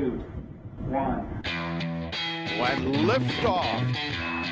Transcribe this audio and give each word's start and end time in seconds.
two, 0.00 0.24
one. 0.88 1.20
When 2.60 2.78
liftoff. 3.08 3.80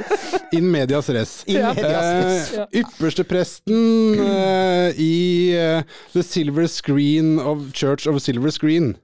In 0.56 0.70
medias 0.72 1.08
res. 1.18 1.34
In 1.52 1.60
medias 1.68 2.08
res. 2.24 2.48
Uh, 2.56 2.64
ypperste 2.80 3.24
presten 3.28 4.18
uh, 4.24 4.88
i 4.96 5.12
uh, 5.52 5.84
The 6.16 6.24
Silver 6.24 6.66
Screen 6.72 7.36
of 7.38 7.68
Church 7.76 8.08
of 8.08 8.16
Silver 8.24 8.31
Screen. 8.52 8.96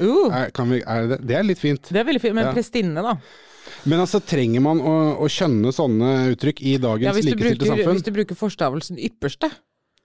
Uh, 0.00 0.26
Er, 0.32 0.50
kan 0.50 0.68
vi, 0.70 0.80
er 0.82 1.06
det, 1.06 1.26
det 1.26 1.36
er 1.36 1.42
litt 1.46 1.58
fint. 1.58 1.88
det 1.92 2.00
er 2.00 2.04
veldig 2.04 2.20
fint. 2.20 2.34
Men 2.34 2.46
Ja. 2.48 2.52
prestinne, 2.52 3.02
da. 3.02 3.16
Men 3.84 4.00
altså, 4.00 4.20
trenger 4.20 4.60
man 4.60 4.80
å, 4.80 4.94
å 5.20 5.28
skjønne 5.30 5.70
sånne 5.72 6.34
uttrykk 6.34 6.60
i 6.62 6.76
dagens 6.78 7.04
Ja, 7.04 7.12
likestilte 7.22 7.66
samfunn? 7.66 7.94
hvis 7.94 8.02
du 8.04 8.10
bruker 8.12 8.34
forstavelsen 8.34 8.98
ypperste 8.98 9.50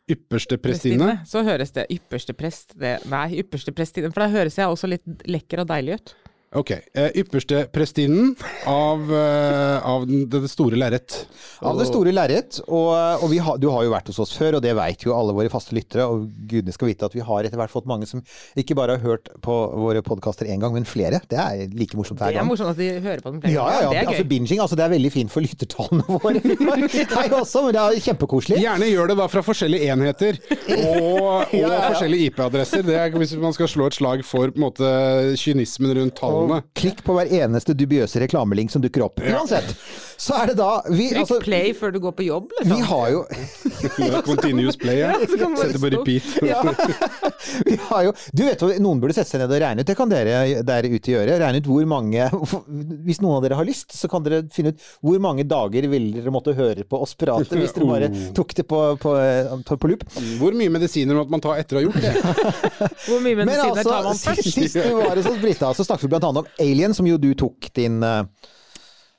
Ypperste 0.10 0.58
prestinne, 0.58 1.20
så 1.30 1.44
høres 1.46 1.70
det 1.72 1.84
ypperste 1.94 2.34
prest 2.34 2.74
det, 2.80 2.96
Nei, 3.06 3.28
ypperste 3.44 3.72
prestinne. 3.72 4.10
For 4.12 4.24
da 4.26 4.30
høres 4.34 4.56
jeg 4.58 4.66
også 4.66 4.88
litt 4.90 5.04
lekker 5.30 5.62
og 5.62 5.68
deilig 5.70 6.00
ut. 6.00 6.14
Ok. 6.58 6.72
Eh, 6.98 7.12
ypperste 7.22 7.68
prestinnen 7.70 8.32
av, 8.66 9.04
eh, 9.14 9.86
av 9.86 10.08
den, 10.10 10.24
det 10.34 10.48
store 10.50 10.80
lerret. 10.82 11.28
Av 11.62 11.78
det 11.78 11.86
store 11.86 12.10
lerret. 12.16 12.58
Og, 12.66 12.90
og 13.22 13.28
vi 13.30 13.38
har, 13.46 13.60
du 13.62 13.68
har 13.70 13.84
jo 13.86 13.92
vært 13.94 14.08
hos 14.10 14.18
oss 14.24 14.32
før, 14.34 14.58
og 14.58 14.64
det 14.66 14.72
veit 14.74 15.04
jo 15.06 15.14
alle 15.14 15.36
våre 15.38 15.52
faste 15.54 15.76
lyttere. 15.78 16.08
Og 16.10 16.24
gudene 16.50 16.74
skal 16.74 16.90
vite 16.90 17.06
at 17.06 17.14
vi 17.14 17.22
har 17.22 17.46
etter 17.46 17.60
hvert 17.62 17.70
fått 17.70 17.86
mange 17.90 18.08
som 18.10 18.24
ikke 18.58 18.74
bare 18.80 18.96
har 18.98 19.04
hørt 19.06 19.30
på 19.46 19.58
våre 19.78 20.02
podkaster 20.02 20.50
én 20.50 20.58
gang, 20.64 20.74
men 20.74 20.88
flere. 20.90 21.20
Det 21.30 21.38
er 21.38 21.68
like 21.78 21.94
morsomt 22.00 22.18
hver 22.24 22.34
gang. 22.34 22.40
Det 22.40 22.46
er 22.48 22.50
morsomt 22.50 22.74
at 22.74 22.82
de 22.82 22.90
hører 23.06 23.22
på 23.28 23.36
den 23.36 23.44
flere 23.46 23.54
Ja, 23.54 23.68
ja, 23.70 23.84
ja. 23.86 23.92
Det 23.94 24.02
er 24.02 24.10
Altså, 24.10 24.24
gøy. 24.26 24.30
binging, 24.34 24.64
altså, 24.66 24.80
det 24.80 24.88
er 24.88 24.94
veldig 24.96 25.14
fint 25.14 25.36
for 25.36 25.46
lyttertallene 25.46 26.08
våre. 26.18 26.42
Hei 27.14 27.28
også, 27.38 27.64
men 27.68 27.78
det 27.78 27.84
er 27.86 28.02
kjempekoselig. 28.10 28.64
Gjerne 28.66 28.90
gjør 28.90 29.14
det 29.14 29.20
da 29.22 29.30
fra 29.30 29.46
forskjellige 29.46 29.94
enheter 29.94 30.42
og, 30.50 31.14
og 31.46 31.54
Ja, 31.54 31.62
ja, 31.62 31.70
ja. 31.78 31.86
forskjellige 31.94 32.32
IP-adresser. 32.34 32.90
Er 32.90 33.14
hvis 33.22 33.38
man 33.38 33.54
skal 33.54 33.70
slå 33.70 33.92
et 33.94 34.00
slag 34.02 34.26
for 34.26 34.50
på 34.50 34.58
en 34.58 34.66
måte, 34.66 34.90
kynismen 35.38 35.94
rundt 36.00 36.18
tallene. 36.40 36.60
Og 36.64 36.80
klikk 36.82 37.04
på 37.06 37.16
hver 37.18 37.34
eneste 37.44 37.76
dubiøse 37.78 38.22
reklamelink 38.24 38.72
som 38.74 38.84
dukker 38.84 39.06
opp. 39.06 39.22
Uansett, 39.24 39.76
så 40.20 40.36
er 40.42 40.52
det 40.52 40.58
da 40.60 40.70
vi, 40.90 41.10
Trykk 41.12 41.22
altså, 41.24 41.40
play 41.44 41.74
før 41.78 41.94
du 41.96 42.00
går 42.04 42.16
på 42.18 42.26
jobb, 42.28 42.52
liksom. 42.60 42.76
vi 42.76 42.88
har 42.90 43.06
jo 43.14 43.22
Continuous 44.30 44.78
play. 44.80 45.00
Ja. 45.00 45.14
Setter 45.60 45.80
på 45.80 45.92
repeat. 45.94 46.28
Vi 47.66 47.76
har 47.90 48.04
jo 48.04 48.12
Du 48.36 48.44
vet 48.46 48.62
jo, 48.62 48.70
noen 48.84 49.00
burde 49.02 49.16
sette 49.16 49.32
seg 49.32 49.42
ned 49.42 49.52
og 49.54 49.62
regne 49.62 49.84
ut. 49.84 49.88
Det 49.88 49.96
kan 49.98 50.10
dere 50.12 50.62
der 50.66 50.88
ute 50.90 51.14
gjøre. 51.14 51.38
Regne 51.42 51.62
ut 51.62 51.70
hvor 51.70 51.86
mange 51.90 52.28
Hvis 53.08 53.22
noen 53.24 53.38
av 53.38 53.46
dere 53.46 53.58
har 53.60 53.68
lyst, 53.68 53.94
så 53.96 54.10
kan 54.12 54.26
dere 54.26 54.42
finne 54.54 54.74
ut 54.74 54.84
hvor 55.06 55.22
mange 55.24 55.46
dager 55.48 55.88
ville 55.92 56.20
dere 56.20 56.34
måtte 56.34 56.54
høre 56.58 56.86
på 56.88 57.00
oss 57.04 57.16
prate 57.20 57.58
hvis 57.60 57.74
dere 57.76 57.88
bare 57.90 58.10
tok 58.36 58.54
det 58.58 58.66
på, 58.70 58.82
på, 59.02 59.14
på, 59.68 59.78
på 59.80 59.92
loop. 59.92 60.06
Hvor 60.40 60.56
mye 60.58 60.74
medisiner 60.74 61.18
måtte 61.18 61.34
man 61.34 61.44
ta 61.44 61.56
etter 61.60 61.80
å 61.80 61.82
ha 61.82 61.86
gjort 61.88 62.02
det? 62.04 62.14
Hvor 63.08 63.24
mye 63.24 63.40
Men 63.40 63.50
medisiner 63.50 63.84
tar 63.84 64.04
man 64.04 64.12
altså, 64.14 64.36
først? 64.36 64.52
sist 64.56 64.80
du 64.80 64.94
var 65.00 65.20
hos 65.20 65.42
Brita, 65.42 65.72
så 65.78 65.88
snakket 65.88 66.08
vi 66.08 66.12
blant 66.14 66.29
annet 66.30 66.46
om 66.46 66.64
Alien, 66.66 66.94
som 66.98 67.08
jo 67.10 67.18
du 67.22 67.30
tok 67.38 67.70
din 67.78 68.00
eh, 68.04 68.24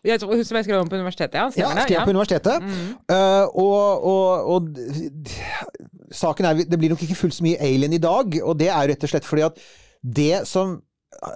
Jeg 0.06 0.20
tror- 0.22 0.44
Som 0.48 0.56
jeg 0.56 0.64
skrev 0.64 0.80
om 0.80 0.88
på 0.88 0.96
universitetet, 0.96 1.34
ja. 1.36 1.44
Ja, 1.44 1.50
Stemmer 1.52 1.82
ja, 1.82 1.86
skrev 1.88 2.04
på 2.08 2.14
universitetet. 2.16 2.62
Eh, 3.12 3.46
og, 3.52 4.06
og, 4.08 4.28
og 4.54 4.68
saken 6.10 6.46
er, 6.48 6.62
det 6.64 6.78
blir 6.80 6.92
nok 6.94 7.02
ikke 7.04 7.18
fullt 7.18 7.36
så 7.36 7.44
mye 7.46 7.58
Alien 7.62 7.92
i 7.96 8.00
dag, 8.02 8.38
og 8.42 8.56
det 8.60 8.70
er 8.72 8.88
rett 8.94 9.04
og 9.06 9.12
slett 9.12 9.28
fordi 9.28 9.44
at 9.46 9.60
det 10.00 10.46
som 10.48 10.78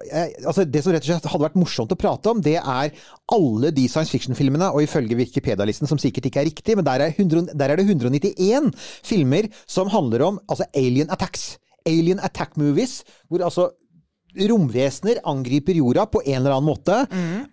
eh, 0.08 0.30
Altså 0.48 0.64
Det 0.64 0.80
som 0.84 0.94
rett 0.94 1.04
og 1.04 1.10
slett 1.10 1.28
hadde 1.28 1.44
vært 1.44 1.58
morsomt 1.60 1.92
å 1.92 1.98
prate 2.00 2.32
om, 2.32 2.40
det 2.40 2.56
er 2.56 2.94
alle 3.34 3.70
de 3.74 3.84
science 3.90 4.12
fiction-filmene, 4.14 4.70
og 4.72 4.80
ifølge 4.86 5.18
Wikipedia-listen, 5.18 5.90
som 5.90 6.00
sikkert 6.00 6.30
ikke 6.30 6.40
er 6.44 6.48
riktig, 6.48 6.76
men 6.78 6.86
der 6.88 7.04
er, 7.04 7.12
100, 7.18 7.52
der 7.52 7.74
er 7.74 7.76
det 7.82 7.86
191 7.90 8.72
filmer 9.04 9.50
som 9.66 9.92
handler 9.92 10.24
om 10.30 10.40
altså 10.48 10.64
alien 10.74 11.10
attacks. 11.12 11.58
Alien 11.86 12.22
attack 12.24 12.56
movies, 12.56 13.02
hvor 13.28 13.44
altså 13.44 13.68
romvesener 14.34 15.20
angriper 15.30 15.78
jorda 15.78 16.06
på 16.10 16.22
en 16.24 16.40
eller 16.40 16.56
annen 16.56 16.68
måte, 16.68 16.96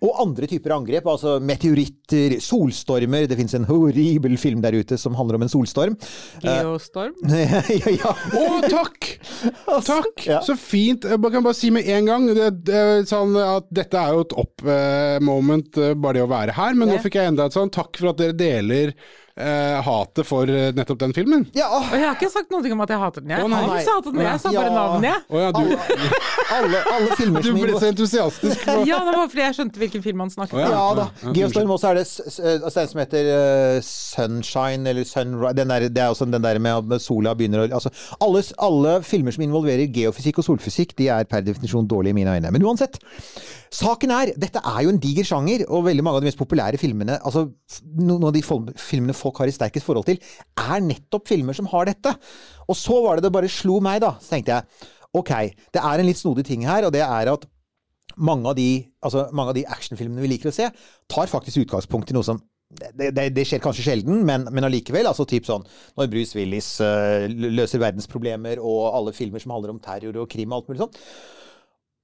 og 0.02 0.20
andre 0.22 0.48
typer 0.50 0.74
angrep, 0.76 1.06
altså 1.08 1.36
meteoritter, 1.42 2.38
solstormer 2.42 3.28
Det 3.30 3.38
fins 3.38 3.54
en 3.56 3.66
horribel 3.68 4.34
film 4.40 4.62
der 4.64 4.76
ute 4.76 4.98
som 5.00 5.16
handler 5.18 5.38
om 5.38 5.46
en 5.46 5.52
solstorm. 5.52 5.96
Geostorm. 6.42 7.14
ja, 7.32 7.62
ja. 7.94 8.12
Å, 8.12 8.44
takk! 8.66 9.12
Takk! 9.92 10.26
Ja. 10.26 10.40
Så 10.44 10.56
fint. 10.58 11.06
Jeg 11.08 11.32
kan 11.32 11.44
bare 11.44 11.56
si 11.56 11.70
med 11.74 11.88
en 11.90 12.08
gang 12.08 12.26
det, 12.36 12.50
det, 12.68 12.82
sånn 13.10 13.34
at 13.40 13.68
dette 13.74 13.98
er 13.98 14.16
jo 14.16 14.26
et 14.26 14.36
up 14.38 14.66
moment, 15.24 15.80
bare 15.96 16.18
det 16.18 16.24
å 16.26 16.30
være 16.30 16.56
her. 16.56 16.76
Men 16.78 16.92
nå 16.92 17.00
fikk 17.02 17.18
jeg 17.18 17.32
enda 17.32 17.48
et 17.48 17.56
sånn 17.56 17.72
takk 17.72 17.98
for 17.98 18.12
at 18.12 18.20
dere 18.20 18.36
deler 18.36 18.94
eh, 19.36 19.78
hatet 19.86 20.26
for 20.28 20.48
eh, 20.50 20.72
nettopp 20.76 20.98
den 21.00 21.12
filmen. 21.16 21.46
ja. 21.56 21.68
Og 21.72 21.90
jeg 21.96 22.04
har 22.06 22.14
ikke 22.18 22.30
sagt 22.32 22.50
noe 22.52 22.72
om 22.72 22.80
at 22.84 22.90
jeg 22.92 22.98
hater 23.00 23.20
den. 23.24 23.30
Jeg 23.30 23.44
Å, 23.44 23.48
nei. 23.48 23.60
har 23.62 23.78
ikke 23.78 23.86
sagt 23.88 24.04
den, 24.10 24.20
jeg 24.26 24.40
sa 24.42 24.52
bare 24.52 24.66
Ja. 24.66 24.74
navnet, 24.76 25.08
jeg. 25.08 25.22
Å 25.30 25.40
ja, 25.40 25.52
du, 25.52 25.62
Alle, 26.52 26.82
alle 26.92 27.16
filmer 27.16 27.40
du 27.44 27.48
som 27.48 27.60
ble 27.62 27.78
så 27.80 27.88
entusiastisk. 27.92 28.64
På. 28.66 28.76
Ja, 28.92 28.98
det 29.06 29.14
var 29.16 29.28
fordi 29.32 29.44
jeg 29.46 29.56
skjønte 29.56 29.78
hvilken 29.82 30.02
film 30.04 30.20
han 30.24 30.30
snakket 30.34 30.52
om. 30.58 30.60
ja. 30.60 30.70
Ja 30.72 30.94
da. 30.98 31.06
Geostorm 31.32 31.70
også 31.76 31.90
er 31.92 32.00
det 32.00 32.06
s- 32.06 32.20
s- 32.28 32.40
altså 32.60 32.74
den 32.82 32.88
som 32.92 33.00
heter 33.04 33.30
eh, 33.32 33.80
Sunshine 33.86 34.86
eller 34.92 35.04
Sunrise 35.08 35.54
den 35.56 35.68
der, 35.72 35.88
Det 35.88 36.02
er 36.02 36.12
også 36.12 36.28
den 36.30 36.42
der 36.42 36.58
med 36.58 36.92
at 36.94 37.02
sola 37.02 37.34
begynner 37.38 37.64
å 37.64 37.70
altså, 37.80 37.90
alle, 38.20 38.42
s- 38.44 38.52
alle 38.58 38.98
filmer 39.06 39.32
som 39.32 39.42
involverer 39.46 39.88
geofysikk 39.92 40.38
og 40.42 40.44
solfysikk, 40.50 40.94
de 40.98 41.08
er 41.08 41.24
per 41.24 41.40
definisjon 41.46 41.88
dårlige 41.88 42.12
i 42.12 42.18
mine 42.20 42.36
øyne. 42.36 42.52
Men 42.52 42.62
uansett. 42.68 42.98
Saken 43.72 44.12
er, 44.12 44.34
dette 44.36 44.60
er 44.60 44.82
jo 44.84 44.90
en 44.92 45.00
diger 45.00 45.24
sjanger, 45.24 45.64
og 45.72 45.86
veldig 45.86 46.04
mange 46.04 46.20
av 46.20 46.24
de 46.24 46.28
mest 46.28 46.40
populære 46.40 46.80
filmene 46.80 47.16
altså 47.24 47.46
Noen 47.96 48.26
av 48.28 48.34
de 48.36 48.42
filmene 48.44 49.16
folk 49.16 49.40
har 49.40 49.48
i 49.48 49.54
sterkest 49.54 49.86
forhold 49.86 50.04
til, 50.10 50.20
er 50.60 50.84
nettopp 50.84 51.30
filmer 51.30 51.56
som 51.56 51.70
har 51.72 51.88
dette. 51.88 52.12
Og 52.68 52.76
så 52.76 52.98
var 53.04 53.16
det 53.16 53.26
det 53.26 53.32
bare 53.34 53.50
slo 53.50 53.78
meg, 53.84 54.02
da. 54.04 54.14
Så 54.20 54.34
tenkte 54.34 54.58
jeg 54.58 54.90
ok, 55.16 55.32
det 55.72 55.80
er 55.80 56.00
en 56.00 56.08
litt 56.08 56.20
snodig 56.20 56.44
ting 56.48 56.64
her, 56.68 56.86
og 56.86 56.92
det 56.94 57.02
er 57.04 57.32
at 57.32 57.48
mange 58.20 58.48
av 58.48 58.56
de, 58.58 58.84
altså, 59.04 59.26
de 59.56 59.66
actionfilmene 59.72 60.24
vi 60.24 60.34
liker 60.34 60.50
å 60.50 60.54
se, 60.54 60.68
tar 61.08 61.30
faktisk 61.32 61.64
utgangspunkt 61.64 62.12
i 62.12 62.16
noe 62.16 62.26
som 62.26 62.40
det, 62.72 63.10
det, 63.12 63.26
det 63.36 63.44
skjer 63.44 63.60
kanskje 63.60 63.84
sjelden, 63.84 64.22
men, 64.24 64.46
men 64.48 64.64
allikevel. 64.64 65.04
Altså 65.08 65.26
typ 65.28 65.44
sånn 65.48 65.64
når 65.98 66.08
Bruce 66.12 66.36
Willis 66.38 66.74
uh, 66.80 67.28
løser 67.28 67.82
verdensproblemer, 67.82 68.60
og 68.60 68.92
alle 68.96 69.16
filmer 69.16 69.42
som 69.42 69.52
handler 69.56 69.74
om 69.74 69.80
terror 69.82 70.22
og 70.22 70.30
krim 70.32 70.52
og 70.52 70.62
alt 70.62 70.70
mulig 70.70 70.84
sånn. 70.84 71.00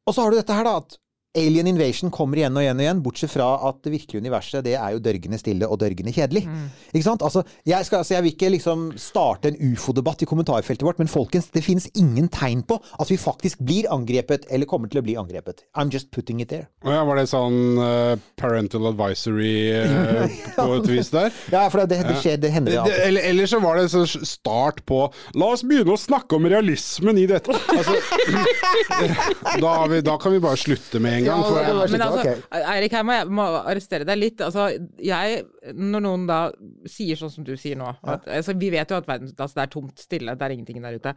Og 0.08 0.16
så 0.16 0.24
har 0.24 0.32
du 0.32 0.38
dette 0.40 0.56
her, 0.56 0.68
da, 0.68 0.80
at 0.82 0.98
Alien 1.36 1.68
Invasion 1.68 2.10
kommer 2.14 2.40
igjen 2.40 2.56
og 2.56 2.64
igjen 2.64 2.78
og 2.78 2.84
igjen, 2.84 3.00
bortsett 3.04 3.32
fra 3.32 3.48
at 3.68 3.82
det 3.84 3.92
virkelige 3.92 4.22
universet 4.24 4.64
det 4.64 4.74
er 4.78 4.94
jo 4.94 5.02
dørgende 5.04 5.38
stille 5.40 5.68
og 5.68 5.76
dørgende 5.82 6.12
kjedelig. 6.14 6.44
Ikke 6.92 7.04
sant? 7.04 7.22
Altså 7.26 7.42
jeg, 7.68 7.84
skal, 7.84 8.00
altså, 8.00 8.14
jeg 8.14 8.24
vil 8.24 8.32
ikke 8.32 8.50
liksom 8.54 8.86
starte 8.98 9.52
en 9.52 9.58
ufo-debatt 9.72 10.24
i 10.24 10.28
kommentarfeltet 10.30 10.86
vårt, 10.86 10.98
men 10.98 11.10
folkens, 11.10 11.50
det 11.52 11.62
finnes 11.66 11.88
ingen 11.98 12.30
tegn 12.32 12.64
på 12.68 12.78
at 12.80 13.12
vi 13.12 13.18
faktisk 13.20 13.60
blir 13.60 13.90
angrepet, 13.92 14.48
eller 14.50 14.68
kommer 14.70 14.88
til 14.88 15.02
å 15.02 15.04
bli 15.04 15.18
angrepet. 15.20 15.66
I'm 15.76 15.92
just 15.92 16.10
putting 16.16 16.40
it 16.40 16.48
there. 16.48 16.68
Ja, 16.86 17.04
var 17.04 17.20
det 17.20 17.26
sånn 17.30 17.76
uh, 17.76 18.16
parental 18.40 18.88
advisory 18.90 19.52
uh, 19.76 20.40
på 20.56 20.68
et 20.78 20.90
vis 20.94 21.12
der? 21.12 21.28
Ja, 21.52 21.66
for 21.68 21.84
det, 21.84 22.00
det 22.08 22.16
skjer, 22.22 22.40
det 22.40 22.54
hender 22.56 22.72
Det, 22.72 22.80
alltid. 22.86 23.04
eller, 23.04 23.28
eller 23.34 23.52
så 23.52 23.60
var 23.62 23.78
det 23.78 23.88
så 23.92 24.04
start 24.08 24.80
på 24.88 25.04
La 25.38 25.52
oss 25.52 25.64
begynne 25.66 25.92
å 25.92 26.00
snakke 26.00 26.38
om 26.38 26.48
realismen 26.48 27.20
i 27.20 27.28
dette. 27.28 27.52
Altså, 27.52 28.00
da, 29.62 29.76
har 29.82 29.92
vi, 29.92 30.00
da 30.04 30.16
kan 30.20 30.32
vi 30.34 30.42
bare 30.42 30.58
slutte 30.60 31.02
med 31.04 31.20
en 31.20 31.27
gang. 31.28 31.44
For, 31.46 31.58
det 31.62 31.88
Men 31.94 32.04
altså, 32.06 32.20
okay. 32.24 32.42
Eirik, 32.74 32.98
her 32.98 33.06
må 33.06 33.16
jeg 33.16 33.30
må 33.38 33.46
arrestere 33.60 34.08
deg 34.08 34.20
litt. 34.20 34.44
Altså, 34.44 34.68
jeg, 35.02 35.42
når 35.74 36.04
noen 36.04 36.28
da 36.28 36.40
sier 36.88 37.20
sånn 37.20 37.32
som 37.32 37.46
du 37.46 37.54
sier 37.60 37.78
nå 37.78 37.88
at, 37.88 38.26
altså, 38.26 38.56
Vi 38.58 38.70
vet 38.74 38.90
jo 38.90 39.00
at 39.00 39.08
verden, 39.08 39.32
altså, 39.34 39.60
det 39.60 39.66
er 39.66 39.74
tomt 39.74 40.04
stille, 40.04 40.36
det 40.38 40.46
er 40.46 40.56
ingenting 40.56 40.84
der 40.84 40.98
ute. 40.98 41.16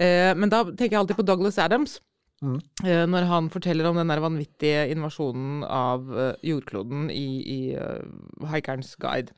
Uh, 0.00 0.32
men 0.38 0.52
da 0.52 0.64
tenker 0.68 0.94
jeg 0.94 1.02
alltid 1.02 1.20
på 1.20 1.26
Douglas 1.28 1.60
Adams. 1.62 1.98
Mm. 2.38 2.58
Eh, 2.86 3.04
når 3.10 3.26
han 3.26 3.48
forteller 3.50 3.88
om 3.88 3.96
den 3.98 4.10
der 4.12 4.22
vanvittige 4.22 4.84
invasjonen 4.92 5.64
av 5.66 6.04
eh, 6.14 6.44
jordkloden 6.46 7.08
i, 7.10 7.26
i 7.42 8.46
Haikerens 8.46 8.92
guide. 9.02 9.34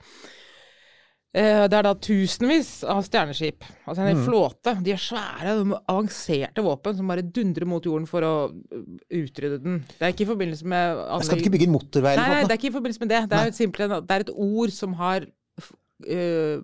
Eh, 1.30 1.64
det 1.70 1.76
er 1.78 1.86
da 1.86 1.92
tusenvis 1.94 2.70
av 2.90 3.04
stjerneskip, 3.06 3.62
altså 3.86 4.02
en 4.02 4.08
hel 4.08 4.16
Mm. 4.18 4.24
flåte. 4.26 4.72
De 4.82 4.90
er 4.90 4.98
svære, 4.98 5.52
avanserte 5.86 6.60
våpen 6.60 6.96
som 6.96 7.06
bare 7.06 7.22
dundrer 7.22 7.66
mot 7.66 7.84
jorden 7.84 8.06
for 8.06 8.20
å 8.20 8.50
uh, 8.50 8.80
utrydde 9.14 9.62
den. 9.62 9.84
Det 9.86 10.02
er 10.02 10.10
ikke 10.10 10.26
i 10.26 10.32
forbindelse 10.32 10.66
med 10.66 10.96
Jeg 10.98 11.28
skal 11.28 11.38
ikke 11.38 11.52
bygge 11.54 11.68
en 11.68 11.76
motorvei 11.76 12.14
eller 12.16 12.34
nei, 12.34 12.42
det 12.42 12.50
er 12.50 12.58
ikke 12.58 12.72
i 12.72 12.78
forbindelse 12.78 13.04
med 13.04 13.12
det. 13.14 13.22
Det 13.30 13.38
er, 13.38 13.52
simpelthen, 13.54 13.94
det 14.08 14.16
er 14.16 14.26
et 14.26 14.34
ord 14.34 14.74
som 14.74 14.98
har 14.98 15.28
uh, 16.10 16.58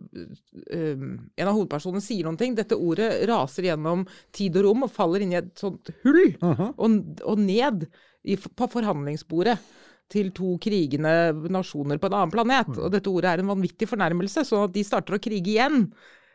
øh, 0.74 1.06
En 1.36 1.46
av 1.46 1.54
hovedpersonene 1.54 2.02
sier 2.02 2.26
noen 2.26 2.40
ting. 2.40 2.58
Dette 2.58 2.74
ordet 2.74 3.22
raser 3.30 3.70
gjennom 3.70 4.02
tid 4.34 4.56
og 4.58 4.66
rom 4.66 4.82
og 4.88 4.90
faller 4.90 5.22
inn 5.22 5.36
i 5.36 5.38
et 5.44 5.54
sånt 5.54 5.94
hull. 6.02 6.34
Mhm. 6.42 6.74
og, 6.74 7.22
og 7.22 7.38
ned 7.38 7.86
i, 8.26 8.34
på 8.34 8.66
forhandlingsbordet 8.66 9.60
til 10.08 10.30
to 10.30 10.56
krigende 10.62 11.32
nasjoner 11.50 11.98
på 11.98 12.06
en 12.06 12.14
annen 12.14 12.30
planet. 12.30 12.68
Mhm. 12.68 12.78
Og 12.84 12.92
dette 12.92 13.10
ordet 13.10 13.32
er 13.32 13.38
en 13.42 13.50
vanvittig 13.50 13.88
fornærmelse, 13.90 14.44
sånn 14.46 14.64
at 14.68 14.72
de 14.72 14.84
starter 14.86 15.14
å 15.16 15.22
krige 15.22 15.50
igjen. 15.56 15.92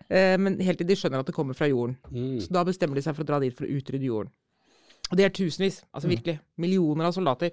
Eh, 0.10 0.36
men 0.38 0.60
helt 0.60 0.78
til 0.82 0.88
de 0.88 0.96
skjønner 0.96 1.20
at 1.24 1.26
det 1.26 1.36
kommer 1.36 1.54
fra 1.56 1.68
jorden. 1.72 1.96
Så 2.42 2.50
da 2.52 2.64
bestemmer 2.68 2.96
de 2.96 3.02
seg 3.06 3.16
for 3.16 3.24
å 3.24 3.28
dra 3.28 3.40
dit 3.40 3.56
for 3.56 3.64
å 3.66 3.70
utrydde 3.72 4.04
jorden. 4.10 4.32
Og 5.12 5.18
det 5.18 5.26
er 5.26 5.30
tusenvis, 5.30 5.84
altså 5.94 6.08
Mhm. 6.08 6.16
virkelig. 6.16 6.40
Millioner 6.58 7.06
av 7.06 7.14
soldater. 7.14 7.52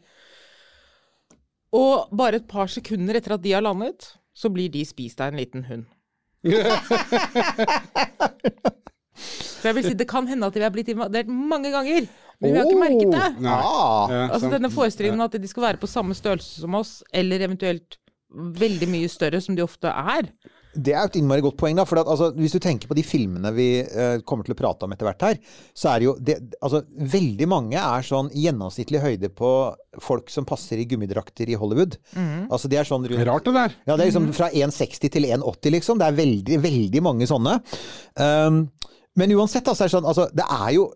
Og 1.72 2.08
bare 2.10 2.36
et 2.36 2.48
par 2.48 2.66
sekunder 2.66 3.14
etter 3.16 3.32
at 3.34 3.42
de 3.42 3.52
har 3.52 3.62
landet, 3.62 4.16
så 4.34 4.48
blir 4.52 4.68
de 4.70 4.84
spist 4.84 5.20
av 5.20 5.32
en 5.32 5.38
liten 5.38 5.64
hund. 5.64 5.86
Så 9.18 9.66
jeg 9.66 9.74
vil 9.74 9.84
si, 9.88 9.94
Det 9.98 10.06
kan 10.08 10.26
hende 10.30 10.46
at 10.46 10.54
de 10.54 10.62
har 10.62 10.70
blitt 10.70 10.88
invadert 10.92 11.26
mange 11.28 11.70
ganger, 11.74 12.06
men 12.40 12.52
vi 12.52 12.58
har 12.58 12.68
ikke 12.68 12.82
merket 12.82 13.14
det. 13.16 13.42
Nei. 13.42 13.56
Ah, 13.62 14.12
Ja, 14.12 14.28
Altså. 14.32 14.50
Denne 14.52 14.70
forestillingen 14.70 15.20
at 15.24 15.32
de 15.40 15.48
skal 15.50 15.62
være 15.70 15.80
på 15.82 15.90
samme 15.90 16.14
størrelse 16.14 16.60
som 16.62 16.74
oss, 16.78 17.02
eller 17.12 17.40
eventuelt 17.48 17.98
veldig 18.30 18.88
mye 18.92 19.08
større, 19.08 19.40
som 19.40 19.56
de 19.56 19.62
ofte 19.64 19.88
er. 19.88 20.26
det 20.78 20.92
er 20.92 21.00
jo 21.00 21.08
et 21.08 21.16
innmari 21.16 21.40
godt 21.42 21.56
poeng. 21.58 21.74
da, 21.74 21.84
for 21.88 21.98
at, 21.98 22.06
altså, 22.06 22.28
Hvis 22.36 22.52
du 22.52 22.58
tenker 22.60 22.86
på 22.86 22.94
de 22.94 23.02
filmene 23.02 23.50
vi 23.56 23.80
eh, 23.80 24.20
kommer 24.28 24.44
til 24.44 24.52
å 24.52 24.58
prate 24.58 24.84
om 24.84 24.92
etter 24.92 25.08
hvert 25.08 25.24
her, 25.24 25.38
så 25.74 25.88
er 25.90 25.98
det 25.98 26.04
jo 26.06 26.12
det, 26.20 26.36
altså, 26.60 26.82
Veldig 27.16 27.48
mange 27.48 27.80
er 27.80 28.02
sånn 28.06 28.28
gjennomsnittlig 28.36 29.00
høyde 29.00 29.30
på 29.34 29.50
folk 30.04 30.28
som 30.30 30.44
passer 30.46 30.78
i 30.78 30.84
gummidrakter 30.86 31.48
i 31.50 31.56
Hollywood. 31.58 31.96
Altså 32.52 32.68
Det 32.68 32.78
er 32.78 32.84
sånn 32.86 33.08
rundt 33.08 33.26
Rart 33.26 33.48
det 33.48 33.56
der. 33.56 33.74
Ja, 33.88 33.96
det 33.96 34.04
er 34.04 34.12
liksom 34.12 34.30
fra 34.36 34.50
1,60 34.52 35.10
til 35.16 35.24
1,80, 35.24 35.72
liksom. 35.78 35.98
Det 35.98 36.06
er 36.06 36.20
veldig, 36.20 36.60
veldig 36.62 37.02
mange 37.02 37.26
sånne. 37.26 37.58
Um, 38.20 38.68
men 39.18 39.32
uansett, 39.34 39.66
altså, 39.66 39.88
er 39.88 39.96
sånn, 39.96 40.06
altså, 40.06 40.28
det 40.36 40.44
er 40.46 40.70
jo 40.76 40.90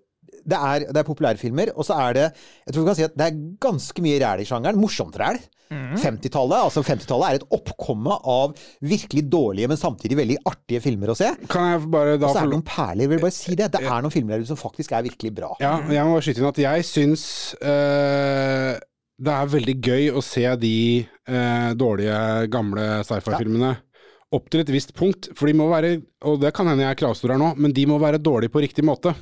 det 0.49 0.59
er, 0.59 0.87
det 0.91 1.01
er 1.01 1.09
populærfilmer, 1.09 1.73
og 1.77 1.87
så 1.87 1.97
er 2.09 2.17
det 2.19 2.25
Jeg 2.67 2.75
tror 2.75 2.83
vi 2.83 2.89
kan 2.91 2.99
si 2.99 3.07
at 3.07 3.19
det 3.19 3.27
er 3.29 3.41
ganske 3.63 4.05
mye 4.05 4.21
ræl 4.23 4.43
i 4.43 4.47
sjangeren. 4.49 4.81
Morsomt 4.81 5.19
ræl. 5.21 5.41
50-tallet 5.73 6.59
altså 6.59 6.83
50-tallet 6.85 7.29
er 7.29 7.39
et 7.39 7.45
oppkomme 7.57 8.17
av 8.29 8.57
virkelig 8.85 9.25
dårlige, 9.33 9.71
men 9.71 9.81
samtidig 9.81 10.19
veldig 10.19 10.39
artige 10.49 10.83
filmer 10.85 11.13
å 11.13 11.17
se. 11.17 11.31
Kan 11.53 11.71
jeg 11.71 11.85
bare 11.93 12.19
da 12.19 12.29
Og 12.29 12.35
så 12.35 12.43
er 12.43 12.51
det 12.51 12.57
noen 12.59 12.67
perler. 12.67 13.05
Jeg 13.07 13.13
vil 13.15 13.23
bare 13.25 13.37
si 13.37 13.57
det. 13.57 13.71
Det 13.73 13.83
er 13.83 14.05
noen 14.05 14.15
filmer 14.15 14.37
der 14.37 14.45
ute 14.45 14.53
som 14.53 14.61
faktisk 14.61 14.93
er 14.97 15.07
virkelig 15.07 15.33
bra. 15.39 15.53
Ja, 15.63 15.79
jeg 15.89 16.05
må 16.09 16.17
bare 16.17 16.27
skyte 16.27 16.43
inn 16.43 16.51
at 16.51 16.61
jeg 16.61 16.89
syns 16.89 17.25
eh, 17.63 18.75
det 19.23 19.39
er 19.39 19.55
veldig 19.55 19.77
gøy 19.87 20.11
å 20.13 20.25
se 20.25 20.45
de 20.61 20.77
eh, 21.01 21.71
dårlige, 21.79 22.21
gamle 22.53 22.89
sci-fi-filmene 23.07 23.73
opp 24.33 24.49
til 24.53 24.63
et 24.63 24.73
visst 24.73 24.95
punkt. 24.97 25.29
For 25.37 25.49
de 25.49 25.57
må 25.57 25.69
være, 25.73 25.99
og 26.29 26.41
det 26.43 26.55
kan 26.57 26.69
hende 26.71 26.87
jeg 26.87 26.97
er 26.97 27.01
kravstor 27.01 27.35
her 27.35 27.41
nå, 27.41 27.53
men 27.61 27.75
de 27.77 27.85
må 27.89 27.99
være 28.03 28.21
dårlige 28.23 28.53
på 28.53 28.63
riktig 28.65 28.85
måte. 28.89 29.13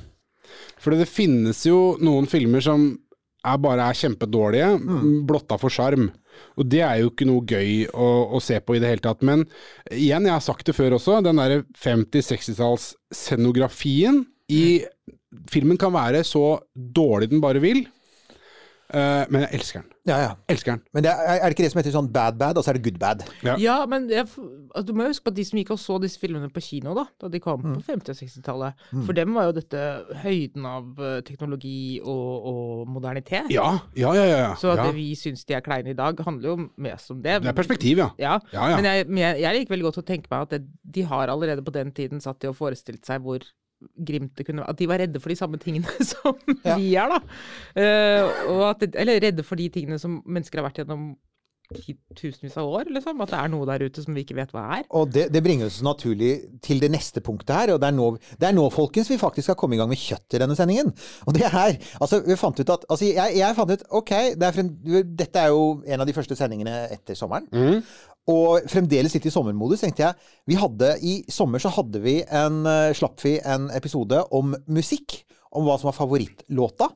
For 0.81 0.89
det 0.97 1.09
finnes 1.09 1.65
jo 1.67 1.97
noen 2.01 2.27
filmer 2.29 2.61
som 2.65 2.97
er 3.41 3.57
bare 3.61 3.85
er 3.89 3.97
kjempedårlige, 3.97 4.69
blotta 5.27 5.57
for 5.61 5.69
sjarm. 5.73 6.09
Og 6.59 6.63
det 6.69 6.81
er 6.85 6.97
jo 7.01 7.09
ikke 7.11 7.25
noe 7.27 7.45
gøy 7.47 7.71
å, 7.89 8.07
å 8.37 8.39
se 8.43 8.59
på 8.61 8.75
i 8.77 8.79
det 8.81 8.89
hele 8.91 9.05
tatt. 9.05 9.21
Men 9.25 9.39
igjen, 9.89 10.25
jeg 10.27 10.35
har 10.35 10.43
sagt 10.45 10.65
det 10.69 10.75
før 10.77 10.91
også, 10.97 11.23
den 11.25 11.39
derre 11.41 11.59
50-60-tallsscenografien 11.81 14.15
i 14.51 14.83
filmen 15.51 15.77
kan 15.79 15.93
være 15.95 16.23
så 16.27 16.59
dårlig 16.75 17.29
den 17.31 17.41
bare 17.43 17.59
vil, 17.63 17.87
eh, 18.93 19.23
men 19.31 19.45
jeg 19.45 19.59
elsker 19.59 19.81
den. 19.81 19.89
Ja, 20.09 20.17
ja. 20.17 20.29
Elsker 20.49 20.73
den. 20.73 20.81
Men 20.95 21.05
det 21.05 21.11
er, 21.13 21.35
er 21.37 21.43
det 21.45 21.55
ikke 21.55 21.65
det 21.65 21.71
som 21.73 21.79
heter 21.81 21.93
sånn 21.93 22.09
bad 22.13 22.37
bad, 22.39 22.57
og 22.57 22.65
så 22.65 22.71
er 22.71 22.79
det 22.79 22.83
good 22.87 22.97
bad? 23.01 23.21
Ja. 23.45 23.55
Ja, 23.61 23.75
men 23.89 24.07
jeg, 24.09 24.25
altså, 24.27 24.85
du 24.87 24.93
må 24.97 25.05
jo 25.05 25.13
huske 25.13 25.27
på 25.27 25.33
at 25.33 25.37
de 25.37 25.45
som 25.45 25.59
gikk 25.61 25.73
og 25.75 25.79
så 25.81 25.97
disse 26.01 26.21
filmene 26.21 26.49
på 26.53 26.63
kino 26.65 26.95
da, 26.97 27.05
da 27.21 27.29
de 27.31 27.41
kom 27.43 27.61
på 27.63 27.75
50- 27.85 28.13
og 28.13 28.19
60-tallet, 28.21 28.85
for 29.05 29.17
dem 29.17 29.37
var 29.37 29.49
jo 29.49 29.55
dette 29.59 29.83
høyden 30.23 30.67
av 30.67 31.03
eh, 31.05 31.19
teknologi 31.27 31.99
og, 32.01 32.49
og 32.51 32.91
modernitet. 32.97 33.51
Ja, 33.53 33.69
ja, 33.95 34.15
ja. 34.17 34.25
ja, 34.25 34.41
ja. 34.47 34.51
Så 34.59 34.73
at 34.73 34.81
ja. 34.81 34.89
det 34.89 34.97
vi 34.97 35.11
syns 35.19 35.45
de 35.45 35.57
er 35.57 35.65
kleine 35.65 35.93
i 35.93 35.97
dag, 35.97 36.17
handler 36.25 36.53
jo 36.53 36.57
mest 36.81 37.13
om 37.13 37.21
det. 37.21 37.39
Det 37.45 37.53
er 37.53 37.57
perspektiv, 37.57 38.01
ja. 38.01 38.11
Ja, 38.21 38.37
Ja, 38.51 38.69
ja. 38.71 38.77
men 38.79 38.89
jeg, 38.89 39.07
men 39.09 39.23
jeg, 39.23 39.41
jeg 39.45 39.59
liker 39.59 39.75
veldig 39.75 39.89
godt 39.89 40.01
å 40.01 40.07
tenke 40.07 40.31
meg 40.31 40.47
at 40.47 40.55
det, 40.57 40.63
de 40.97 41.05
har 41.07 41.31
allerede 41.31 41.63
på 41.65 41.73
den 41.75 41.93
tiden 41.95 42.21
satt 42.23 42.41
de 42.41 42.49
og 42.49 42.57
forestilt 42.57 43.05
seg 43.07 43.21
hvor 43.23 43.45
grimt 43.97 44.35
det 44.37 44.45
kunne 44.47 44.63
være. 44.63 44.69
At 44.75 44.79
de 44.81 44.87
var 44.91 45.01
redde 45.03 45.19
for 45.23 45.29
de 45.33 45.39
samme 45.39 45.57
tingene 45.61 45.87
som 46.11 46.37
Ja. 46.65 46.77
vi 46.77 46.93
er, 46.95 47.11
da. 47.17 47.19
Uh, 47.75 48.55
og 48.55 48.63
at 48.75 48.87
eller 48.95 49.21
redde 49.23 49.43
for 49.47 49.55
de 49.59 49.69
tingene 49.73 49.99
som 50.01 50.21
mennesker 50.25 50.61
har 50.61 50.69
vært 50.69 50.81
gjennom 50.83 51.11
tusenvis 52.19 52.57
av 52.59 52.67
år, 52.67 52.89
liksom. 52.91 53.21
At 53.23 53.31
det 53.31 53.37
er 53.39 53.51
noe 53.53 53.67
der 53.69 53.85
ute 53.87 54.03
som 54.03 54.15
vi 54.15 54.25
ikke 54.25 54.35
vet 54.35 54.51
hva 54.51 54.63
er. 54.79 54.81
Og 54.97 55.11
det, 55.15 55.29
det 55.31 55.39
bringer 55.45 55.69
oss 55.69 55.77
naturlig 55.85 56.33
til 56.65 56.81
det 56.83 56.89
neste 56.91 57.23
punktet 57.23 57.53
her, 57.55 57.71
og 57.71 57.79
det 57.79 57.87
er, 57.87 57.95
nå, 57.95 58.07
det 58.41 58.49
er 58.49 58.55
nå, 58.57 58.65
folkens, 58.75 59.07
vi 59.11 59.15
faktisk 59.21 59.47
skal 59.47 59.57
komme 59.61 59.77
i 59.77 59.79
gang 59.79 59.87
med 59.91 60.01
kjøtt 60.01 60.35
i 60.35 60.41
denne 60.43 60.57
sendingen. 60.59 60.91
Og 61.27 61.37
det 61.37 61.45
er 61.47 61.77
Altså, 62.01 62.19
vi 62.27 62.35
fant 62.39 62.59
ut 62.59 62.73
at 62.75 62.83
Altså, 62.91 63.07
jeg, 63.07 63.37
jeg 63.39 63.55
fant 63.55 63.71
ut 63.71 63.85
OK, 64.01 64.11
det 64.35 64.47
er 64.49 64.57
frem, 64.57 64.71
dette 65.15 65.45
er 65.45 65.53
jo 65.55 65.63
en 65.87 66.03
av 66.03 66.09
de 66.11 66.15
første 66.17 66.35
sendingene 66.39 66.75
etter 66.91 67.15
sommeren. 67.15 67.47
Mhm. 67.55 67.79
Og 68.31 68.67
fremdeles 68.71 69.13
litt 69.17 69.27
i 69.27 69.33
sommermodus, 69.33 69.83
tenkte 69.83 70.05
jeg. 70.07 70.31
Vi 70.47 70.57
hadde, 70.61 70.93
I 71.03 71.17
sommer 71.31 71.59
så 71.63 71.71
hadde 71.75 72.01
vi 72.03 72.19
en, 72.23 72.61
eh, 72.69 72.93
slapp 72.97 73.19
vi 73.25 73.37
en 73.43 73.69
episode 73.75 74.23
om 74.31 74.55
musikk. 74.71 75.21
Om 75.51 75.65
hva 75.67 75.77
som 75.81 75.89
var 75.91 75.97
favorittlåta. 75.97 76.87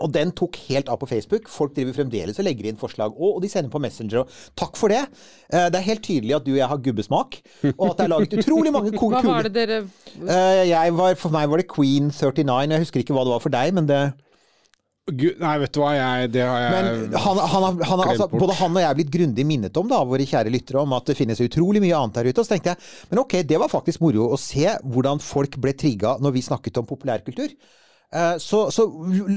Og 0.00 0.08
den 0.12 0.30
tok 0.32 0.56
helt 0.70 0.88
av 0.88 0.96
på 1.00 1.08
Facebook. 1.10 1.48
Folk 1.52 1.74
driver 1.76 1.92
fremdeles 1.96 2.38
og 2.40 2.44
legger 2.46 2.68
inn 2.70 2.78
forslag. 2.80 3.12
Og, 3.16 3.34
og 3.36 3.42
de 3.44 3.50
sender 3.52 3.72
på 3.72 3.80
Messenger. 3.84 4.22
Og 4.22 4.56
takk 4.56 4.76
for 4.80 4.88
det. 4.92 5.02
Eh, 5.52 5.66
Det 5.72 5.76
er 5.80 5.86
helt 5.88 6.04
tydelig 6.06 6.36
at 6.38 6.44
du 6.46 6.52
og 6.54 6.60
jeg 6.60 6.68
har 6.72 6.80
gubbesmak. 6.86 7.36
Og 7.76 7.84
at 7.90 7.96
det 7.98 8.04
er 8.06 8.12
laget 8.14 8.36
utrolig 8.40 8.72
mange 8.72 8.92
kule 9.00 9.20
Hva 9.20 9.34
var 9.40 9.48
det 9.48 9.54
dere 9.58 9.80
Eh, 10.20 10.64
jeg 10.70 10.92
var, 10.96 11.14
For 11.20 11.30
meg 11.32 11.48
var 11.52 11.60
det 11.60 11.68
Queen 11.70 12.08
39. 12.10 12.72
Jeg 12.74 12.84
husker 12.84 13.00
ikke 13.04 13.14
hva 13.16 13.24
det 13.28 13.32
var 13.36 13.44
for 13.44 13.52
deg, 13.54 13.72
men 13.76 13.86
det 13.88 14.00
Gud, 15.16 15.40
nei, 15.42 15.54
vet 15.62 15.72
du 15.74 15.80
hva, 15.82 15.90
jeg, 15.96 16.30
det 16.34 16.44
har 16.46 16.60
jeg 16.62 16.72
Men 16.76 17.18
han, 17.24 17.40
han, 17.52 17.66
han, 17.90 18.02
altså, 18.06 18.28
både 18.32 18.56
han 18.58 18.76
og 18.76 18.82
jeg 18.82 18.90
er 18.90 18.98
blitt 19.00 19.12
grundig 19.14 19.46
minnet 19.48 19.80
om, 19.80 19.90
da, 19.90 20.00
våre 20.06 20.26
kjære 20.28 20.52
lyttere, 20.54 20.82
om 20.82 20.96
at 20.96 21.10
det 21.10 21.18
finnes 21.18 21.42
utrolig 21.44 21.82
mye 21.84 21.98
annet 21.98 22.18
der 22.20 22.30
ute. 22.30 22.38
Og 22.40 22.46
så 22.46 22.54
tenkte 22.54 22.74
jeg 22.74 23.10
men 23.10 23.22
ok, 23.24 23.36
det 23.50 23.60
var 23.60 23.72
faktisk 23.72 24.02
moro 24.04 24.30
å 24.34 24.40
se 24.40 24.66
hvordan 24.84 25.22
folk 25.24 25.58
ble 25.62 25.74
trigga 25.74 26.16
når 26.22 26.36
vi 26.36 26.46
snakket 26.46 26.82
om 26.82 26.88
populærkultur. 26.88 27.54
Eh, 28.10 28.36
Så, 28.42 28.66
så 28.74 28.86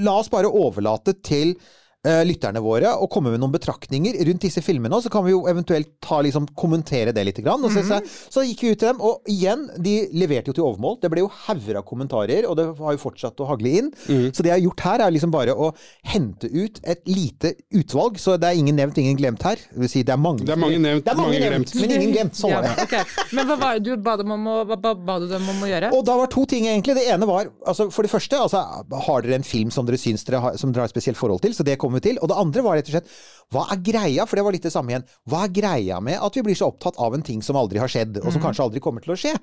la 0.03 0.18
oss 0.20 0.32
bare 0.34 0.50
overlate 0.50 1.13
til 1.22 1.56
lytterne 2.03 2.60
våre 2.63 2.89
og 3.00 3.10
komme 3.12 3.31
med 3.31 3.39
noen 3.41 3.53
betraktninger 3.53 4.17
rundt 4.27 4.43
disse 4.43 4.63
filmene. 4.63 4.95
Og 4.95 5.05
så 5.05 5.12
kan 5.13 5.25
vi 5.25 5.33
jo 5.33 5.43
eventuelt 5.51 5.93
ta, 6.03 6.22
liksom, 6.25 6.50
kommentere 6.57 7.13
det 7.15 7.24
litt. 7.27 7.41
Grann, 7.43 7.63
og 7.65 7.74
så, 7.74 7.81
så, 7.88 7.98
så 8.31 8.43
gikk 8.45 8.62
vi 8.63 8.72
ut 8.74 8.79
til 8.79 8.91
dem, 8.91 9.01
og 9.03 9.29
igjen, 9.31 9.65
de 9.83 9.95
leverte 10.15 10.51
jo 10.51 10.57
til 10.60 10.67
overmål. 10.67 11.00
Det 11.01 11.10
ble 11.12 11.24
jo 11.24 11.31
hauger 11.48 11.79
av 11.79 11.86
kommentarer, 11.88 12.45
og 12.48 12.55
det 12.60 12.67
har 12.77 12.95
jo 12.95 13.01
fortsatt 13.01 13.41
å 13.43 13.48
hagle 13.50 13.74
inn. 13.81 13.89
Så 14.05 14.45
det 14.45 14.51
jeg 14.51 14.57
har 14.60 14.65
gjort 14.67 14.86
her, 14.86 15.05
er 15.07 15.15
liksom 15.15 15.33
bare 15.33 15.55
å 15.55 15.72
hente 16.13 16.48
ut 16.53 16.79
et 16.83 17.01
lite 17.10 17.55
utvalg. 17.74 18.19
Så 18.22 18.38
det 18.39 18.51
er 18.51 18.60
ingen 18.62 18.77
nevnt, 18.79 19.00
ingen 19.01 19.17
glemt 19.19 19.43
her. 19.48 19.60
Det 19.74 19.83
vil 19.83 19.91
si, 19.91 20.05
det 20.05 20.13
er 20.15 20.22
mange, 20.22 20.45
Det 20.45 20.53
er 20.55 20.62
mange 20.62 20.79
nevnt, 20.83 21.03
det 21.07 21.15
er 21.15 21.19
mange 21.19 21.33
mange 21.33 21.50
glemt. 21.50 21.74
men 21.79 21.93
ingen 21.98 22.13
glemt. 22.13 22.38
Sånn 22.38 22.53
var 22.53 22.65
det. 22.65 22.74
Ja, 22.77 22.86
ok. 22.86 23.15
Men 23.36 23.50
hva 23.50 23.57
var 23.62 23.79
det 23.79 23.83
du 23.88 24.03
ba 24.03 24.15
dem 24.19 24.33
om 24.36 24.48
å, 24.50 24.57
ba 24.67 25.17
du 25.22 25.27
dem 25.31 25.50
om 25.53 25.63
å 25.65 25.69
gjøre? 25.69 25.91
Og 25.95 26.05
da 26.07 26.17
var 26.19 26.31
to 26.33 26.45
ting 26.50 26.67
egentlig. 26.69 26.98
Det 27.00 27.05
ene 27.13 27.27
var, 27.29 27.50
altså 27.65 27.89
for 27.93 28.05
det 28.05 28.12
første, 28.13 28.39
altså, 28.39 28.63
har 29.07 29.25
dere 29.25 29.39
en 29.39 29.48
film 29.48 29.72
som 29.74 29.88
dere 29.88 30.00
syns 30.01 30.25
dere 30.27 30.41
har, 30.43 30.57
som 30.60 30.74
dere 30.74 30.86
har 30.86 30.91
et 30.91 30.95
spesielt 30.95 31.19
forhold 31.19 31.43
til? 31.45 31.55
Så 31.55 31.65
det 31.67 31.77
kommer 31.81 31.93
vi 32.00 32.04
til. 32.10 32.20
Og 32.22 32.32
det 32.32 32.40
andre 32.40 32.66
var 32.66 32.80
rett 32.80 32.90
og 32.92 32.98
slett, 32.98 33.14
hva 33.54 33.68
er 33.74 33.84
greia? 33.86 34.28
For 34.30 34.40
det 34.40 34.46
var 34.48 34.56
litt 34.56 34.66
det 34.66 34.74
samme 34.74 34.94
igjen. 34.94 35.08
Hva 35.30 35.46
er 35.46 35.56
greia 35.56 36.02
med 36.04 36.20
at 36.24 36.38
vi 36.38 36.46
blir 36.46 36.58
så 36.58 36.72
opptatt 36.72 37.00
av 37.02 37.16
en 37.16 37.26
ting 37.26 37.44
som 37.46 37.60
aldri 37.60 37.82
har 37.82 37.92
skjedd, 37.92 38.20
og 38.24 38.30
som 38.30 38.42
mm. 38.42 38.46
kanskje 38.48 38.68
aldri 38.68 38.84
kommer 38.84 39.06
til 39.06 39.16
å 39.16 39.20
skje? 39.20 39.34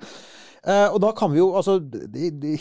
Uh, 0.61 0.93
og 0.93 0.99
da 1.01 1.09
kan 1.17 1.31
vi 1.33 1.39
jo, 1.39 1.47
altså 1.57 1.79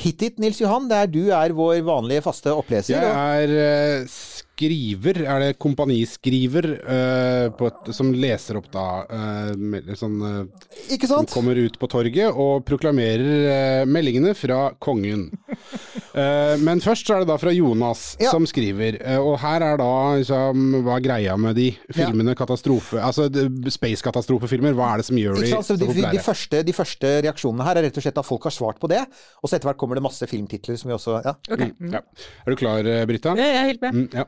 Hit 0.00 0.22
it, 0.24 0.38
Nils 0.40 0.60
Johan. 0.62 0.88
Det 0.88 1.02
er, 1.02 1.10
du 1.12 1.34
er 1.36 1.56
vår 1.56 1.82
vanlige 1.84 2.24
faste 2.24 2.54
oppleser. 2.56 2.96
Jeg 2.96 3.44
er 3.44 3.56
eh, 3.60 4.22
skriver, 4.60 5.22
er 5.24 5.40
det 5.44 5.58
kompaniskriver, 5.60 6.68
uh, 6.84 7.46
på 7.56 7.68
et, 7.70 7.90
som 7.96 8.12
leser 8.12 8.58
opp 8.60 8.68
da 8.72 8.86
uh, 9.08 9.94
sånn 9.96 10.18
uh, 10.20 10.66
Ikke 10.92 11.08
Som 11.08 11.28
kommer 11.30 11.56
ut 11.56 11.78
på 11.80 11.88
torget 11.90 12.28
og 12.30 12.64
proklamerer 12.68 13.88
meldingene 13.88 14.34
fra 14.36 14.70
kongen. 14.78 15.30
Eh, 16.10 16.56
men 16.58 16.80
først 16.82 17.06
så 17.06 17.14
er 17.14 17.22
det 17.22 17.28
da 17.30 17.36
fra 17.38 17.52
Jonas 17.54 18.16
Ja. 18.18 18.32
som 18.34 18.42
skriver, 18.48 18.96
og 19.22 19.36
her 19.38 19.62
er 19.62 19.76
da 19.78 19.90
liksom, 20.18 20.64
hva 20.82 20.96
er 20.96 21.04
greia 21.04 21.36
med 21.38 21.54
de 21.54 21.68
filmene 21.94 22.34
katastrofe, 22.34 22.98
altså 22.98 23.28
space-katastrofefilmer, 23.30 24.74
hva 24.74 24.88
er 24.90 25.02
det 25.02 25.06
som 25.06 25.20
gjør 25.20 25.38
de 25.38 25.52
så 25.52 25.76
de, 25.78 25.86
de, 25.86 26.02
de, 26.02 26.22
første, 26.24 26.64
de 26.66 26.74
første 26.74 27.12
reaksjonene 27.28 27.68
her 27.68 27.78
er 27.78 27.86
rett 27.86 28.00
og 28.02 28.02
slett 28.02 28.18
at 28.18 28.26
folk 28.26 28.48
har 28.48 28.56
svart 28.56 28.80
på 28.82 28.90
det. 28.90 29.04
Og 29.38 29.50
så 29.52 29.60
etter 29.60 29.70
hvert 29.70 29.78
kommer 29.80 30.00
det 30.00 30.04
masse 30.08 30.26
filmtitler 30.30 30.80
som 30.82 30.90
vi 30.90 30.96
også 30.98 31.20
ja. 31.22 31.36
Ok. 31.46 31.64
Ja. 31.94 32.02
Er 32.02 32.56
du 32.56 32.58
klar, 32.58 32.90
Brita? 33.06 33.36
Ja, 33.38 33.46
jeg 33.46 33.62
er 33.62 33.70
helt 33.70 33.86
med. 33.86 34.00
Mm, 34.00 34.08
ja. 34.18 34.26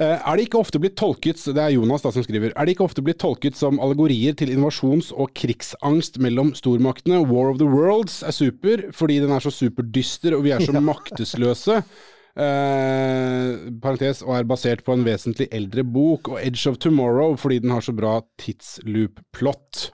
Eh, 0.00 0.18
Er 0.24 0.36
det 0.38 0.46
ikke 0.46 0.60
ofte 0.62 0.80
blitt 0.80 0.96
tolket, 0.96 1.36
det 1.52 1.60
er 1.60 1.74
Jonas 1.74 2.02
da 2.02 2.10
som 2.14 2.24
skriver, 2.24 2.54
er 2.56 2.64
det 2.64 2.74
ikke 2.74 2.86
ofte 2.86 3.04
blitt 3.04 3.20
tolket 3.20 3.58
som 3.58 3.76
allegorier 3.78 4.32
til 4.34 4.48
invasjons- 4.54 5.12
og 5.12 5.34
krigsangst 5.36 6.16
mellom 6.18 6.54
stormaktene? 6.56 7.20
War 7.28 7.50
of 7.52 7.58
the 7.60 7.68
Worlds 7.68 8.22
er 8.24 8.32
super, 8.32 8.86
fordi 8.96 9.20
den 9.20 9.30
er 9.36 9.44
så 9.44 9.52
superdyster 9.52 10.34
og 10.38 10.46
vi 10.46 10.54
er 10.56 10.64
så 10.64 10.72
maktesløse. 10.92 11.82
Eh, 12.32 13.70
parentes, 13.84 14.22
og 14.24 14.38
er 14.38 14.46
basert 14.48 14.80
på 14.86 14.94
en 14.96 15.04
vesentlig 15.04 15.50
eldre 15.52 15.84
bok, 15.84 16.32
og 16.32 16.38
Edge 16.40 16.70
of 16.70 16.78
Tomorrow 16.80 17.36
fordi 17.36 17.58
den 17.60 17.74
har 17.74 17.84
så 17.84 17.92
bra 17.92 18.14
tidsloop-plott. 18.40 19.90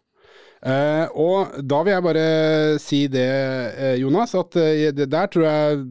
Eh, 0.67 1.07
og 1.15 1.59
da 1.71 1.83
vil 1.87 1.93
jeg 1.97 2.05
bare 2.07 2.79
si 2.83 3.01
det, 3.11 3.27
eh, 3.79 3.97
Jonas, 4.01 4.35
at 4.39 4.57
eh, 4.59 4.89
det 4.95 5.11
der 5.11 5.27
tror 5.31 5.45
jeg 5.47 5.83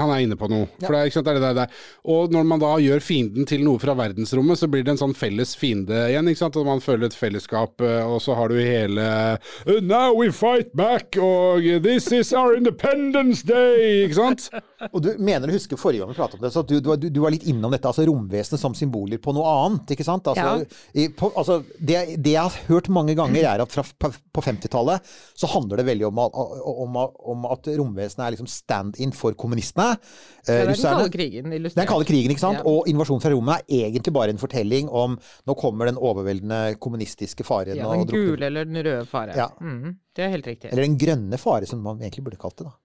han 0.00 0.10
er 0.14 0.24
inne 0.24 0.38
på 0.40 0.48
noe. 0.50 0.66
For 0.80 0.94
det 0.94 1.00
er, 1.00 1.10
ikke 1.10 1.18
sant, 1.20 1.28
det 1.28 1.36
er 1.36 1.40
det 1.44 1.52
der. 1.60 1.74
Og 2.16 2.32
når 2.34 2.48
man 2.50 2.62
da 2.62 2.72
gjør 2.82 3.04
fienden 3.04 3.46
til 3.48 3.64
noe 3.66 3.80
fra 3.82 3.94
verdensrommet, 3.98 4.58
så 4.60 4.68
blir 4.70 4.84
det 4.86 4.94
en 4.96 5.02
sånn 5.04 5.16
felles 5.18 5.54
fiende 5.60 6.06
igjen. 6.10 6.28
ikke 6.32 6.42
sant? 6.44 6.56
Og 6.60 6.66
man 6.68 6.80
føler 6.84 7.10
et 7.10 7.16
fellesskap, 7.16 7.80
eh, 7.84 8.02
og 8.06 8.20
så 8.24 8.34
har 8.38 8.48
du 8.52 8.58
hele 8.60 9.06
"Uh, 9.66 9.80
Now 9.80 10.14
we 10.16 10.30
fight 10.32 10.74
back, 10.76 11.16
og 11.20 11.62
this 11.82 12.10
is 12.12 12.32
our 12.32 12.54
independence 12.56 13.42
day, 13.46 14.04
ikke 14.06 14.14
sant? 14.18 14.50
Og 14.88 15.02
du 15.04 15.10
mener 15.20 15.50
du 15.50 15.54
husker 15.54 15.80
forrige 15.80 16.02
gang 16.02 16.12
vi 16.12 16.18
pratet 16.18 16.38
om 16.38 16.44
det, 16.44 16.52
så 16.54 16.62
du, 16.66 16.76
du, 16.80 17.08
du, 17.08 17.20
var 17.22 17.34
litt 17.34 17.46
innom 17.50 17.72
dette, 17.74 17.88
altså 17.90 18.06
romvesenet 18.08 18.62
som 18.62 18.76
symboler 18.76 19.20
på 19.22 19.34
noe 19.36 19.52
annet, 19.66 19.94
ikke 19.94 20.06
sant? 20.06 20.30
Altså, 20.32 20.64
i, 20.94 21.08
på, 21.16 21.30
altså, 21.36 21.60
det, 21.76 22.16
det 22.22 22.34
jeg 22.36 22.42
har 22.42 22.70
hørt 22.70 22.90
mange 22.92 23.16
ganger 23.18 23.48
er 23.52 23.64
at 23.64 23.74
fra, 23.74 23.84
på, 23.84 24.12
på 24.32 24.44
50-tallet 24.46 25.12
så 25.38 25.50
handler 25.54 25.82
det 25.82 25.88
veldig 25.90 26.08
om, 26.10 26.22
om, 26.24 27.00
om 27.34 27.48
at 27.50 27.70
romvesenet 27.80 28.26
er 28.26 28.36
liksom 28.36 28.50
stand-in 28.50 29.14
for 29.16 29.36
kommunistene. 29.38 29.92
Ja, 29.94 30.30
Eh, 30.50 30.54
det 30.54 30.60
er 30.62 30.70
den 30.72 30.82
kalde 30.82 31.12
krigen. 31.12 31.50
Den 31.52 31.88
kalde 31.88 32.06
krigen, 32.08 32.32
ikke 32.32 32.42
sant? 32.42 32.60
Ja. 32.60 32.66
Og 32.68 32.88
invasjonen 32.90 33.22
fra 33.22 33.32
rommet 33.34 33.66
er 33.68 33.88
egentlig 33.90 34.14
bare 34.16 34.34
en 34.34 34.40
fortelling 34.40 34.88
om 34.88 35.16
nå 35.48 35.56
kommer 35.60 35.90
den 35.90 36.00
overveldende 36.00 36.76
kommunistiske 36.80 37.44
faren 37.46 37.78
Ja, 37.78 37.90
den 37.92 38.08
gule 38.08 38.46
eller 38.48 38.68
den 38.68 38.80
røde 38.80 39.06
fare. 39.08 39.36
Ja. 39.36 39.50
Mm, 39.60 39.98
det 40.16 40.26
er 40.26 40.32
helt 40.34 40.48
riktig. 40.48 40.70
Eller 40.72 40.86
den 40.86 40.96
grønne 41.00 41.40
fare, 41.40 41.68
som 41.68 41.82
man 41.84 42.00
egentlig 42.00 42.24
burde 42.26 42.40
kalt 42.40 42.56
det, 42.60 42.70
da. 42.70 42.76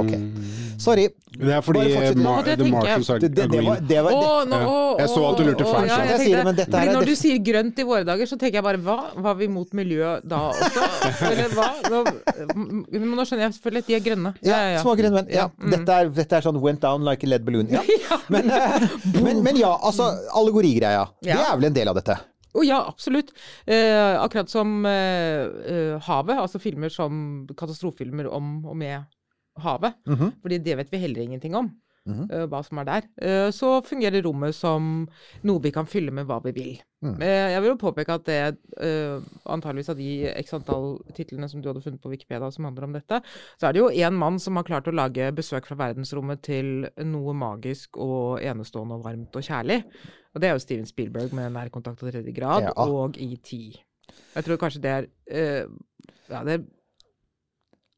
Ok. 0.00 0.12
Sorry. 0.80 1.08
Det 1.34 1.50
er 1.52 1.60
fordi 1.66 1.82
Mar 2.22 2.46
ja, 2.46 2.54
The. 2.56 2.68
Martians 2.70 3.10
are, 3.10 3.18
Det, 3.20 3.28
det, 3.34 3.46
det 3.50 3.60
var, 3.66 3.80
det 3.80 4.02
var 4.06 4.12
nå, 4.48 4.56
Ja. 4.56 4.68
å, 4.70 4.98
Jeg 5.00 5.08
så 5.12 5.24
at 5.28 5.36
du 5.38 5.44
lurte 5.44 5.66
feil. 5.66 5.88
ja, 5.88 5.98
er- 6.78 6.92
Når 6.94 7.04
du 7.10 7.14
sier 7.18 7.38
grønt 7.44 7.78
i 7.78 7.82
våre 7.84 8.04
dager, 8.04 8.26
så 8.30 8.38
tenker 8.38 8.60
jeg 8.60 8.64
bare 8.64 8.78
hva? 8.78 8.96
Var 9.16 9.34
vi 9.34 9.48
mot 9.48 9.68
miljøet 9.74 10.24
da 10.24 10.50
også? 10.50 10.86
Eller 11.30 11.48
hva? 11.52 11.68
Nå, 11.90 12.02
nå 12.94 13.26
skjønner 13.26 13.48
jeg 13.48 13.56
selvfølgelig 13.58 13.84
at 13.84 13.86
de 13.90 13.94
er 13.98 14.04
grønne. 14.08 14.34
Ja, 14.46 14.60
små 14.80 14.96
grønne 14.96 15.20
menn. 15.20 15.32
Ja, 15.34 15.48
mm. 15.52 15.70
dette, 15.70 15.98
er, 16.00 16.12
dette 16.20 16.36
er 16.40 16.46
sånn 16.48 16.60
went 16.62 16.80
down 16.80 17.04
like 17.04 17.26
a 17.26 17.28
lead 17.34 17.44
balloon. 17.44 17.68
Ja. 17.68 17.82
Men, 18.32 18.48
eh, 18.48 18.84
men, 19.20 19.42
men 19.44 19.56
ja, 19.60 19.74
altså 19.84 20.06
allegorigreia. 20.38 21.04
Det 21.20 21.34
er 21.34 21.58
vel 21.58 21.68
en 21.68 21.76
del 21.76 21.90
av 21.92 21.98
dette. 21.98 22.16
Å 22.54 22.62
ja, 22.62 22.78
absolutt. 22.86 23.32
Eh, 23.66 24.14
akkurat 24.20 24.50
som 24.50 24.84
eh, 24.86 25.42
eh, 25.74 25.94
havet, 26.06 26.38
altså 26.38 26.60
filmer 26.62 26.92
som 26.92 27.46
katastrofefilmer 27.58 28.28
om 28.30 28.60
og 28.70 28.76
med 28.78 29.02
havet. 29.64 29.98
Mhm. 30.06 30.36
Fordi 30.42 30.60
det 30.62 30.76
vet 30.78 30.92
vi 30.92 31.02
heller 31.02 31.26
ingenting 31.26 31.56
om, 31.58 31.72
Mhm. 32.06 32.26
-hmm. 32.28 32.48
hva 32.48 32.62
som 32.64 32.78
er 32.78 32.84
der. 32.84 33.02
Eh, 33.22 33.50
så 33.50 33.80
fungerer 33.84 34.22
rommet 34.22 34.54
som 34.54 35.08
noe 35.42 35.60
vi 35.60 35.70
kan 35.70 35.86
fylle 35.86 36.10
med 36.12 36.26
hva 36.26 36.42
vi 36.44 36.52
vil. 36.52 36.82
Mm. 37.02 37.20
Eh, 37.22 37.50
jeg 37.52 37.62
vil 37.62 37.70
jo 37.70 37.76
påpeke 37.76 38.12
at 38.14 38.24
det 38.24 38.58
antageligvis 39.46 39.88
av 39.88 39.96
de 39.96 40.26
x 40.36 40.52
antall 40.54 40.98
titlene 41.14 41.48
som 41.48 41.62
du 41.62 41.68
hadde 41.68 41.82
funnet 41.82 42.00
på 42.02 42.10
Wikipedia 42.10 42.50
som 42.50 42.64
handler 42.64 42.84
om 42.84 42.92
dette, 42.92 43.22
så 43.60 43.68
er 43.68 43.72
det 43.72 43.80
jo 43.80 43.88
én 43.88 44.12
mann 44.12 44.38
som 44.38 44.56
har 44.56 44.64
klart 44.64 44.86
å 44.88 44.92
lage 44.94 45.32
besøk 45.34 45.66
fra 45.66 45.76
verdensrommet 45.76 46.42
til 46.42 46.88
noe 47.04 47.32
magisk 47.34 47.96
og 47.96 48.40
enestående 48.42 48.94
og 48.94 49.04
varmt 49.04 49.34
og 49.36 49.42
kjærlig. 49.42 49.82
Og 50.34 50.40
det 50.40 50.48
er 50.48 50.52
jo 50.52 50.58
Steven 50.58 50.86
Spielberg 50.86 51.32
med 51.32 51.52
Nærkontakt 51.52 52.02
av 52.02 52.10
tredje 52.10 52.34
grad 52.34 52.62
Ja. 52.62 52.72
og 52.76 53.16
ET. 53.18 53.52
Jeg 54.34 54.44
tror 54.44 54.56
kanskje 54.56 54.80
det 54.82 54.90
er 54.90 55.06
Ja, 56.30 56.44
det 56.44 56.60
er 56.60 56.64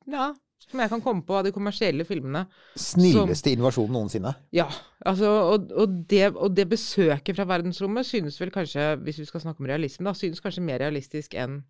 Ja, 0.09 0.33
som 0.71 0.83
jeg 0.83 0.91
kan 0.91 1.03
komme 1.05 1.23
på 1.27 1.37
av 1.39 1.47
de 1.47 1.53
kommersielle 1.55 2.07
filmene. 2.09 2.47
Snilleste 2.81 3.53
invasjonen 3.55 3.95
noensinne. 3.95 4.33
Ja, 4.57 4.67
altså, 5.07 5.31
og, 5.55 5.71
og, 5.71 6.01
det, 6.11 6.25
og 6.35 6.57
det 6.57 6.67
besøket 6.73 7.39
fra 7.39 7.47
verdensrommet 7.49 8.09
synes 8.09 8.41
vel 8.41 8.53
kanskje, 8.55 8.95
hvis 9.07 9.23
vi 9.23 9.29
skal 9.29 9.45
snakke 9.45 9.63
om 9.63 9.71
realisme, 9.71 10.09
da, 10.09 10.15
synes 10.19 10.43
kanskje 10.43 10.65
mer 10.67 10.83
realistisk 10.83 11.39
enn 11.39 11.61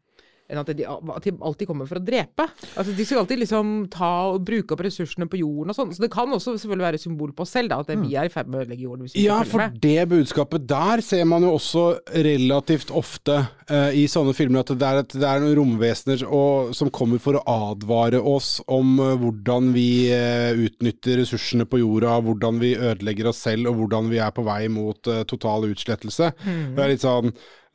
enn 0.46 0.60
at 0.60 0.70
de, 0.78 0.86
alltid 0.86 1.66
kommer 1.68 1.88
for 1.88 1.98
å 1.98 2.04
drepe. 2.04 2.46
Altså, 2.78 2.94
De 2.94 3.06
skal 3.06 3.22
alltid 3.22 3.42
liksom 3.42 3.72
ta 3.92 4.10
og 4.32 4.44
bruke 4.46 4.76
opp 4.76 4.84
ressursene 4.86 5.28
på 5.30 5.40
jorden 5.40 5.72
og 5.72 5.78
sånn. 5.78 5.94
Så 5.96 6.04
det 6.04 6.12
kan 6.14 6.30
også 6.32 6.54
selvfølgelig 6.54 6.86
være 6.86 7.02
symbol 7.02 7.32
på 7.36 7.46
oss 7.46 7.54
selv, 7.56 7.72
da, 7.72 7.80
at 7.82 7.90
vi 7.90 8.14
er 8.14 8.28
i 8.28 8.32
ferd 8.32 8.50
med 8.50 8.60
å 8.60 8.64
ødelegge 8.64 8.86
jorden. 8.86 9.10
Ja, 9.18 9.40
for 9.46 9.64
med. 9.64 9.80
det 9.82 10.06
budskapet 10.12 10.68
der 10.70 11.02
ser 11.04 11.26
man 11.28 11.46
jo 11.46 11.56
også 11.56 11.84
relativt 12.26 12.92
ofte 12.94 13.40
uh, 13.70 13.90
i 13.90 14.06
sånne 14.10 14.36
filmer, 14.36 14.62
at 14.62 14.72
det 14.72 14.88
er, 14.88 15.02
at 15.02 15.18
det 15.18 15.26
er 15.26 15.42
noen 15.42 15.58
romvesener 15.58 16.24
og, 16.26 16.72
som 16.76 16.92
kommer 16.94 17.22
for 17.22 17.40
å 17.40 17.44
advare 17.72 18.22
oss 18.22 18.56
om 18.70 18.96
uh, 19.02 19.14
hvordan 19.20 19.72
vi 19.74 19.88
uh, 20.14 20.54
utnytter 20.66 21.22
ressursene 21.22 21.66
på 21.68 21.82
jorda, 21.82 22.18
hvordan 22.26 22.62
vi 22.62 22.76
ødelegger 22.78 23.32
oss 23.32 23.42
selv, 23.48 23.72
og 23.72 23.82
hvordan 23.82 24.10
vi 24.12 24.22
er 24.22 24.34
på 24.34 24.46
vei 24.46 24.62
mot 24.72 25.14
total 25.26 25.66
utslettelse. 25.68 26.32
Mm. 26.44 26.74
Det 26.76 26.82
er 26.82 26.92
litt 26.92 27.04
sånn 27.04 27.32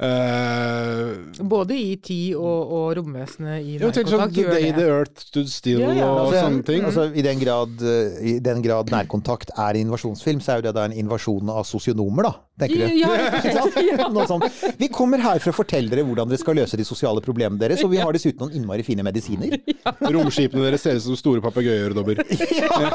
eh, 0.08 1.46
Både 1.54 1.78
ET 1.78 2.10
og, 2.38 2.74
og 2.78 2.86
romvesenet 2.98 3.62
i 3.62 3.78
sånn 3.80 3.94
nærkontakt 3.96 4.36
The 4.36 4.46
Day 4.50 4.74
the 4.76 4.88
Earth 4.90 5.26
Stood 5.28 5.52
Still 5.52 5.84
Ja, 5.84 5.92
ja, 5.96 6.10
og 6.10 6.22
Altså, 6.26 6.44
sånne 6.46 6.66
ting. 6.68 6.86
Altså, 6.90 7.08
i, 7.14 7.26
den 7.26 7.42
grad, 7.44 7.86
eh, 7.86 8.22
I 8.34 8.36
den 8.44 8.64
grad 8.66 8.92
nærkontakt 8.94 9.54
er 9.58 9.80
invasjonsfilm, 9.82 10.42
så 10.44 10.56
er 10.56 10.62
jo 10.62 10.68
det 10.70 10.76
da 10.78 10.88
en 10.90 10.98
invasjon 11.04 11.54
av 11.54 11.66
sosionomer, 11.70 12.30
da. 12.30 12.34
Tenker 12.62 12.78
du? 12.78 12.88
Ja. 13.02 13.10
Ja. 13.82 14.08
Noe 14.14 14.28
sånt. 14.30 14.46
Vi 14.78 14.88
kommer 14.94 15.22
her 15.24 15.42
for 15.42 15.52
å 15.52 15.56
fortelle 15.56 15.90
dere 15.92 16.04
hvordan 16.06 16.30
dere 16.30 16.40
skal 16.42 16.58
løse 16.60 16.78
de 16.78 16.86
sosiale 16.86 17.22
problemene 17.24 17.60
deres, 17.62 17.82
og 17.86 17.92
vi 17.94 18.00
har 18.02 18.14
dessuten 18.14 18.46
noen 18.46 18.58
innmari 18.60 18.86
fine 18.86 19.06
medisiner. 19.06 19.58
Romskipene 20.16 20.68
deres 20.68 20.86
ser 20.86 21.00
ut 21.00 21.06
som 21.06 21.18
store 21.20 21.42
papegøyeøredobber. 21.46 22.22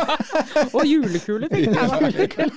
Og 0.77 0.87
julekuler, 0.87 1.51
tenker 1.51 2.47
jeg. 2.47 2.53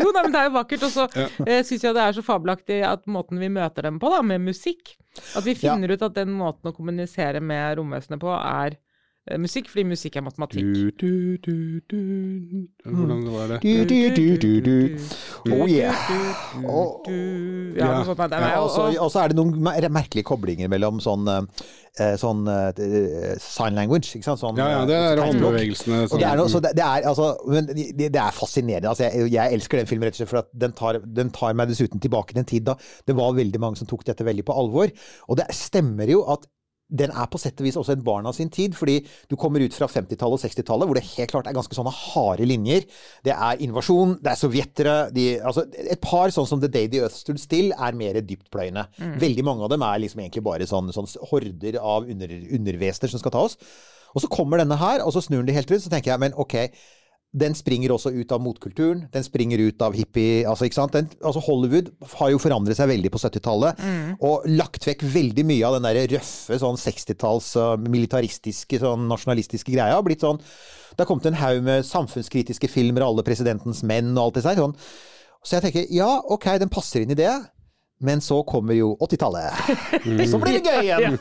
Jo, 0.00 0.10
nei, 0.14 0.22
men 0.22 0.32
det 0.34 0.40
er 0.40 0.48
jo 0.48 0.54
vakkert. 0.56 0.86
Og 0.88 0.94
så 0.94 1.06
eh, 1.44 1.62
syns 1.66 1.84
jeg 1.84 1.96
det 1.96 2.04
er 2.04 2.16
så 2.16 2.24
fabelaktig 2.24 2.80
at 2.86 3.04
måten 3.10 3.40
vi 3.42 3.50
møter 3.52 3.88
dem 3.88 4.00
på, 4.02 4.10
da, 4.12 4.22
med 4.26 4.44
musikk 4.46 4.96
At 5.36 5.46
vi 5.46 5.56
finner 5.58 5.92
ut 5.94 6.02
at 6.06 6.16
den 6.16 6.34
måten 6.36 6.70
å 6.70 6.74
kommunisere 6.76 7.40
med 7.44 7.78
romvesenet 7.80 8.22
på 8.22 8.32
er 8.36 8.78
musikk, 9.42 9.66
fordi 9.72 9.84
musikk 9.90 10.16
er 10.16 10.22
matematikk. 10.22 10.66
Du, 10.70 10.90
du, 11.02 11.36
du, 11.42 11.80
du. 11.90 12.68
Hvordan 12.86 13.24
var 13.32 13.48
det? 13.50 13.58
Oh 15.50 15.66
yeah. 15.66 15.94
Og- 16.62 17.08
Ja, 17.76 17.88
noe 17.98 18.04
sånt. 18.06 18.22
Jo 18.30 19.02
og 19.02 19.10
så- 19.10 19.24
er 19.24 19.28
det 19.28 19.36
noen 19.36 19.58
merkelige 19.92 20.24
koblinger 20.24 20.68
mellom 20.70 21.00
sånn, 21.02 21.26
eh, 21.98 22.14
sånn 22.16 22.46
eh, 22.46 23.34
sign 23.42 23.74
language. 23.74 24.14
Ikke 24.14 24.24
sant? 24.30 24.40
Sånn, 24.40 24.56
Ja, 24.56 24.68
ja, 24.68 24.84
det 24.86 24.94
er 24.94 25.18
eh, 25.18 25.26
håndbevegelsene. 25.26 26.08
Sånn. 26.08 26.20
det 26.20 26.28
er, 26.30 26.36
noe, 26.36 26.48
så 26.48 26.60
det, 26.62 26.74
det 26.76 26.84
er, 26.84 27.02
altså, 27.10 27.36
det, 27.96 28.12
det 28.12 28.20
er 28.22 28.30
fascinerende. 28.32 28.88
Altså, 28.88 29.10
jeg, 29.10 29.30
jeg 29.32 29.52
elsker 29.58 29.78
den 29.82 29.86
filmen 29.90 30.06
rett 30.06 30.14
og 30.14 30.22
slett 30.22 30.28
for 30.30 30.38
at 30.44 30.50
den 30.54 30.72
tar, 30.72 31.00
den 31.02 31.30
tar 31.30 31.52
meg 31.54 31.68
dessuten 31.68 31.98
tilbake 32.00 32.32
til 32.32 32.38
en 32.44 32.44
tid 32.44 32.64
da 32.70 32.76
det 33.06 33.16
var 33.16 33.32
veldig 33.34 33.58
mange 33.60 33.76
som 33.76 33.86
tok 33.90 34.04
dette 34.04 34.22
veldig 34.24 34.44
på 34.46 34.54
alvor. 34.54 34.92
Og 35.28 35.36
det 35.36 35.46
stemmer 35.50 36.06
jo 36.08 36.22
at 36.30 36.46
den 36.88 37.10
er 37.10 37.26
på 37.30 37.38
sett 37.42 37.58
og 37.58 37.66
vis 37.66 37.76
også 37.78 37.96
et 37.96 38.04
barn 38.06 38.28
av 38.28 38.34
sin 38.36 38.50
tid, 38.52 38.74
fordi 38.78 39.00
du 39.30 39.34
kommer 39.40 39.62
ut 39.64 39.74
fra 39.74 39.88
50-tallet 39.90 40.38
og 40.38 40.42
60-tallet, 40.42 40.86
hvor 40.86 40.98
det 40.98 41.04
helt 41.08 41.32
klart 41.32 41.48
er 41.50 41.56
ganske 41.56 41.74
sånne 41.74 41.92
harde 41.94 42.46
linjer. 42.46 42.86
Det 43.26 43.34
er 43.34 43.64
invasjon, 43.66 44.16
det 44.22 44.32
er 44.32 44.40
sovjetere 44.40 44.94
de, 45.14 45.26
altså 45.40 45.66
Et 45.66 46.00
par 46.02 46.30
sånn 46.34 46.46
som 46.46 46.62
The 46.62 46.70
Day 46.70 46.90
the 46.92 47.02
Earth 47.02 47.18
Stood 47.18 47.42
Still 47.42 47.72
er 47.74 47.98
mer 47.98 48.20
dyptpløyende. 48.22 48.86
Veldig 49.22 49.46
mange 49.46 49.66
av 49.66 49.72
dem 49.74 49.82
er 49.86 50.04
liksom 50.04 50.22
egentlig 50.22 50.44
bare 50.46 50.68
sånn, 50.70 50.92
sånn 50.94 51.10
horder 51.32 51.80
av 51.82 52.06
under, 52.06 52.36
undervesener 52.60 53.12
som 53.12 53.22
skal 53.22 53.34
ta 53.34 53.46
oss. 53.48 53.58
Og 54.14 54.22
så 54.24 54.30
kommer 54.32 54.62
denne 54.62 54.78
her, 54.80 55.02
og 55.04 55.12
så 55.12 55.20
snur 55.24 55.42
den 55.42 55.50
det 55.50 55.58
helt 55.58 55.72
rundt, 55.72 55.84
så 55.84 55.92
tenker 55.92 56.14
jeg 56.14 56.22
men 56.22 56.38
ok, 56.38 56.54
den 57.36 57.56
springer 57.56 57.92
også 57.92 58.12
ut 58.14 58.30
av 58.32 58.40
motkulturen. 58.40 59.02
Den 59.12 59.24
springer 59.24 59.60
ut 59.60 59.82
av 59.84 59.96
hippie 59.96 60.46
altså, 60.48 60.68
ikke? 60.68 60.86
Den, 60.94 61.08
altså 61.20 61.42
Hollywood 61.44 61.90
har 62.16 62.30
jo 62.32 62.40
forandret 62.40 62.78
seg 62.78 62.88
veldig 62.88 63.10
på 63.12 63.20
70-tallet. 63.20 63.82
Og 64.24 64.46
lagt 64.48 64.86
vekk 64.88 65.04
veldig 65.12 65.44
mye 65.48 65.66
av 65.68 65.76
den 65.76 65.88
der 65.88 66.00
røffe 66.14 66.58
sånn 66.62 66.80
60-talls 66.80 67.50
uh, 67.60 67.74
militaristiske, 67.82 68.80
sånn 68.80 69.04
nasjonalistiske 69.10 69.74
greia. 69.74 69.98
Blitt 70.06 70.24
sånn 70.24 70.40
Det 70.40 71.02
har 71.02 71.10
kommet 71.10 71.28
en 71.28 71.40
haug 71.42 71.60
med 71.66 71.84
samfunnskritiske 71.84 72.70
filmer, 72.72 73.04
alle 73.04 73.26
presidentens 73.26 73.82
menn 73.84 74.14
og 74.16 74.30
alt 74.30 74.38
det 74.38 74.46
der. 74.46 74.62
Sånn. 74.64 74.78
Så 75.44 75.58
jeg 75.58 75.66
tenker 75.66 75.92
ja, 75.94 76.08
ok, 76.32 76.48
den 76.62 76.72
passer 76.72 77.04
inn 77.04 77.12
i 77.12 77.18
det. 77.18 77.34
Men 77.98 78.20
så 78.20 78.42
kommer 78.44 78.76
jo 78.76 78.90
80-tallet. 79.00 79.52
Så 80.30 80.38
blir 80.40 80.58
det 80.58 80.68
gøy 80.68 80.82
igjen! 80.84 81.14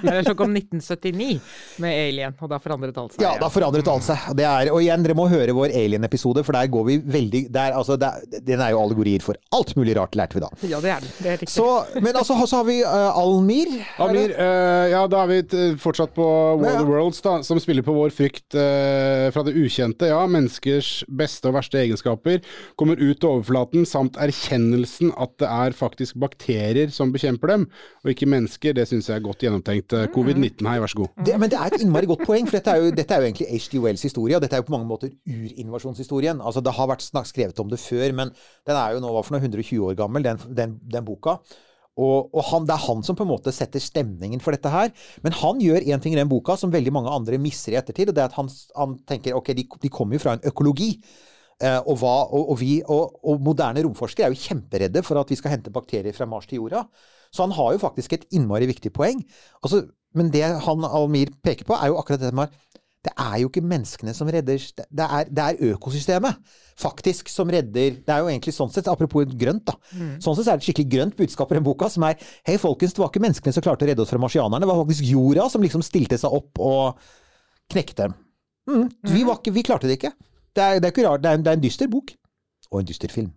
Eller 0.00 0.22
så 0.24 0.32
kom 0.38 0.54
1979 0.56 1.34
med 1.82 1.96
Alien, 2.06 2.36
og 2.40 2.48
da 2.48 2.58
forandret 2.62 2.96
alt 3.00 3.12
seg. 3.16 3.24
Ja, 3.24 3.34
da 3.40 3.50
forandret 3.52 3.88
alt 3.90 4.06
seg. 4.06 4.30
Det 4.38 4.46
er, 4.48 4.70
og 4.72 4.80
igjen, 4.80 5.04
dere 5.04 5.16
må 5.18 5.26
høre 5.28 5.52
vår 5.56 5.74
Alien-episode, 5.76 6.44
for 6.46 6.56
der 6.56 6.70
går 6.72 6.86
vi 6.88 6.96
veldig 7.16 7.42
der, 7.52 7.76
altså, 7.76 7.98
der, 8.00 8.22
Den 8.46 8.62
er 8.64 8.72
jo 8.72 8.80
allegorier 8.80 9.24
for 9.24 9.36
alt 9.56 9.74
mulig 9.76 9.96
rart, 9.98 10.16
lærte 10.16 10.38
vi 10.38 10.44
da. 10.44 10.50
Ja, 10.70 10.80
det 10.80 10.92
er 10.94 11.04
den. 11.04 11.12
Det 11.18 11.30
er 11.34 11.38
riktig. 11.42 11.52
Så, 11.52 11.68
men 11.98 12.16
altså, 12.16 12.38
så 12.48 12.62
har 12.62 12.68
vi 12.70 12.78
uh, 12.80 13.20
Almir. 13.20 13.76
Almir, 14.00 14.32
uh, 14.32 14.44
eh, 14.46 14.86
ja, 14.94 15.04
da 15.10 15.24
er 15.26 15.32
vi 15.34 15.76
fortsatt 15.80 16.16
på 16.16 16.30
Ja, 16.64 16.78
ja. 16.78 16.80
of 16.80 16.88
Worlds, 16.88 17.20
da, 17.24 17.36
som 17.44 17.60
spiller 17.60 17.84
på 17.84 17.96
vår 17.96 18.14
frykt 18.14 18.56
uh, 18.56 19.28
fra 19.34 19.44
det 19.44 19.56
ukjente. 19.58 20.08
Ja, 20.14 20.24
menneskers 20.30 21.02
beste 21.12 21.52
og 21.52 21.58
verste 21.58 21.82
egenskaper 21.82 22.40
kommer 22.80 22.96
ut 22.96 23.20
til 23.20 23.30
overflaten, 23.34 23.84
samt 23.88 24.16
erkjennelsen 24.22 25.12
at 25.20 25.36
det 25.42 25.50
er 25.50 25.73
faktisk 25.78 26.18
bakterier 26.20 26.92
som 26.94 27.12
bekjemper 27.14 27.52
dem, 27.52 27.66
og 28.04 28.12
ikke 28.12 28.28
mennesker. 28.30 28.76
Det 28.76 28.86
syns 28.90 29.10
jeg 29.10 29.18
er 29.18 29.24
godt 29.24 29.44
gjennomtenkt. 29.44 29.96
Eh, 29.96 30.06
Covid-19, 30.14 30.68
her, 30.68 30.80
vær 30.84 30.92
så 30.92 31.02
god. 31.02 31.12
Det, 31.26 31.36
men 31.40 31.52
det 31.52 31.58
er 31.60 31.74
et 31.74 31.84
innmari 31.84 32.08
godt 32.10 32.24
poeng, 32.28 32.48
for 32.48 32.58
dette 32.58 32.72
er 32.72 32.82
jo, 32.82 32.94
dette 32.94 33.16
er 33.16 33.22
jo 33.22 33.28
egentlig 33.28 33.50
H.G. 33.50 33.82
Wells 33.84 34.06
historie, 34.06 34.38
og 34.38 34.44
dette 34.44 34.56
er 34.56 34.64
jo 34.64 34.68
på 34.70 34.76
mange 34.76 34.88
måter 34.88 35.12
urinvasjonshistorien. 35.26 36.40
Altså, 36.40 36.64
det 36.64 36.74
har 36.78 36.90
vært 36.90 37.06
snakk 37.06 37.30
skrevet 37.30 37.60
om 37.62 37.70
det 37.72 37.82
før, 37.82 38.08
men 38.22 38.34
den 38.66 38.80
er 38.80 38.96
jo 38.96 39.04
nå 39.04 39.14
for 39.20 39.36
noe, 39.36 39.44
120 39.44 39.86
år 39.90 40.00
gammel, 40.00 40.26
den, 40.26 40.42
den, 40.56 40.78
den 40.92 41.06
boka. 41.06 41.38
Og, 41.94 42.32
og 42.34 42.42
han, 42.48 42.64
det 42.66 42.74
er 42.74 42.86
han 42.88 43.04
som 43.06 43.14
på 43.14 43.22
en 43.22 43.30
måte 43.30 43.52
setter 43.54 43.82
stemningen 43.82 44.42
for 44.42 44.56
dette 44.56 44.70
her. 44.70 44.90
Men 45.22 45.36
han 45.38 45.60
gjør 45.62 45.86
én 45.86 46.02
ting 46.02 46.16
i 46.16 46.18
den 46.18 46.30
boka 46.30 46.56
som 46.58 46.72
veldig 46.74 46.94
mange 46.94 47.12
andre 47.12 47.38
misser 47.38 47.74
i 47.74 47.78
ettertid, 47.78 48.10
og 48.10 48.16
det 48.16 48.24
er 48.24 48.32
at 48.32 48.38
han, 48.38 48.50
han 48.74 48.98
tenker 49.06 49.38
ok, 49.38 49.52
de, 49.54 49.66
de 49.84 49.92
kommer 49.92 50.18
jo 50.18 50.24
fra 50.24 50.34
en 50.36 50.46
økologi. 50.50 50.96
Eh, 51.62 51.80
og, 51.84 51.98
hva, 52.00 52.14
og, 52.34 52.50
og, 52.52 52.56
vi, 52.60 52.78
og, 52.90 53.34
moderne 53.44 53.84
romforskere 53.86 54.28
er 54.28 54.34
jo 54.34 54.42
kjemperedde 54.42 55.04
for 55.06 55.20
at 55.20 55.30
vi 55.30 55.38
skal 55.38 55.54
hente 55.54 55.72
bakterier 55.74 56.16
fra 56.16 56.26
Mars 56.28 56.48
til 56.50 56.62
jorda. 56.62 56.84
Så 57.34 57.46
han 57.46 57.54
har 57.54 57.74
jo 57.74 57.82
faktisk 57.82 58.14
et 58.16 58.26
innmari 58.34 58.66
viktig 58.70 58.92
poeng. 58.94 59.22
Altså, 59.62 59.84
men 60.14 60.30
det 60.34 60.44
han 60.44 60.86
Almir 60.86 61.32
peker 61.42 61.66
på, 61.66 61.76
er 61.78 61.90
jo 61.90 61.98
akkurat 61.98 62.22
det 62.22 62.34
med 62.34 62.50
at 62.50 62.60
det 63.04 63.12
er 63.20 63.40
jo 63.42 63.50
ikke 63.50 63.60
menneskene 63.68 64.14
som 64.16 64.30
redder 64.32 64.62
Det 64.72 65.04
er, 65.04 65.26
det 65.28 65.42
er 65.44 65.74
økosystemet 65.74 66.38
faktisk 66.80 67.28
som 67.28 67.50
redder 67.52 67.98
Det 68.00 68.10
er 68.14 68.22
jo 68.22 68.30
egentlig 68.30 68.54
sånn 68.56 68.72
sett, 68.72 68.88
apropos 68.88 69.28
grønt, 69.28 69.66
da. 69.68 69.74
Sånn 70.24 70.38
sett 70.38 70.48
er 70.48 70.56
det 70.56 70.64
et 70.64 70.68
skikkelig 70.70 70.92
grønt 70.94 71.18
budskap 71.18 71.52
i 71.52 71.58
den 71.58 71.66
boka, 71.66 71.90
som 71.92 72.06
er 72.08 72.16
Hei, 72.48 72.56
folkens, 72.62 72.96
det 72.96 73.02
var 73.02 73.12
ikke 73.12 73.22
menneskene 73.26 73.54
som 73.54 73.66
klarte 73.66 73.84
å 73.84 73.90
redde 73.90 74.02
oss 74.02 74.12
fra 74.14 74.22
marsianerne, 74.22 74.62
det 74.64 74.70
var 74.70 74.80
faktisk 74.80 75.04
jorda 75.10 75.50
som 75.52 75.66
liksom 75.66 75.84
stilte 75.84 76.18
seg 76.20 76.32
opp 76.32 76.62
og 76.64 77.04
knekte 77.74 78.06
dem. 78.06 78.16
Mm, 78.70 78.88
vi, 79.12 79.26
var 79.28 79.38
ikke, 79.38 79.52
vi 79.52 79.66
klarte 79.68 79.90
det 79.90 79.98
ikke. 79.98 80.14
Det 80.56 80.62
er, 80.64 80.74
det 80.78 80.84
er 80.84 80.92
ikke 80.94 81.08
rart. 81.08 81.22
Det 81.24 81.30
er, 81.30 81.34
en, 81.34 81.44
det 81.44 81.50
er 81.52 81.56
en 81.58 81.62
dyster 81.62 81.88
bok. 81.90 82.12
Og 82.70 82.80
en 82.80 82.86
dyster 82.86 83.08
film. 83.08 83.32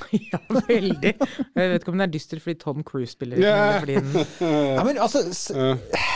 Ja, 0.12 0.38
veldig. 0.68 1.14
Jeg 1.56 1.70
vet 1.70 1.74
ikke 1.82 1.88
om 1.92 1.94
den 1.98 2.00
er 2.00 2.12
dyster 2.12 2.38
fordi 2.40 2.58
Tom 2.60 2.82
Cruise 2.86 3.12
spiller 3.12 3.38
yeah. 3.42 3.82
den, 3.86 4.04
den 4.04 4.26
Ja, 4.40 4.84
men 4.84 4.98
altså 4.98 5.18
s- 5.34 5.50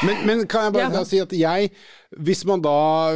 Men, 0.07 0.21
men 0.27 0.47
kan 0.49 0.61
jeg 0.69 0.73
bare 0.73 0.93
Ja. 0.99 1.05
si 1.05 1.19
at 1.19 1.33
jeg 1.33 1.71
hvis, 2.23 2.45
man 2.47 2.63
da, 2.65 2.75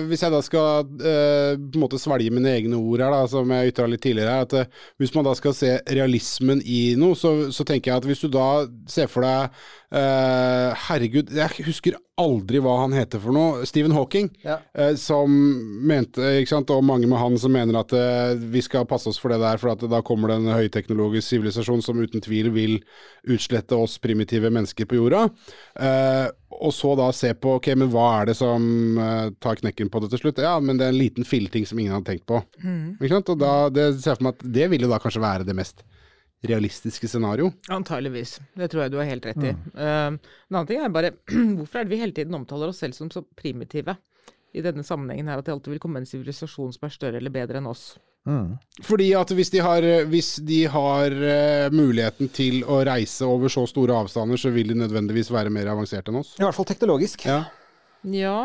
hvis 0.09 0.23
jeg 0.25 0.33
da 0.35 0.41
skal 0.45 0.87
eh, 0.99 1.55
på 1.59 1.77
en 1.79 1.83
måte 1.85 2.01
svelge 2.01 2.33
mine 2.35 2.51
egne 2.57 2.79
ord 2.81 3.05
her, 3.05 3.15
da, 3.15 3.23
som 3.31 3.51
jeg 3.55 3.73
ytra 3.75 3.87
litt 3.91 4.03
tidligere, 4.05 4.41
at 4.47 4.57
eh, 4.63 4.71
hvis 4.99 5.15
man 5.15 5.29
da 5.29 5.35
skal 5.39 5.55
se 5.55 5.75
realismen 5.93 6.63
i 6.65 6.95
noe, 6.99 7.15
så, 7.19 7.35
så 7.55 7.67
tenker 7.69 7.93
jeg 7.93 8.03
at 8.03 8.09
hvis 8.11 8.25
du 8.25 8.29
da 8.35 8.49
ser 8.91 9.07
for 9.13 9.27
deg 9.27 9.51
eh, 9.95 10.75
Herregud, 10.89 11.31
jeg 11.35 11.67
husker 11.69 11.97
aldri 12.19 12.59
hva 12.65 12.73
han 12.81 12.95
heter 12.97 13.21
for 13.23 13.31
noe. 13.37 13.63
Stephen 13.69 13.95
Hawking, 13.95 14.31
Ja. 14.43 14.57
eh, 14.75 14.95
som 14.99 15.31
mente, 15.87 16.19
ikke 16.41 16.51
sant, 16.51 16.71
og 16.75 16.83
mange 16.85 17.07
med 17.07 17.21
han 17.21 17.39
som 17.39 17.53
mener 17.55 17.79
at 17.79 17.95
eh, 17.95 18.35
vi 18.51 18.63
skal 18.65 18.89
passe 18.91 19.07
oss 19.13 19.21
for 19.23 19.31
det 19.31 19.39
der, 19.43 19.61
for 19.63 19.71
at 19.77 19.85
da 19.87 20.01
kommer 20.03 20.33
det 20.33 20.41
en 20.41 20.51
høyteknologisk 20.57 21.29
sivilisasjon 21.31 21.85
som 21.87 22.01
uten 22.03 22.25
tvil 22.25 22.51
vil 22.57 22.79
utslette 23.31 23.77
oss 23.79 23.99
primitive 24.03 24.51
mennesker 24.51 24.89
på 24.91 24.99
jorda. 24.99 25.29
Eh, 25.79 26.27
og 26.49 26.73
så 26.73 26.95
da 26.97 27.11
se 27.13 27.35
på 27.37 27.59
ok, 27.59 27.67
men 27.77 27.91
hva 27.93 28.07
er 28.21 28.31
det 28.31 28.35
som 28.39 28.63
uh, 28.97 29.29
tar 29.43 29.61
knekken 29.61 29.91
på 29.93 30.01
det 30.03 30.09
til 30.15 30.23
slutt? 30.23 30.41
Ja, 30.43 30.57
men 30.65 30.81
det 30.81 30.87
er 30.87 30.95
en 30.95 31.01
liten 31.01 31.27
filleting 31.29 31.67
som 31.69 31.79
ingen 31.79 31.93
hadde 31.93 32.09
tenkt 32.09 32.27
på. 32.31 32.41
Ikke 32.97 33.13
sant? 33.13 33.33
Og 33.35 33.41
da, 33.43 33.53
det 33.73 33.91
ser 33.99 34.15
jeg 34.15 34.21
for 34.21 34.29
meg 34.29 34.39
at 34.39 34.51
det 34.57 34.69
vil 34.73 34.87
jo 34.87 34.91
da 34.91 35.01
kanskje 35.03 35.23
være 35.23 35.47
det 35.49 35.57
mest 35.59 35.85
realistiske 36.49 37.09
scenario. 37.11 37.51
Antageligvis. 37.69 38.39
Det 38.55 38.71
tror 38.71 38.85
jeg 38.85 38.95
du 38.95 38.99
har 39.01 39.09
helt 39.11 39.27
rett 39.27 39.43
i. 39.43 39.53
Mm. 39.55 39.65
Uh, 39.75 40.19
en 40.49 40.57
annen 40.57 40.71
ting 40.71 40.83
er 40.83 40.95
bare 40.95 41.13
hvorfor 41.59 41.81
er 41.81 41.89
det 41.89 41.95
vi 41.95 42.03
hele 42.03 42.17
tiden 42.17 42.39
omtaler 42.39 42.73
oss 42.73 42.83
selv 42.85 42.97
som 42.97 43.11
så 43.13 43.25
primitive 43.37 43.97
i 44.57 44.65
denne 44.65 44.85
sammenhengen 44.87 45.29
her, 45.29 45.41
at 45.41 45.49
det 45.49 45.53
alltid 45.55 45.75
vil 45.75 45.83
komme 45.83 46.01
en 46.01 46.09
sivilisasjon 46.09 46.73
som 46.75 46.87
er 46.87 46.95
større 46.95 47.21
eller 47.21 47.35
bedre 47.35 47.61
enn 47.61 47.69
oss? 47.71 47.91
Fordi 48.85 49.09
at 49.19 49.33
hvis 49.35 49.51
de 49.55 49.63
har, 49.65 49.85
hvis 50.11 50.35
de 50.47 50.61
har 50.71 51.15
eh, 51.15 51.69
muligheten 51.75 52.31
til 52.35 52.61
å 52.69 52.83
reise 52.87 53.27
over 53.27 53.51
så 53.53 53.65
store 53.71 53.97
avstander, 54.05 54.39
så 54.39 54.53
vil 54.55 54.75
de 54.75 54.79
nødvendigvis 54.79 55.33
være 55.35 55.53
mer 55.55 55.71
avanserte 55.73 56.13
enn 56.13 56.21
oss. 56.21 56.35
I 56.39 56.45
hvert 56.45 56.57
fall 56.59 56.69
teknologisk. 56.69 57.25
Ja. 57.27 57.43
Ja, 58.15 58.37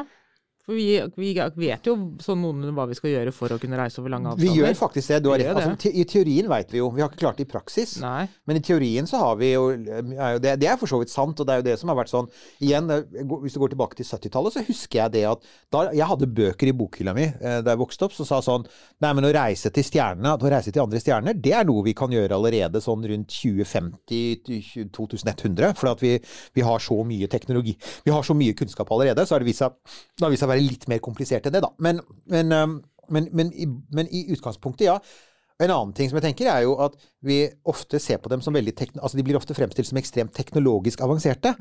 for 0.63 0.79
vi, 0.79 0.95
vi 1.19 1.33
vet 1.59 1.87
jo 1.89 1.93
sånn 2.23 2.39
noenlunde 2.39 2.71
hva 2.77 2.85
vi 2.87 2.95
skal 2.95 3.11
gjøre 3.11 3.33
for 3.35 3.51
å 3.51 3.57
kunne 3.59 3.75
reise 3.75 3.99
over 3.99 4.13
lange 4.13 4.31
avstander. 4.31 4.47
Vi 4.47 4.61
gjør 4.61 4.77
faktisk 4.79 5.11
det. 5.11 5.17
Du 5.25 5.27
har. 5.33 5.41
Altså, 5.51 5.73
te 5.83 5.89
I 5.91 6.05
teorien 6.07 6.47
veit 6.47 6.71
vi 6.71 6.79
jo. 6.79 6.87
Vi 6.95 7.03
har 7.03 7.09
ikke 7.11 7.19
klart 7.25 7.37
det 7.41 7.43
i 7.43 7.51
praksis. 7.51 7.97
Nei. 7.99 8.31
Men 8.47 8.55
i 8.59 8.61
teorien 8.63 9.05
så 9.09 9.17
har 9.19 9.35
vi 9.41 9.49
jo 9.51 9.63
det, 9.75 10.53
det 10.61 10.67
er 10.71 10.77
for 10.79 10.87
så 10.87 10.97
vidt 11.01 11.11
sant, 11.11 11.35
og 11.35 11.43
det 11.47 11.53
er 11.53 11.59
jo 11.59 11.67
det 11.67 11.77
som 11.81 11.89
har 11.91 11.97
vært 11.99 12.13
sånn 12.13 12.29
Igjen, 12.63 12.87
eh, 12.93 13.03
hvis 13.43 13.53
du 13.55 13.59
går 13.59 13.71
tilbake 13.73 13.95
til 13.99 14.07
70-tallet, 14.07 14.51
så 14.55 14.61
husker 14.69 14.97
jeg 15.01 15.09
det 15.17 15.25
at 15.27 15.39
da 15.73 15.79
jeg 15.91 16.09
hadde 16.13 16.35
bøker 16.39 16.67
i 16.69 16.77
bokhylla 16.77 17.13
mi 17.17 17.25
eh, 17.27 17.59
da 17.65 17.69
jeg 17.73 17.81
vokste 17.81 18.05
opp, 18.07 18.15
så 18.15 18.23
sa 18.27 18.37
sånn 18.45 18.63
Nei, 19.03 19.11
men 19.17 19.27
å 19.27 19.35
reise 19.35 19.69
til 19.73 19.83
stjernene, 19.83 20.37
å 20.37 20.51
reise 20.53 20.71
til 20.71 20.83
andre 20.85 20.99
stjerner, 21.03 21.33
det 21.35 21.53
er 21.59 21.65
noe 21.67 21.81
vi 21.83 21.93
kan 21.97 22.11
gjøre 22.13 22.35
allerede 22.37 22.79
sånn 22.83 23.03
rundt 23.09 23.29
2050-2100. 23.35 25.73
For 25.79 25.87
at 25.91 25.99
vi, 26.03 26.11
vi 26.55 26.61
har 26.63 26.79
så 26.83 27.03
mye 27.07 27.27
teknologi. 27.31 27.73
Vi 28.05 28.11
har 28.13 28.23
så 28.23 28.33
mye 28.37 28.53
kunnskap 28.57 28.91
allerede, 28.93 29.25
så 29.27 29.33
har 29.35 29.41
det 29.43 29.49
vist 29.51 29.61
seg, 29.63 29.73
det 30.53 30.61
være 30.61 30.71
litt 30.71 30.89
mer 30.91 31.03
komplisert 31.03 31.45
enn 31.49 31.57
det, 31.57 31.63
da. 31.65 31.73
Men, 31.83 32.01
men, 32.31 32.55
men, 33.09 33.29
men, 33.31 33.53
i, 33.53 33.69
men 33.93 34.09
i 34.09 34.27
utgangspunktet, 34.35 34.87
ja. 34.89 34.99
En 35.61 35.69
annen 35.69 35.91
ting 35.95 36.09
som 36.09 36.17
jeg 36.17 36.25
tenker 36.25 36.47
er 36.49 36.63
jo 36.65 36.73
at 36.81 36.95
vi 37.23 37.43
ofte 37.69 37.99
ser 38.01 38.17
på 38.19 38.31
dem 38.31 38.41
som 38.41 38.55
veldig 38.55 38.73
altså 38.97 39.17
De 39.19 39.23
blir 39.25 39.37
ofte 39.37 39.53
fremstilt 39.53 39.87
som 39.87 39.99
ekstremt 40.01 40.33
teknologisk 40.35 41.03
avanserte. 41.05 41.53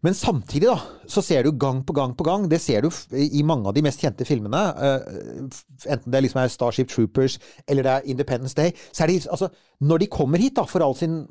Men 0.00 0.16
samtidig, 0.16 0.70
da, 0.70 0.78
så 1.06 1.22
ser 1.22 1.44
du 1.44 1.52
gang 1.52 1.82
på 1.84 1.92
gang 1.92 2.14
på 2.16 2.24
gang, 2.24 2.48
det 2.50 2.62
ser 2.64 2.86
du 2.86 2.88
i 3.12 3.42
mange 3.44 3.68
av 3.68 3.76
de 3.76 3.84
mest 3.84 4.00
kjente 4.00 4.24
filmene, 4.24 4.62
eh, 4.72 5.50
enten 5.92 6.12
det 6.14 6.22
liksom 6.24 6.40
er 6.40 6.48
Starship 6.48 6.88
Troopers 6.88 7.36
eller 7.68 7.84
det 7.84 7.92
er 7.92 8.08
Independence 8.08 8.56
Day, 8.56 8.72
så 8.92 9.04
er 9.04 9.12
de 9.12 9.20
altså 9.28 9.50
Når 9.80 9.98
de 9.98 10.06
kommer 10.12 10.38
hit, 10.38 10.56
da, 10.56 10.64
for 10.68 10.84
all 10.84 10.96
sin 10.96 11.26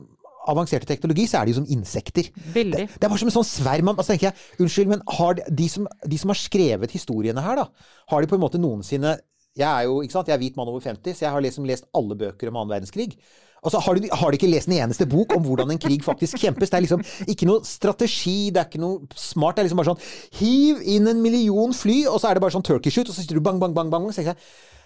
avanserte 0.48 0.88
teknologi, 0.88 1.28
så 1.28 1.42
er 1.42 1.46
de 1.46 1.52
jo 1.54 1.60
som 1.60 1.68
insekter. 1.70 2.30
Veldig. 2.56 2.78
Det, 2.88 3.00
det 3.00 3.04
er 3.04 3.10
bare 3.12 3.20
som 3.20 3.28
en 3.32 3.36
sånn 3.36 3.50
sverm. 3.50 3.90
av- 3.92 3.98
Altså 4.00 4.14
tenker 4.16 4.30
jeg, 4.32 4.38
Unnskyld, 4.64 4.88
men 4.88 5.02
har 5.20 5.34
de, 5.50 5.68
som, 5.70 5.88
de 6.08 6.18
som 6.18 6.30
har 6.32 6.40
skrevet 6.40 6.92
historiene 6.96 7.42
her, 7.44 7.56
da, 7.64 7.68
har 8.14 8.22
de 8.22 8.28
på 8.32 8.36
en 8.40 8.46
måte 8.48 8.62
noensinne 8.62 9.18
jeg 9.60 9.66
er 9.68 9.88
jo, 9.90 9.98
ikke 10.06 10.14
sant, 10.14 10.28
jeg 10.30 10.36
er 10.38 10.40
hvit 10.40 10.56
mann 10.56 10.70
over 10.72 10.80
50, 10.80 11.16
så 11.18 11.26
jeg 11.26 11.32
har 11.34 11.42
liksom 11.44 11.66
lest 11.68 11.84
alle 11.98 12.16
bøker 12.16 12.48
om 12.48 12.60
annen 12.62 12.70
verdenskrig. 12.72 13.18
Altså, 13.66 13.82
har, 13.84 13.98
du, 13.98 14.06
har 14.08 14.32
de 14.32 14.38
ikke 14.38 14.48
lest 14.48 14.70
en 14.70 14.76
eneste 14.78 15.04
bok 15.10 15.34
om 15.36 15.44
hvordan 15.44 15.74
en 15.74 15.82
krig 15.82 16.06
faktisk 16.06 16.38
kjempes? 16.40 16.70
Det 16.72 16.78
er 16.78 16.86
liksom 16.86 17.02
ikke 17.34 17.48
noe 17.50 17.66
strategi, 17.68 18.52
det 18.56 18.62
er 18.62 18.70
ikke 18.70 18.80
noe 18.80 19.10
smart. 19.20 19.58
Det 19.58 19.66
er 19.66 19.68
liksom 19.68 19.82
bare 19.82 19.90
sånn 19.92 20.40
Hiv 20.40 20.80
inn 20.96 21.10
en 21.12 21.20
million 21.26 21.74
fly, 21.76 22.06
og 22.08 22.22
så 22.22 22.30
er 22.30 22.38
det 22.40 22.46
bare 22.46 22.56
sånn 22.56 22.64
turkey 22.70 22.94
shoot, 22.94 23.10
og 23.10 23.18
så 23.18 23.26
sitter 23.26 23.42
du 23.42 23.44
bang, 23.44 23.60
bang, 23.60 23.74
bang, 23.76 23.92
bang. 23.92 24.08
Så 24.16 24.24
jeg, 24.24 24.38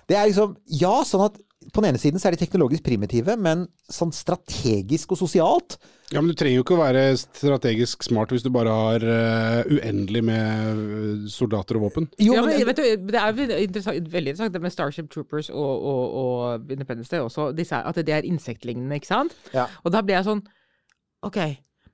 det 0.10 0.18
er 0.18 0.32
liksom 0.32 0.56
Ja, 0.80 0.96
sånn 1.06 1.28
at 1.28 1.38
på 1.72 1.82
den 1.82 1.92
ene 1.92 2.02
siden 2.02 2.22
så 2.22 2.30
er 2.30 2.36
de 2.36 2.42
teknologisk 2.42 2.84
primitive, 2.86 3.36
men 3.40 3.66
sånn 3.92 4.14
strategisk 4.16 5.14
og 5.16 5.20
sosialt 5.22 5.78
Ja, 6.14 6.22
Men 6.22 6.30
du 6.32 6.38
trenger 6.38 6.60
jo 6.60 6.64
ikke 6.66 6.76
å 6.76 6.82
være 6.82 7.04
strategisk 7.18 8.06
smart 8.06 8.34
hvis 8.34 8.46
du 8.46 8.52
bare 8.54 8.74
har 8.74 9.06
uh, 9.08 9.72
uendelig 9.72 10.24
med 10.28 10.82
eh, 10.84 11.28
soldater 11.32 11.80
og 11.80 11.88
våpen. 11.88 12.08
Jo, 12.20 12.36
ja, 12.38 12.44
men, 12.46 12.54
men, 12.60 12.68
vet 12.70 12.82
du, 12.82 13.08
det 13.10 13.22
er 13.22 13.64
interessant, 13.64 14.12
veldig 14.14 14.34
interessant 14.34 14.56
det 14.58 14.64
med 14.64 14.76
Starship 14.76 15.10
Troopers 15.14 15.50
og, 15.50 15.74
og, 15.94 16.18
og 16.24 16.74
Independence 16.76 17.10
Day 17.10 17.24
også, 17.24 17.50
disse, 17.58 17.80
at 17.80 18.02
det 18.04 18.14
er 18.14 18.30
insektlignende, 18.30 19.00
ikke 19.00 19.10
sant? 19.10 19.38
Ja. 19.56 19.70
Og 19.84 19.96
da 19.96 20.04
blir 20.06 20.20
jeg 20.20 20.30
sånn 20.30 20.44
Ok, 21.24 21.40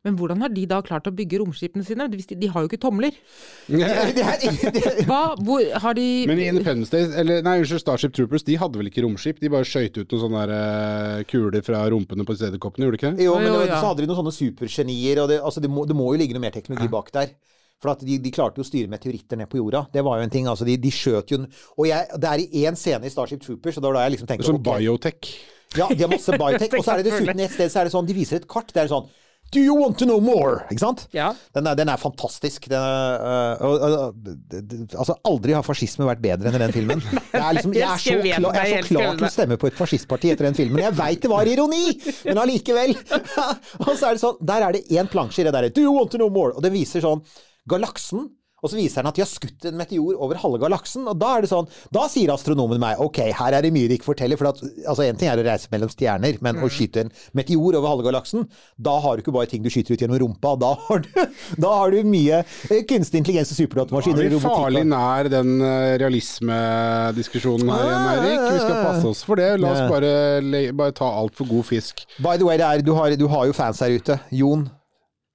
men 0.07 0.15
hvordan 0.15 0.39
har 0.39 0.51
de 0.53 0.62
da 0.69 0.77
klart 0.85 1.09
å 1.09 1.12
bygge 1.12 1.41
romskipene 1.41 1.83
sine? 1.83 2.05
De, 2.07 2.21
de 2.39 2.49
har 2.53 2.63
jo 2.63 2.69
ikke 2.69 2.79
tomler. 2.79 3.17
er, 3.67 4.13
er, 4.15 5.01
Hva, 5.09 5.35
hvor 5.43 5.65
har 5.83 5.97
de 5.97 6.05
Men 6.29 6.39
i 6.39 6.47
Independence 6.47 6.93
Day, 6.93 7.09
eller 7.19 7.43
nei, 7.43 7.57
unnskyld, 7.59 7.83
Starship 7.83 8.15
Troopers, 8.15 8.47
de 8.47 8.55
hadde 8.62 8.79
vel 8.79 8.88
ikke 8.91 9.03
romskip? 9.03 9.41
De 9.43 9.51
bare 9.51 9.67
skøyt 9.67 9.99
ut 9.99 10.07
noen 10.07 10.23
sånne 10.23 10.45
der, 10.45 10.55
eh, 10.55 11.27
kuler 11.27 11.65
fra 11.65 11.83
rumpene 11.91 12.23
på 12.23 12.38
edderkoppene, 12.38 12.88
gjorde 12.88 12.95
de 12.95 13.01
ikke 13.01 13.13
det? 13.17 13.27
Jo, 13.27 13.35
men 13.43 13.51
Jo, 13.51 13.62
ja. 13.67 13.75
så 13.75 13.91
hadde 13.91 14.05
de 14.05 14.09
noen 14.09 14.21
sånne 14.21 14.35
supergenier, 14.38 15.23
og 15.25 15.31
det, 15.33 15.41
altså, 15.43 15.63
det, 15.63 15.73
må, 15.73 15.83
det 15.89 15.99
må 15.99 16.07
jo 16.13 16.23
ligge 16.23 16.38
noe 16.38 16.47
mer 16.47 16.55
teknologi 16.55 16.88
bak 16.95 17.12
der. 17.19 17.35
For 17.79 17.93
at 17.93 18.01
de, 18.03 18.17
de 18.19 18.31
klarte 18.35 18.59
jo 18.59 18.65
å 18.65 18.67
styre 18.67 18.91
meteoritter 18.91 19.39
ned 19.39 19.47
på 19.51 19.59
jorda. 19.59 19.85
Det 19.91 20.01
var 20.03 20.19
jo 20.19 20.27
en 20.27 20.31
ting. 20.33 20.47
altså 20.51 20.67
De, 20.67 20.75
de 20.79 20.89
skjøt 20.91 21.31
jo 21.31 21.38
Og 21.79 21.85
jeg, 21.88 22.09
det 22.19 22.31
er 22.31 22.43
i 22.43 22.65
én 22.67 22.75
scene 22.79 23.07
i 23.07 23.12
Starship 23.13 23.43
Troopers, 23.43 23.79
og 23.79 23.85
da 23.85 23.88
var 23.88 23.99
da 23.99 24.03
jeg 24.07 24.17
liksom 24.17 24.27
tenkte 24.31 24.47
Sånn 24.49 24.59
okay, 24.59 24.83
biotech. 24.83 25.29
Ja, 25.77 25.88
de 25.88 26.03
har 26.03 26.12
masse 26.12 26.35
biotech. 26.41 26.75
Og 26.75 26.83
så 26.83 26.95
er 26.95 26.99
det 26.99 27.13
dessuten 27.13 27.39
et 27.45 27.55
sted 27.55 27.71
så 27.71 27.79
er 27.79 27.88
det 27.88 27.93
sånn, 27.95 28.09
de 28.09 28.17
viser 28.17 28.41
et 28.41 28.49
kart. 28.51 28.73
Det 28.75 28.83
er 28.83 28.91
sånn 28.91 29.07
Do 29.51 29.59
you 29.59 29.73
want 29.79 29.97
to 29.97 30.05
know 30.05 30.19
more? 30.21 30.63
Ikke 30.69 30.83
sant? 30.83 31.07
Ja. 31.15 31.31
Den 31.57 31.65
er, 31.67 31.75
den 31.79 31.89
er 31.89 31.97
fantastisk. 31.97 32.67
Den 32.69 32.77
er, 32.77 33.57
øh, 33.65 34.13
det- 34.15 34.63
det- 34.69 34.95
altså, 34.97 35.15
aldri 35.25 35.53
har 35.57 35.63
fascisme 35.65 36.05
vært 36.05 36.21
bedre 36.21 36.49
enn 36.51 36.55
i 36.59 36.63
den 36.65 36.71
filmen. 36.75 37.01
Jeg 37.33 37.41
er, 37.41 37.53
liksom, 37.57 37.73
jeg 37.73 37.81
er, 37.88 37.97
så, 37.97 38.15
kla, 38.21 38.53
jeg 38.53 38.71
er 38.79 38.83
så 38.83 38.88
klar 38.93 39.15
til 39.17 39.25
å 39.27 39.31
stemme 39.31 39.57
på 39.62 39.67
et 39.71 39.77
fascistparti 39.77 40.31
etter 40.33 40.45
den 40.49 40.57
filmen. 40.57 40.81
Jeg 40.83 40.93
veit 40.97 41.21
det 41.21 41.29
var 41.31 41.45
ironi, 41.49 41.93
men 42.25 42.38
allikevel. 42.41 42.93
og 43.88 43.93
så 43.95 44.09
er 44.09 44.17
det 44.17 44.21
sånn, 44.23 44.38
der 44.41 44.65
er 44.67 44.75
det 44.77 44.83
én 44.91 45.09
plansje 45.09 45.41
i 45.43 45.47
det 45.47 45.53
derre 45.55 45.69
Do 45.73 45.81
you 45.81 45.93
want 45.95 46.12
to 46.12 46.17
know 46.21 46.29
more? 46.29 46.53
Og 46.57 46.62
det 46.65 46.71
viser 46.73 47.01
sånn 47.05 47.21
galaksen. 47.69 48.27
Og 48.63 48.72
så 48.72 48.80
viser 48.80 49.02
han 49.02 49.10
at 49.12 49.17
de 49.17 49.24
har 49.24 49.30
skutt 49.30 49.67
en 49.69 49.78
meteor 49.80 50.17
over 50.19 50.39
halve 50.41 50.60
galaksen. 50.62 51.08
Og 51.10 51.17
da 51.19 51.36
er 51.38 51.45
det 51.45 51.52
sånn, 51.52 51.69
da 51.95 52.06
sier 52.12 52.34
astronomen 52.34 52.82
meg 52.82 53.00
ok, 53.04 53.22
her 53.39 53.58
er 53.58 53.65
det 53.65 53.72
mye 53.76 53.89
de 53.91 54.00
ikke 54.00 54.10
forteller. 54.12 54.39
For 54.39 54.52
at, 54.52 54.62
altså 54.86 55.06
en 55.06 55.19
ting 55.19 55.32
er 55.32 55.41
å 55.41 55.45
reise 55.48 55.72
mellom 55.74 55.91
stjerner, 55.93 56.39
men 56.45 56.62
å 56.63 56.69
skyte 56.72 57.06
en 57.06 57.13
meteor 57.38 57.80
over 57.80 57.89
halve 57.93 58.08
galaksen, 58.10 58.48
da 58.78 58.98
har 59.04 59.17
du 59.17 59.24
ikke 59.24 59.36
bare 59.36 59.52
ting 59.52 59.63
du 59.65 59.72
skyter 59.74 59.95
ut 59.95 60.04
gjennom 60.04 60.19
rumpa. 60.26 60.56
Da 60.60 60.74
har 60.88 61.04
du, 61.06 61.12
da 61.65 61.74
har 61.82 61.95
du 61.95 62.10
mye 62.10 62.41
eh, 62.43 62.82
kunstig 62.89 63.24
intelligens 63.24 63.54
og 63.54 63.58
Da 63.58 63.63
superdatamaskiner. 63.63 64.26
er 64.26 64.36
vi 64.36 64.41
farlig 64.43 64.86
nær 64.89 65.32
den 65.32 65.56
eh, 65.63 65.95
realismediskusjonen 66.04 67.72
her 67.74 67.86
igjen, 67.86 68.10
Eirik. 68.13 68.43
Vi 68.50 68.63
skal 68.65 68.82
passe 68.84 69.08
oss 69.13 69.24
for 69.28 69.39
det. 69.39 69.52
La 69.62 69.74
oss 69.76 69.86
bare, 69.91 70.72
bare 70.76 70.95
ta 70.98 71.10
alt 71.22 71.38
for 71.38 71.50
god 71.50 71.67
fisk. 71.69 72.06
By 72.19 72.38
the 72.39 72.48
way, 72.48 72.60
det 72.60 72.67
er, 72.67 72.84
du, 72.86 72.93
har, 72.98 73.15
du 73.19 73.28
har 73.32 73.48
jo 73.50 73.56
fans 73.56 73.82
her 73.84 73.95
ute. 73.95 74.19
Jon 74.36 74.67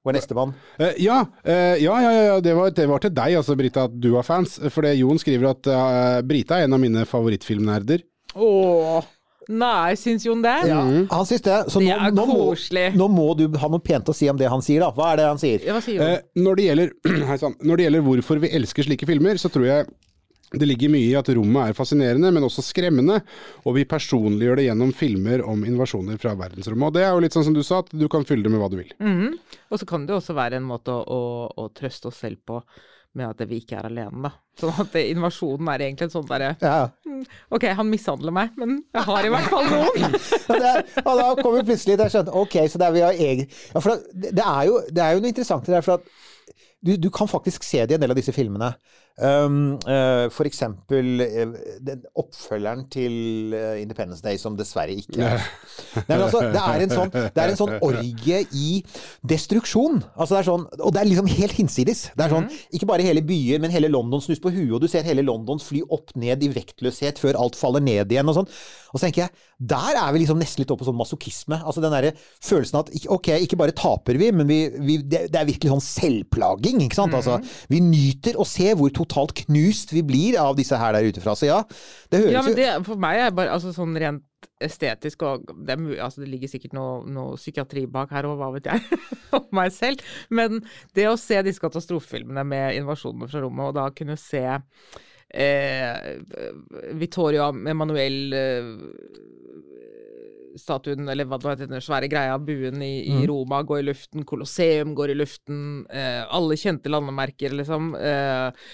var 0.05 0.17
nestemann. 0.17 0.55
Uh, 0.81 0.93
ja, 1.01 1.19
eh, 1.43 1.81
ja, 1.83 1.97
ja, 2.05 2.13
ja 2.13 2.39
det, 2.45 2.55
var, 2.57 2.71
det 2.77 2.87
var 2.91 3.03
til 3.03 3.15
deg, 3.17 3.39
altså, 3.41 3.57
Brita, 3.59 3.89
at 3.89 3.99
du 4.01 4.13
har 4.19 4.27
fans. 4.27 4.59
For 4.69 4.87
det 4.87 4.97
Jon 4.99 5.21
skriver 5.21 5.55
at 5.55 5.71
uh, 5.71 6.21
Brita 6.27 6.61
er 6.61 6.69
en 6.69 6.77
av 6.77 6.83
mine 6.83 7.07
favorittfilmnerder. 7.09 8.05
Åh, 8.35 9.07
nei, 9.55 9.95
syns 10.01 10.27
Jon 10.27 10.43
det? 10.45 10.57
Ja, 10.69 10.83
han 10.83 11.29
syns 11.29 11.45
det. 11.47 11.59
Så 11.73 11.81
Det 11.83 11.91
nå, 11.93 11.97
er 11.97 12.17
nå, 12.17 12.27
må, 12.29 12.47
nå 13.01 13.11
må 13.13 13.29
du 13.39 13.47
ha 13.61 13.71
noe 13.73 13.85
pent 13.85 14.11
å 14.11 14.17
si 14.17 14.29
om 14.31 14.41
det 14.41 14.51
han 14.51 14.65
sier, 14.65 14.85
da. 14.85 14.93
Hva 14.95 15.13
er 15.13 15.23
det 15.23 15.29
han 15.31 15.41
sier? 15.43 15.65
Ja, 15.65 15.77
Hva 15.79 15.85
sier 15.85 16.03
Eh, 16.05 16.19
når, 16.37 16.61
det 16.61 16.69
gjelder, 16.69 16.97
når 17.69 17.77
det 17.77 17.87
gjelder 17.89 18.09
hvorfor 18.09 18.43
vi 18.45 18.53
elsker 18.59 18.89
slike 18.91 19.09
filmer, 19.09 19.41
så 19.41 19.53
tror 19.53 19.71
jeg 19.71 19.93
det 20.61 20.69
ligger 20.69 20.93
mye 20.93 21.11
i 21.11 21.19
at 21.19 21.31
rommet 21.37 21.71
er 21.71 21.77
fascinerende, 21.77 22.31
men 22.35 22.47
også 22.47 22.65
skremmende, 22.65 23.21
og 23.65 23.77
vi 23.79 23.87
personliggjør 23.89 24.61
det 24.61 24.69
gjennom 24.69 24.95
filmer 24.97 25.45
om 25.47 25.67
invasjoner 25.69 26.19
fra 26.23 26.35
verdensrommet. 26.39 26.89
Og 26.89 26.97
det 26.97 27.05
er 27.05 27.13
jo 27.13 27.23
litt 27.25 27.37
sånn 27.37 27.49
som 27.51 27.57
du 27.57 27.63
sa, 27.67 27.83
at 27.85 27.93
du 27.95 28.07
kan 28.13 28.27
fylle 28.29 28.47
det 28.47 28.55
med 28.55 28.63
hva 28.63 28.71
du 28.73 28.81
vil. 28.81 28.97
Mhm. 29.03 29.39
Og 29.71 29.81
så 29.81 29.89
kan 29.89 30.07
det 30.07 30.15
jo 30.15 30.21
også 30.23 30.37
være 30.37 30.61
en 30.61 30.69
måte 30.69 30.95
å, 30.95 31.05
å, 31.05 31.23
å 31.65 31.71
trøste 31.75 32.11
oss 32.11 32.21
selv 32.25 32.43
på 32.47 32.61
med 33.15 33.31
at 33.31 33.47
vi 33.49 33.61
ikke 33.63 33.79
er 33.79 33.89
alene, 33.89 34.27
da. 34.27 34.33
Sånn 34.59 34.75
at 34.83 34.91
det, 34.95 35.05
invasjonen 35.13 35.71
er 35.71 35.85
egentlig 35.87 36.09
en 36.09 36.13
sånn 36.13 36.27
derre 36.29 36.53
Ja. 36.63 36.91
Ok, 37.55 37.67
han 37.79 37.89
mishandler 37.91 38.35
meg, 38.35 38.55
men 38.59 38.77
jeg 38.95 39.07
har 39.07 39.27
i 39.27 39.31
hvert 39.33 39.51
fall 39.51 39.71
noen. 39.71 40.17
Det, 40.65 40.73
og 41.03 41.19
da 41.19 41.29
kommer 41.41 41.65
plutselig 41.67 41.97
det 41.99 42.07
er 42.07 42.13
sånn, 42.13 42.31
Ok, 42.37 42.57
så 42.71 42.79
det 42.81 42.87
er 42.87 42.95
vi 42.95 43.03
har 43.05 43.17
egen 43.27 43.47
ja, 43.49 43.81
for 43.81 44.03
det, 44.13 44.31
det, 44.37 44.45
er 44.45 44.69
jo, 44.69 44.79
det 44.91 45.03
er 45.03 45.15
jo 45.15 45.23
noe 45.23 45.33
interessant 45.33 45.71
i 45.71 45.75
det 45.75 45.83
for 45.87 45.99
at 45.99 46.11
du, 46.85 46.93
du 47.01 47.09
kan 47.15 47.31
faktisk 47.31 47.65
se 47.65 47.81
det 47.87 47.95
i 47.95 47.97
en 47.97 48.03
del 48.05 48.13
av 48.13 48.19
disse 48.19 48.35
filmene. 48.37 48.75
Um, 49.15 49.77
uh, 49.87 50.27
for 50.35 50.43
eksempel 50.43 51.21
eh, 51.23 51.53
oppfølgeren 52.19 52.81
til 52.91 53.53
uh, 53.55 53.77
Independence 53.79 54.25
Day, 54.25 54.41
som 54.43 54.57
dessverre 54.59 54.91
ikke 54.91 55.21
er 55.23 55.39
Nei, 56.09 56.17
men 56.17 56.25
altså, 56.25 56.41
det, 56.51 56.59
er 56.59 56.83
en 56.83 56.91
sånn, 56.91 57.13
det 57.15 57.43
er 57.45 57.53
en 57.53 57.61
sånn 57.61 57.77
orgie 57.79 58.41
i 58.51 58.81
destruksjon. 59.23 60.01
Altså 60.17 60.35
det 60.35 60.41
er 60.41 60.49
sånn, 60.49 60.65
og 60.81 60.91
det 60.97 61.03
er 61.05 61.11
liksom 61.13 61.31
helt 61.31 61.55
hinsides. 61.55 62.03
Det 62.19 62.27
er 62.27 62.35
sånn, 62.35 62.49
Ikke 62.75 62.89
bare 62.91 63.07
hele 63.07 63.23
byer, 63.23 63.63
men 63.63 63.71
hele 63.71 63.93
London 63.93 64.25
snus 64.25 64.43
på 64.43 64.51
huet, 64.51 64.75
og 64.75 64.83
du 64.83 64.89
ser 64.91 65.07
hele 65.07 65.23
London 65.23 65.63
fly 65.63 65.85
opp 65.95 66.11
ned 66.19 66.43
i 66.43 66.51
vektløshet 66.57 67.23
før 67.23 67.39
alt 67.39 67.59
faller 67.59 67.87
ned 67.87 68.11
igjen 68.11 68.35
og 68.35 68.41
sånn. 68.41 68.51
Og 68.95 68.99
så 68.99 69.07
tenker 69.07 69.25
jeg, 69.25 69.45
der 69.75 70.01
er 70.01 70.11
vi 70.15 70.25
liksom 70.25 70.39
nesten 70.43 70.63
litt 70.63 70.71
oppe 70.75 70.83
på 70.83 70.89
sånn 70.91 70.99
masochisme. 70.99 71.61
Altså 71.63 71.83
den 71.83 71.95
derre 71.95 72.13
følelsen 72.19 72.81
at 72.81 72.91
ok, 73.15 73.31
ikke 73.47 73.59
bare 73.59 73.75
taper 73.79 74.19
vi, 74.19 74.33
men 74.35 74.51
vi, 74.51 74.59
vi, 74.75 74.99
det, 75.03 75.29
det 75.31 75.41
er 75.41 75.49
virkelig 75.49 75.73
sånn 75.73 75.87
selvplaging, 75.87 76.83
ikke 76.85 76.99
sant. 76.99 77.15
Altså, 77.15 77.39
vi 77.71 77.83
nyter 77.83 78.39
å 78.39 78.47
se 78.49 78.75
hvor 78.75 78.91
totalt 79.05 79.37
knust 79.45 79.95
vi 79.95 80.03
blir 80.07 80.39
av 80.41 80.57
disse 80.59 80.79
her 80.81 80.97
der 80.97 81.09
utefra. 81.09 81.37
Så 81.39 81.49
ja, 81.49 81.63
det 82.11 82.25
høres 82.25 82.35
Ja, 82.35 82.45
men 82.45 82.55
jo 82.55 82.61
det, 82.61 82.71
for 82.89 83.01
meg 83.01 83.23
er 83.23 83.37
bare 83.37 83.55
altså, 83.55 83.75
sånn 83.77 83.97
rent 84.01 84.25
estetisk 84.63 85.23
og 85.25 85.49
det, 85.67 85.77
altså, 85.99 86.23
det 86.23 86.31
ligger 86.33 86.51
sikkert 86.53 86.75
noe, 86.77 86.99
noe 87.09 87.39
psykiatri 87.41 87.87
bak 87.91 88.13
her, 88.15 88.29
og 88.29 88.39
hva 88.41 88.51
vet 88.55 88.69
jeg, 88.71 89.01
om 89.39 89.49
meg 89.57 89.73
selv. 89.75 90.05
Men 90.35 90.61
det 90.97 91.09
å 91.11 91.19
se 91.21 91.41
disse 91.47 91.63
katastrofefilmene 91.63 92.45
med 92.49 92.79
invasjonene 92.81 93.31
fra 93.31 93.45
rommet, 93.45 93.71
og 93.71 93.79
da 93.79 93.89
kunne 93.97 94.19
se 94.21 94.45
eh, 95.35 96.21
Vittorio 97.01 97.51
Emanuel 97.53 98.39
eh, 98.39 98.71
statuen, 100.61 101.09
eller 101.11 101.29
hva 101.29 101.39
det 101.43 101.55
heter, 101.55 101.71
den 101.75 101.85
svære 101.85 102.09
greia, 102.13 102.39
buen 102.39 102.83
i, 102.85 102.93
i 103.11 103.23
Roma 103.31 103.63
går 103.67 103.83
i 103.83 103.87
luften, 103.91 104.27
Colosseum 104.29 104.95
går 104.99 105.15
i 105.15 105.21
luften, 105.23 105.63
eh, 105.91 106.23
alle 106.29 106.59
kjente 106.61 106.93
landemerker, 106.93 107.55
liksom. 107.59 107.95
Eh, 107.99 108.69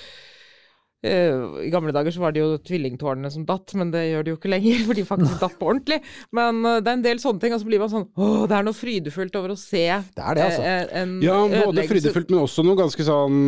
eh, 1.07 1.45
I 1.65 1.71
gamle 1.73 1.95
dager 1.97 2.13
så 2.13 2.21
var 2.21 2.35
det 2.37 2.43
jo 2.43 2.59
tvillingtårnene 2.67 3.31
som 3.33 3.47
datt, 3.49 3.73
men 3.81 3.93
det 3.95 4.03
gjør 4.11 4.27
de 4.27 4.35
jo 4.35 4.39
ikke 4.41 4.53
lenger, 4.53 4.83
for 4.89 4.99
de 4.99 5.07
faktisk 5.09 5.41
datt 5.41 5.57
på 5.61 5.71
ordentlig. 5.73 6.01
Men 6.37 6.61
eh, 6.65 6.81
det 6.85 6.93
er 6.93 6.99
en 7.01 7.07
del 7.07 7.23
sånne 7.23 7.45
ting, 7.45 7.55
og 7.57 7.63
så 7.63 7.71
blir 7.71 7.81
man 7.83 7.93
sånn 7.93 8.09
Åh, 8.21 8.43
det 8.51 8.59
er 8.59 8.67
noe 8.69 8.77
frydefullt 8.77 9.41
over 9.41 9.55
å 9.55 9.61
se 9.61 9.87
Det 9.89 10.27
er 10.27 10.39
det, 10.41 10.49
altså. 10.51 10.67
eh, 10.67 10.85
en 11.03 11.17
Ja, 11.25 11.39
både 11.49 11.87
frydefullt, 11.89 12.31
men 12.35 12.45
også 12.45 12.67
noe 12.67 12.79
ganske 12.81 13.09
sånn 13.09 13.41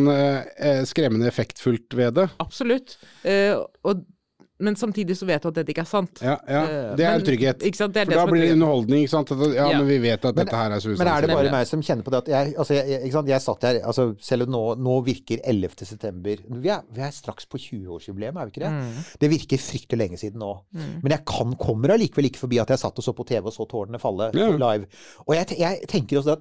skremmende 0.89 1.29
effektfullt 1.29 1.93
ved 1.97 2.17
det. 2.17 2.27
Absolutt. 2.43 2.97
Eh, 3.27 3.53
og, 3.85 4.03
men 4.63 4.75
samtidig 4.79 5.17
så 5.19 5.27
vet 5.27 5.43
du 5.43 5.49
at 5.51 5.57
dette 5.59 5.73
ikke 5.73 5.83
er 5.83 5.89
sant. 5.89 6.21
Ja, 6.23 6.37
ja. 6.47 6.61
Eh, 6.63 6.95
Det 6.95 7.05
er 7.05 7.11
men- 7.11 7.19
en 7.21 7.25
trygghet. 7.27 7.59
Ikke 7.67 7.75
sant? 7.81 7.93
Det 7.93 8.01
er 8.01 8.05
For 8.05 8.11
det 8.11 8.17
da 8.17 8.23
som 8.25 8.31
blir 8.33 8.41
det 8.47 8.51
underholdning, 8.55 9.03
ikke 9.03 9.13
sant. 9.13 9.31
At, 9.35 9.43
ja, 9.53 9.67
Ja. 9.69 9.77
men 9.77 9.87
vi 9.87 9.97
vet 9.99 10.25
at 10.25 10.35
Men- 10.35 10.45
dette 10.45 10.55
her 10.55 10.71
er 10.71 10.79
så 10.79 10.97
Men 10.97 11.07
er 11.07 11.21
det 11.21 11.29
bare 11.29 11.51
meg 11.51 11.67
som 11.67 11.81
kjenner 11.81 12.03
på 12.03 12.11
det 12.11 12.19
at 12.23 12.27
jeg, 12.33 12.55
altså 12.57 12.73
jeg, 12.73 12.87
jeg, 12.89 13.01
ikke 13.03 13.11
sant? 13.19 13.27
jeg 13.27 13.41
satt 13.41 13.61
her 13.63 13.79
altså 13.83 14.15
Selv 14.23 14.41
om 14.43 14.49
nå, 14.49 14.63
nå 14.79 14.95
virker 15.05 15.39
11. 15.45 15.85
september 15.85 16.35
vi 16.49 16.69
er, 16.69 16.81
vi 16.93 17.01
er 17.01 17.11
straks 17.11 17.45
på 17.45 17.57
20-årsjubileum, 17.59 18.35
er 18.39 18.45
vi 18.45 18.51
ikke 18.51 18.63
det? 18.65 18.71
Mm. 18.71 19.19
Det 19.19 19.29
virker 19.29 19.57
fryktelig 19.57 19.97
lenge 19.99 20.17
siden 20.17 20.39
nå. 20.39 20.53
Men 20.73 21.11
jeg 21.11 21.25
kan, 21.25 21.55
kommer 21.55 21.89
allikevel 21.93 22.25
ikke 22.31 22.39
forbi 22.39 22.59
at 22.59 22.69
jeg 22.69 22.79
satt 22.79 22.97
og 22.97 23.03
så 23.03 23.13
på 23.13 23.25
TV 23.25 23.45
og 23.45 23.53
så 23.53 23.67
tårnene 23.67 23.99
falle 23.99 24.31
Ja. 24.33 24.49
live. 24.51 24.85
Og 25.27 25.35
jeg, 25.35 25.57
jeg 25.59 25.87
tenker 25.87 26.17
også 26.21 26.31
at 26.33 26.39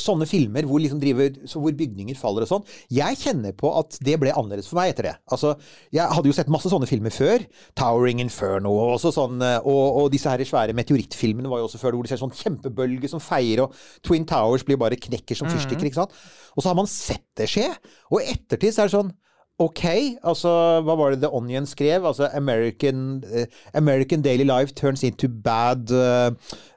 Sånne 0.00 0.24
filmer 0.24 0.64
hvor, 0.64 0.80
liksom 0.80 1.00
driver, 1.02 1.34
så 1.44 1.60
hvor 1.60 1.74
bygninger 1.76 2.16
faller 2.16 2.46
og 2.46 2.48
sånn. 2.48 2.62
Jeg 2.96 3.18
kjenner 3.20 3.52
på 3.56 3.68
at 3.76 3.98
det 4.00 4.14
ble 4.22 4.32
annerledes 4.32 4.70
for 4.70 4.80
meg 4.80 4.94
etter 4.94 5.10
det. 5.10 5.12
Altså, 5.28 5.52
jeg 5.92 6.16
hadde 6.16 6.30
jo 6.30 6.36
sett 6.36 6.52
masse 6.52 6.72
sånne 6.72 6.88
filmer 6.88 7.12
før. 7.12 7.44
'Towering 7.76 8.22
Inferno' 8.24 8.72
og 8.72 8.96
sånn, 9.04 9.36
eh, 9.44 9.58
og, 9.60 10.00
og 10.00 10.08
disse 10.14 10.32
her 10.32 10.40
svære 10.48 10.76
meteorittfilmene 10.76 11.52
var 11.52 11.60
jo 11.60 11.68
også 11.68 11.82
før, 11.82 11.98
hvor 11.98 12.08
du 12.08 12.12
ser 12.12 12.22
sånn 12.22 12.32
kjempebølge 12.32 13.12
som 13.12 13.20
feier, 13.20 13.66
og 13.66 13.76
Twin 14.06 14.24
Towers 14.28 14.64
blir 14.64 14.80
bare 14.80 14.96
knekker 14.96 15.36
som 15.36 15.50
fyrstikker. 15.52 15.90
ikke 15.90 16.00
sant? 16.06 16.16
Og 16.56 16.64
så 16.64 16.72
har 16.72 16.80
man 16.80 16.88
sett 16.88 17.26
det 17.36 17.50
skje, 17.52 17.68
og 18.08 18.22
i 18.22 18.32
ettertid 18.32 18.72
så 18.72 18.84
er 18.86 18.90
det 18.90 18.96
sånn 18.96 19.14
ok. 19.58 19.84
Altså, 20.26 20.50
hva 20.84 20.94
var 20.98 21.14
det 21.14 21.22
The 21.22 21.30
Onion 21.32 21.66
skrev? 21.66 22.04
Altså 22.04 22.28
American, 22.34 23.22
uh, 23.24 23.44
American 23.74 24.22
Daily 24.22 24.44
Life 24.44 24.74
turns 24.74 25.02
into 25.02 25.28
bad 25.28 25.90
uh, 25.90 26.32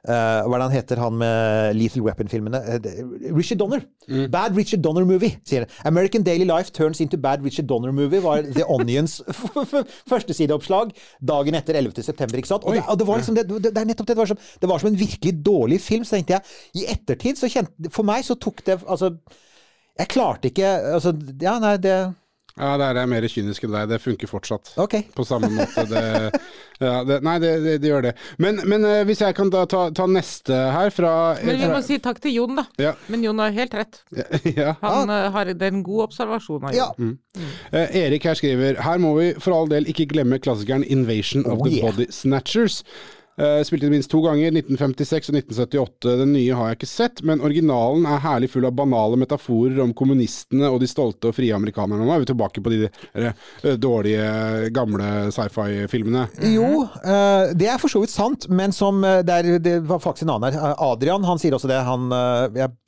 uh, 0.08 0.40
Hva 0.46 0.54
er 0.54 0.56
det 0.56 0.66
han 0.66 0.76
heter, 0.76 1.02
han 1.02 1.18
med 1.20 1.74
Lethal 1.76 2.02
Weapon-filmene? 2.06 2.60
Richard 3.36 3.60
Donner. 3.60 3.84
Bad 4.32 4.56
Richard 4.56 4.82
Donner-movie, 4.84 5.36
sier 5.44 5.66
han. 5.66 5.74
American 5.92 6.22
Daily 6.22 6.46
Life 6.48 6.72
turns 6.72 7.00
into 7.00 7.18
bad 7.18 7.44
Richard 7.44 7.68
Donner-movie 7.68 8.22
var 8.24 8.42
The 8.42 8.64
Onions 8.68 9.20
førstesideoppslag 10.10 10.94
dagen 11.20 11.54
etter 11.54 11.76
11. 11.76 12.02
september, 12.02 12.40
ikke 12.40 12.54
sant? 12.54 12.64
Og 12.64 12.74
det, 12.74 12.84
og 12.88 12.98
det 12.98 13.06
var 13.06 13.20
liksom 13.20 13.36
det, 13.36 13.48
det, 13.50 13.74
det 13.76 13.86
nettopp 13.86 14.08
det. 14.08 14.16
Det 14.16 14.24
var, 14.24 14.32
som, 14.32 14.40
det 14.62 14.72
var 14.72 14.82
som 14.82 14.92
en 14.92 14.98
virkelig 14.98 15.36
dårlig 15.46 15.80
film. 15.80 16.04
Så 16.04 16.16
tenkte 16.16 16.38
jeg, 16.38 16.58
i 16.80 16.88
ettertid 16.88 17.38
så 17.38 17.48
kjente 17.50 17.92
For 17.92 18.06
meg 18.06 18.24
så 18.24 18.34
tok 18.40 18.60
det 18.66 18.80
Altså 18.86 19.14
jeg 19.98 20.08
klarte 20.08 20.48
ikke 20.48 20.68
altså, 20.94 21.12
Ja, 21.42 21.58
nei, 21.60 21.76
det 21.82 21.94
Ja, 22.60 22.72
der 22.80 22.94
er 22.94 23.02
jeg 23.02 23.12
mer 23.14 23.28
kynisk 23.34 23.66
enn 23.66 23.74
deg. 23.76 23.90
Det 23.90 24.00
funker 24.04 24.30
fortsatt. 24.30 24.72
Ok. 24.80 24.96
På 25.16 25.26
samme 25.28 25.50
måte. 25.52 25.86
Det, 25.90 26.04
ja, 26.80 26.94
det, 27.08 27.20
nei, 27.26 27.36
det, 27.42 27.52
det, 27.64 27.76
det 27.82 27.90
gjør 27.90 28.06
det. 28.10 28.14
Men, 28.40 28.60
men 28.68 28.84
eh, 28.88 29.02
hvis 29.08 29.24
jeg 29.24 29.36
kan 29.36 29.50
da 29.52 29.66
ta, 29.68 29.86
ta 29.96 30.06
neste 30.08 30.56
her 30.76 30.92
fra 30.94 31.12
Men 31.42 31.58
vi 31.58 31.66
fra- 31.66 31.74
må 31.74 31.82
si 31.84 31.98
takk 32.02 32.22
til 32.24 32.36
Jon, 32.38 32.56
da. 32.60 32.66
Ja. 32.80 32.94
Men 33.12 33.24
Jon 33.26 33.42
har 33.42 33.56
helt 33.56 33.76
rett. 33.76 34.02
ja. 34.56 34.74
Han 34.84 35.12
ah. 35.12 35.28
har 35.34 35.52
den 35.52 35.80
gode 35.80 35.80
en 35.80 35.84
god 35.86 36.02
observasjon 36.08 36.64
av 36.68 36.74
Ja. 36.76 36.90
Jon. 36.98 37.18
Eh, 37.72 37.96
Erik 38.04 38.24
her 38.24 38.34
skriver 38.34 38.80
Her 38.82 38.98
må 38.98 39.14
vi 39.18 39.32
for 39.38 39.54
all 39.54 39.70
del 39.70 39.88
ikke 39.90 40.08
glemme 40.10 40.40
klassikeren 40.42 40.84
'Invasion 40.84 41.46
of 41.46 41.60
Oh, 41.60 41.66
the 41.66 41.76
yeah. 41.78 41.90
Body 41.90 42.06
Snatchers'. 42.10 42.82
Eh, 43.40 43.62
spilte 43.64 43.88
minst 43.88 44.10
to 44.12 44.20
ganger, 44.20 44.52
1956 44.52 45.30
og 45.30 45.36
1978. 45.38 46.16
Den 46.20 46.34
nye 46.34 46.56
har 46.56 46.68
jeg 46.68 46.78
ikke 46.80 46.88
sett, 46.90 47.22
men 47.24 47.40
originalen 47.40 48.04
er 48.04 48.20
herlig 48.20 48.50
full 48.52 48.66
av 48.68 48.74
banale 48.76 49.16
metaforer 49.20 49.80
om 49.80 49.94
kommunistene 49.96 50.68
og 50.68 50.80
de 50.82 50.88
stolte 50.90 51.30
og 51.30 51.36
frie 51.38 51.54
amerikanerne. 51.56 52.04
Nå 52.04 52.12
er 52.12 52.20
vi 52.20 52.28
tilbake 52.28 52.60
på 52.60 52.72
de 52.74 52.80
der, 52.82 53.30
eh, 53.64 53.78
dårlige, 53.80 54.26
gamle 54.76 55.30
sci-fi-filmene. 55.32 56.26
Jo, 56.52 56.84
uh, 56.84 57.54
det 57.56 57.70
er 57.70 57.80
for 57.80 57.88
så 57.88 58.02
vidt 58.02 58.12
sant, 58.12 58.48
men 58.50 58.76
som 58.76 59.00
eh, 59.04 59.22
det, 59.24 59.62
det 59.64 59.78
var 59.88 60.02
faktisk 60.04 60.28
en 60.28 60.34
annen 60.36 60.52
her. 60.52 60.76
Adrian 60.90 61.24
han 61.24 61.40
sier 61.40 61.56
også 61.56 61.70
det, 61.70 61.80
han 61.80 62.12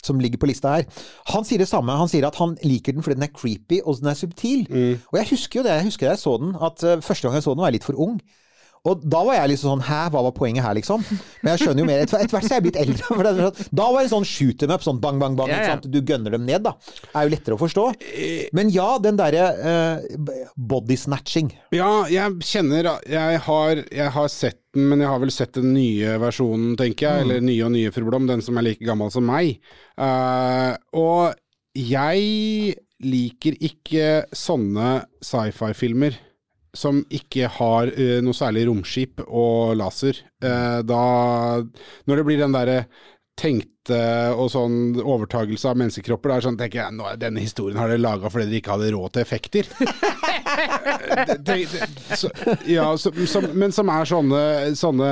som 0.05 0.21
ligger 0.21 0.41
på 0.43 0.51
lista 0.51 0.77
her. 0.77 0.85
Han 1.33 1.47
sier 1.49 1.63
det 1.63 1.71
samme. 1.71 1.97
Han 1.97 2.11
sier 2.11 2.27
at 2.27 2.37
han 2.37 2.59
liker 2.67 2.93
den 2.93 3.05
fordi 3.05 3.17
den 3.17 3.29
er 3.29 3.33
creepy 3.33 3.81
og 3.85 4.03
den 4.03 4.11
er 4.13 4.19
subtil. 4.19 4.67
Og 5.13 5.19
jeg 5.21 5.31
husker 5.33 5.61
jo 5.61 5.67
det, 5.67 5.79
jeg 5.79 5.89
husker 5.89 6.11
jeg 6.11 6.21
så 6.21 6.37
den, 6.43 6.57
at 6.61 6.83
første 7.05 7.29
gang 7.29 7.39
jeg 7.39 7.47
så 7.47 7.55
den 7.55 7.63
var 7.63 7.71
jeg 7.71 7.81
litt 7.81 7.89
for 7.89 8.01
ung. 8.01 8.19
Og 8.89 9.03
da 9.07 9.21
var 9.23 9.37
jeg 9.37 9.53
liksom 9.53 9.77
sånn 9.77 9.85
Hæ, 9.87 9.99
hva 10.11 10.25
var 10.27 10.33
poenget 10.35 10.65
her, 10.67 10.75
liksom? 10.75 11.05
Men 11.43 11.53
jeg 11.53 11.63
skjønner 11.63 11.85
jo 11.85 11.87
mer. 11.87 12.01
Etter 12.03 12.19
hvert 12.19 12.33
som 12.33 12.49
så 12.49 12.57
er 12.57 12.59
jeg 12.59 12.65
blitt 12.67 12.79
eldre. 12.83 13.05
For 13.13 13.27
det 13.27 13.33
sånn, 13.37 13.69
da 13.79 13.87
var 13.95 14.03
det 14.03 14.11
sånn 14.13 14.27
shoot 14.27 14.59
them 14.59 14.75
up, 14.75 14.83
sånn 14.83 14.99
bang, 15.03 15.21
bang, 15.23 15.37
bang. 15.39 15.53
Ikke 15.55 15.69
sant? 15.71 15.87
Du 15.93 16.01
gønner 16.01 16.35
dem 16.35 16.49
ned, 16.49 16.67
da. 16.67 16.75
Er 17.13 17.29
jo 17.29 17.35
lettere 17.35 17.59
å 17.59 17.61
forstå. 17.61 17.85
Men 18.59 18.73
ja, 18.75 18.89
den 19.03 19.21
derre 19.21 19.45
uh, 19.63 20.33
body 20.57 20.99
snatching. 20.99 21.53
Ja, 21.77 21.93
jeg 22.11 22.43
kjenner 22.49 22.91
jeg 23.07 23.39
har, 23.47 23.85
jeg 23.87 24.15
har 24.17 24.33
sett 24.33 24.59
den, 24.75 24.89
men 24.91 25.05
jeg 25.05 25.13
har 25.13 25.23
vel 25.23 25.35
sett 25.35 25.55
den 25.55 25.71
nye 25.77 26.17
versjonen, 26.23 26.75
tenker 26.81 27.07
jeg. 27.07 27.27
Eller 27.27 27.45
nye 27.45 27.69
og 27.69 27.75
nye, 27.77 27.95
fru 27.95 28.09
Blom. 28.09 28.27
Den 28.31 28.43
som 28.43 28.59
er 28.59 28.67
like 28.67 28.89
gammel 28.89 29.15
som 29.15 29.29
meg. 29.31 29.61
Uh, 29.95 30.75
og 30.99 31.39
jeg 31.79 32.75
liker 33.03 33.63
ikke 33.63 34.11
sånne 34.37 35.05
sci-fi-filmer 35.23 36.19
som 36.77 37.03
ikke 37.13 37.51
har 37.59 37.93
uh, 37.93 38.19
noe 38.25 38.37
særlig 38.37 38.67
romskip 38.69 39.23
og 39.27 39.77
laser. 39.81 40.23
uh, 40.45 40.81
da 40.87 41.03
Når 42.09 42.17
det 42.17 42.27
blir 42.29 42.41
den 42.41 42.57
derre 42.57 42.85
tenkte 43.83 44.35
og 44.37 44.51
sånn 44.51 45.01
overtagelse 45.01 45.69
av 45.69 45.79
menneskekropper, 45.79 46.31
da 46.31 46.41
sånn, 46.43 46.57
tenker 46.59 46.83
jeg 46.83 46.95
nå, 46.95 47.07
denne 47.19 47.41
historien 47.41 47.79
har 47.79 47.89
dere 47.89 48.01
laga 48.01 48.31
fordi 48.31 48.47
dere 48.47 48.61
ikke 48.61 48.77
hadde 48.77 48.93
råd 48.93 49.13
til 49.13 49.23
effekter. 49.23 49.69
det, 51.27 51.39
det, 51.43 51.57
det, 51.73 51.89
så, 52.17 52.31
ja, 52.67 52.87
så, 52.97 53.13
som, 53.27 53.49
men 53.55 53.73
som 53.73 53.91
er 53.93 54.09
sånne, 54.09 54.43
sånne, 54.79 55.11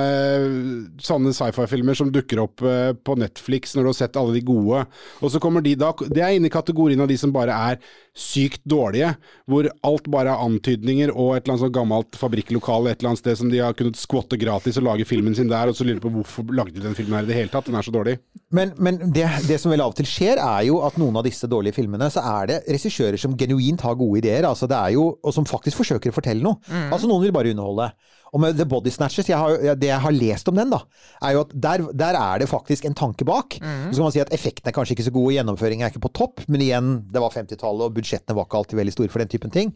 sånne 1.03 1.35
sci-fi-filmer 1.35 1.99
som 1.99 2.13
dukker 2.13 2.43
opp 2.45 2.63
uh, 2.63 2.93
på 2.95 3.17
Netflix 3.19 3.75
når 3.75 3.83
du 3.83 3.91
har 3.93 3.99
sett 3.99 4.21
alle 4.21 4.37
de 4.37 4.45
gode. 4.45 4.85
Og 5.21 5.33
så 5.33 5.43
kommer 5.43 5.65
de 5.65 5.77
da 5.79 5.93
Det 6.07 6.23
er 6.23 6.37
inne 6.37 6.51
i 6.51 6.53
kategorien 6.53 7.01
av 7.01 7.11
de 7.11 7.19
som 7.19 7.33
bare 7.35 7.57
er 7.71 7.81
sykt 8.17 8.63
dårlige, 8.69 9.13
hvor 9.49 9.69
alt 9.87 10.09
bare 10.11 10.33
er 10.33 10.45
antydninger 10.45 11.13
og 11.13 11.37
et 11.37 11.45
eller 11.45 11.55
annet 11.55 11.65
sånn 11.65 11.75
gammelt 11.75 12.19
fabrikklokale 12.19 12.91
et 12.91 13.01
eller 13.01 13.13
annet 13.13 13.23
sted 13.23 13.39
som 13.39 13.53
de 13.53 13.61
har 13.63 13.77
kunnet 13.79 13.99
skvotte 13.99 14.39
gratis 14.41 14.81
og 14.81 14.89
lage 14.89 15.07
filmen 15.09 15.37
sin 15.37 15.51
der, 15.51 15.71
og 15.71 15.79
så 15.79 15.87
lurer 15.87 16.03
på 16.03 16.13
hvorfor 16.17 16.51
lagde 16.55 16.77
de 16.77 16.85
den 16.85 16.99
filmen 16.99 17.21
her 17.21 17.29
i 17.29 17.31
det 17.31 17.39
hele 17.39 17.53
tatt, 17.53 17.69
den 17.71 17.79
er 17.79 17.87
så 17.87 17.95
dårlig. 17.95 18.19
Men, 18.51 18.60
men 18.77 18.99
det, 19.15 19.25
det 19.49 19.57
som 19.63 19.73
vel 19.73 19.81
av 19.85 19.95
og 19.95 19.97
til 19.99 20.09
skjer, 20.09 20.39
er 20.43 20.67
jo 20.69 20.81
at 20.87 20.97
noen 21.01 21.17
av 21.21 21.25
disse 21.27 21.49
dårlige 21.51 21.79
filmene, 21.79 22.09
så 22.13 22.23
er 22.37 22.51
det 22.51 22.59
regissører 22.69 23.17
som 23.21 23.37
genuint 23.41 23.81
har 23.87 23.97
gode 23.99 24.21
ideer, 24.21 24.45
altså 24.49 24.69
det 24.71 24.79
jo, 24.95 25.07
og 25.23 25.35
som 25.37 25.49
faktisk 25.49 25.81
forsøker 25.81 26.13
å 26.13 26.17
fortelle 26.17 26.45
noe. 26.45 26.61
Altså 26.93 27.09
noen 27.11 27.25
vil 27.25 27.35
bare 27.37 27.55
underholde. 27.55 27.89
Og 28.31 28.39
med 28.45 28.55
The 28.55 28.67
Body 28.71 28.93
Snatches, 28.95 29.27
jeg 29.27 29.35
har, 29.41 29.57
det 29.75 29.89
jeg 29.89 30.03
har 30.05 30.15
lest 30.15 30.47
om 30.53 30.59
den, 30.61 30.71
da, 30.71 30.79
er 31.27 31.35
jo 31.35 31.41
at 31.47 31.55
der, 31.67 31.83
der 31.99 32.19
er 32.21 32.39
det 32.45 32.47
faktisk 32.51 32.85
en 32.87 32.95
tanke 32.95 33.27
bak. 33.27 33.57
Så 33.91 33.97
kan 33.99 34.07
man 34.07 34.15
si 34.15 34.23
at 34.23 34.31
effekten 34.37 34.71
er 34.71 34.77
kanskje 34.77 34.95
ikke 34.95 35.09
så 35.09 35.15
god, 35.17 35.33
gjennomføringen 35.35 35.87
er 35.87 35.91
ikke 35.91 36.05
på 36.05 36.13
topp, 36.21 36.45
men 36.47 36.63
igjen, 36.63 36.93
det 37.11 37.25
var 37.25 37.35
50-tallet, 37.35 37.89
og 37.89 37.97
budsjettene 37.97 38.37
var 38.39 38.47
ikke 38.47 38.61
alltid 38.63 38.79
veldig 38.79 38.95
store 38.95 39.11
for 39.11 39.25
den 39.25 39.33
typen 39.33 39.51
ting. 39.51 39.75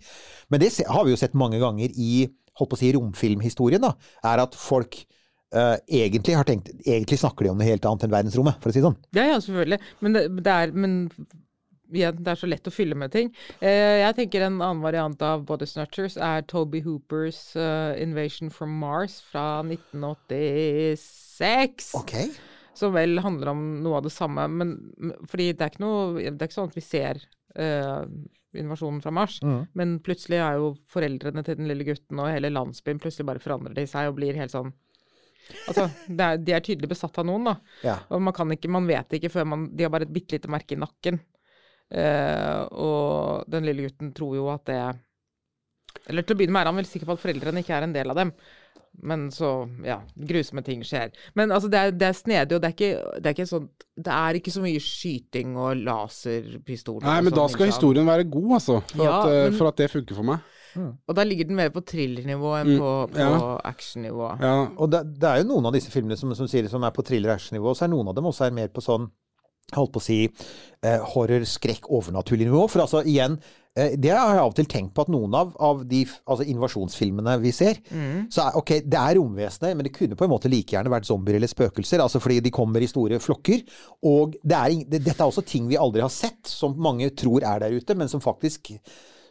Men 0.55 0.63
det 0.63 0.71
har 0.87 1.03
vi 1.03 1.15
jo 1.17 1.19
sett 1.19 1.35
mange 1.35 1.59
ganger 1.63 1.91
i 1.99 2.29
holdt 2.55 2.71
på 2.71 2.79
å 2.79 2.81
si 2.85 2.93
romfilmhistorien, 2.95 3.83
da, 3.83 3.95
er 4.31 4.45
at 4.45 4.55
folk 4.59 5.01
eh, 5.55 5.77
egentlig 6.03 6.35
har 6.37 6.45
tenkt 6.49 6.69
Egentlig 6.85 7.19
snakker 7.23 7.45
de 7.47 7.51
om 7.55 7.59
noe 7.61 7.69
helt 7.69 7.85
annet 7.89 8.05
enn 8.05 8.11
verdensrommet, 8.15 8.59
for 8.61 8.69
å 8.69 8.73
si 8.75 8.81
det 8.83 8.87
sånn. 8.89 8.99
Ja, 9.17 9.25
ja, 9.33 9.39
selvfølgelig. 9.41 9.81
Men 10.05 10.13
det, 10.19 10.23
det 10.45 10.53
er 10.55 10.73
men 10.75 10.93
igjen, 11.95 12.17
det 12.25 12.31
er 12.33 12.39
så 12.41 12.49
lett 12.51 12.67
å 12.67 12.73
fylle 12.75 12.97
med 12.99 13.13
ting. 13.15 13.29
Eh, 13.61 14.01
jeg 14.03 14.15
tenker 14.19 14.43
en 14.49 14.57
annen 14.59 14.81
variant 14.83 15.21
av 15.23 15.45
Body 15.47 15.67
Snatchers 15.71 16.17
er 16.19 16.43
Toby 16.51 16.81
Hoopers 16.83 17.43
uh, 17.55 17.93
Invasion 18.03 18.51
from 18.51 18.73
Mars 18.81 19.21
fra 19.31 19.63
1986. 20.55 21.93
Ok. 21.95 22.15
Som 22.75 22.93
vel 22.97 23.19
handler 23.23 23.53
om 23.53 23.61
noe 23.85 23.97
av 24.01 24.03
det 24.09 24.13
samme, 24.15 24.49
men 24.51 24.73
men- 24.99 25.15
fordi 25.31 25.53
det 25.53 25.61
er 25.63 25.71
ikke 25.71 25.85
noe 25.85 26.15
Det 26.19 26.43
er 26.43 26.49
ikke 26.49 26.59
sånn 26.59 26.71
at 26.73 26.75
vi 26.75 26.81
ser 26.83 27.21
uh, 27.59 28.05
invasjonen 28.55 29.01
fra 29.03 29.11
Mars, 29.15 29.41
Mm. 29.43 29.67
men 29.75 29.99
plutselig 30.01 30.39
er 30.43 30.55
jo 30.59 30.75
foreldrene 30.91 31.43
til 31.45 31.57
den 31.57 31.67
lille 31.69 31.85
gutten 31.85 32.19
og 32.23 32.29
hele 32.31 32.51
landsbyen 32.51 32.99
plutselig 33.03 33.27
bare 33.27 33.39
forandrer 33.43 33.75
de 33.75 33.87
seg 33.87 34.09
og 34.09 34.15
blir 34.17 34.35
helt 34.39 34.51
sånn 34.53 34.73
Altså, 35.69 35.87
det 36.09 36.27
er, 36.27 36.41
de 36.41 36.55
er 36.57 36.65
tydelig 36.65 36.91
besatt 36.91 37.19
av 37.21 37.27
noen, 37.29 37.49
da. 37.51 37.55
Ja. 37.85 37.97
Og 38.15 38.23
man 38.25 38.35
kan 38.37 38.51
ikke, 38.55 38.71
man 38.73 38.89
vet 38.89 39.17
ikke 39.19 39.33
før 39.33 39.49
man 39.49 39.69
De 39.77 39.85
har 39.87 39.93
bare 39.93 40.09
et 40.09 40.15
bitte 40.15 40.37
lite 40.37 40.51
merke 40.53 40.77
i 40.77 40.81
nakken. 40.81 41.21
Uh, 41.95 42.61
og 42.81 43.51
den 43.53 43.67
lille 43.69 43.85
gutten 43.87 44.15
tror 44.17 44.39
jo 44.39 44.47
at 44.49 44.65
det 44.71 44.79
Eller 46.09 46.25
til 46.25 46.35
å 46.35 46.39
begynne 46.41 46.57
med 46.57 46.65
er 46.65 46.71
han 46.71 46.79
vel 46.81 46.89
sikker 46.89 47.07
på 47.07 47.15
at 47.15 47.21
foreldrene 47.23 47.61
ikke 47.61 47.77
er 47.77 47.87
en 47.87 47.95
del 47.95 48.13
av 48.13 48.19
dem. 48.19 48.33
Men 49.05 49.27
så, 49.35 49.49
ja, 49.85 49.99
grusomme 50.17 50.63
ting 50.65 50.81
skjer. 50.87 51.11
Men 51.35 51.51
altså, 51.53 51.69
det 51.69 51.79
er, 51.81 51.91
det 51.91 52.07
er 52.09 52.13
snedig, 52.17 52.55
og 52.57 52.63
det 52.63 52.69
er 52.71 52.75
ikke, 52.77 53.21
det 53.21 53.27
er 53.27 53.35
ikke 53.35 53.49
sånn 53.51 53.67
Det 53.97 54.13
er 54.15 54.39
ikke 54.39 54.53
så 54.55 54.63
mye 54.65 54.81
skyting 54.81 55.57
og 55.61 55.77
laserpistoler. 55.83 57.05
Nei, 57.07 57.19
og 57.19 57.25
men 57.29 57.35
da 57.35 57.43
sånn, 57.45 57.53
skal 57.57 57.71
historien 57.71 58.07
være 58.09 58.25
god, 58.31 58.53
altså. 58.59 58.81
For, 58.91 59.05
Ja, 59.05 59.19
at, 59.21 59.29
eh, 59.31 59.43
men- 59.51 59.59
for 59.59 59.69
at 59.69 59.77
det 59.77 59.91
funker 59.91 60.15
for 60.15 60.23
meg. 60.25 60.39
Og 61.07 61.15
da 61.15 61.23
ligger 61.23 61.47
den 61.47 61.55
mer 61.57 61.69
på 61.71 61.81
thrillernivå 61.87 62.55
enn 62.61 62.67
Mm, 62.73 62.79
på, 62.81 63.11
på 63.13 63.19
ja. 63.19 63.59
actionnivå. 63.65 64.41
Ja, 64.41 64.55
Og 64.77 64.91
det, 64.91 65.05
det 65.21 65.29
er 65.29 65.37
jo 65.43 65.49
noen 65.53 65.67
av 65.67 65.73
disse 65.73 65.91
filmene 65.91 66.17
som, 66.19 66.35
som, 66.35 66.49
sier, 66.49 66.67
som 66.69 66.83
er 66.83 66.91
på 66.91 67.05
thriller-action-nivå, 67.07 67.75
så 67.79 67.85
er 67.85 67.93
noen 67.93 68.09
av 68.09 68.15
dem 68.17 68.25
også 68.27 68.47
er 68.47 68.51
mer 68.51 68.69
på 68.75 68.83
sånn 68.83 69.09
holdt 69.81 69.93
på 69.95 70.03
å 70.03 70.05
si 70.05 70.23
eh, 70.27 71.05
horror, 71.15 71.45
skrekk, 71.49 71.91
overnaturlig 71.93 72.49
nivå. 72.49 72.65
For 72.73 72.85
altså, 72.85 73.03
igjen, 73.09 73.37
eh, 73.77 73.95
det 74.01 74.13
har 74.13 74.35
jeg 74.35 74.43
av 74.43 74.53
og 74.53 74.59
til 74.59 74.69
tenkt 74.71 74.95
på 74.97 75.05
at 75.07 75.13
noen 75.13 75.37
av, 75.39 75.55
av 75.63 75.85
de 75.91 76.03
altså, 76.05 76.47
invasjonsfilmene 76.55 77.37
vi 77.43 77.55
ser, 77.55 77.81
så 78.33 78.47
er 78.47 78.59
ok, 78.61 78.75
det 78.85 79.01
er 79.01 79.19
romvesener, 79.21 79.79
men 79.79 79.89
det 79.89 79.95
kunne 79.97 80.19
på 80.19 80.27
en 80.27 80.35
måte 80.35 80.53
like 80.53 80.77
gjerne 80.77 80.93
vært 80.93 81.09
zombier 81.09 81.41
eller 81.41 81.51
spøkelser, 81.51 82.03
altså 82.05 82.23
fordi 82.23 82.41
de 82.45 82.55
kommer 82.55 82.85
i 82.85 82.91
store 82.91 83.23
flokker. 83.23 83.65
Og 84.11 84.39
det 84.43 84.61
er, 84.61 84.79
det, 84.85 85.05
dette 85.07 85.19
er 85.19 85.27
også 85.27 85.47
ting 85.47 85.67
vi 85.71 85.81
aldri 85.81 86.05
har 86.05 86.13
sett, 86.13 86.43
som 86.51 86.77
mange 86.77 87.11
tror 87.19 87.47
er 87.47 87.65
der 87.65 87.77
ute, 87.77 87.99
men 87.99 88.11
som 88.13 88.23
faktisk 88.25 88.75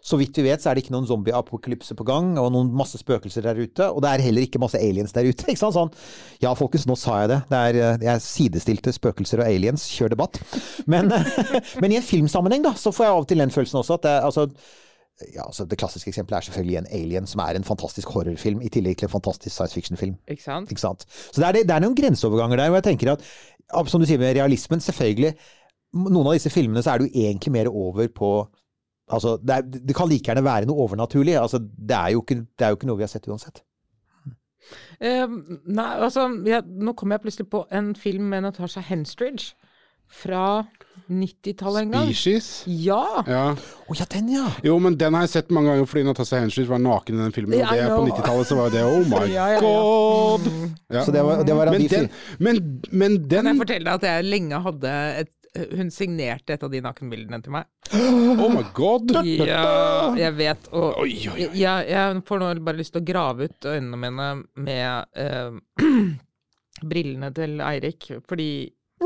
så 0.04 0.18
vidt 0.20 0.36
vi 0.36 0.44
vet, 0.50 0.60
så 0.60 0.70
er 0.70 0.76
det 0.76 0.84
ikke 0.84 0.94
noen 0.98 1.08
zombie-apokalypse 1.08 1.96
på 1.96 2.06
gang, 2.08 2.34
og 2.42 2.50
noen 2.52 2.74
masse 2.76 3.00
spøkelser 3.00 3.46
der 3.46 3.62
ute. 3.64 3.88
Og 3.88 4.02
det 4.04 4.10
er 4.12 4.24
heller 4.26 4.44
ikke 4.44 4.60
masse 4.60 4.80
aliens 4.80 5.16
der 5.16 5.30
ute. 5.30 5.48
ikke 5.52 5.62
sant? 5.62 5.78
Sånn, 5.78 5.94
ja, 6.44 6.52
folkens, 6.60 6.84
nå 6.90 6.98
sa 7.00 7.22
jeg 7.22 7.32
det. 7.32 7.40
det 7.48 7.62
er, 7.70 7.80
eh, 7.80 8.08
jeg 8.10 8.24
sidestilte 8.26 8.92
spøkelser 8.96 9.44
og 9.44 9.48
aliens. 9.48 9.86
Kjør 9.96 10.12
debatt. 10.12 10.42
Men, 10.92 11.08
men 11.82 11.96
i 11.96 12.00
en 12.02 12.04
filmsammenheng, 12.04 12.66
da, 12.68 12.74
så 12.80 12.92
får 12.92 13.08
jeg 13.08 13.16
av 13.16 13.22
og 13.24 13.30
til 13.32 13.44
den 13.46 13.54
følelsen 13.56 13.80
også 13.80 13.96
at 13.96 14.08
det, 14.10 14.16
altså, 14.28 14.48
ja, 15.32 15.46
altså 15.46 15.66
Det 15.70 15.78
klassiske 15.80 16.10
eksempelet 16.12 16.38
er 16.38 16.48
selvfølgelig 16.50 16.78
en 16.82 16.90
Alien, 16.92 17.28
som 17.30 17.40
er 17.46 17.56
en 17.56 17.64
fantastisk 17.64 18.12
horrorfilm, 18.12 18.62
i 18.66 18.72
tillegg 18.74 18.98
til 19.00 19.08
en 19.08 19.14
fantastisk 19.14 19.56
science 19.56 19.78
fiction-film. 19.78 20.18
Ikke 20.28 20.44
sant? 20.44 20.72
Ikke 20.74 20.82
sant? 20.82 21.06
Så 21.08 21.40
det 21.40 21.48
er, 21.48 21.60
det 21.64 21.76
er 21.76 21.84
noen 21.84 21.96
grenseoverganger 21.96 22.60
der, 22.60 22.74
og 22.74 22.80
jeg 22.82 22.88
tenker 22.90 23.14
at, 23.14 23.24
som 23.88 24.02
du 24.02 24.08
sier 24.10 24.20
med 24.20 24.36
realismen, 24.36 24.84
selvfølgelig 24.84 25.36
Noen 25.94 26.26
av 26.26 26.34
disse 26.34 26.50
filmene 26.50 26.82
så 26.82 26.96
er 26.96 27.04
du 27.04 27.06
egentlig 27.06 27.52
mer 27.54 27.68
over 27.70 28.08
på 28.10 28.30
Altså, 29.12 29.38
det, 29.44 29.56
er, 29.56 29.62
det 29.88 29.96
kan 29.96 30.10
like 30.10 30.30
gjerne 30.30 30.46
være 30.46 30.70
noe 30.70 30.86
overnaturlig. 30.86 31.36
Altså, 31.40 31.60
det, 31.60 31.96
er 31.96 32.14
jo 32.16 32.24
ikke, 32.24 32.44
det 32.46 32.66
er 32.66 32.72
jo 32.72 32.80
ikke 32.80 32.90
noe 32.90 33.02
vi 33.02 33.08
har 33.08 33.12
sett 33.12 33.28
uansett. 33.28 33.64
Uh, 35.04 35.28
nei, 35.68 35.90
altså 36.00 36.30
jeg, 36.48 36.64
Nå 36.64 36.94
kom 36.96 37.12
jeg 37.12 37.20
plutselig 37.20 37.50
på 37.52 37.66
en 37.76 37.92
film 38.00 38.30
med 38.32 38.46
Natasha 38.46 38.80
Henstridge. 38.88 39.58
fra 40.14 40.64
90-tallet 41.10 41.82
en 41.82 41.92
gang. 41.92 42.06
Species. 42.06 42.64
Ja! 42.68 43.24
Ja. 43.28 43.56
Oh, 43.90 43.96
ja, 43.98 44.06
den, 44.14 44.30
ja! 44.30 44.46
Jo, 44.64 44.76
men 44.80 44.96
den 45.00 45.16
har 45.18 45.26
jeg 45.26 45.32
sett 45.32 45.52
mange 45.52 45.72
ganger 45.72 45.88
fordi 45.90 46.04
Natasha 46.06 46.40
Henstridge 46.44 46.70
var 46.70 46.82
naken 46.84 47.18
i 47.18 47.24
den 47.24 47.34
filmen. 47.34 47.56
Og 47.60 47.74
det 47.74 47.88
på 47.90 48.04
90-tallet 48.12 48.50
så 48.52 48.58
var 48.60 48.74
det 48.74 48.84
oh 48.86 49.02
my 49.10 49.24
Ja, 49.34 49.34
ja, 49.34 49.48
ja. 49.56 49.62
god! 49.64 50.46
Ja. 50.94 51.04
Så 51.04 51.16
det 51.16 51.24
var, 51.26 51.42
det 51.44 51.56
var 51.58 51.72
Men 51.74 51.88
den, 51.90 52.10
men, 52.38 52.62
men 52.92 53.18
den 53.24 53.50
Kan 53.50 53.56
jeg 53.56 53.64
fortelle 53.66 53.90
deg 53.90 54.04
at 54.04 54.08
jeg 54.12 54.30
lenge 54.30 54.62
hadde 54.68 54.94
et 55.24 55.34
Hun 55.54 55.92
signerte 55.94 56.56
et 56.56 56.64
av 56.66 56.72
de 56.74 56.80
nakenbildene 56.82 57.38
til 57.46 57.54
meg. 57.54 57.68
Oh 57.94 58.50
my 58.50 58.64
god! 58.74 59.12
Ja, 59.38 60.14
jeg 60.18 60.34
vet. 60.40 60.70
Og 60.74 61.04
Oi, 61.04 61.12
oi, 61.30 61.46
oi. 61.46 61.50
Jeg, 61.62 61.90
jeg 61.94 62.24
får 62.26 62.42
nå 62.42 62.48
bare 62.66 62.80
lyst 62.80 62.96
til 62.96 63.04
å 63.04 63.06
grave 63.06 63.50
ut 63.50 63.68
øynene 63.70 64.00
mine 64.02 64.30
med 64.66 65.20
eh, 65.22 65.86
brillene 66.94 67.30
til 67.38 67.62
Eirik, 67.62 68.10
fordi 68.26 68.50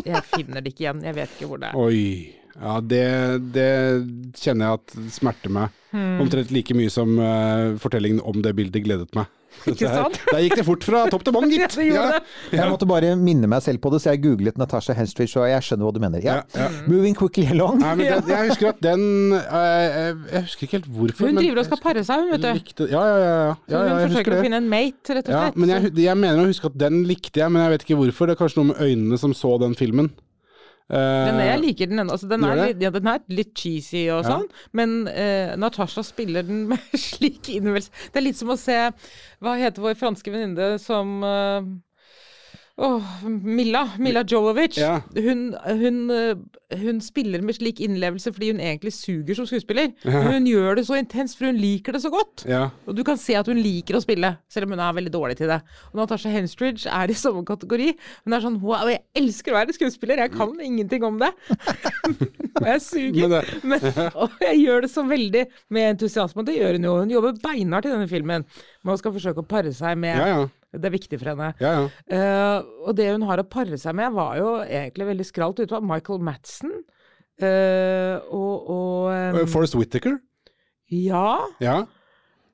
jeg 0.05 0.23
finner 0.29 0.63
det 0.63 0.71
ikke 0.71 0.85
igjen. 0.85 1.03
Jeg 1.09 1.17
vet 1.19 1.35
ikke 1.35 1.51
hvor 1.51 1.63
det 1.63 1.73
er. 1.73 1.81
Oi. 1.83 2.47
Ja, 2.57 2.79
det, 2.81 3.03
det 3.53 3.71
kjenner 4.39 4.71
jeg 4.71 4.79
at 4.79 4.95
smerter 5.13 5.53
meg. 5.53 5.75
Hmm. 5.91 6.21
Omtrent 6.23 6.53
like 6.55 6.73
mye 6.77 6.91
som 6.93 7.19
uh, 7.19 7.75
fortellingen 7.81 8.23
om 8.25 8.39
det 8.45 8.55
bildet 8.57 8.87
gledet 8.87 9.11
meg. 9.17 9.29
Ikke 9.67 9.89
sant? 9.89 10.17
Der 10.31 10.41
gikk 10.45 10.55
det 10.59 10.63
fort 10.67 10.83
fra 10.85 11.01
topp 11.11 11.23
til 11.27 11.33
bånn, 11.35 11.49
gitt. 11.53 11.75
Ja, 11.81 12.03
Ja. 12.07 12.19
Jeg 12.53 12.69
måtte 12.71 12.87
bare 12.87 13.13
minne 13.19 13.47
meg 13.51 13.63
selv 13.65 13.81
på 13.83 13.89
det, 13.91 13.99
så 14.03 14.11
jeg 14.13 14.21
googlet 14.23 14.59
Natasha 14.61 14.93
Henstridge, 14.95 15.33
og 15.41 15.47
jeg 15.49 15.65
skjønner 15.65 15.87
hva 15.89 15.93
du 15.95 15.99
mener. 16.03 16.21
Ja. 16.23 16.35
Ja, 16.55 16.67
ja. 16.67 16.83
Moving 16.87 17.15
quickly 17.17 17.47
along. 17.55 17.79
Nei, 17.81 17.93
men 17.99 18.11
den, 18.11 18.29
jeg 18.35 18.51
husker 18.51 18.69
at 18.73 18.81
den 18.85 19.03
eh, 19.33 20.13
Jeg 20.35 20.43
husker 20.45 20.67
ikke 20.67 20.77
helt 20.79 20.89
hvorfor. 20.99 21.25
Hun 21.27 21.33
men 21.35 21.43
driver 21.43 21.63
og 21.63 21.69
skal 21.71 21.81
pare 21.87 22.05
seg, 22.07 22.23
hun, 22.23 22.31
vet 22.35 22.45
du. 22.45 22.49
likte, 22.61 22.89
ja, 22.93 23.03
ja, 23.07 23.17
ja. 23.17 23.33
ja. 23.41 23.57
Så 23.67 23.81
hun 23.81 23.89
ja 23.91 23.97
forsøker 24.07 24.37
å 24.37 24.43
finne 24.45 24.61
en 24.63 24.69
mate, 24.71 25.17
rett 25.17 25.27
og 25.31 25.35
Ja, 25.35 25.41
slett. 25.47 25.59
men 25.63 25.73
jeg, 25.75 25.93
jeg 26.05 26.21
mener 26.23 26.43
å 26.45 26.47
huske 26.51 26.71
at 26.71 26.77
den 26.85 27.01
likte 27.09 27.41
jeg, 27.43 27.51
men 27.55 27.65
jeg 27.65 27.75
vet 27.77 27.87
ikke 27.87 27.99
hvorfor. 28.03 28.29
Det 28.31 28.37
er 28.37 28.41
kanskje 28.45 28.61
noe 28.61 28.71
med 28.73 28.81
øynene 28.87 29.19
som 29.25 29.35
så 29.37 29.55
den 29.63 29.75
filmen. 29.79 30.13
Eh, 30.89 31.25
Den 31.27 31.35
er, 31.41 31.49
jeg 31.51 31.59
liker 31.65 31.89
den 31.91 31.99
ennå. 31.99 32.13
Altså, 32.15 32.29
den, 32.31 32.45
ja, 32.79 32.89
den 32.95 33.07
er 33.11 33.19
litt 33.27 33.51
cheesy 33.59 34.05
og 34.07 34.21
Ja. 34.23 34.29
sånn, 34.29 34.45
men 34.71 34.93
uh, 35.07 35.55
Natasha 35.59 36.03
spiller 36.07 36.43
den 36.47 36.61
med 36.69 36.79
slik 37.09 37.49
innlevelse. 37.51 37.91
Det 38.13 38.21
er 38.21 38.25
litt 38.29 38.39
som 38.39 38.53
å 38.53 38.57
se 38.59 38.77
Hva 39.43 39.57
heter 39.59 39.83
vår 39.83 39.97
franske 39.99 40.31
venninne 40.31 40.77
som 40.79 41.17
eh, 41.27 41.67
Åh, 42.77 43.03
Milla. 43.25 43.87
Milla 43.97 44.21
Jolovic. 44.21 44.75
Ja. 44.77 44.99
Hun, 45.15 45.55
hun, 45.65 45.95
eh, 46.13 46.77
hun 46.77 46.99
spiller 47.01 47.41
med 47.41 47.55
slik 47.57 47.79
innlevelse 47.81 48.29
fordi 48.35 48.51
hun 48.51 48.59
egentlig 48.61 48.91
suger 48.93 49.33
som 49.39 49.47
skuespiller. 49.49 49.95
Men 50.05 50.27
hun 50.35 50.49
gjør 50.51 50.77
det 50.77 50.83
så 50.85 50.99
intenst, 50.99 51.39
for 51.39 51.49
hun 51.49 51.57
liker 51.57 51.97
det 51.97 52.03
så 52.03 52.11
godt. 52.13 52.45
ja. 52.45 52.67
Og 52.85 52.95
du 52.95 53.01
kan 53.07 53.17
se 53.17 53.33
at 53.39 53.49
hun 53.49 53.57
liker 53.57 53.97
å 53.97 54.03
spille, 54.03 54.29
selv 54.51 54.67
om 54.67 54.75
hun 54.75 54.83
er 54.85 54.93
veldig 54.99 55.13
dårlig 55.15 55.39
til 55.39 55.49
det. 55.49 55.57
Og 55.89 55.97
Natasha 56.03 56.29
Henstridge 56.29 56.85
er 56.85 57.09
i 57.09 57.17
samme 57.17 57.41
kategori. 57.47 57.95
Hun 58.27 58.37
er 58.37 58.45
sånn 58.45 58.59
wow, 58.61 58.85
jeg 58.91 59.01
elsker 59.17 59.55
å 59.55 59.57
være 59.57 59.73
skuespiller, 59.77 60.21
jeg 60.21 60.35
kan 60.37 60.53
ingenting 60.61 61.07
om 61.07 61.17
det. 61.23 61.31
og 62.61 62.67
jeg 62.67 62.81
suger. 62.85 63.41
Men 63.63 63.77
Men, 63.77 63.81
og 64.21 64.37
jeg 64.41 64.61
gjør 64.61 64.85
det 64.85 64.91
så 64.93 65.03
veldig 65.07 65.43
med 65.73 65.89
entusiasme, 65.95 66.41
og 66.43 66.47
det 66.49 66.59
gjør 66.59 66.77
hun 66.77 66.87
jo. 66.87 66.95
Hun 67.01 67.11
jobber 67.17 67.41
beinhardt 67.43 67.89
i 67.89 67.93
denne 67.93 68.07
filmen. 68.11 68.45
Men 68.83 68.93
hun 68.93 69.01
skal 69.01 69.13
forsøke 69.17 69.43
å 69.43 69.49
pare 69.49 69.73
seg 69.75 69.97
med 69.99 70.17
Ja, 70.17 70.27
ja. 70.33 70.45
Det 70.81 70.89
er 70.89 70.95
viktig 70.97 71.19
for 71.21 71.31
henne. 71.33 71.49
ja, 71.63 71.71
ja. 71.77 71.87
Uh, 72.11 72.87
og 72.87 72.95
det 72.97 73.09
hun 73.11 73.25
har 73.29 73.41
å 73.41 73.47
pare 73.47 73.77
seg 73.81 73.95
med, 73.97 74.13
var 74.15 74.37
jo 74.39 74.53
egentlig 74.63 75.09
veldig 75.11 75.27
skralt 75.27 75.59
utvalg. 75.63 75.85
Michael 75.87 76.23
Madsen. 76.27 76.71
uh, 77.43 78.15
og 78.33 78.69
og 78.73 79.09
um, 79.11 79.35
Forest 79.41 79.53
Forrest 79.53 79.75
Whittaker. 79.79 80.17
Ja. 80.93 81.27
Ja. 81.61 81.81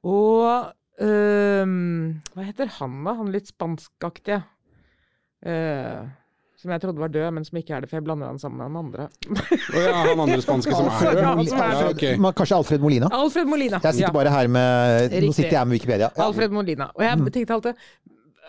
Og 0.04 0.74
um, 1.00 1.78
Hva 2.34 2.48
heter 2.50 2.72
han, 2.80 3.00
da? 3.06 3.14
Han 3.20 3.32
litt 3.34 3.48
spanskaktige. 3.54 4.42
Uh, 5.46 6.04
som 6.64 6.72
jeg 6.72 6.80
trodde 6.80 7.02
var 7.02 7.12
død, 7.12 7.26
men 7.36 7.44
som 7.44 7.58
ikke 7.60 7.74
er 7.76 7.84
det, 7.84 7.90
for 7.92 8.00
jeg 8.00 8.06
blander 8.08 8.30
han 8.32 8.38
sammen 8.40 8.62
med 8.62 8.70
han 8.70 8.78
andre. 8.86 9.08
oh, 9.36 9.82
ja, 9.84 9.96
han 10.08 10.22
andre 10.24 10.38
spanske 10.46 10.72
som 10.72 10.88
er 10.94 11.10
død. 11.10 11.20
Ja, 11.20 11.34
Moli- 11.36 11.50
som 11.52 11.60
er- 11.60 11.74
Ja, 11.74 11.80
Alfred, 11.90 12.22
ok. 12.24 12.36
Kanskje 12.40 12.56
Alfred 12.56 12.86
Molina? 12.86 13.10
Alfred 13.18 13.50
Molina. 13.52 13.80
Jeg 13.84 13.98
sitter 13.98 14.08
ja. 14.08 14.14
bare 14.16 14.32
her 14.32 14.48
med 14.48 15.18
Nå 15.26 15.34
sitter 15.36 15.58
jeg 15.58 15.68
med 15.68 15.76
Wikipedia. 15.76 16.08
Ja. 16.16 16.24
Alfred 16.30 16.56
Molina. 16.56 16.88
Og 16.96 17.04
jeg 17.04 17.34
tenkte 17.36 17.58
alltid 17.58 17.84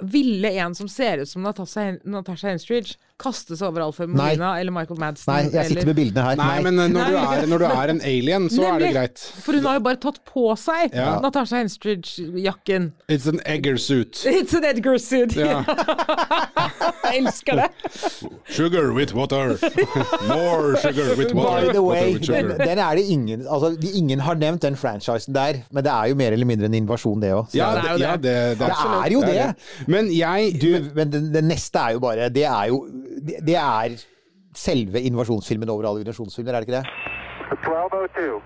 Ville 0.01 0.51
en 0.51 0.75
som 0.75 0.89
ser 0.89 1.19
ut 1.19 1.29
som 1.29 1.43
Natasha, 1.43 1.99
Natasha 2.05 2.49
Henstridge, 2.49 2.99
kaste 3.21 3.55
seg 3.55 3.69
over 3.71 3.85
Alfred 3.85 4.11
Nei. 4.11 4.17
Molina 4.19 4.51
eller 4.59 4.75
Michael 4.75 4.99
Madsen? 4.99 5.31
Nei, 5.31 5.43
jeg 5.55 5.71
sitter 5.71 5.89
med 5.91 5.99
bildene 5.99 6.25
her. 6.27 6.39
Nei, 6.41 6.57
men 6.67 6.81
uh, 6.81 6.87
når 6.91 7.11
du, 7.13 7.19
er, 7.21 7.47
når 7.53 7.63
du 7.63 7.67
er 7.69 7.93
en 7.93 8.01
alien, 8.11 8.49
så 8.51 8.65
er 8.73 8.83
det 8.83 8.91
greit. 8.97 9.23
For 9.45 9.55
hun 9.55 9.69
har 9.69 9.79
jo 9.79 9.85
bare 9.87 10.01
tatt 10.03 10.19
på 10.29 10.47
seg 10.59 10.95
Ja. 10.95 11.15
Natasha 11.23 11.61
Henstridge-jakken. 11.63 12.91
It's 13.09 13.29
an 13.31 13.39
egger 13.47 13.79
suit. 13.79 14.25
It's 14.27 14.55
an 14.57 14.67
Edgar 14.67 14.99
suit. 14.99 15.37
Ja. 15.39 15.63
jeg 17.05 17.23
elsker 17.23 17.63
det. 17.63 17.69
Sugar 18.51 18.91
with 18.97 19.15
water. 19.15 19.55
More 20.29 20.75
sugar 20.83 21.15
with 21.19 21.35
water. 21.35 21.69
By 21.69 21.73
the 21.73 21.83
way, 21.83 22.19
den, 22.19 22.51
den 22.59 22.83
er 22.83 22.99
det 22.99 23.07
ingen 23.15 23.47
altså, 23.47 23.75
Ingen 23.95 24.21
har 24.21 24.35
nevnt 24.35 24.63
den 24.63 24.77
franchisen 24.77 25.35
der, 25.35 25.63
men 25.71 25.85
det 25.85 25.93
er 25.93 26.11
jo 26.11 26.19
mer 26.19 26.35
eller 26.35 26.47
mindre 26.49 26.67
en 26.67 26.75
invasjon, 26.75 27.23
det 27.23 27.33
òg. 27.35 27.55
Ja, 27.55 27.71
det 27.79 27.85
er 27.85 27.93
jo 27.93 27.99
det, 27.99 28.05
ja, 28.05 28.17
det, 28.17 28.35
det, 28.59 28.59
Det 28.59 28.73
er 28.99 29.13
jo 29.13 29.23
det. 29.23 29.87
Men 29.87 30.11
jeg 30.19 30.91
Men 30.95 31.13
den, 31.13 31.31
det 31.35 31.45
neste 31.45 31.79
er 31.79 31.97
jo 31.97 32.03
bare 32.03 32.29
Det 32.33 32.45
er 32.45 32.65
jo 32.73 32.85
Det, 33.25 33.41
det 33.47 33.57
er 33.61 33.97
selve 34.55 35.01
invasjonsfilmen 35.09 35.71
over 35.73 35.89
alle 35.91 36.05
invasjonsfilmer, 36.05 36.55
er 36.55 36.65
det 36.65 36.69
ikke 36.69 36.83
det? 36.83 36.87
1202. 37.65 38.43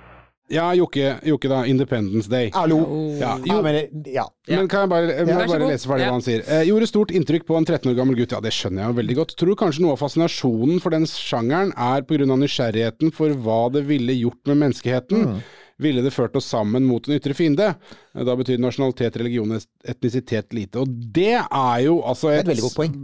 Ja, 0.49 0.71
Jokke, 0.73 1.19
Jokke 1.29 1.49
da. 1.53 1.59
Independence 1.69 2.31
Day. 2.33 2.49
Hallo! 2.55 2.79
Ja, 3.21 3.35
Ja, 3.37 3.57
jo, 3.59 3.59
men, 3.62 3.77
ja. 4.09 4.25
Men 4.49 4.69
kan 4.73 4.87
jeg 4.87 4.88
bare, 4.95 5.11
jeg 5.12 5.29
ja, 5.29 5.43
bare 5.51 5.67
lese 5.69 5.91
ferdig 5.91 6.07
Ja. 6.07 6.09
hva 6.09 6.17
han 6.17 6.25
sier. 6.25 6.45
Eh, 6.49 6.62
gjorde 6.71 6.88
stort 6.88 7.11
inntrykk 7.12 7.45
på 7.51 7.59
en 7.59 7.67
13 7.69 7.91
år 7.93 7.99
gammel 7.99 8.17
gutt. 8.17 8.33
Ja, 8.33 8.41
det 8.41 8.55
skjønner 8.57 8.87
jeg 8.87 8.95
jo 8.95 8.97
veldig 9.03 9.17
godt. 9.19 9.35
Tror 9.37 9.59
kanskje 9.61 9.85
noe 9.85 9.93
av 9.93 10.01
fascinasjonen 10.01 10.81
for 10.81 10.97
den 10.97 11.05
sjangeren 11.05 11.75
er 11.77 12.01
pga. 12.09 12.25
nysgjerrigheten 12.25 13.12
for 13.12 13.29
hva 13.45 13.59
det 13.77 13.85
ville 13.91 14.17
gjort 14.17 14.41
med 14.49 14.57
menneskeheten. 14.64 15.27
Mm. 15.35 15.43
Ville 15.85 16.03
det 16.03 16.14
ført 16.17 16.35
oss 16.41 16.49
sammen 16.49 16.83
mot 16.88 17.05
en 17.07 17.19
ytre 17.21 17.37
fiende? 17.37 17.69
Eh, 18.17 18.25
Da 18.25 18.35
betyr 18.35 18.57
nasjonalitet, 18.59 19.21
religion 19.21 19.53
etnisitet 19.85 20.49
lite. 20.57 20.81
Og 20.81 20.88
det 21.12 21.37
er 21.45 21.79
jo 21.85 22.01
altså 22.01 22.31
Det 22.33 22.38
er 22.38 22.41
et 22.41 22.53
veldig 22.55 22.67
godt 22.71 22.81
poeng. 22.81 22.97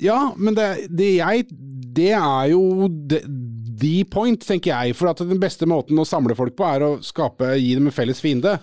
Ja, 0.00 0.32
men 0.36 0.56
det, 0.56 0.68
det 0.88 1.12
jeg 1.18 1.48
Det 1.96 2.12
er 2.16 2.50
jo 2.52 2.88
the, 3.10 3.20
the 3.80 4.04
point, 4.10 4.40
tenker 4.46 4.72
jeg. 4.72 4.96
For 4.98 5.10
at 5.10 5.22
den 5.24 5.40
beste 5.42 5.68
måten 5.68 5.98
å 5.98 6.06
samle 6.08 6.36
folk 6.38 6.56
på, 6.58 6.66
er 6.66 6.86
å 6.86 6.94
skape, 7.04 7.54
gi 7.58 7.74
dem 7.76 7.90
en 7.90 7.94
felles 7.94 8.22
fiende. 8.22 8.58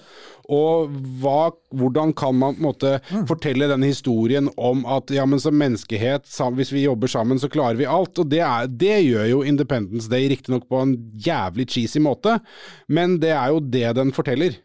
Og 0.47 0.93
hva, 1.19 1.49
hvordan 1.75 2.13
kan 2.15 2.37
man 2.39 2.55
på 2.55 2.71
mm. 2.79 3.25
fortelle 3.27 3.67
denne 3.67 3.89
historien 3.89 4.47
om 4.55 4.85
at 4.87 5.11
ja, 5.11 5.25
men 5.27 5.41
som 5.43 5.57
menneskehet, 5.59 6.29
hvis 6.55 6.71
vi 6.71 6.85
jobber 6.85 7.11
sammen, 7.11 7.39
så 7.39 7.49
klarer 7.51 7.75
vi 7.79 7.89
alt. 7.89 8.15
Og 8.21 8.29
det, 8.31 8.39
er, 8.45 8.69
det 8.71 9.01
gjør 9.03 9.27
jo 9.33 9.41
Independence 9.43 10.07
Day, 10.11 10.29
riktignok 10.31 10.69
på 10.71 10.79
en 10.85 10.95
jævlig 11.19 11.67
cheesy 11.73 11.99
måte, 12.03 12.39
men 12.87 13.19
det 13.19 13.33
er 13.35 13.51
jo 13.51 13.59
det 13.59 13.91
den 13.99 14.15
forteller. 14.15 14.55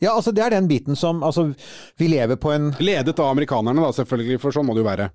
Ja, 0.00 0.14
altså 0.14 0.32
det 0.32 0.44
er 0.44 0.54
den 0.54 0.68
biten 0.68 0.96
som 0.96 1.18
Altså, 1.20 1.50
vi 2.00 2.06
lever 2.08 2.38
på 2.40 2.54
en 2.54 2.70
Ledet 2.80 3.18
av 3.20 3.34
amerikanerne, 3.34 3.82
da, 3.84 3.92
selvfølgelig, 3.92 4.40
for 4.40 4.56
sånn 4.56 4.68
må 4.68 4.76
det 4.76 4.84
jo 4.84 4.88
være. 4.88 5.10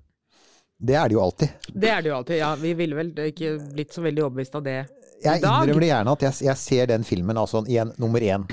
Det 0.78 0.94
er 0.94 1.08
det 1.08 1.16
jo 1.16 1.22
alltid. 1.24 1.48
Det 1.72 1.88
er 1.88 2.02
det 2.02 2.10
jo 2.10 2.16
alltid. 2.16 2.36
Ja, 2.36 2.54
vi 2.60 2.74
ville 2.76 2.96
vel 2.98 3.12
ikke 3.30 3.54
blitt 3.72 3.94
så 3.96 4.02
veldig 4.04 4.26
overbevist 4.26 4.58
av 4.58 4.64
det 4.66 4.76
i 4.76 4.82
dag. 4.82 4.90
Jeg 5.24 5.40
innrømmer 5.40 5.80
det 5.80 5.88
gjerne 5.88 6.16
at 6.18 6.26
jeg, 6.26 6.38
jeg 6.50 6.60
ser 6.60 6.90
den 6.90 7.06
filmen, 7.08 7.38
altså 7.40 7.62
igjen, 7.64 7.94
nummer 8.02 8.20
én. 8.20 8.44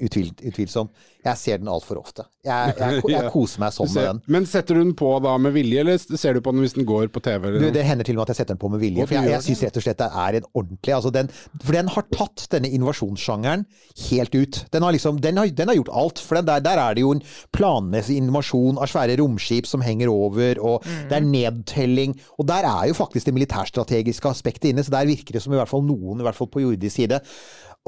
Utvil, 0.00 0.30
utvilsomt. 0.48 0.92
Jeg 1.20 1.36
ser 1.36 1.58
den 1.60 1.68
altfor 1.68 1.98
ofte. 2.00 2.24
Jeg, 2.46 2.72
jeg, 2.78 3.02
jeg, 3.12 3.28
koser 3.34 3.60
meg 3.60 3.74
sånn 3.76 3.90
ser, 3.92 4.06
med 4.06 4.08
den. 4.08 4.20
men 4.32 4.46
setter 4.48 4.78
du 4.78 4.80
den 4.80 4.94
på 4.96 5.10
da 5.20 5.34
med 5.42 5.52
vilje, 5.52 5.82
eller 5.82 5.98
ser 6.00 6.38
du 6.38 6.40
på 6.44 6.54
den 6.54 6.64
hvis 6.64 6.76
den 6.78 6.86
går 6.88 7.10
på 7.12 7.20
TV? 7.24 7.50
Eller 7.50 7.66
Du, 7.66 7.74
det 7.74 7.84
hender 7.84 8.08
til 8.08 8.16
og 8.16 8.22
med 8.22 8.24
at 8.24 8.32
jeg 8.32 8.40
setter 8.40 8.56
den 8.56 8.62
på 8.62 8.70
med 8.72 8.80
vilje. 8.80 9.04
For 9.04 9.18
jeg, 9.18 9.32
jeg 9.34 9.44
syns 9.44 9.64
rett 9.66 9.80
og 9.80 9.84
slett 9.84 10.00
det 10.00 10.08
er 10.24 10.38
en 10.38 10.48
ordentlig 10.56 10.96
altså 10.96 11.12
den, 11.12 11.28
For 11.52 11.76
den 11.76 11.92
har 11.92 12.08
tatt 12.16 12.46
denne 12.54 12.72
innovasjonssjangeren 12.72 13.66
helt 14.06 14.38
ut. 14.38 14.62
Den 14.72 14.86
har 14.86 14.96
liksom, 14.96 15.20
den 15.20 15.42
har, 15.42 15.52
den 15.60 15.72
har 15.72 15.80
gjort 15.80 15.92
alt. 16.02 16.24
For 16.24 16.40
den 16.40 16.48
der, 16.48 16.64
der 16.64 16.80
er 16.80 16.96
det 16.96 17.04
jo 17.04 17.12
en 17.18 17.24
planmessig 17.56 18.16
innovasjon 18.22 18.80
av 18.80 18.88
svære 18.90 19.18
romskip 19.20 19.68
som 19.68 19.84
henger 19.84 20.12
over, 20.12 20.62
og 20.64 20.88
det 21.10 21.20
er 21.20 21.26
nedtelling. 21.28 22.16
Og 22.40 22.48
der 22.48 22.68
er 22.68 22.88
jo 22.88 22.96
faktisk 22.96 23.28
det 23.28 23.36
militærstrategiske 23.36 24.32
aspektet 24.32 24.72
inne, 24.72 24.86
så 24.86 24.96
der 24.96 25.10
virker 25.10 25.36
det 25.36 25.44
som 25.44 25.52
i 25.52 25.60
hvert 25.60 25.70
fall 25.70 25.84
noen, 25.84 26.22
i 26.22 26.26
hvert 26.26 26.38
fall 26.38 26.48
på 26.48 26.64
jordisk 26.64 26.96
side. 27.02 27.20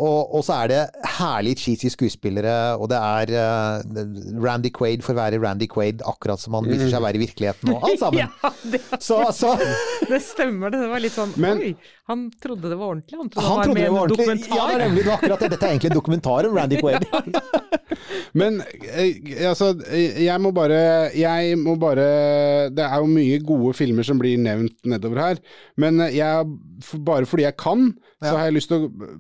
Og, 0.01 0.31
og 0.39 0.41
så 0.41 0.55
er 0.65 0.71
det 0.71 0.77
herlig 1.19 1.53
cheesy 1.61 1.91
skuespillere, 1.93 2.53
og 2.81 2.89
det 2.89 2.97
er 2.97 3.33
uh, 3.37 4.39
Randy 4.41 4.71
Quaid 4.73 5.03
for 5.05 5.13
å 5.13 5.19
være 5.19 5.41
Randy 5.43 5.67
Quaid, 5.69 6.01
akkurat 6.09 6.41
som 6.41 6.57
han 6.57 6.65
viser 6.65 6.89
seg 6.89 6.97
å 6.97 7.05
være 7.05 7.21
i 7.21 7.23
virkeligheten, 7.27 7.75
og 7.75 7.85
alt 7.91 8.01
sammen. 8.01 8.23
Ja, 8.43 8.53
det, 8.73 8.81
Så, 9.05 9.19
så 9.37 9.53
det 10.11 10.23
stemmer. 10.25 10.73
Det 10.73 10.81
Det 10.81 10.89
var 10.95 11.05
litt 11.05 11.13
sånn 11.15 11.35
Men- 11.37 11.61
Oi, 11.61 11.75
han 12.09 12.25
trodde 12.41 12.73
det 12.73 12.79
var 12.81 12.95
ordentlig. 12.95 13.19
Han 13.21 13.29
trodde 13.35 13.47
Han 13.51 13.61
det 13.61 13.67
trodde 13.69 13.77
var 13.77 13.85
det 13.85 13.93
var 13.93 14.07
en 14.07 14.33
ordentlig. 14.33 14.57
Ja, 14.57 14.65
det 14.65 14.75
er 14.79 14.83
nemlig 14.87 15.05
det 15.05 15.13
akkurat 15.19 15.45
det. 15.45 15.51
Dette 15.53 15.69
er 15.69 15.75
egentlig 15.77 15.91
en 15.93 15.99
dokumentar 16.01 16.49
om 16.49 16.57
Randy 16.57 16.81
Quaid. 16.81 17.07
Men 18.41 18.59
eh, 18.65 19.45
altså, 19.51 19.75
jeg 19.93 20.41
må 20.41 20.51
bare 20.57 20.81
Jeg 21.17 21.59
må 21.61 21.75
bare 21.81 22.07
Det 22.73 22.85
er 22.87 22.97
jo 23.03 23.11
mye 23.13 23.39
gode 23.45 23.75
filmer 23.77 24.07
som 24.09 24.21
blir 24.21 24.41
nevnt 24.41 24.79
nedover 24.89 25.21
her, 25.21 25.41
men 25.77 26.01
eh, 26.07 26.17
jeg, 26.17 26.49
bare 27.05 27.29
fordi 27.29 27.45
jeg 27.45 27.57
kan, 27.61 27.91
så 28.23 28.33
har 28.39 28.49
jeg 28.49 28.57
lyst 28.57 28.73
til 28.73 28.87
å 28.87 29.11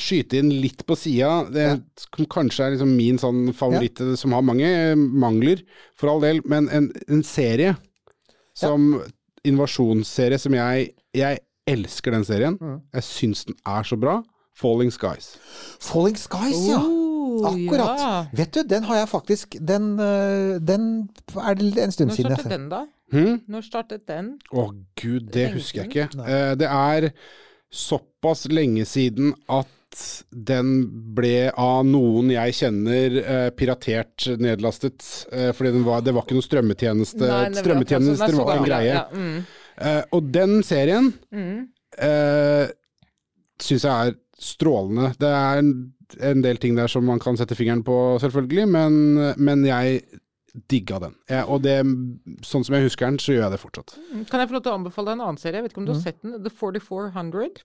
skyte 0.00 0.40
inn 0.40 0.50
litt 0.62 0.82
på 0.88 0.96
sida. 0.98 1.44
Det 1.54 1.68
som 2.02 2.28
kanskje 2.30 2.66
er 2.66 2.74
liksom 2.74 2.94
min 2.98 3.20
sånn 3.22 3.48
favoritt, 3.56 4.02
ja. 4.02 4.16
som 4.18 4.34
har 4.34 4.44
mange 4.46 4.66
eh, 4.66 4.94
mangler, 4.96 5.62
for 5.98 6.12
all 6.12 6.24
del, 6.24 6.42
men 6.50 6.70
en, 6.74 6.90
en 7.08 7.22
serie 7.26 7.76
som 8.58 8.96
invasjonsserie 9.44 10.38
som 10.40 10.54
jeg 10.56 10.92
jeg 11.14 11.38
elsker 11.70 12.14
den 12.14 12.26
serien. 12.26 12.58
Mm. 12.60 12.80
Jeg 12.96 13.06
syns 13.06 13.44
den 13.48 13.56
er 13.66 13.86
så 13.86 13.98
bra. 14.00 14.18
Falling 14.54 14.92
Skies. 14.94 15.34
Falling 15.82 16.18
Skies, 16.18 16.66
ja. 16.68 16.80
Oh, 16.84 17.48
Akkurat. 17.48 17.98
ja. 17.98 18.26
Vet 18.36 18.54
du, 18.54 18.62
den 18.68 18.84
har 18.86 19.00
jeg 19.00 19.08
faktisk 19.08 19.56
Den, 19.58 19.98
øh, 19.98 20.60
den 20.60 21.08
er 21.34 21.54
det 21.54 21.78
en 21.82 21.92
stund 21.92 22.08
Når 22.08 22.14
siden 22.14 22.30
jeg 22.30 22.38
startet 22.38 22.52
den, 22.52 22.68
da? 22.70 22.84
Hmm? 23.12 23.40
Når 23.48 23.60
startet 23.66 24.08
den? 24.08 24.28
Å 24.52 24.68
gud, 25.00 25.32
det 25.32 25.48
Lengden. 25.48 25.58
husker 25.58 25.82
jeg 25.82 25.90
ikke. 25.90 26.08
Eh, 26.22 26.54
det 26.60 26.68
er 26.68 27.08
såpass 27.74 28.46
lenge 28.48 28.84
siden 28.86 29.34
at 29.50 29.66
den 30.30 30.70
ble 31.16 31.50
av 31.56 31.84
noen 31.86 32.30
jeg 32.34 32.54
kjenner 32.60 33.18
eh, 33.22 33.50
piratert 33.56 34.26
nedlastet. 34.40 35.04
Eh, 35.32 35.50
fordi 35.56 35.72
den 35.76 35.84
var, 35.86 36.00
det 36.06 36.14
var 36.16 36.24
ikke 36.26 36.36
noen 36.38 36.46
strømmetjeneste. 36.48 37.20
Nei, 37.22 37.42
var- 37.50 37.58
Strømmetjenester 37.62 38.26
altså, 38.30 38.46
var 38.48 38.56
en 38.62 38.68
greie. 38.70 38.94
Ja, 38.94 39.06
mm, 39.12 39.44
Eh, 39.74 40.04
og 40.14 40.28
den 40.30 40.60
serien 40.62 41.08
mm. 41.34 41.54
eh, 42.06 42.68
syns 43.58 43.82
jeg 43.82 43.90
er 44.12 44.12
strålende. 44.38 45.08
Det 45.18 45.26
er 45.34 45.58
en, 45.64 45.72
en 46.30 46.44
del 46.44 46.60
ting 46.62 46.76
der 46.78 46.86
som 46.92 47.02
man 47.08 47.18
kan 47.18 47.34
sette 47.40 47.56
fingeren 47.58 47.82
på, 47.82 47.96
selvfølgelig, 48.22 48.68
men, 48.70 49.00
men 49.34 49.64
jeg 49.66 50.04
digga 50.70 51.00
den. 51.02 51.16
Jeg, 51.26 51.42
og 51.50 51.64
det, 51.66 51.74
sånn 52.46 52.62
som 52.62 52.76
jeg 52.78 52.86
husker 52.86 53.10
den, 53.10 53.18
så 53.18 53.34
gjør 53.34 53.48
jeg 53.48 53.54
det 53.56 53.62
fortsatt. 53.64 53.96
Kan 54.30 54.44
jeg 54.44 54.52
få 54.52 54.54
lov 54.60 54.62
til 54.68 54.70
å 54.70 54.78
anbefale 54.78 55.10
deg 55.10 55.18
en 55.18 55.24
annen 55.26 55.42
serie? 55.42 55.58
Jeg 55.58 55.66
vet 55.66 55.74
ikke 55.74 55.82
om 55.82 55.88
du 55.90 55.94
Mm. 55.96 55.98
har 55.98 56.06
sett 56.06 56.22
den? 56.22 56.36
The 56.46 56.54
4400. 56.54 57.64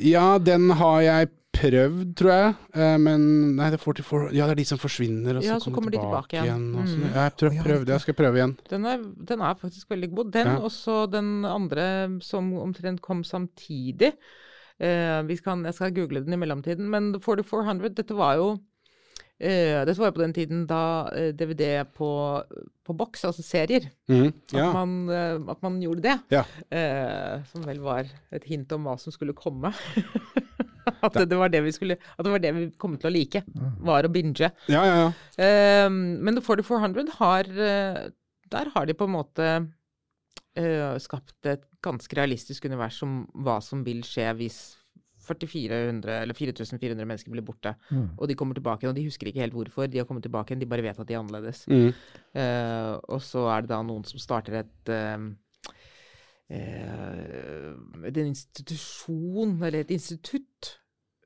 Ja, 0.00 0.38
den 0.38 0.70
har 0.70 1.00
jeg 1.02 1.30
prøvd, 1.52 2.14
tror 2.16 2.30
jeg. 2.32 2.54
Eh, 2.74 2.96
men 2.98 3.24
Nei, 3.56 3.68
det 3.70 3.76
er 3.78 3.82
44 3.84 4.32
Ja, 4.34 4.46
det 4.48 4.54
er 4.56 4.60
de 4.62 4.64
som 4.64 4.78
forsvinner, 4.80 5.36
og 5.36 5.42
så, 5.42 5.48
Ja, 5.50 5.58
så 5.60 5.72
kommer 5.74 5.90
de 5.92 5.98
tilbake 6.00 6.40
igjen. 6.40 6.74
og 6.74 6.86
sånn. 6.88 7.02
Mm. 7.04 7.12
Ja, 7.14 7.26
jeg 7.28 7.36
tror 7.36 7.52
jeg 7.52 7.64
prøvde, 7.66 7.92
jeg 7.92 8.00
skal 8.00 8.14
prøve 8.14 8.34
igjen. 8.40 8.54
Den 8.70 8.86
er, 8.86 8.98
den 9.32 9.40
er 9.40 9.54
faktisk 9.60 9.88
veldig 9.90 10.10
god. 10.14 10.32
Den 10.32 10.46
Ja. 10.46 10.56
og 10.58 10.70
så 10.72 11.10
den 11.10 11.44
andre 11.44 12.18
som 12.22 12.52
omtrent 12.54 13.00
kom 13.02 13.22
samtidig. 13.22 14.14
Eh, 14.80 15.22
vi 15.28 15.36
kan, 15.36 15.62
jeg 15.64 15.74
skal 15.74 15.92
google 15.94 16.24
den 16.24 16.32
i 16.32 16.36
mellomtiden. 16.36 16.88
Men 16.90 17.12
4400, 17.20 17.94
dette 17.94 18.16
var 18.16 18.36
jo 18.36 18.58
eh, 19.42 19.80
dette 19.84 19.98
var 19.98 20.12
jo 20.12 20.16
på 20.16 20.22
den 20.22 20.34
tiden 20.36 20.62
da 20.70 20.82
uh, 21.10 21.30
DVD 21.36 21.82
på, 21.96 22.08
på 22.86 22.94
boks, 22.96 23.24
altså 23.28 23.42
serier, 23.44 23.90
Mhm, 24.08 24.30
at, 24.54 24.72
man, 24.76 24.94
uh, 25.10 25.50
at 25.52 25.62
man 25.64 25.80
gjorde 25.82 26.04
det. 26.06 26.16
Ja. 26.32 26.44
Eh, 26.70 27.42
som 27.50 27.66
vel 27.66 27.82
var 27.84 28.06
et 28.32 28.46
hint 28.48 28.72
om 28.72 28.86
hva 28.88 28.96
som 29.02 29.12
skulle 29.14 29.34
komme. 29.36 29.74
at 31.02 31.14
det, 31.14 31.28
det 31.30 31.38
var 31.38 31.50
det 31.52 31.60
vi 31.62 31.70
skulle 31.74 31.94
At 32.16 32.24
det 32.26 32.32
var 32.32 32.40
det 32.42 32.50
vi 32.56 32.64
kom 32.78 32.96
til 32.98 33.10
å 33.10 33.14
like. 33.14 33.44
Var 33.86 34.06
å 34.08 34.10
binge. 34.12 34.48
ja, 34.70 34.82
ja, 34.86 34.96
ja. 35.04 35.12
Eh, 35.38 35.88
men 35.90 36.34
The 36.38 36.42
4400 36.42 37.14
har 37.20 37.46
eh, 37.50 38.00
Der 38.50 38.70
har 38.74 38.86
de 38.86 38.94
på 38.98 39.06
en 39.06 39.14
måte 39.14 39.46
eh, 40.58 40.98
skapt 41.02 41.46
et 41.48 41.62
ganske 41.82 42.14
realistisk 42.18 42.66
univers 42.68 42.98
om 43.02 43.22
hva 43.42 43.60
som 43.64 43.82
vil 43.86 44.02
skje 44.06 44.28
hvis 44.38 44.58
4400 45.40 46.22
eller 46.22 46.34
4400 46.34 47.06
mennesker 47.06 47.30
blir 47.30 47.42
borte, 47.42 47.74
Mm. 47.90 48.10
og 48.18 48.28
de 48.28 48.34
kommer 48.34 48.54
tilbake 48.54 48.80
igjen. 48.82 48.90
Og 48.90 48.96
de 48.96 49.04
husker 49.04 49.26
ikke 49.26 49.40
helt 49.40 49.52
hvorfor 49.54 49.86
de 49.90 49.98
har 49.98 50.04
kommet 50.06 50.22
tilbake 50.22 50.50
igjen, 50.52 50.60
de 50.60 50.66
bare 50.66 50.82
vet 50.82 50.98
at 51.00 51.06
de 51.06 51.14
er 51.14 51.18
annerledes. 51.22 51.66
Mm. 51.68 51.92
Uh, 52.34 53.00
og 53.08 53.20
så 53.20 53.46
er 53.56 53.60
det 53.62 53.68
da 53.70 53.82
noen 53.82 54.04
som 54.04 54.18
starter 54.18 54.54
et 54.60 54.88
eh, 54.88 55.18
uh, 56.50 58.06
En 58.06 58.26
institusjon, 58.26 59.56
eller 59.62 59.80
et 59.84 59.90
institutt, 59.94 60.76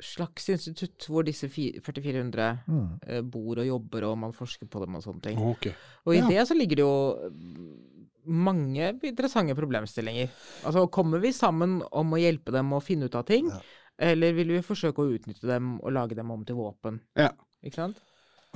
slags 0.02 0.48
institutt, 0.52 1.06
hvor 1.08 1.24
disse 1.24 1.48
4400 1.48 2.58
Mm. 2.68 2.98
uh, 3.08 3.20
bor 3.22 3.56
og 3.58 3.66
jobber, 3.66 4.04
og 4.10 4.18
man 4.18 4.32
forsker 4.32 4.66
på 4.68 4.84
dem 4.84 4.94
og 4.98 5.02
sånne 5.02 5.22
ting. 5.22 5.38
Okay. 5.38 5.72
Og 6.04 6.14
i 6.14 6.18
Ja. 6.18 6.28
det 6.28 6.48
så 6.48 6.54
ligger 6.54 6.76
det 6.76 6.84
jo 6.84 7.30
mm, 7.30 7.96
mange 8.26 9.00
interessante 9.02 9.54
problemstillinger. 9.54 10.28
Altså, 10.64 10.86
kommer 10.90 11.18
vi 11.20 11.32
sammen 11.32 11.82
om 11.92 12.10
å 12.12 12.18
hjelpe 12.20 12.52
dem 12.52 12.70
å 12.72 12.82
finne 12.82 13.04
ut 13.06 13.14
av 13.14 13.24
ting, 13.24 13.46
Ja. 13.48 13.60
Eller 13.98 14.36
vil 14.36 14.56
vi 14.56 14.64
forsøke 14.64 15.02
å 15.02 15.14
utnytte 15.16 15.48
dem 15.48 15.76
og 15.80 15.94
lage 15.96 16.18
dem 16.18 16.30
om 16.34 16.44
til 16.46 16.58
våpen? 16.58 17.00
Ja. 17.18 17.30
Ikke 17.64 17.80
sant? 17.82 18.02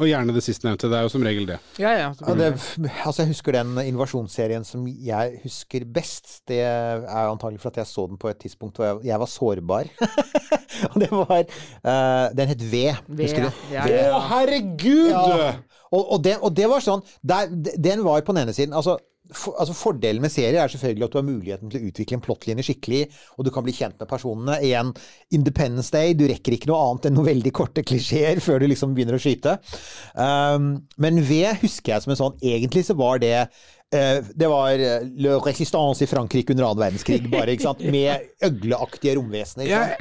Og 0.01 0.09
gjerne 0.09 0.33
det 0.33 0.41
sistnevnte. 0.45 0.89
Det 0.89 0.97
er 0.97 1.05
jo 1.05 1.11
som 1.13 1.25
regel 1.25 1.45
det. 1.49 1.59
Ja, 1.81 1.91
ja. 1.93 2.09
Ja, 2.25 2.35
det, 2.39 2.47
altså 3.05 3.25
jeg 3.25 3.35
husker 3.35 3.57
den 3.59 3.75
invasjonsserien 3.83 4.65
som 4.65 4.87
jeg 4.89 5.41
husker 5.43 5.85
best. 5.85 6.39
Det 6.49 6.63
er 6.65 7.05
antagelig 7.27 7.61
for 7.61 7.73
at 7.73 7.83
jeg 7.83 7.91
så 7.91 8.07
den 8.09 8.21
på 8.21 8.31
et 8.31 8.41
tidspunkt 8.41 8.81
hvor 8.81 8.89
jeg, 8.89 9.03
jeg 9.11 9.21
var 9.21 9.29
sårbar. 9.29 9.91
og 10.91 10.97
det 11.03 11.11
var 11.13 11.43
uh, 11.45 12.31
Den 12.39 12.53
het 12.55 12.65
V. 12.65 12.87
V, 13.11 13.21
Husker 13.27 13.51
du? 13.51 13.61
ja, 13.75 13.85
Å, 14.17 14.23
herregud! 14.31 15.13
Ja. 15.13 15.53
Og, 15.91 16.05
og, 16.05 16.19
det, 16.25 16.37
og 16.39 16.55
det 16.55 16.69
var 16.71 16.85
sånn 16.85 17.01
der, 17.27 17.51
Den 17.75 18.05
var 18.07 18.23
på 18.23 18.33
den 18.33 18.45
ene 18.47 18.55
siden 18.55 18.77
altså, 18.79 18.95
for, 19.37 19.57
altså 19.61 19.77
Fordelen 19.77 20.23
med 20.25 20.33
serier 20.33 20.61
er 20.63 20.73
selvfølgelig 20.73 21.07
at 21.07 21.15
du 21.15 21.19
har 21.21 21.27
muligheten 21.27 21.73
til 21.73 21.81
å 21.81 21.91
utvikle 21.91 22.19
en 22.19 22.25
plottlinje 22.25 22.67
skikkelig, 22.67 23.03
og 23.37 23.47
du 23.47 23.53
kan 23.55 23.67
bli 23.67 23.75
kjent 23.77 23.99
med 24.01 24.11
personene. 24.11 24.59
Igjen, 24.67 24.93
Independence 25.37 25.95
Day, 25.95 26.15
du 26.19 26.27
rekker 26.31 26.57
ikke 26.57 26.71
noe 26.71 26.81
annet 26.87 27.11
enn 27.11 27.19
noen 27.19 27.31
veldig 27.31 27.55
korte 27.57 27.85
klisjeer 27.87 28.43
før 28.45 28.63
du 28.63 28.69
liksom 28.71 28.95
begynner 28.97 29.19
å 29.19 29.23
skyte. 29.23 29.57
Um, 30.15 30.73
men 31.01 31.23
V 31.27 31.43
husker 31.63 31.95
jeg 31.95 32.05
som 32.05 32.15
en 32.15 32.19
sånn 32.21 32.39
Egentlig 32.41 32.83
så 32.87 32.95
var 32.99 33.21
det 33.23 33.35
det 33.91 34.47
var 34.47 34.71
eh, 34.79 35.03
Le 35.19 35.33
Resistance 35.43 36.05
i 36.05 36.07
Frankrike 36.07 36.53
under 36.55 36.69
annen 36.69 36.79
verdenskrig, 36.85 37.25
bare, 37.33 37.57
ikke 37.57 37.65
sant? 37.67 37.81
med 37.95 38.29
øgleaktige 38.47 39.17
romvesener. 39.19 39.67
Jeg 39.67 39.97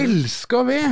elsker 0.00 0.64
ved, 0.64 0.86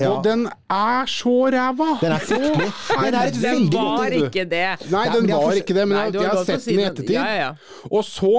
Ja. 0.00 0.08
og 0.14 0.22
den 0.24 0.46
er 0.72 1.10
så 1.12 1.34
ræva! 1.52 1.90
Den 2.00 2.14
er 2.16 2.22
fryktelig. 2.24 2.70
Den 3.04 3.14
er 3.18 3.26
et 3.26 3.34
Den 3.34 3.42
veldig 3.42 3.72
godt 3.74 3.98
var 4.00 4.16
ikke 4.22 4.44
det. 4.54 4.64
Nei, 4.94 5.04
den 5.18 5.28
var 5.34 5.52
ikke 5.60 5.76
det, 5.76 5.84
men 5.88 5.96
Nei, 5.98 6.06
jeg, 6.06 6.14
har 6.14 6.28
jeg 6.30 6.38
har 6.38 6.48
sett 6.48 6.64
si 6.64 6.70
den 6.72 6.80
i 6.80 6.86
ettertid. 6.88 7.12
Ja, 7.18 7.26
ja, 7.28 7.50
ja. 7.50 7.84
Og 7.92 8.04
så 8.08 8.32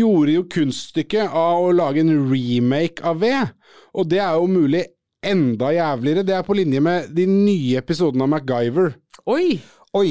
gjorde 0.00 0.38
jo 0.38 0.46
kunststykket 0.56 1.28
av 1.44 1.60
å 1.66 1.70
lage 1.76 2.00
en 2.06 2.14
remake 2.32 3.04
av 3.04 3.20
V, 3.20 3.34
og 4.00 4.08
det 4.08 4.22
er 4.24 4.38
jo 4.40 4.48
mulig 4.48 4.86
enda 5.20 5.74
jævligere. 5.76 6.24
Det 6.24 6.34
er 6.38 6.42
på 6.48 6.56
linje 6.56 6.80
med 6.80 7.12
de 7.12 7.26
nye 7.28 7.76
episodene 7.84 8.24
av 8.24 8.32
MacGyver. 8.32 8.94
Oi! 9.28 9.58
Oi! 9.92 10.08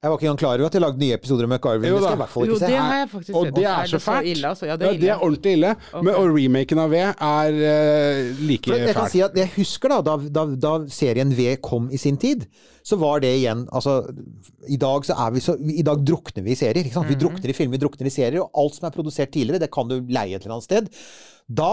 Jeg 0.00 0.08
var 0.08 0.16
ikke 0.16 0.24
engang 0.30 0.38
klar 0.40 0.54
over 0.56 0.64
at 0.70 0.76
jeg 0.76 0.80
lagde 0.80 0.96
nye 1.02 1.12
episoder 1.12 1.44
med 1.44 1.58
MacGyver. 1.60 1.88
Jo 1.90 1.96
Det 1.98 2.00
skal 2.00 2.08
jeg 2.08 2.16
i 2.16 2.20
hvert 2.22 2.30
fall 2.32 2.46
Jo, 2.48 2.54
ikke 2.54 2.60
se. 2.60 2.68
det 2.72 2.76
har 2.80 2.94
jeg 2.96 3.08
faktisk 3.10 3.34
Og 3.36 3.42
sett. 3.44 3.54
det 3.58 3.64
er 3.68 3.84
så 3.90 3.98
fælt. 4.00 4.28
ille, 4.30 4.48
altså? 4.48 4.64
Ja, 4.70 4.76
det 4.80 4.86
er 4.86 4.86
Ja, 4.86 4.92
det 4.96 5.02
er 5.02 5.12
ille. 5.12 5.24
ordentlig 5.26 5.52
ille. 5.58 5.72
Men, 6.06 6.14
og 6.14 6.30
remaken 6.38 6.78
av 6.80 6.90
V 6.90 6.94
er 6.96 7.58
uh, 7.60 8.40
like 8.48 8.70
fæl. 8.72 8.78
jeg 8.80 8.94
kan 8.96 9.10
si 9.12 9.20
at 9.20 9.36
jeg 9.36 9.50
husker 9.58 9.92
da, 9.92 9.98
da, 10.00 10.14
da, 10.38 10.44
da 10.56 10.72
serien 10.88 11.34
V 11.36 11.56
kom 11.60 11.90
i 11.92 12.00
sin 12.00 12.16
tid, 12.16 12.46
så 12.82 12.96
var 12.96 13.20
det 13.20 13.34
igjen 13.42 13.66
Altså, 13.76 13.98
i 14.72 14.78
dag 14.80 15.04
så 15.04 15.18
er 15.20 15.30
vi 15.36 15.40
så 15.44 15.58
I 15.60 15.82
dag 15.84 16.00
drukner 16.08 16.42
vi 16.48 16.52
i 16.52 16.56
serier. 16.56 16.80
ikke 16.80 16.96
sant? 16.96 17.08
Vi 17.12 17.20
drukner 17.20 17.50
i 17.52 17.52
filmer, 17.52 17.76
vi 17.76 17.84
drukner 17.84 18.06
i 18.08 18.14
serier, 18.16 18.40
og 18.40 18.50
alt 18.56 18.74
som 18.80 18.88
er 18.88 18.96
produsert 18.96 19.30
tidligere, 19.36 19.60
det 19.60 19.70
kan 19.70 19.84
du 19.86 19.98
leie 20.08 20.32
et 20.34 20.40
eller 20.48 20.56
annet 20.56 20.64
sted. 20.64 20.88
Da 21.50 21.66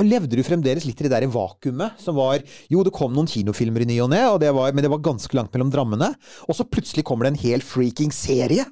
levde 0.00 0.38
du 0.38 0.42
fremdeles 0.46 0.86
litt 0.88 1.02
i 1.02 1.04
det 1.04 1.12
der 1.12 1.26
vakuumet 1.28 2.00
som 2.00 2.16
var 2.16 2.40
Jo, 2.72 2.80
det 2.86 2.92
kom 2.96 3.12
noen 3.12 3.28
kinofilmer 3.28 3.84
i 3.84 3.88
ny 3.90 3.98
og 4.00 4.08
ne, 4.14 4.22
og 4.32 4.38
det 4.40 4.48
var, 4.56 4.72
men 4.72 4.84
det 4.86 4.90
var 4.92 5.02
ganske 5.04 5.36
langt 5.36 5.52
mellom 5.52 5.72
drammene. 5.74 6.08
Og 6.48 6.56
så 6.56 6.64
plutselig 6.64 7.04
kommer 7.04 7.28
det 7.28 7.34
en 7.34 7.42
hel 7.44 7.64
freaking 7.64 8.14
serie 8.16 8.64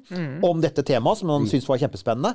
om 0.43 0.63
dette 0.63 0.85
temaet, 0.87 1.21
som 1.21 1.29
man 1.29 1.45
syns 1.49 1.69
var 1.69 1.81
kjempespennende. 1.83 2.33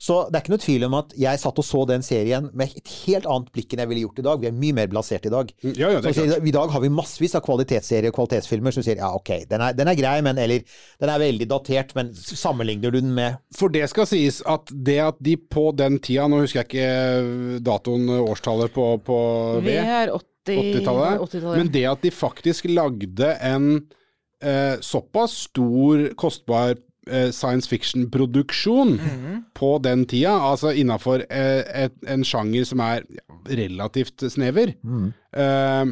Så 0.00 0.14
det 0.30 0.38
er 0.38 0.44
ikke 0.46 0.52
noe 0.54 0.62
tvil 0.62 0.84
om 0.86 0.94
at 0.96 1.10
jeg 1.20 1.40
satt 1.42 1.58
og 1.60 1.66
så 1.66 1.82
den 1.90 2.04
serien 2.04 2.46
med 2.56 2.72
et 2.72 2.92
helt 3.04 3.26
annet 3.28 3.50
blikk 3.52 3.74
enn 3.74 3.82
jeg 3.82 3.90
ville 3.90 4.04
gjort 4.06 4.22
i 4.22 4.24
dag. 4.24 4.40
Vi 4.40 4.48
er 4.48 4.54
mye 4.56 4.76
mer 4.78 4.88
blasert 4.88 5.28
i 5.28 5.32
dag. 5.34 5.50
Ja, 5.66 5.90
ja, 5.92 6.00
det 6.00 6.08
er 6.08 6.16
Så 6.16 6.24
klart. 6.24 6.46
I 6.48 6.54
dag 6.56 6.72
har 6.72 6.84
vi 6.86 6.90
massevis 6.94 7.36
av 7.36 7.44
kvalitetsserier 7.44 8.08
og 8.08 8.16
kvalitetsfilmer 8.16 8.72
som 8.72 8.86
sier 8.86 9.02
ja, 9.02 9.10
ok, 9.18 9.34
den 9.50 9.66
er, 9.66 9.76
den 9.76 9.92
er 9.92 9.98
grei, 10.00 10.16
men 10.24 10.40
eller 10.40 10.64
den 11.04 11.12
er 11.12 11.20
veldig 11.20 11.50
datert, 11.52 11.92
men 11.98 12.14
sammenligner 12.16 12.96
du 12.96 13.00
den 13.02 13.12
med 13.16 13.36
For 13.56 13.68
det 13.68 13.84
skal 13.92 14.08
sies 14.08 14.40
at 14.48 14.72
det 14.72 14.98
at 15.10 15.20
de 15.20 15.36
på 15.36 15.68
den 15.76 16.00
tida, 16.00 16.24
nå 16.32 16.40
husker 16.46 16.62
jeg 16.62 16.70
ikke 16.70 17.60
datoen, 17.68 18.08
årstallet 18.24 18.72
på, 18.72 18.90
på 19.04 19.22
V, 19.60 19.64
Vi 19.68 19.78
er 19.84 20.14
80 20.16 20.26
80-tallet, 20.50 21.20
80-tallet. 21.20 21.58
men 21.60 21.68
det 21.76 21.84
at 21.92 22.00
de 22.02 22.10
faktisk 22.10 22.64
lagde 22.72 23.34
en 23.44 23.66
eh, 24.42 24.80
såpass 24.80 25.44
stor, 25.50 26.08
kostbar 26.18 26.72
eh, 26.72 26.86
science 27.32 27.66
fiction-produksjon 27.66 28.96
Mhm. 28.98 29.44
på 29.54 29.78
den 29.82 30.04
tida, 30.06 30.34
altså 30.52 30.72
innafor 30.76 31.24
eh, 31.30 31.88
en 32.06 32.22
sjanger 32.24 32.64
som 32.66 32.80
er 32.80 33.02
relativt 33.48 34.20
snever, 34.30 34.74
eh, 35.32 35.84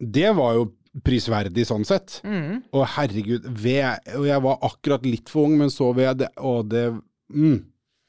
det 0.00 0.30
var 0.36 0.54
jo 0.54 0.70
prisverdig 1.04 1.64
sånn 1.66 1.84
sett. 1.88 2.20
Mm. 2.22 2.62
Og 2.76 2.86
herregud, 2.86 3.46
ved, 3.48 3.98
og 4.14 4.26
jeg 4.28 4.42
var 4.44 4.58
akkurat 4.62 5.04
litt 5.08 5.28
for 5.32 5.46
ung, 5.48 5.56
men 5.58 5.70
så 5.72 5.94
ved 5.96 6.18
det, 6.18 6.28
og 6.38 6.68
det 6.68 6.86
mm. 7.32 7.62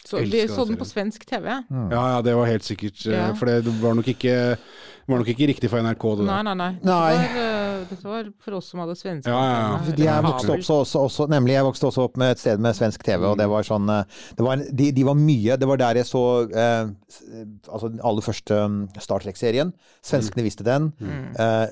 Så 0.05 0.20
de 0.30 0.41
så 0.51 0.66
den 0.68 0.76
på 0.76 0.84
svensk 0.84 1.24
TV. 1.26 1.45
Ja, 1.47 2.01
ja, 2.18 2.22
det 2.22 2.34
var 2.36 2.45
helt 2.49 2.64
sikkert. 2.68 3.05
eh, 3.07 3.14
Ja. 3.14 3.34
For 3.39 3.45
det 3.47 3.64
var 3.82 3.93
nok 3.95 4.05
ikke 4.11 4.57
Var 5.07 5.18
nok 5.20 5.28
ikke 5.28 5.47
riktig 5.47 5.70
for 5.70 5.80
NRK, 5.80 6.03
det 6.18 6.26
Nei, 6.28 6.41
nei, 6.43 6.53
nei, 6.55 6.72
nei. 6.72 6.80
Det 6.84 6.91
Var, 6.91 7.39
eh, 7.39 7.62
dette 7.90 8.08
var 8.08 8.30
for 8.44 8.58
oss 8.60 8.70
som 8.72 8.80
hadde 8.84 8.96
svenske. 9.00 9.30
Ja, 9.32 9.42
ja, 9.44 9.60
ja. 9.60 9.94
De 9.94 9.94
eller 10.04 10.12
er 10.18 10.26
vokst 10.28 10.50
opp 10.54 10.64
så 10.68 10.80
også, 10.84 11.04
også 11.08 11.28
Nemlig, 11.34 11.54
jeg 11.58 11.66
vokste 11.68 11.88
også 11.90 12.06
opp 12.08 12.18
med 12.22 12.32
et 12.36 12.40
sted 12.42 12.60
med 12.64 12.76
svensk 12.78 13.04
TV, 13.04 13.26
og 13.32 13.38
det 13.40 13.48
var 13.52 13.66
sånn 13.68 13.90
eh, 13.90 14.04
det 14.38 14.46
var 14.46 14.64
de, 14.64 14.90
de 14.96 15.04
var 15.08 15.18
mye 15.20 15.58
Det 15.60 15.68
var 15.70 15.82
der 15.82 16.00
jeg 16.02 16.10
så 16.10 16.24
eh, 16.50 16.92
altså 17.70 17.90
den 17.94 18.02
aller 18.04 18.26
første 18.26 18.58
um, 18.66 18.78
Star 19.00 19.22
Trek-serien. 19.24 19.74
Svenskene 20.06 20.44
visste 20.46 20.66
den. 20.66 20.90
Eh, 21.04 21.68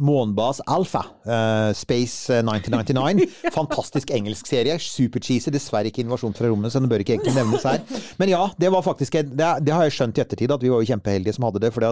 Månbas 0.00 0.60
Alpha, 0.66 1.02
eh, 1.26 1.70
Space 1.78 2.32
eh, 2.34 2.42
1999. 2.44 3.26
Fantastisk 3.58 4.10
engelsk 4.14 4.48
serie. 4.50 4.78
Supercheesy. 4.82 5.50
Dessverre 5.54 5.90
ikke 5.90 6.04
invasjon 6.04 6.34
fra 6.36 6.50
rommet, 6.50 6.72
så 6.74 6.82
den 6.82 6.90
bør 6.90 7.02
ikke 7.04 7.16
egentlig 7.18 7.36
nevnes 7.36 7.64
her. 7.66 7.80
Men 8.20 8.32
ja, 8.32 8.42
det 8.60 8.72
var 8.74 8.84
faktisk 8.86 9.14
en- 9.20 9.32
det, 9.36 9.50
det 9.66 9.74
har 9.74 9.86
jeg 9.86 9.96
skjønt 9.98 10.18
i 10.18 10.24
ettertid, 10.24 10.52
at 10.54 10.62
vi 10.64 10.72
var 10.72 10.82
jo 10.82 10.90
kjempeheldige 10.92 11.36
som 11.36 11.46
hadde 11.48 11.62
det. 11.64 11.72
For 11.74 11.86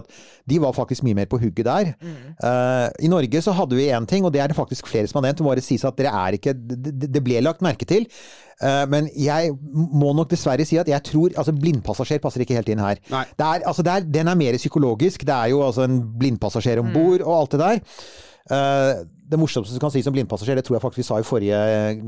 de 0.49 0.61
var 0.63 0.77
faktisk 0.77 1.05
mye 1.07 1.19
mer 1.19 1.31
på 1.31 1.41
hugget 1.43 1.69
der. 1.69 1.93
Eh, 2.03 2.87
I 3.07 3.11
Norge 3.13 3.43
så 3.45 3.55
hadde 3.59 3.79
vi 3.79 3.89
én 3.95 4.07
ting, 4.09 4.27
og 4.27 4.33
det 4.35 4.43
er 4.43 4.51
det 4.51 4.59
faktisk 4.59 4.89
flere 4.91 5.09
som 5.11 5.21
har 5.21 5.29
nevnt. 5.29 5.41
Det 5.41 5.47
må 5.47 5.53
bare 5.53 5.65
sies 5.65 5.85
at 5.87 5.99
dere 5.99 6.15
er 6.15 6.39
ikke 6.39 6.55
Det, 6.55 7.23
ble 7.25 7.43
lagt 7.45 7.65
merke 7.65 7.89
til. 7.89 8.07
Eh, 8.63 8.85
men 8.91 9.11
jeg 9.15 9.53
må 9.73 10.13
nok 10.17 10.31
dessverre 10.33 10.67
si 10.67 10.79
at 10.81 10.89
jeg 10.91 11.05
tror 11.07 11.35
altså 11.39 11.55
Blindpassasjer 11.55 12.23
passer 12.23 12.43
ikke 12.43 12.59
helt 12.59 12.71
inn 12.73 12.83
her. 12.83 13.03
Det 13.03 13.45
er, 13.45 13.67
altså 13.67 13.85
det 13.87 13.93
er, 13.95 14.09
den 14.19 14.31
er 14.31 14.39
mer 14.39 14.59
psykologisk. 14.59 15.27
Det 15.27 15.35
er 15.35 15.53
jo 15.55 15.63
altså 15.67 15.87
en 15.87 16.01
blindpassasjer 16.19 16.83
om 16.83 16.91
bord 16.95 17.23
og 17.23 17.37
alt 17.37 17.55
det 17.55 17.63
der. 17.63 17.85
Eh, 18.49 19.05
det 19.29 19.37
morsomste 19.37 19.77
du 19.77 19.83
kan 19.83 19.93
si 19.93 20.01
som 20.01 20.15
blindpassasjer, 20.15 20.57
det 20.57 20.65
tror 20.65 20.79
jeg 20.79 20.83
faktisk 20.87 21.03
vi 21.03 21.05
sa 21.05 21.19
i 21.21 21.27
forrige 21.27 21.59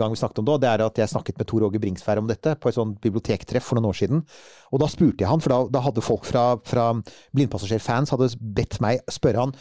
gang 0.00 0.14
vi 0.14 0.16
snakket 0.16 0.40
om 0.40 0.46
det, 0.48 0.54
det 0.62 0.70
er 0.70 0.84
at 0.86 1.00
jeg 1.02 1.12
snakket 1.12 1.36
med 1.36 1.48
Tor 1.50 1.66
Åge 1.66 1.80
Bringsvær 1.82 2.22
om 2.22 2.30
dette 2.30 2.54
på 2.56 2.70
et 2.70 2.78
sånt 2.78 2.96
bibliotektreff 3.04 3.66
for 3.68 3.76
noen 3.76 3.90
år 3.90 3.98
siden. 3.98 4.22
Og 4.72 4.80
da 4.80 4.88
spurte 4.88 5.20
jeg 5.20 5.28
han, 5.28 5.42
for 5.44 5.52
da, 5.52 5.58
da 5.76 5.84
hadde 5.84 6.04
folk 6.04 6.24
fra, 6.24 6.46
fra 6.64 6.86
blindpassasjerfans 7.36 8.14
hadde 8.16 8.30
bedt 8.40 8.80
meg 8.80 9.04
spørre 9.12 9.44
han 9.44 9.54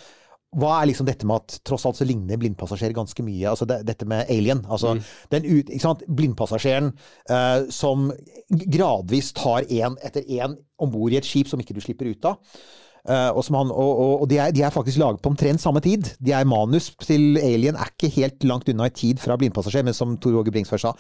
hva 0.57 0.79
er 0.79 0.89
liksom 0.89 1.05
dette 1.05 1.27
med 1.29 1.43
at 1.43 1.59
tross 1.67 1.85
alt 1.85 1.99
så 1.99 2.07
ligner 2.09 2.39
blindpassasjer 2.41 2.93
ganske 2.97 3.21
mye? 3.25 3.51
Altså 3.51 3.67
det, 3.69 3.83
dette 3.85 4.07
med 4.09 4.29
alien. 4.33 4.63
Altså 4.65 4.95
den 5.29 5.45
ut, 5.45 5.69
ikke 5.69 5.83
sant? 5.83 6.01
Blindpassasjeren 6.09 6.89
uh, 7.29 7.69
som 7.73 8.09
gradvis 8.49 9.29
tar 9.37 9.69
én 9.69 9.97
etter 10.05 10.25
én 10.25 10.57
om 10.81 10.89
bord 10.89 11.13
i 11.13 11.19
et 11.19 11.27
skip 11.27 11.51
som 11.51 11.61
ikke 11.61 11.77
du 11.77 11.83
slipper 11.85 12.09
ut 12.09 12.31
av. 12.31 12.39
Eh, 13.07 13.29
og 13.31 13.43
som 13.45 13.55
han, 13.59 13.71
og, 13.71 13.99
og, 14.23 14.25
de, 14.29 14.39
er, 14.41 14.51
de 14.55 14.63
er 14.65 14.73
faktisk 14.73 14.99
laget 14.99 15.21
på 15.23 15.31
omtrent 15.31 15.61
samme 15.63 15.81
tid. 15.83 16.11
De 16.19 16.33
er 16.35 16.47
Manus 16.49 16.91
til 17.05 17.39
Alien 17.39 17.79
er 17.79 17.93
ikke 17.93 18.11
helt 18.17 18.43
langt 18.47 18.69
unna 18.71 18.89
i 18.89 18.95
tid 18.95 19.21
fra 19.23 19.37
blindpassasjer, 19.39 19.85
men 19.87 19.95
som 19.95 20.17
Tor 20.19 20.41
Åge 20.41 20.53
Bringsvær 20.53 20.83
sa, 20.83 20.93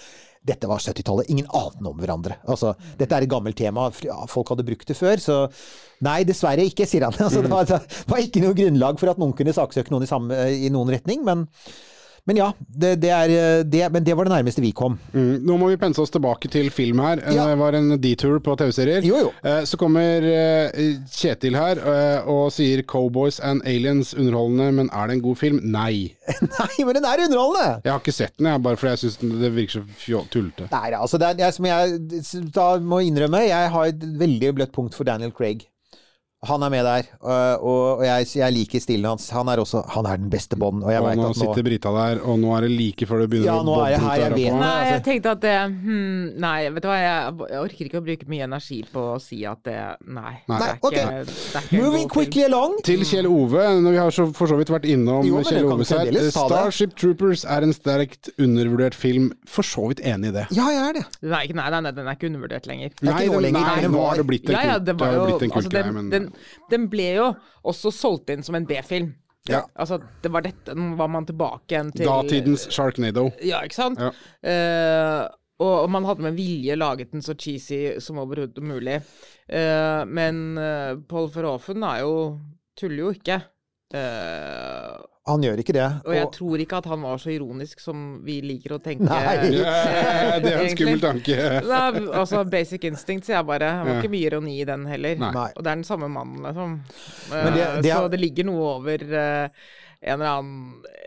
dette 0.47 0.69
var 0.71 0.79
70-tallet. 0.79 1.29
Ingen 1.33 1.49
ante 1.51 1.83
om 1.89 1.99
hverandre. 1.99 2.39
Altså, 2.47 2.73
dette 2.99 3.15
er 3.15 3.27
et 3.27 3.31
gammelt 3.31 3.59
tema. 3.59 3.89
Folk 4.31 4.53
hadde 4.53 4.67
brukt 4.67 4.87
det 4.87 4.97
før, 4.99 5.21
så 5.23 5.43
Nei, 6.05 6.21
dessverre 6.23 6.63
ikke, 6.63 6.87
sier 6.87 7.03
han. 7.09 7.15
Altså, 7.25 7.43
det, 7.43 7.51
var, 7.51 7.67
det 7.67 8.07
var 8.07 8.23
ikke 8.23 8.43
noe 8.45 8.55
grunnlag 8.55 8.99
for 9.01 9.11
at 9.11 9.19
noen 9.19 9.35
kunne 9.35 9.55
saksøke 9.55 9.91
noen 9.91 10.05
i, 10.05 10.09
samme, 10.09 10.43
i 10.55 10.69
noen 10.71 10.93
retning, 10.95 11.25
men 11.27 11.43
men 12.29 12.37
ja, 12.37 12.51
det, 12.59 12.91
det 13.01 13.09
er, 13.09 13.31
det, 13.65 13.81
men 13.89 14.03
det 14.05 14.13
var 14.13 14.27
det 14.29 14.35
nærmeste 14.35 14.61
vi 14.61 14.69
kom. 14.77 14.99
Mm, 15.15 15.39
nå 15.49 15.55
må 15.57 15.71
vi 15.71 15.79
pense 15.81 15.97
oss 16.03 16.13
tilbake 16.13 16.51
til 16.53 16.69
film 16.73 17.01
her. 17.01 17.23
Ja. 17.25 17.47
Det 17.49 17.55
var 17.57 17.77
en 17.79 17.95
detour 18.01 18.37
på 18.45 18.53
TV-serier. 18.59 19.01
Jo, 19.07 19.23
jo. 19.23 19.31
Eh, 19.41 19.63
Så 19.65 19.79
kommer 19.81 20.27
eh, 20.29 20.91
Kjetil 21.09 21.57
her 21.57 21.81
eh, 21.81 22.29
og 22.29 22.51
sier 22.53 22.83
'Cowboys 22.85 23.39
and 23.41 23.65
Aliens' 23.65 24.13
underholdende, 24.13 24.69
men 24.77 24.91
er 24.93 25.09
det 25.09 25.17
en 25.17 25.25
god 25.25 25.39
film? 25.41 25.57
Nei. 25.65 26.13
Nei, 26.59 26.85
men 26.85 26.99
den 26.99 27.09
er 27.09 27.25
underholdende! 27.25 27.81
Jeg 27.87 27.93
har 27.95 28.03
ikke 28.03 28.17
sett 28.19 28.37
den, 28.37 28.51
jeg, 28.51 28.63
bare 28.69 28.77
fordi 28.77 28.93
jeg 28.93 29.03
syns 29.07 29.19
det 29.41 29.51
virker 29.55 29.89
så 30.05 30.21
tullete. 30.29 30.69
Nei, 30.69 30.93
altså 30.99 31.17
det 31.17 31.31
er, 31.31 31.41
jeg, 31.47 31.57
som 31.57 31.65
jeg 31.65 32.53
da 32.53 32.69
må 32.93 33.01
innrømme, 33.09 33.41
jeg 33.49 33.73
har 33.73 33.89
et 33.89 34.05
veldig 34.21 34.53
bløtt 34.61 34.75
punkt 34.77 34.93
for 34.97 35.09
Daniel 35.09 35.33
Craig. 35.33 35.65
Han 36.47 36.63
er 36.63 36.69
med 36.71 36.85
der, 36.87 37.07
og, 37.19 37.63
og 37.67 38.03
jeg, 38.05 38.27
jeg 38.39 38.53
liker 38.55 38.79
stilen 38.79 39.09
hans. 39.09 39.25
Han 39.35 39.49
er 39.51 39.59
også 39.59 39.81
Han 39.91 40.05
er 40.07 40.21
den 40.21 40.29
beste 40.31 40.55
Bond, 40.55 40.85
og 40.85 40.91
jeg 40.93 41.01
Og 41.03 41.09
nå 41.19 41.25
at 41.27 41.33
nå 41.33 41.33
sitter 41.35 41.65
Brita 41.67 41.91
der, 41.91 42.21
og 42.23 42.37
nå 42.39 42.53
er 42.55 42.63
det 42.63 42.69
like 42.71 43.07
før 43.09 43.25
det 43.25 43.27
begynner 43.33 43.49
Ja, 43.49 43.55
å 43.59 43.65
nå 43.67 43.73
er 43.83 43.89
jeg 43.91 43.99
her, 44.05 44.21
jeg 44.23 44.31
vet 44.37 44.55
Nei, 44.55 44.69
jeg 44.69 44.93
altså- 44.93 45.03
tenkte 45.09 45.33
at 45.35 45.41
det 45.43 45.55
hmm, 45.73 46.21
Nei, 46.39 46.69
vet 46.77 46.85
du 46.85 46.87
hva, 46.87 46.95
jeg, 47.03 47.33
jeg 47.51 47.59
orker 47.65 47.89
ikke 47.89 47.99
å 47.99 48.05
bruke 48.05 48.29
mye 48.31 48.47
energi 48.47 48.79
på 48.93 49.03
å 49.03 49.17
si 49.19 49.41
at 49.51 49.59
det 49.67 49.75
Nei. 50.07 50.31
Nei, 50.47 50.59
det 50.61 50.69
er 50.69 50.79
ikke, 50.79 50.91
det 50.93 51.59
er 51.59 51.67
ikke 51.67 51.81
Moving 51.83 52.07
quickly 52.15 52.45
along. 52.47 52.77
Til 52.87 53.03
Kjell 53.09 53.27
Ove, 53.27 53.65
når 53.83 53.97
vi 53.97 53.99
har 54.05 54.15
så, 54.15 54.29
for 54.39 54.47
så 54.53 54.55
vidt 54.61 54.71
vært 54.71 54.87
innom 54.95 55.27
Jo, 55.27 55.43
Kjell 55.43 55.67
Ove 55.67 55.75
Oves 55.75 55.91
her. 55.91 56.07
det. 56.07 56.23
Starship 56.35 56.95
Troopers 56.95 57.43
er 57.43 57.67
en 57.67 57.75
sterkt 57.75 58.31
undervurdert 58.39 58.95
film. 58.95 59.27
For 59.43 59.67
så 59.67 59.89
vidt 59.91 59.99
enig 60.07 60.31
i 60.31 60.35
det. 60.39 60.47
Ja, 60.55 60.69
jeg 60.71 60.87
er 60.87 60.97
det. 61.01 61.05
Nei, 61.27 61.43
nei, 61.51 61.67
nei, 61.75 61.83
nei, 61.83 61.91
den 61.99 62.07
er 62.07 62.15
ikke 62.15 62.31
undervurdert 62.31 62.69
lenger. 62.71 62.95
er 62.95 63.11
ikke 63.11 63.27
nå 63.27 63.39
den- 63.41 63.47
lenger, 63.49 63.67
nei, 63.67 63.81
den 63.83 63.91
nå 63.91 63.99
var- 63.99 64.09
har 64.15 64.23
det 64.23 64.27
blitt 64.31 64.47
en, 64.49 64.55
Ja, 64.55 64.61
ja, 64.63 64.73
kult, 64.79 64.85
det 64.85 64.95
det 64.95 64.99
var 64.99 65.07
har 65.07 65.13
jo 65.15 65.19
jo 65.19 65.27
blitt 65.29 65.43
en 65.43 65.51
altså, 65.51 65.69
kultgreie, 65.69 65.83
den, 65.83 66.09
men 66.09 66.28
den, 66.29 66.61
den 66.71 66.85
ble 66.91 67.09
jo 67.17 67.31
også 67.67 67.91
solgt 67.95 68.31
inn 68.33 68.45
som 68.45 68.57
en 68.59 68.67
B-film. 68.69 69.11
Ja. 69.49 69.63
Altså, 69.79 69.97
det 70.21 70.29
var 70.29 70.43
dette 70.45 70.75
Nå 70.77 70.91
var 70.99 71.09
man 71.09 71.25
tilbake 71.25 71.73
igjen 71.73 71.89
til 71.95 72.05
datidens 72.05 72.67
Sharknado. 72.69 73.29
Ja, 73.41 73.63
ikke 73.65 73.79
sant? 73.79 74.01
Ja. 74.01 74.11
Uh, 74.45 75.23
og, 75.59 75.73
og 75.73 75.89
man 75.91 76.05
hadde 76.07 76.23
med 76.23 76.37
vilje 76.37 76.75
laget 76.77 77.11
den 77.15 77.23
så 77.25 77.33
cheesy 77.35 77.97
som 78.03 78.19
overhodet 78.21 78.63
mulig. 78.63 78.99
Uh, 79.49 80.05
men 80.07 80.59
uh, 80.59 80.99
Paul 81.09 81.31
Verhoeven 81.33 81.87
er 81.87 82.03
jo 82.05 82.13
Tuller 82.79 83.09
jo 83.09 83.15
ikke. 83.15 83.41
Eh, 83.89 84.97
Han 85.29 85.43
gjør 85.45 85.61
ikke 85.63 85.73
det. 85.77 85.87
og 86.05 86.13
jeg 86.15 86.25
Og- 86.27 86.31
tror 86.35 86.63
ikke 86.65 86.77
at 86.81 86.85
han 86.91 87.01
var 87.05 87.17
så 87.21 87.31
ironisk 87.33 87.79
som 87.83 88.03
vi 88.25 88.39
liker 88.41 88.75
å 88.77 88.79
tenke. 88.83 89.05
Nei. 89.07 89.51
Ja, 89.59 90.39
det 90.43 90.53
er 90.53 90.63
en 90.65 90.73
skummel 90.75 91.01
tanke. 91.03 91.37
Nei, 91.69 92.05
altså 92.21 92.43
Basic 92.49 92.83
Instinct, 92.89 93.25
sier 93.29 93.37
jeg 93.39 93.45
bare. 93.47 93.71
Det 93.83 93.87
var 93.93 94.01
ikke 94.01 94.11
mye 94.15 94.27
ironi 94.31 94.55
i 94.61 94.65
den 94.67 94.85
heller. 94.89 95.15
Nei. 95.21 95.47
Og 95.55 95.63
det 95.63 95.69
er 95.71 95.75
den 95.81 95.83
samme 95.87 96.09
mannen, 96.11 96.41
liksom. 96.43 96.79
Men 97.31 97.53
det- 97.53 97.67
Eh, 97.69 97.81
det 97.81 97.91
er- 97.91 97.95
Så 98.01 98.09
det 98.11 98.19
ligger 98.19 98.45
noe 98.45 98.75
over 98.79 98.97
eh, 99.03 99.49
en 100.01 100.13
eller 100.21 100.39
annen 100.39 100.83
eh, 100.87 100.98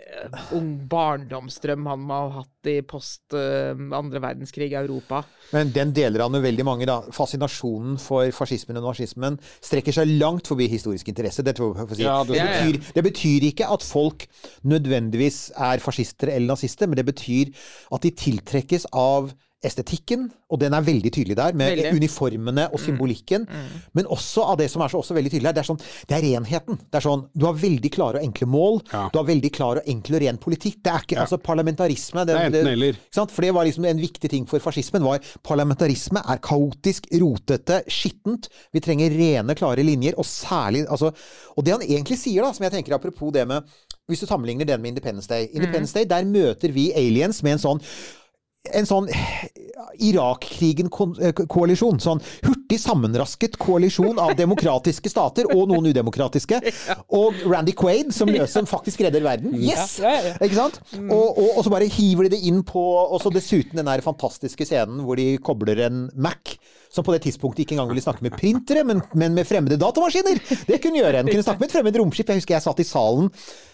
ung 0.52 0.74
barndomsdrøm 0.90 1.86
han 1.88 2.02
må 2.06 2.16
ha 2.20 2.40
hatt 2.42 2.68
i 2.70 2.74
post 2.86 3.34
uh, 3.34 3.72
andre 3.96 4.20
verdenskrig 4.22 4.68
i 4.72 4.76
Europa. 4.78 5.22
Men 5.52 5.72
den 5.74 5.92
deler 5.96 6.22
han 6.26 6.36
jo 6.36 6.42
veldig 6.44 6.66
mange. 6.68 6.86
da. 6.88 6.98
Fascinasjonen 7.14 7.96
for 8.02 8.28
fascismen 8.36 8.78
og 8.80 8.90
nazismen 8.90 9.38
strekker 9.64 9.96
seg 9.96 10.12
langt 10.20 10.50
forbi 10.50 10.68
historisk 10.72 11.08
interesse. 11.12 11.42
Det, 11.46 11.56
tror 11.58 11.74
jeg, 11.80 11.96
si. 11.96 12.02
Ja, 12.06 12.18
det- 12.28 12.36
det, 12.38 12.48
betyr, 12.50 12.92
det 12.98 13.04
betyr 13.08 13.48
ikke 13.50 13.70
at 13.72 13.82
folk 13.86 14.26
nødvendigvis 14.68 15.50
er 15.56 15.78
fascister 15.82 16.28
eller 16.32 16.54
nazister, 16.54 16.86
men 16.86 16.96
det 17.00 17.06
betyr 17.08 17.50
at 17.92 18.02
de 18.04 18.10
tiltrekkes 18.10 18.86
av 18.92 19.32
estetikken, 19.62 20.26
og 20.50 20.60
den 20.60 20.74
er 20.74 20.84
veldig 20.84 21.12
tydelig 21.14 21.36
der, 21.38 21.54
med 21.54 21.70
Veldig. 21.72 21.90
Mm. 21.92 21.98
uniformene 22.02 22.64
og 22.72 22.80
symbolikken. 22.82 23.46
Men 23.96 24.08
også 24.10 24.44
av 24.52 24.58
det 24.58 24.68
som 24.72 24.82
er 24.82 24.92
så 24.92 24.98
også 25.00 25.14
veldig 25.16 25.30
tydelig 25.32 25.48
her, 25.48 25.56
det 25.56 25.62
er 25.62 25.68
sånn, 25.68 25.80
det 26.10 26.16
er 26.16 26.24
renheten. 26.26 26.80
Det 26.82 26.98
er 26.98 27.06
sånn, 27.06 27.24
Du 27.32 27.46
har 27.46 27.54
veldig 27.58 27.90
klare 27.94 28.20
og 28.20 28.26
enkle 28.26 28.48
mål. 28.50 28.80
Ja. 28.92 29.04
Du 29.12 29.18
har 29.20 29.26
veldig 29.28 29.52
klar 29.54 29.80
og 29.80 29.88
enkel 29.88 30.18
og 30.18 30.24
ren 30.24 30.40
politikk. 30.42 30.80
Det 30.82 30.92
er 30.92 31.06
ikke 31.06 31.20
altså 31.22 31.38
parlamentarisme. 31.42 32.26
Det 32.26 32.36
er 32.36 32.48
enten 32.50 32.72
eller. 32.72 32.98
ikke 32.98 33.18
sant? 33.20 33.34
For 33.34 33.46
det 33.46 33.52
var 33.54 33.68
liksom 33.68 33.86
en 33.88 34.02
viktig 34.02 34.30
ting 34.32 34.48
for 34.50 34.62
fascismen 34.64 35.04
var 35.06 35.22
parlamentarisme 35.46 36.22
er 36.28 36.42
kaotisk, 36.42 37.06
rotete, 37.22 37.82
skittent. 37.90 38.48
Vi 38.74 38.82
trenger 38.84 39.14
rene, 39.14 39.56
klare 39.58 39.84
linjer, 39.86 40.18
og 40.18 40.26
særlig 40.28 40.84
altså, 40.88 41.12
Og 41.56 41.64
det 41.64 41.72
han 41.74 41.82
egentlig 41.84 42.18
sier, 42.18 42.42
da, 42.42 42.52
som 42.52 42.64
jeg 42.64 42.72
tenker 42.72 42.94
apropos 42.96 43.32
det 43.32 43.46
med 43.48 43.62
Hvis 44.08 44.20
du 44.20 44.26
sammenligner 44.26 44.66
den 44.66 44.80
med 44.82 44.88
Independence 44.96 45.28
Day. 45.28 45.46
Independence 45.52 45.94
Day, 45.94 46.04
der 46.08 46.24
møter 46.26 46.72
vi 46.74 46.90
aliens 46.92 47.42
med 47.42 47.56
en 47.56 47.62
sånn 47.62 47.82
en 48.70 48.86
sånn 48.86 49.08
Irak-krigen-koalisjon. 50.02 51.98
Sånn 52.02 52.20
hurtig 52.46 52.78
sammenrasket 52.80 53.56
koalisjon 53.60 54.20
av 54.22 54.36
demokratiske 54.38 55.10
stater 55.10 55.48
og 55.50 55.68
noen 55.72 55.90
udemokratiske. 55.90 56.60
Og 57.18 57.34
Randy 57.48 57.74
Quaid 57.76 58.12
som 58.14 58.30
løser 58.30 58.66
faktisk 58.70 59.00
redder 59.04 59.24
verden. 59.26 59.56
Yes! 59.58 59.98
Ikke 60.38 60.56
sant? 60.58 60.78
Og, 61.02 61.28
og, 61.34 61.48
og 61.58 61.64
så 61.66 61.70
bare 61.74 61.90
hiver 61.90 62.28
de 62.28 62.32
det 62.36 62.42
inn 62.48 62.62
på 62.66 62.80
Og 63.02 63.18
så 63.22 63.30
dessuten 63.32 63.76
den 63.78 63.88
der 63.88 64.04
fantastiske 64.04 64.64
scenen 64.68 65.02
hvor 65.06 65.16
de 65.18 65.36
kobler 65.42 65.78
en 65.88 66.06
Mac. 66.14 66.56
Som 66.93 67.07
på 67.07 67.14
det 67.14 67.22
tidspunktet 67.24 67.64
ikke 67.64 67.76
engang 67.78 67.88
ville 67.88 68.03
snakke 68.05 68.24
med 68.24 68.34
printere, 68.36 68.82
men, 68.84 69.01
men 69.16 69.32
med 69.32 69.49
fremmede 69.49 69.78
datamaskiner! 69.80 70.40
Det 70.68 70.76
kunne 70.82 71.01
gjøre 71.01 71.22
en. 71.22 71.30
Kunne 71.30 71.45
snakke 71.47 71.62
med 71.62 71.70
et 71.70 71.76
fremmed 71.78 71.97
romskip. 71.97 72.28
Jeg 72.28 72.43
husker 72.43 72.57
jeg 72.59 72.64
satt 72.66 72.82
i 72.84 72.86
salen 72.86 73.30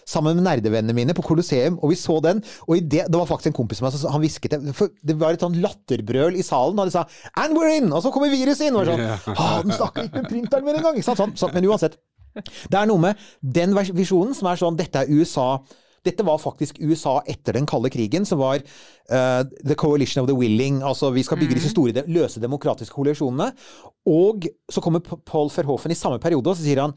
sammen 0.07 0.39
med 0.39 0.45
nerdevennene 0.47 0.95
mine 0.95 1.15
på 1.17 1.25
Colosseum, 1.27 1.75
og 1.83 1.91
vi 1.91 1.97
så 1.99 2.15
den. 2.23 2.39
Og 2.69 2.77
i 2.77 2.83
det, 2.83 3.03
det 3.11 3.19
var 3.19 3.27
faktisk 3.27 3.51
en 3.51 3.57
kompis 3.59 3.81
av 3.81 3.89
meg 3.89 3.97
som 3.97 4.13
han 4.15 4.23
hvisket 4.23 4.55
det. 4.55 4.75
For 4.77 4.93
det 5.03 5.17
var 5.19 5.35
et 5.35 5.43
sånn 5.43 5.59
latterbrøl 5.59 6.39
i 6.39 6.45
salen, 6.47 6.79
og 6.79 6.87
de 6.87 6.95
sa 6.95 7.03
'And 7.35 7.59
we're 7.59 7.75
in!' 7.75 7.91
Og 7.91 8.05
så 8.05 8.13
kommer 8.15 8.31
viruset 8.31 8.69
inn! 8.69 8.79
Og 8.79 8.87
sånn, 8.87 9.03
ah, 9.35 9.59
den 9.67 9.75
snakker 9.75 10.07
ikke 10.07 10.23
med 10.23 10.31
printeren 10.31 10.65
min 10.65 10.79
engang! 10.79 10.95
Ikke 10.95 11.11
sant? 11.11 11.19
Sånn, 11.19 11.35
sånn, 11.43 11.53
men 11.57 11.67
uansett. 11.67 11.99
Det 12.39 12.77
er 12.79 12.87
noe 12.87 13.03
med 13.03 13.19
den 13.43 13.75
visjonen 13.75 14.35
som 14.37 14.47
er 14.47 14.59
sånn 14.61 14.79
Dette 14.79 15.03
er 15.03 15.11
USA. 15.11 15.57
Dette 16.05 16.25
var 16.27 16.41
faktisk 16.41 16.79
USA 16.81 17.19
etter 17.29 17.57
den 17.57 17.67
kalde 17.69 17.91
krigen, 17.93 18.25
som 18.27 18.41
var 18.41 18.61
uh, 18.61 19.43
the 19.65 19.77
coalition 19.79 20.23
of 20.23 20.29
the 20.29 20.37
willing. 20.37 20.81
Altså 20.85 21.11
vi 21.15 21.23
skal 21.25 21.41
bygge 21.41 21.59
disse 21.59 21.73
store, 21.73 22.05
løse 22.07 22.41
demokratiske 22.43 22.95
koalisjonene. 22.95 23.51
Og 24.09 24.47
så 24.71 24.83
kommer 24.83 25.03
Paul 25.03 25.51
Verhoeven 25.55 25.93
i 25.93 25.99
samme 25.99 26.21
periode, 26.21 26.47
og 26.47 26.57
så 26.57 26.65
sier 26.65 26.85
han 26.85 26.95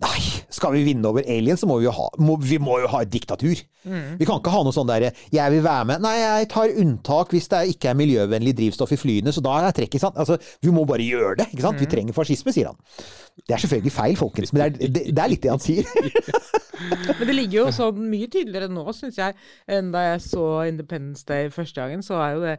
Nei, 0.00 0.20
skal 0.48 0.72
vi 0.72 0.84
vinne 0.86 1.08
over 1.10 1.26
aliens, 1.28 1.60
så 1.60 1.68
må 1.68 1.76
vi 1.80 1.84
jo 1.84 1.92
ha, 1.92 2.06
må, 2.24 2.38
vi 2.40 2.56
må 2.62 2.78
jo 2.80 2.88
ha 2.88 3.02
et 3.04 3.10
diktatur. 3.12 3.58
Vi 3.84 4.28
kan 4.28 4.40
ikke 4.40 4.52
ha 4.52 4.62
noe 4.64 4.72
sånn 4.76 4.88
derre 4.88 5.10
'jeg 5.32 5.52
vil 5.52 5.62
være 5.64 5.84
med'. 5.90 6.00
Nei, 6.04 6.14
jeg 6.20 6.48
tar 6.52 6.72
unntak 6.82 7.32
hvis 7.34 7.48
det 7.52 7.60
ikke 7.74 7.90
er 7.90 7.98
miljøvennlig 8.00 8.54
drivstoff 8.56 8.92
i 8.92 9.00
flyene, 9.00 9.32
så 9.32 9.44
da 9.44 9.58
er 9.58 9.68
jeg 9.68 9.76
trekk, 9.78 9.94
ikke 9.94 10.04
sant. 10.06 10.16
Altså, 10.16 10.38
vi 10.62 10.72
må 10.72 10.86
bare 10.88 11.04
gjøre 11.04 11.36
det, 11.40 11.50
ikke 11.52 11.66
sant. 11.66 11.80
Vi 11.80 11.86
trenger 11.86 12.16
fascisme, 12.16 12.52
sier 12.52 12.72
han. 12.72 12.80
Det 13.44 13.54
er 13.54 13.62
selvfølgelig 13.62 13.92
feil, 13.92 14.16
folkens, 14.16 14.52
men 14.52 14.60
det 14.60 14.66
er, 14.66 14.88
det, 14.88 15.04
det 15.16 15.24
er 15.24 15.32
litt 15.32 15.42
det 15.42 15.52
han 15.52 15.64
sier. 15.64 15.84
Men 16.80 17.26
det 17.28 17.34
ligger 17.36 17.58
jo 17.58 17.72
sånn 17.76 17.98
mye 18.08 18.28
tydeligere 18.32 18.70
nå, 18.72 18.86
syns 18.96 19.18
jeg, 19.20 19.34
enn 19.68 19.90
da 19.92 20.00
jeg 20.06 20.22
så 20.24 20.44
Independence 20.64 21.26
Day 21.28 21.50
første 21.52 21.76
gangen. 21.76 22.00
Så 22.00 22.16
er 22.16 22.30
jo, 22.32 22.40
det, 22.40 22.54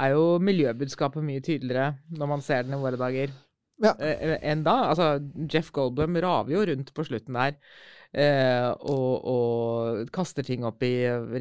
er 0.00 0.14
jo 0.14 0.22
miljøbudskapet 0.40 1.24
mye 1.26 1.44
tydeligere 1.44 1.90
når 2.16 2.30
man 2.30 2.44
ser 2.46 2.64
den 2.64 2.78
i 2.78 2.80
våre 2.80 2.96
dager 2.96 3.34
Ja. 3.82 3.92
eh, 4.00 4.38
enn 4.52 4.64
da. 4.64 4.76
Altså, 4.90 5.08
Jeff 5.52 5.72
Goldblum 5.76 6.16
raver 6.24 6.52
jo 6.54 6.64
rundt 6.70 6.92
på 6.96 7.04
slutten 7.04 7.34
der. 7.36 7.58
Eh, 8.14 8.68
og, 8.86 9.26
og 9.28 10.10
kaster 10.14 10.46
ting 10.46 10.64
opp 10.64 10.82
i 10.86 10.92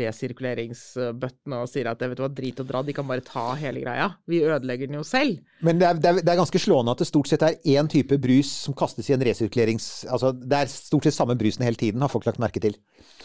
resirkuleringsbøttene 0.02 1.60
og 1.62 1.70
sier 1.72 1.90
at 1.92 2.02
vet 2.02 2.18
du 2.18 2.24
hva, 2.26 2.30
drit 2.34 2.60
og 2.64 2.68
dra, 2.70 2.82
de 2.86 2.96
kan 2.96 3.08
bare 3.08 3.24
ta 3.26 3.54
hele 3.60 3.84
greia. 3.84 4.10
Vi 4.30 4.42
ødelegger 4.44 4.90
den 4.90 4.98
jo 5.00 5.04
selv. 5.08 5.40
Men 5.66 5.80
det 5.80 5.88
er, 5.88 6.00
det, 6.02 6.10
er, 6.12 6.22
det 6.26 6.34
er 6.34 6.40
ganske 6.42 6.62
slående 6.62 6.96
at 6.96 7.02
det 7.04 7.08
stort 7.10 7.30
sett 7.32 7.46
er 7.46 7.60
én 7.76 7.90
type 7.92 8.18
brus 8.22 8.52
som 8.66 8.76
kastes 8.78 9.10
i 9.10 9.16
en 9.16 9.24
resirkulerings... 9.26 9.90
Altså, 10.12 10.34
det 10.36 10.58
er 10.64 10.72
stort 10.72 11.08
sett 11.08 11.18
samme 11.18 11.38
brusen 11.40 11.66
hele 11.66 11.80
tiden, 11.80 12.04
har 12.04 12.12
folk 12.12 12.28
lagt 12.28 12.42
merke 12.44 12.62
til. 12.64 12.78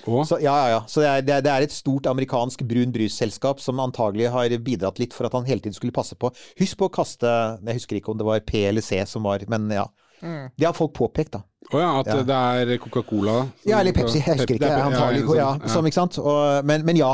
Og 0.09 0.23
Så, 0.29 0.39
ja, 0.43 0.55
ja, 0.65 0.69
ja. 0.77 0.83
Så 0.89 1.03
det 1.05 1.09
er, 1.11 1.25
det 1.27 1.35
er- 1.39 1.47
det 1.47 1.53
er 1.55 1.67
et 1.67 1.75
stort 1.75 2.07
amerikansk 2.11 2.63
brun 2.69 2.93
brusselskap 2.95 3.61
som 3.61 3.81
antagelig 3.83 4.31
har 4.33 4.53
bidratt 4.65 5.01
litt 5.03 5.17
for 5.17 5.27
at 5.29 5.35
han 5.37 5.49
hele 5.49 5.61
tiden 5.65 5.77
skulle 5.77 5.95
passe 5.97 6.17
på. 6.17 6.31
Husk 6.61 6.79
på 6.81 6.89
å 6.89 6.93
kaste 6.95 7.27
Jeg 7.65 7.81
husker 7.81 7.99
ikke 7.99 8.13
om 8.13 8.19
det 8.21 8.27
var 8.29 8.41
P 8.47 8.65
eller 8.69 8.85
C 8.85 9.01
som 9.09 9.27
var 9.27 9.43
Men 9.51 9.69
ja. 9.73 9.87
Det 10.21 10.67
har 10.67 10.75
folk 10.77 10.93
påpekt, 10.97 11.33
da. 11.39 11.43
Å 11.71 11.79
ja, 11.79 11.89
at 12.01 12.09
Ja. 12.09 12.23
det 12.27 12.37
er 12.75 12.79
Coca-Cola 12.83 13.35
Ja, 13.69 13.79
eller 13.81 13.93
Pepsi. 13.95 14.19
Jeg 14.19 14.39
husker 14.41 14.55
ikke. 14.57 14.71
Antagelig. 14.71 15.27
ja, 15.29 15.35
Ja, 15.37 15.59
ja. 15.63 15.69
som, 15.69 15.87
ikke 15.87 15.95
sant? 16.01 16.19
Og, 16.19 16.65
men, 16.67 16.85
men 16.85 16.97
ja, 16.99 17.13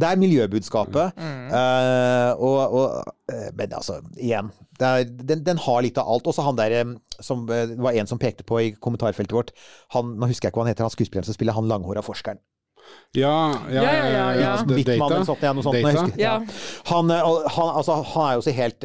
det 0.00 0.08
er 0.08 0.16
miljøbudskapet. 0.18 1.12
Eh, 1.22 2.32
og, 2.34 2.72
og, 2.72 3.12
eh, 3.30 3.50
men 3.54 3.72
altså, 3.76 4.00
igjen. 4.16 4.50
Det 4.80 4.88
er, 4.88 5.04
den, 5.04 5.44
den 5.46 5.58
har 5.58 5.82
litt 5.84 5.98
av 6.00 6.08
alt. 6.08 6.26
Også 6.26 6.42
han 6.42 6.56
der 6.58 6.74
som 7.20 7.44
eh, 7.52 7.66
det 7.70 7.78
var 7.78 7.92
en 7.92 8.08
som 8.10 8.18
pekte 8.18 8.42
på 8.48 8.58
i 8.64 8.72
kommentarfeltet 8.74 9.36
vårt. 9.36 9.52
Han, 9.94 10.16
nå 10.18 10.26
husker 10.32 10.48
jeg 10.48 10.52
ikke 10.52 10.62
hva 10.62 10.66
han 10.66 10.72
heter, 10.74 10.88
han 10.88 10.96
skuespilleren 10.96 11.28
som 11.28 11.36
spiller 11.36 11.54
han 11.54 11.68
langhåra 11.70 12.02
forskeren. 12.02 12.40
Ja, 13.14 13.52
ja, 13.70 13.82
Ja, 13.82 13.92
ja, 13.92 14.06
ja, 14.10 14.26
ja. 14.40 14.52
Wittmann 14.66 15.22
sånt, 15.24 15.44
ja, 15.44 15.52
noe 15.54 15.62
sånt. 15.62 15.78
Han, 16.90 17.10
han, 17.12 17.70
altså, 17.76 18.02
han 18.02 18.26
er 18.26 18.34
jo 18.40 18.42
så 18.48 18.56
helt, 18.56 18.84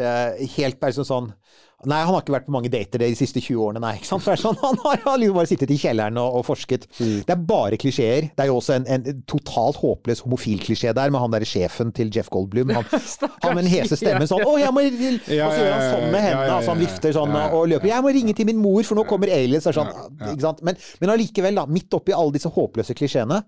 helt 0.59 0.80
bare 0.84 0.93
sånn 0.99 1.07
sånn 1.09 1.32
Nei, 1.86 1.99
han 2.01 2.09
har 2.09 2.23
ikke 2.23 2.34
vært 2.34 2.47
på 2.47 2.53
mange 2.55 2.69
dater 2.73 3.03
de 3.03 3.07
siste 3.13 3.38
20 3.38 3.59
årene, 3.61 3.82
nei. 3.84 3.91
ikke 3.99 4.07
sant? 4.09 4.23
Det 4.25 4.32
er 4.34 4.39
sånn, 4.41 4.55
han 4.63 4.80
har 4.82 5.19
liksom 5.21 5.36
bare 5.38 5.49
sittet 5.51 5.73
i 5.75 5.78
kjelleren 5.78 6.17
og, 6.17 6.39
og 6.39 6.45
forsket. 6.47 6.88
Mm. 6.97 7.19
Det 7.28 7.36
er 7.36 7.43
bare 7.51 7.78
klisjeer. 7.78 8.30
Det 8.34 8.43
er 8.43 8.49
jo 8.49 8.55
også 8.57 8.80
en, 8.80 8.88
en 8.95 9.19
totalt 9.30 9.78
håpløs 9.84 10.23
homofil-klisjé 10.25 10.95
der, 10.97 11.13
med 11.13 11.21
han 11.21 11.36
derre 11.36 11.45
sjefen 11.45 11.93
til 11.93 12.09
Jeff 12.15 12.32
Goldblum. 12.34 12.73
Han, 12.73 12.89
han 13.43 13.53
med 13.53 13.67
den 13.67 13.71
hese 13.75 13.99
stemmen 13.99 14.25
sånn 14.25 14.41
Å, 14.41 14.55
jeg 14.57 14.73
må 14.73 14.88
Og 14.88 15.21
så 15.30 15.38
gjør 15.38 15.75
han 15.75 15.86
sånn 15.86 16.09
med 16.09 16.25
hendene, 16.25 16.55
altså 16.55 16.73
han 16.73 16.82
vifter 16.82 17.17
sånn 17.19 17.38
og 17.45 17.63
løper. 17.69 17.91
'Jeg 17.91 18.07
må 18.07 18.15
ringe 18.17 18.38
til 18.41 18.49
min 18.49 18.63
mor, 18.63 18.82
for 18.82 18.97
nå 18.97 19.05
kommer 19.05 19.30
aliens'. 19.38 19.69
Sånn, 19.78 20.65
men 20.65 21.13
allikevel, 21.13 21.61
da, 21.61 21.69
midt 21.69 21.93
oppi 21.93 22.15
alle 22.15 22.34
disse 22.39 22.49
håpløse 22.57 22.97
klisjeene, 22.97 23.43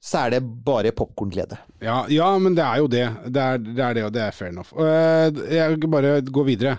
så 0.00 0.22
er 0.24 0.30
det 0.32 0.40
bare 0.64 0.94
popkornglede. 0.96 1.58
Ja, 1.84 2.06
ja, 2.08 2.28
men 2.40 2.54
det 2.56 2.64
er 2.64 2.78
jo 2.80 2.86
det. 2.88 3.04
Det 3.28 3.42
er 3.42 3.58
det, 3.60 3.82
er 3.84 3.96
det 3.98 4.04
og 4.06 4.14
det 4.14 4.22
er 4.24 4.32
fair 4.36 4.48
enough. 4.48 4.70
Eh, 4.80 5.40
jeg 5.52 5.74
vil 5.74 5.90
bare 5.92 6.14
gå 6.24 6.44
videre 6.48 6.78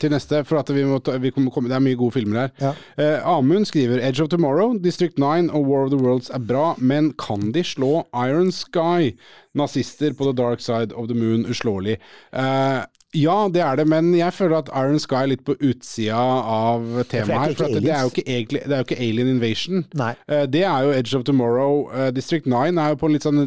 til 0.00 0.12
neste, 0.12 0.42
for 0.48 0.60
at 0.60 0.70
vi 0.72 0.84
må 0.88 0.98
ta, 1.04 1.16
vi 1.20 1.32
komme, 1.32 1.68
det 1.68 1.76
er 1.76 1.84
mye 1.84 1.96
gode 2.00 2.16
filmer 2.16 2.42
her. 2.46 2.52
Ja. 2.60 2.72
Eh, 3.00 3.26
Amund 3.28 3.68
skriver 3.68 4.00
Edge 4.04 4.24
of 4.24 4.28
Tomorrow, 4.32 4.76
District 4.84 5.16
9 5.20 5.48
og 5.52 5.64
War 5.68 5.86
of 5.86 5.92
the 5.92 6.00
Worlds 6.00 6.30
er 6.32 6.44
bra, 6.44 6.74
men 6.78 7.12
kan 7.20 7.52
de 7.56 7.64
slå 7.64 8.06
Iron 8.16 8.52
Sky? 8.52 9.14
Nazister 9.56 10.12
på 10.16 10.28
the 10.28 10.36
dark 10.36 10.60
side 10.60 10.92
of 10.92 11.08
the 11.08 11.16
moon 11.16 11.48
uslåelig. 11.48 11.96
Eh, 12.32 12.80
ja, 13.16 13.48
det 13.48 13.62
er 13.64 13.76
det, 13.80 13.86
men 13.88 14.10
jeg 14.14 14.32
føler 14.36 14.58
at 14.58 14.68
Iron 14.76 14.98
Sky 15.00 15.14
er 15.22 15.28
litt 15.30 15.44
på 15.46 15.54
utsida 15.64 16.18
av 16.18 16.82
temaet 17.08 17.38
her. 17.40 17.54
For 17.56 17.64
at 17.64 17.78
det, 17.80 17.88
er 17.94 18.02
jo 18.04 18.10
ikke 18.12 18.24
egentlig, 18.26 18.60
det 18.68 18.74
er 18.76 18.82
jo 18.82 18.86
ikke 18.88 18.98
alien 19.00 19.30
invasion. 19.32 19.84
Nei. 19.96 20.10
Eh, 20.28 20.44
Det 20.46 20.62
er 20.68 20.84
jo 20.84 20.90
Edge 20.92 21.16
of 21.16 21.24
Tomorrow. 21.24 21.88
Eh, 21.94 22.10
District 22.12 22.44
9 22.46 22.76
er 22.78 22.90
jo 22.92 22.98
på 23.00 23.06
en 23.08 23.14
litt 23.16 23.24
sånn 23.24 23.40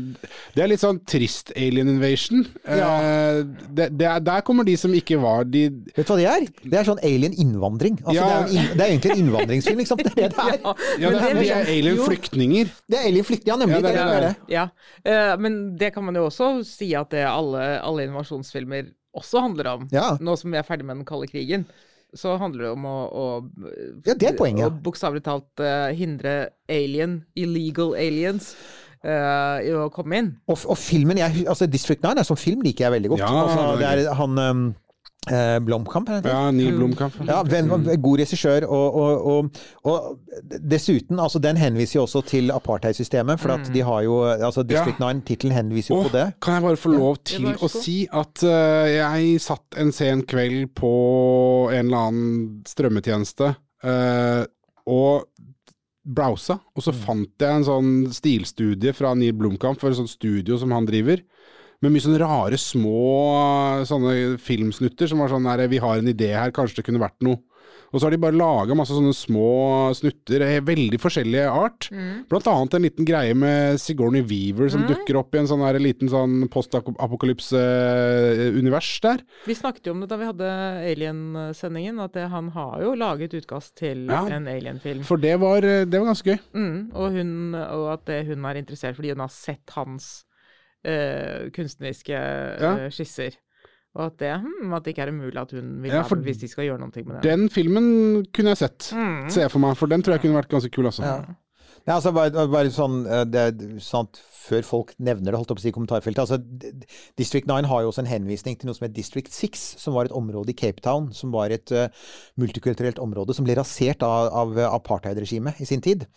Det 0.56 0.64
er 0.64 0.72
litt 0.72 0.82
sånn 0.82 1.00
trist 1.06 1.52
alien 1.56 1.90
invasion. 1.94 2.46
Ja. 2.66 3.42
det, 3.70 3.90
det 4.00 4.08
er, 4.10 4.20
der 4.26 4.42
kommer 4.48 4.64
de 4.66 4.74
som 4.78 4.94
ikke 4.98 5.20
var 5.22 5.44
de 5.46 5.68
Vet 5.96 6.08
du 6.08 6.14
hva 6.14 6.18
det 6.18 6.26
er? 6.32 6.48
Det 6.64 6.80
er 6.82 6.88
sånn 6.90 7.04
alien 7.06 7.34
innvandring. 7.34 8.00
Altså, 8.02 8.16
Ja. 8.18 8.40
det, 8.48 8.58
er 8.64 8.74
det 8.78 8.86
er 8.86 8.94
egentlig 8.96 9.12
en 9.14 9.22
innvandringsfilm, 9.28 9.78
liksom. 9.84 10.02
Det 10.02 10.12
er 10.12 10.16
det 10.16 10.32
det 10.32 10.46
er. 10.48 10.58
Ja, 11.02 11.10
det 11.12 11.20
er, 11.22 11.34
Men 11.36 11.44
de 11.44 11.52
er 11.60 11.70
alien 11.76 12.02
flyktninger. 12.08 12.74
Det 12.90 12.98
er 12.98 13.06
alien 13.12 13.28
flyktninger, 13.30 13.54
ja, 13.54 13.60
nemlig. 13.62 13.78
Ja, 13.78 13.82
det 13.82 13.94
det, 13.94 14.02
er 14.02 14.16
er 14.16 14.26
det. 14.26 14.34
det. 14.48 14.56
Ja, 14.56 14.66
eh, 15.06 15.36
men 15.38 15.60
det 15.78 15.92
kan 15.94 16.04
man 16.08 16.18
jo 16.18 16.26
også 16.32 16.50
si 16.66 16.92
at 16.98 17.12
det 17.14 17.24
alle, 17.30 17.62
alle 17.86 18.08
invasjonsfilmer 18.10 18.90
også 19.18 19.46
handler 19.46 19.72
om. 19.76 19.88
Ja. 19.94 20.12
Nå 20.22 20.36
som 20.40 20.54
vi 20.54 20.60
er 20.60 20.68
ferdig 20.68 20.88
med 20.88 21.02
den 21.02 21.08
kalde 21.08 21.30
krigen, 21.32 21.66
så 22.18 22.36
handler 22.40 22.68
det 22.68 22.72
om 22.76 22.86
å, 22.88 22.98
å 23.08 23.26
Ja, 24.08 24.16
det 24.16 24.34
er 24.34 24.38
poenget. 24.38 24.68
Å 24.68 24.84
bokstavelig 24.84 25.24
talt 25.26 25.64
uh, 25.64 25.90
hindre 25.96 26.52
alien, 26.72 27.22
illegal 27.40 27.98
aliens, 28.00 28.56
Uh, 29.02 29.58
i 29.66 29.72
å 29.74 29.88
komme 29.90 30.14
inn. 30.14 30.28
Og, 30.46 30.60
og 30.70 30.78
filmen 30.78 31.18
jeg, 31.18 31.48
altså 31.50 31.66
District 31.66 32.04
9 32.06 32.22
er 32.22 32.28
som 32.28 32.38
film 32.38 32.60
liker 32.62 32.86
jeg 32.86 32.94
veldig 32.94 33.10
godt. 33.10 33.24
Ja, 33.24 33.32
altså, 33.48 33.64
det 33.80 33.88
er 33.90 34.12
han 34.20 34.38
um, 34.38 34.60
eh, 35.30 35.60
Blomkamp? 35.62 36.10
Ja, 36.26 36.52
Neil 36.52 36.78
Blomkamp. 36.78 37.20
Ja, 37.28 37.42
ven, 37.46 37.70
god 38.02 38.22
regissør, 38.24 38.66
og, 38.66 38.96
og, 38.96 39.28
og, 39.28 39.62
og 39.84 40.56
dessuten, 40.72 41.20
altså 41.22 41.42
den 41.44 41.60
henviser 41.62 42.00
jo 42.00 42.06
også 42.08 42.24
til 42.32 42.52
apartheidsystemet, 42.56 43.40
for 43.40 43.54
at 43.58 43.70
de 43.74 43.84
har 43.86 44.02
jo, 44.08 44.22
altså 44.32 44.64
District 44.64 45.00
9, 45.00 45.22
tittelen 45.28 45.56
henviser 45.58 45.94
jo 45.94 46.00
oh, 46.02 46.10
på 46.10 46.16
det. 46.18 46.26
kan 46.42 46.58
jeg 46.58 46.66
bare 46.66 46.82
få 46.82 46.94
lov 46.96 47.22
til 47.28 47.52
ja, 47.52 47.58
å 47.62 47.70
si 47.72 47.98
at 48.10 48.46
uh, 48.48 48.88
jeg 48.90 49.38
satt 49.44 49.78
en 49.82 49.94
sen 49.96 50.26
kveld 50.26 50.72
på 50.78 50.94
en 51.70 51.86
eller 51.86 52.10
annen 52.10 52.66
strømmetjeneste 52.68 53.54
uh, 53.86 54.44
og 54.90 55.28
browsa, 56.02 56.58
og 56.74 56.82
Mm. 56.82 56.86
så 56.88 56.94
fant 56.98 57.44
jeg 57.44 57.56
en 57.60 57.66
sånn 57.68 57.90
stilstudie 58.10 58.94
fra 58.98 59.14
Neil 59.14 59.36
Blomkamp 59.38 59.78
for 59.80 59.92
et 59.92 60.00
sånt 60.00 60.10
studio 60.10 60.58
som 60.58 60.72
han 60.74 60.88
driver. 60.90 61.22
Med 61.82 61.90
mye 61.96 62.04
sånne 62.04 62.20
rare 62.22 62.58
små 62.62 63.00
sånne 63.90 64.36
filmsnutter 64.42 65.10
som 65.10 65.22
var 65.24 65.32
sånn 65.34 65.48
her 65.50 65.64
vi 65.72 65.80
har 65.82 65.98
en 65.98 66.12
idé 66.12 66.28
her, 66.38 66.52
kanskje 66.54 66.78
det 66.82 66.86
kunne 66.86 67.02
vært 67.02 67.18
noe. 67.26 67.40
Og 67.92 68.00
så 68.00 68.06
har 68.08 68.14
de 68.14 68.20
bare 68.24 68.38
laga 68.38 68.76
masse 68.78 68.94
sånne 68.96 69.12
små 69.16 69.48
snutter, 69.98 70.40
eh, 70.46 70.62
veldig 70.64 71.00
forskjellige 71.02 71.48
art. 71.52 71.90
Blant 72.32 72.48
annet 72.48 72.74
en 72.78 72.86
liten 72.86 73.04
greie 73.08 73.34
med 73.36 73.80
Sigourney 73.84 74.22
Weaver 74.24 74.70
som 74.72 74.86
dukker 74.88 75.18
opp 75.20 75.36
i 75.36 75.40
en 75.42 75.48
sånn 75.50 75.64
her 75.66 75.76
liten 75.82 76.08
sånn 76.08 76.46
postapokalypse-univers 76.54 78.92
der. 79.04 79.20
Vi 79.46 79.54
snakket 79.58 79.86
jo 79.90 79.94
om 79.96 80.02
det 80.06 80.10
da 80.12 80.18
vi 80.22 80.30
hadde 80.30 80.48
Alien-sendingen, 80.94 82.00
at 82.04 82.14
det, 82.16 82.28
han 82.32 82.48
har 82.56 82.76
jo 82.86 82.94
laget 82.96 83.34
utkast 83.42 83.76
til 83.82 84.06
Ja. 84.08 84.24
en 84.28 84.48
Alien-film. 84.48 85.04
For 85.04 85.18
det 85.18 85.40
var, 85.40 85.58
eh, 85.64 85.86
det 85.86 86.00
var 86.00 86.08
ganske 86.14 86.26
gøy. 86.32 86.40
Mm, 86.56 86.92
og, 86.94 87.12
hun, 87.12 87.56
og 87.56 87.94
at 87.94 88.06
det, 88.06 88.26
hun 88.28 88.46
er 88.46 88.56
interessert 88.62 88.96
fordi 88.96 89.10
hun 89.10 89.20
har 89.20 89.30
sett 89.30 89.70
hans 89.76 90.24
eh, 90.86 91.50
kunstneriske 91.56 92.18
eh, 92.18 92.88
skisser. 92.94 93.38
Og 93.92 94.06
at 94.06 94.20
det, 94.22 94.32
hmm, 94.40 94.72
at 94.74 94.86
det 94.86 94.94
ikke 94.94 95.04
er 95.04 95.12
umulig 95.12 95.40
at 95.42 95.52
hun 95.52 95.72
vil 95.84 95.92
Ja, 95.92 96.02
for 96.08 96.16
hvis 96.24 96.40
de 96.40 96.48
skal 96.48 96.70
gjøre 96.70 96.80
noe 96.80 96.92
med 97.04 97.18
det. 97.18 97.24
Den 97.28 97.50
filmen 97.52 98.26
kunne 98.32 98.54
jeg 98.54 98.62
sett, 98.64 98.92
Mm. 98.96 99.30
ser 99.30 99.42
jeg 99.42 99.52
for 99.52 99.60
meg. 99.60 99.76
For 99.76 99.92
den 99.92 100.02
tror 100.02 100.16
jeg 100.16 100.22
kunne 100.22 100.40
vært 100.40 100.50
ganske 100.54 100.72
kul, 100.72 100.88
også. 100.88 101.04
Ja. 101.04 101.36
Nei, 101.82 101.96
altså 101.96 102.12
bare, 102.14 102.46
bare 102.48 102.70
sånn, 102.70 103.06
eh, 103.10 103.24
det 103.26 103.42
er 103.42 103.80
sant, 103.80 104.22
Før 104.42 104.64
folk 104.66 104.94
nevner 104.98 105.32
det, 105.32 105.38
holdt 105.38 105.52
jeg 105.52 105.56
på 105.56 105.62
å 105.62 105.64
si 105.64 105.70
i 105.70 105.76
kommentarfeltet 105.76 106.22
altså, 106.24 106.40
District 107.16 107.46
9 107.48 107.68
har 107.70 107.84
jo 107.84 107.92
også 107.92 108.02
en 108.02 108.10
henvisning 108.10 108.58
til 108.58 108.68
noe 108.68 108.76
som 108.76 108.88
het 108.88 108.96
District 108.96 109.30
6, 109.32 109.78
som 109.78 109.94
var 109.94 110.10
et 110.10 110.16
område 110.18 110.50
i 110.50 110.58
Cape 110.58 110.82
Town, 110.82 111.12
som 111.14 111.32
var 111.32 111.54
et 111.54 111.72
uh, 111.72 111.86
multikulturelt 112.42 112.98
område 113.00 113.36
som 113.38 113.46
ble 113.46 113.54
rasert 113.56 114.02
av, 114.02 114.32
av 114.34 114.58
apartheidregimet 114.74 115.62
i 115.62 115.68
sin 115.70 115.80
tid. 115.86 116.08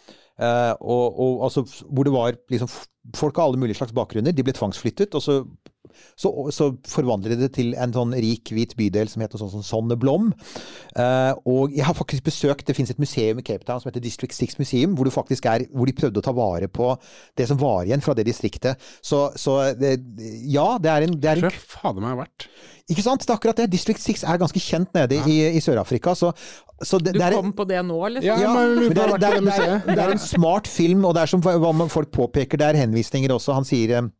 Uh, 0.40 0.72
og, 0.80 1.20
og 1.20 1.44
altså, 1.50 1.66
hvor 1.84 2.08
det 2.08 2.14
var 2.16 2.40
liksom 2.50 2.72
folk 3.16 3.38
av 3.38 3.50
alle 3.50 3.60
mulige 3.60 3.78
slags 3.78 3.94
bakgrunner. 3.96 4.32
De 4.32 4.44
ble 4.46 4.54
tvangsflyttet, 4.56 5.14
og 5.14 5.22
så 5.22 5.40
så, 6.18 6.30
så 6.54 6.70
forvandler 6.88 7.34
de 7.34 7.44
det 7.44 7.52
til 7.56 7.72
en 7.80 7.94
sånn 7.94 8.14
rik, 8.16 8.52
hvit 8.54 8.74
bydel 8.78 9.10
som 9.10 9.24
heter 9.24 9.40
sånn 9.40 9.52
som 9.52 9.64
Sonne 9.66 9.98
Blom. 10.00 10.30
Eh, 10.96 11.32
og 11.50 11.74
jeg 11.74 11.86
har 11.86 11.96
faktisk 11.98 12.26
besøkt 12.28 12.68
Det 12.68 12.76
finnes 12.76 12.92
et 12.92 13.00
museum 13.02 13.40
i 13.40 13.44
Cape 13.46 13.66
Town 13.66 13.80
som 13.82 13.90
heter 13.90 14.02
District 14.04 14.34
6 14.34 14.60
Museum, 14.60 14.94
hvor, 14.98 15.10
er, 15.10 15.66
hvor 15.74 15.90
de 15.90 15.96
prøvde 15.96 16.20
å 16.20 16.24
ta 16.24 16.34
vare 16.36 16.68
på 16.70 16.92
det 17.38 17.48
som 17.50 17.58
var 17.60 17.84
igjen 17.84 18.04
fra 18.04 18.14
det 18.16 18.26
distriktet. 18.28 18.80
Så, 19.02 19.26
så 19.40 19.58
det, 19.78 19.96
ja, 20.50 20.74
det 20.82 20.92
er 20.92 21.08
en, 21.08 21.18
det 21.18 21.32
er 21.32 21.42
Tror 21.42 21.52
en 21.52 21.66
fader 21.74 22.06
meg 22.06 22.22
vært. 22.24 22.48
Ikke 22.92 23.04
sant? 23.04 23.22
Det 23.24 23.32
er 23.32 23.38
akkurat 23.38 23.60
det. 23.62 23.70
District 23.72 24.02
6 24.02 24.26
er 24.28 24.40
ganske 24.40 24.60
kjent 24.60 24.90
nede 24.96 25.16
i, 25.24 25.38
i 25.56 25.62
Sør-Afrika. 25.64 26.12
Så, 26.18 26.34
så 26.84 27.00
det, 27.00 27.14
Du 27.14 27.20
det 27.20 27.30
er 27.30 27.38
kom 27.38 27.54
på 27.56 27.64
det 27.68 27.80
nå, 27.86 28.00
liksom? 28.16 28.28
Ja, 28.28 28.36
ja, 28.42 28.52
men 28.52 28.90
det 28.90 28.90
er, 28.90 29.14
det, 29.16 29.30
er, 29.30 29.40
det, 29.40 29.54
er, 29.54 29.78
det 29.88 30.02
er 30.04 30.12
en 30.12 30.20
smart 30.20 30.68
film, 30.68 31.06
og 31.08 31.16
det 31.16 31.24
er 31.24 31.32
som 31.32 31.44
folk 31.44 32.12
påpeker, 32.12 32.60
det 32.60 32.68
er 32.68 32.82
henvisninger 32.84 33.32
også. 33.32 33.56
Han 33.56 33.68
sier 33.68 33.96
eh, 33.96 34.10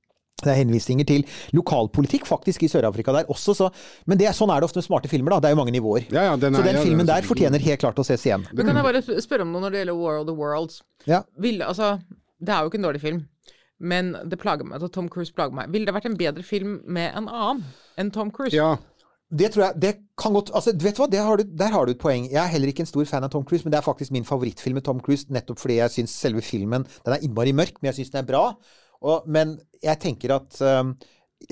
Det 0.45 0.53
er 0.53 0.61
henvisninger 0.63 1.07
til 1.09 1.25
lokalpolitikk 1.57 2.27
faktisk 2.29 2.63
i 2.67 2.69
Sør-Afrika 2.69 3.13
der 3.17 3.25
også, 3.33 3.55
så 3.57 3.71
Men 4.07 4.19
det, 4.19 4.27
er- 4.29 4.37
sånn 4.37 4.51
er 4.55 4.61
det 4.61 4.69
ofte 4.69 4.81
med 4.83 4.85
smarte 4.89 5.09
filmer, 5.09 5.31
da. 5.37 5.41
Det 5.41 5.51
er 5.51 5.57
jo 5.57 5.61
mange 5.65 5.73
nivåer. 5.75 6.07
Ja, 6.13 6.23
ja, 6.31 6.37
den 6.37 6.55
så 6.55 6.61
er- 6.61 6.65
den 6.71 6.77
ja, 6.77 6.83
filmen 6.83 7.09
er 7.09 7.13
der 7.15 7.29
fortjener 7.29 7.59
helt 7.61 7.81
klart 7.81 7.97
å 7.97 8.05
ses 8.05 8.25
igjen. 8.27 8.47
Men 8.53 8.67
kan 8.67 8.77
jeg 8.77 8.85
bare 8.85 9.21
spørre 9.23 9.43
om 9.43 9.53
noe 9.53 9.63
når 9.67 9.71
det 9.73 9.81
gjelder 9.87 9.97
War 10.01 10.19
of 10.21 10.27
the 10.27 10.35
Worlds? 10.35 10.83
Ja. 11.07 11.23
Ville, 11.39 11.65
altså, 11.67 11.99
det 12.41 12.49
er 12.55 12.61
jo 12.63 12.71
ikke 12.71 12.79
en 12.81 12.89
dårlig 12.89 13.01
film, 13.01 13.23
men 13.81 14.13
det 14.29 14.39
plager 14.41 14.65
meg. 14.65 14.81
så 14.81 14.91
Tom 14.93 15.09
Cruise 15.09 15.33
plager 15.33 15.53
meg. 15.53 15.71
Ville 15.73 15.87
det 15.87 15.95
vært 15.95 16.07
en 16.07 16.17
bedre 16.17 16.43
film 16.43 16.81
med 16.87 17.13
en 17.17 17.29
annen 17.29 17.65
enn 17.99 18.11
Tom 18.13 18.31
Cruise? 18.31 18.55
Ja. 18.55 18.77
Det 19.35 19.49
tror 19.53 19.65
jeg 19.65 19.81
det 19.81 19.93
kan 20.21 20.33
godt 20.37 20.51
altså, 20.55 20.71
vet 20.79 20.95
du 20.95 21.01
hva, 21.03 21.11
det 21.11 21.19
har 21.19 21.37
du, 21.41 21.43
Der 21.45 21.71
har 21.73 21.87
du 21.87 21.91
et 21.93 21.99
poeng. 21.99 22.27
Jeg 22.31 22.39
er 22.39 22.47
heller 22.53 22.69
ikke 22.71 22.85
en 22.85 22.87
stor 22.87 23.05
fan 23.09 23.25
av 23.25 23.31
Tom 23.31 23.43
Cruise, 23.45 23.65
men 23.65 23.73
det 23.73 23.79
er 23.79 23.83
faktisk 23.83 24.13
min 24.13 24.23
favorittfilm 24.25 24.75
med 24.75 24.85
Tom 24.85 25.01
Cruise, 25.01 25.27
nettopp 25.33 25.59
fordi 25.59 25.79
jeg 25.81 25.91
syns 25.91 26.11
selve 26.15 26.43
filmen 26.45 26.85
Den 27.05 27.15
er 27.17 27.19
innmari 27.25 27.53
mørk, 27.53 27.81
men 27.83 27.91
jeg 27.93 27.95
syns 28.05 28.13
den 28.13 28.23
er 28.23 28.29
bra. 28.29 28.55
Og, 29.05 29.29
men 29.29 29.59
jeg 29.85 30.01
tenker 30.03 30.39
at 30.41 30.61
um, 30.65 30.95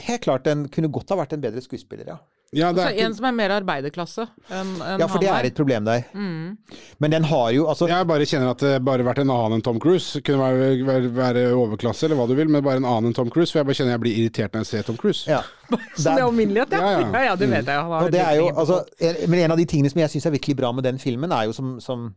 Helt 0.00 0.22
klart 0.24 0.46
den 0.48 0.68
kunne 0.72 0.88
godt 0.88 1.10
ha 1.12 1.18
vært 1.20 1.34
en 1.36 1.42
bedre 1.42 1.60
skuespiller, 1.60 2.06
ja. 2.08 2.14
ja, 2.54 2.70
det 2.72 2.80
Altså, 2.80 2.92
ikke... 2.94 3.04
en 3.04 3.14
som 3.18 3.26
er 3.28 3.34
mer 3.36 3.52
arbeiderklasse 3.58 4.24
enn 4.48 4.70
enn 4.80 5.02
Ja, 5.02 5.08
for 5.10 5.20
det 5.20 5.28
er 5.28 5.48
et 5.50 5.58
problem 5.58 5.84
der. 5.84 6.06
Men 6.16 7.12
den 7.12 7.26
har 7.28 7.50
jo 7.52 7.66
altså 7.68 7.90
jeg 7.90 8.08
bare 8.08 8.28
kjenner 8.30 8.54
at 8.54 8.64
det 8.64 8.70
bare 8.86 9.04
vært 9.04 9.20
en 9.20 9.34
annen 9.34 9.58
enn 9.58 9.66
Tom 9.66 9.80
Cruise. 9.82 10.22
Kunne 10.24 10.40
være, 10.40 10.70
være, 10.88 11.12
være 11.18 11.44
overklasse 11.58 12.08
eller 12.08 12.22
hva 12.22 12.28
du 12.30 12.34
vil, 12.38 12.48
men 12.48 12.64
bare 12.64 12.80
en 12.80 12.88
annen 12.88 13.10
enn 13.10 13.18
Tom 13.18 13.28
Cruise. 13.34 13.52
For 13.52 13.60
jeg 13.60 13.68
bare 13.68 13.80
kjenner 13.82 13.96
jeg 13.98 14.04
blir 14.06 14.22
irritert 14.22 14.56
når 14.56 14.64
jeg 14.64 14.70
ser 14.70 14.88
Tom 14.88 15.00
Cruise. 15.02 15.28
ja. 15.28 15.42
Så 15.96 16.08
det 16.08 16.18
er 16.18 16.26
alminnelighet, 16.30 16.72
ja. 16.72 16.80
Ja, 16.80 16.90
Ja, 17.00 17.06
ja. 17.12 17.24
ja, 17.28 17.36
det 17.36 17.52
vet 17.52 17.68
jeg. 17.68 17.76
Han 17.76 17.92
har 17.98 18.08
Og 18.08 18.12
det 18.12 18.24
er 18.24 18.34
jo, 18.40 18.50
altså, 18.64 18.82
men 19.28 19.40
en 19.44 19.54
av 19.56 19.60
de 19.60 19.68
tingene 19.68 19.92
som 19.92 20.00
jeg 20.06 20.16
syns 20.16 20.28
er 20.28 20.38
virkelig 20.40 20.56
bra 20.64 20.72
med 20.72 20.88
den 20.88 21.00
filmen, 21.00 21.32
er 21.32 21.48
jo 21.48 21.56
som, 21.56 21.76
som 21.80 22.10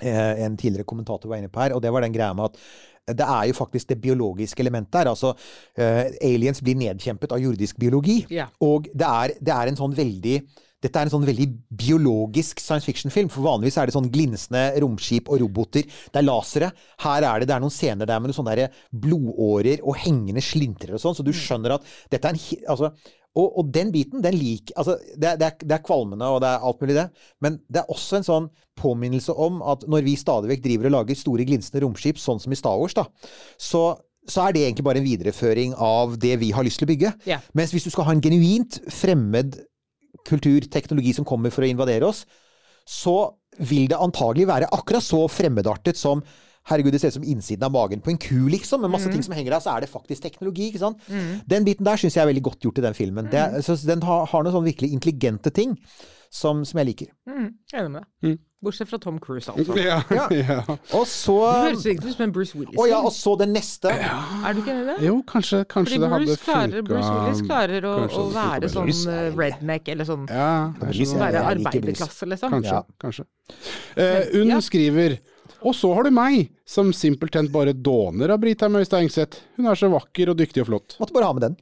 eh, 0.00 0.44
en 0.44 0.56
tidligere 0.60 0.88
kommentator 0.88 1.28
var 1.28 1.40
inne 1.40 1.52
på 1.52 1.60
her, 1.64 1.76
og 1.76 1.82
det 1.84 1.92
var 1.92 2.04
den 2.04 2.16
greia 2.16 2.32
med 2.36 2.48
at 2.50 2.60
det 3.16 3.26
er 3.26 3.50
jo 3.50 3.58
faktisk 3.58 3.92
det 3.92 4.00
biologiske 4.02 4.62
elementet 4.62 5.00
her. 5.02 5.12
Altså, 5.12 5.34
eh, 5.76 6.10
aliens 6.22 6.62
blir 6.62 6.78
nedkjempet 6.80 7.32
av 7.32 7.42
jordisk 7.42 7.78
biologi. 7.80 8.24
Ja. 8.30 8.48
Og 8.60 8.88
det 8.92 9.06
er, 9.06 9.36
det 9.40 9.54
er 9.54 9.70
en 9.70 9.80
sånn 9.80 9.96
veldig 9.96 10.36
dette 10.80 10.96
er 10.96 11.08
en 11.08 11.12
sånn 11.12 11.28
veldig 11.28 11.46
biologisk 11.82 12.60
science 12.62 12.88
fiction-film. 12.88 13.28
For 13.32 13.44
vanligvis 13.44 13.78
er 13.80 13.88
det 13.88 13.96
sånn 13.96 14.10
glinsende 14.12 14.64
romskip 14.80 15.28
og 15.28 15.42
roboter. 15.42 15.84
Det 15.84 16.20
er 16.20 16.26
lasere. 16.26 16.72
Her 17.04 17.26
er 17.28 17.42
det, 17.42 17.50
det 17.50 17.56
er 17.56 17.64
noen 17.64 17.74
scener 17.74 18.08
der 18.08 18.20
med 18.20 18.32
noen 18.32 18.40
sånne 18.40 18.68
blodårer 19.04 19.84
og 19.84 19.98
hengende 20.00 20.42
slintrer 20.44 20.96
og 20.96 21.02
sånn, 21.02 21.16
så 21.18 21.26
du 21.26 21.32
skjønner 21.36 21.76
at 21.76 21.88
dette 22.12 22.28
er 22.28 22.36
en 22.36 22.68
altså, 22.72 22.90
og, 23.38 23.46
og 23.60 23.70
den 23.70 23.92
biten, 23.94 24.22
den 24.24 24.34
lik 24.34 24.72
altså, 24.74 24.96
det, 25.14 25.36
det, 25.38 25.46
er, 25.46 25.56
det 25.62 25.76
er 25.76 25.84
kvalmende, 25.86 26.26
og 26.26 26.40
det 26.42 26.50
er 26.50 26.66
alt 26.66 26.82
mulig 26.82 26.96
det, 26.96 27.06
men 27.44 27.60
det 27.70 27.82
er 27.82 27.92
også 27.94 28.18
en 28.18 28.26
sånn 28.26 28.48
påminnelse 28.80 29.34
om 29.38 29.60
at 29.62 29.84
når 29.90 30.06
vi 30.06 30.16
stadig 30.18 30.50
vekk 30.50 30.64
driver 30.64 30.90
og 30.90 30.96
lager 30.96 31.18
store 31.18 31.46
glinsende 31.46 31.84
romskip, 31.84 32.18
sånn 32.18 32.42
som 32.42 32.52
i 32.52 32.58
Star 32.58 32.80
Wars, 32.80 32.96
da, 32.98 33.06
så, 33.54 33.84
så 34.26 34.46
er 34.48 34.56
det 34.56 34.64
egentlig 34.66 34.86
bare 34.88 35.02
en 35.02 35.06
videreføring 35.06 35.76
av 35.78 36.18
det 36.22 36.34
vi 36.42 36.50
har 36.56 36.66
lyst 36.66 36.82
til 36.82 36.88
å 36.88 36.90
bygge. 36.90 37.12
Yeah. 37.28 37.44
Mens 37.54 37.74
hvis 37.76 37.86
du 37.86 37.92
skal 37.94 38.08
ha 38.08 38.16
en 38.16 38.24
genuint 38.24 38.80
fremmed 38.90 39.60
kultur, 40.28 40.66
teknologi 40.70 41.14
som 41.16 41.26
kommer 41.28 41.52
for 41.54 41.66
å 41.66 41.70
invadere 41.70 42.06
oss, 42.08 42.24
så 42.88 43.32
vil 43.60 43.88
det 43.90 43.98
antagelig 44.00 44.46
være 44.48 44.70
akkurat 44.72 45.04
så 45.04 45.26
fremmedartet 45.30 45.98
som 45.98 46.24
Herregud, 46.68 46.92
det 46.92 47.00
ser 47.00 47.08
ut 47.08 47.14
som 47.16 47.24
innsiden 47.24 47.64
av 47.64 47.72
magen 47.72 48.02
på 48.04 48.10
en 48.12 48.18
ku, 48.20 48.44
liksom, 48.52 48.82
med 48.84 48.92
masse 48.92 49.08
ting 49.10 49.22
som 49.24 49.32
henger 49.32 49.54
der. 49.54 49.62
Så 49.64 49.72
er 49.72 49.80
det 49.80 49.88
faktisk 49.90 50.22
teknologi, 50.22 50.66
ikke 50.68 50.82
sant. 50.82 51.00
Den 51.48 51.64
biten 51.64 51.86
der 51.88 51.96
syns 51.98 52.18
jeg 52.18 52.22
er 52.22 52.28
veldig 52.28 52.42
godt 52.46 52.66
gjort 52.66 52.78
i 52.78 52.84
den 52.84 52.94
filmen. 52.94 53.30
Det 53.32 53.64
så 53.64 53.78
den 53.88 54.04
har, 54.04 54.26
har 54.28 54.44
noen 54.44 54.52
sånne 54.54 54.68
virkelig 54.68 54.92
intelligente 54.92 55.50
ting 55.56 55.72
som, 56.30 56.60
som 56.68 56.82
jeg 56.82 56.90
liker. 56.92 57.08
Mm, 57.26 57.48
enig 57.72 57.90
med 57.94 58.02
deg. 58.02 58.10
Bortsett 58.60 58.90
fra 58.90 58.98
Tom 59.00 59.16
Cruise, 59.20 59.48
altså. 59.54 59.72
Ja, 59.80 60.02
ja. 60.36 60.58
Og 60.92 61.06
så 61.08 61.36
Du 61.40 61.68
høres 61.70 61.86
ikke 61.88 62.10
ut 62.10 62.12
som 62.12 62.24
en 62.26 62.32
Bruce 62.34 62.58
Willis. 62.58 62.76
Å 62.76 62.86
ja, 62.90 62.98
og 63.00 63.14
så 63.16 63.32
den 63.40 63.54
neste. 63.56 63.88
Er 63.94 64.52
du 64.52 64.60
ikke 64.60 64.74
enig 64.74 64.82
i 64.84 64.88
det? 64.90 64.96
Jo, 65.06 65.14
kanskje, 65.28 65.62
kanskje 65.70 65.96
Fordi 65.96 66.02
det 66.02 66.10
hadde 66.12 66.28
Bruce, 66.28 66.44
klarer, 66.44 66.74
funka 66.74 66.90
Bruce 66.90 67.14
Willis 67.14 67.42
klarer 67.48 67.88
å, 67.88 67.94
å 68.20 68.26
være 68.34 68.70
sånn 68.74 68.92
eh, 69.14 69.22
redneck, 69.40 69.88
eller 69.94 70.08
sånn 70.10 70.28
Ja, 70.28 70.50
Bruce 70.82 71.24
Være 71.24 71.46
arbeiderklasse, 71.54 72.28
liksom. 72.34 72.52
kanskje. 72.58 72.76
Ja. 72.76 72.84
kanskje. 73.00 73.26
Eh, 73.96 74.20
Unn 74.42 74.52
ja. 74.52 74.60
skriver 74.64 75.16
Og 75.64 75.74
så 75.76 75.94
har 75.96 76.04
du 76.06 76.12
meg, 76.14 76.52
som 76.68 76.92
simpelthen 76.96 77.48
bare 77.52 77.72
dåner 77.72 78.36
av 78.36 78.44
Brita 78.44 78.68
Møystad 78.72 79.00
Engseth. 79.06 79.40
Hun 79.56 79.72
er 79.72 79.80
så 79.80 79.88
vakker 79.92 80.34
og 80.34 80.40
dyktig 80.40 80.66
og 80.66 80.70
flott. 80.74 81.00
Måtte 81.00 81.16
bare 81.16 81.32
ha 81.32 81.36
med 81.36 81.48
den. 81.48 81.60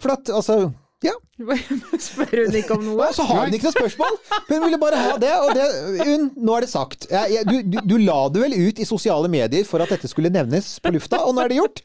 For 0.00 0.16
at, 0.16 0.32
altså 0.32 0.62
Ja. 1.06 1.12
Spør 2.02 2.40
hun 2.42 2.56
ikke 2.58 2.74
om 2.74 2.82
noe? 2.82 3.06
Og 3.06 3.14
så 3.14 3.22
har 3.28 3.44
hun 3.46 3.54
ikke 3.54 3.68
noe 3.68 3.76
spørsmål! 3.76 4.16
Hun 4.48 4.64
ville 4.64 4.80
bare 4.82 4.98
ha 4.98 5.12
det, 5.22 5.30
og 5.44 5.52
det 5.54 5.66
hun, 6.08 6.24
Nå 6.34 6.56
er 6.56 6.66
det 6.66 6.70
sagt. 6.72 7.06
Jeg, 7.12 7.36
jeg, 7.36 7.46
du, 7.46 7.60
du, 7.62 7.78
du 7.92 7.94
la 8.02 8.18
det 8.34 8.42
vel 8.42 8.56
ut 8.66 8.82
i 8.82 8.86
sosiale 8.88 9.30
medier 9.30 9.68
for 9.68 9.84
at 9.84 9.94
dette 9.94 10.10
skulle 10.10 10.32
nevnes 10.34 10.72
på 10.82 10.92
lufta, 10.96 11.22
og 11.22 11.36
nå 11.36 11.44
er 11.44 11.52
det 11.52 11.60
gjort. 11.60 11.84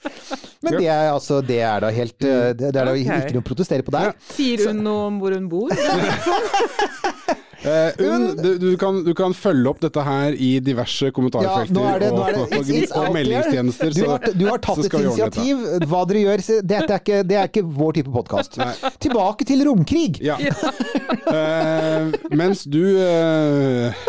Men 0.66 0.80
det 0.80 0.88
er, 0.90 1.12
altså, 1.12 1.44
det 1.46 1.62
er 1.62 1.86
da 1.86 1.94
helt 1.94 2.18
eh, 2.26 2.50
Det, 2.58 2.74
det 2.74 2.74
er 2.74 2.90
da 2.90 2.96
okay. 2.96 3.22
ikke 3.22 3.38
noe 3.38 3.46
å 3.46 3.50
protestere 3.52 3.86
på 3.86 3.94
der. 3.94 4.18
Sier 4.34 4.66
hun 4.72 4.82
noe 4.88 5.08
om 5.12 5.22
hvor 5.22 5.38
hun 5.38 5.50
bor? 5.52 5.70
Eh, 7.64 8.04
Unn, 8.04 8.26
du, 8.36 8.58
du, 8.60 8.78
kan, 8.78 9.00
du 9.06 9.14
kan 9.16 9.34
følge 9.36 9.70
opp 9.72 9.80
dette 9.84 10.04
her 10.04 10.36
i 10.36 10.58
diverse 10.64 11.12
kommentarfelter 11.16 11.86
er 11.94 12.02
det, 12.04 12.10
er 12.10 12.18
og, 12.18 12.42
og, 12.44 12.58
og, 12.60 12.68
there. 12.68 13.14
meldingstjenester. 13.16 13.94
Du 13.96 14.04
har, 14.10 14.28
du 14.36 14.46
har 14.50 14.64
tatt 14.64 14.84
et 14.84 14.98
initiativ. 15.00 15.64
Hva 15.88 16.04
dere 16.10 16.26
gjør, 16.26 16.46
dette 16.74 16.90
er 16.90 17.00
ikke, 17.00 17.22
det 17.30 17.40
er 17.40 17.52
ikke 17.52 17.66
vår 17.80 18.00
type 18.00 18.14
podkast. 18.14 18.60
Tilbake 19.04 19.48
til 19.48 19.64
romkrig. 19.68 20.20
Ja. 20.24 20.40
uh, 20.40 22.12
mens 22.36 22.66
du 22.68 22.82
eh, 23.00 24.04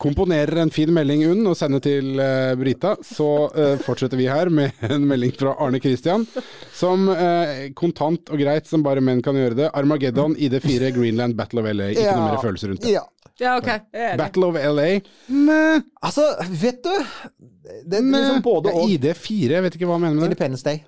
komponerer 0.00 0.62
en 0.62 0.72
fin 0.72 0.90
melding, 0.94 1.26
Unn, 1.30 1.44
og 1.50 1.56
sender 1.58 1.82
til 1.84 2.14
uh, 2.16 2.54
Brita, 2.58 2.94
så 3.04 3.28
uh, 3.52 3.76
fortsetter 3.84 4.20
vi 4.20 4.28
her 4.30 4.50
med 4.52 4.80
en 4.88 5.06
melding 5.08 5.34
fra 5.36 5.54
Arne 5.60 5.80
Christian. 5.82 6.26
Som 6.76 7.08
uh, 7.12 7.68
kontant 7.78 8.32
og 8.32 8.40
greit 8.40 8.68
som 8.70 8.84
bare 8.86 9.04
menn 9.04 9.22
kan 9.24 9.38
gjøre 9.38 9.58
det. 9.64 9.70
Armageddon, 9.76 10.36
ID4, 10.36 10.92
Greenland, 10.96 11.36
Battle 11.38 11.64
of 11.64 11.70
LA. 11.70 11.92
Ikke 11.94 12.16
noe 12.16 12.28
mer 12.32 12.44
følelser 12.44 12.72
rundt 12.72 12.86
det. 12.86 12.96
Ja. 12.98 13.06
Ja, 13.40 13.54
ok. 13.56 13.68
Jeg 13.68 14.04
enig. 14.04 14.18
Battle 14.20 14.48
of 14.50 14.56
LA 14.60 14.88
Meh. 15.32 15.80
Altså, 16.04 16.26
vet 16.60 16.82
du 16.84 16.90
Det 17.88 17.96
er 17.96 18.04
liksom 18.04 18.42
både 18.44 18.72
og. 18.74 18.90
ID4, 18.92 19.54
jeg 19.54 19.64
vet 19.64 19.78
ikke 19.78 19.88
hva 19.88 19.96
han 19.96 20.04
mener 20.04 20.18
med 20.18 20.26
det. 20.26 20.34
Independence 20.34 20.66
Day. 20.66 20.82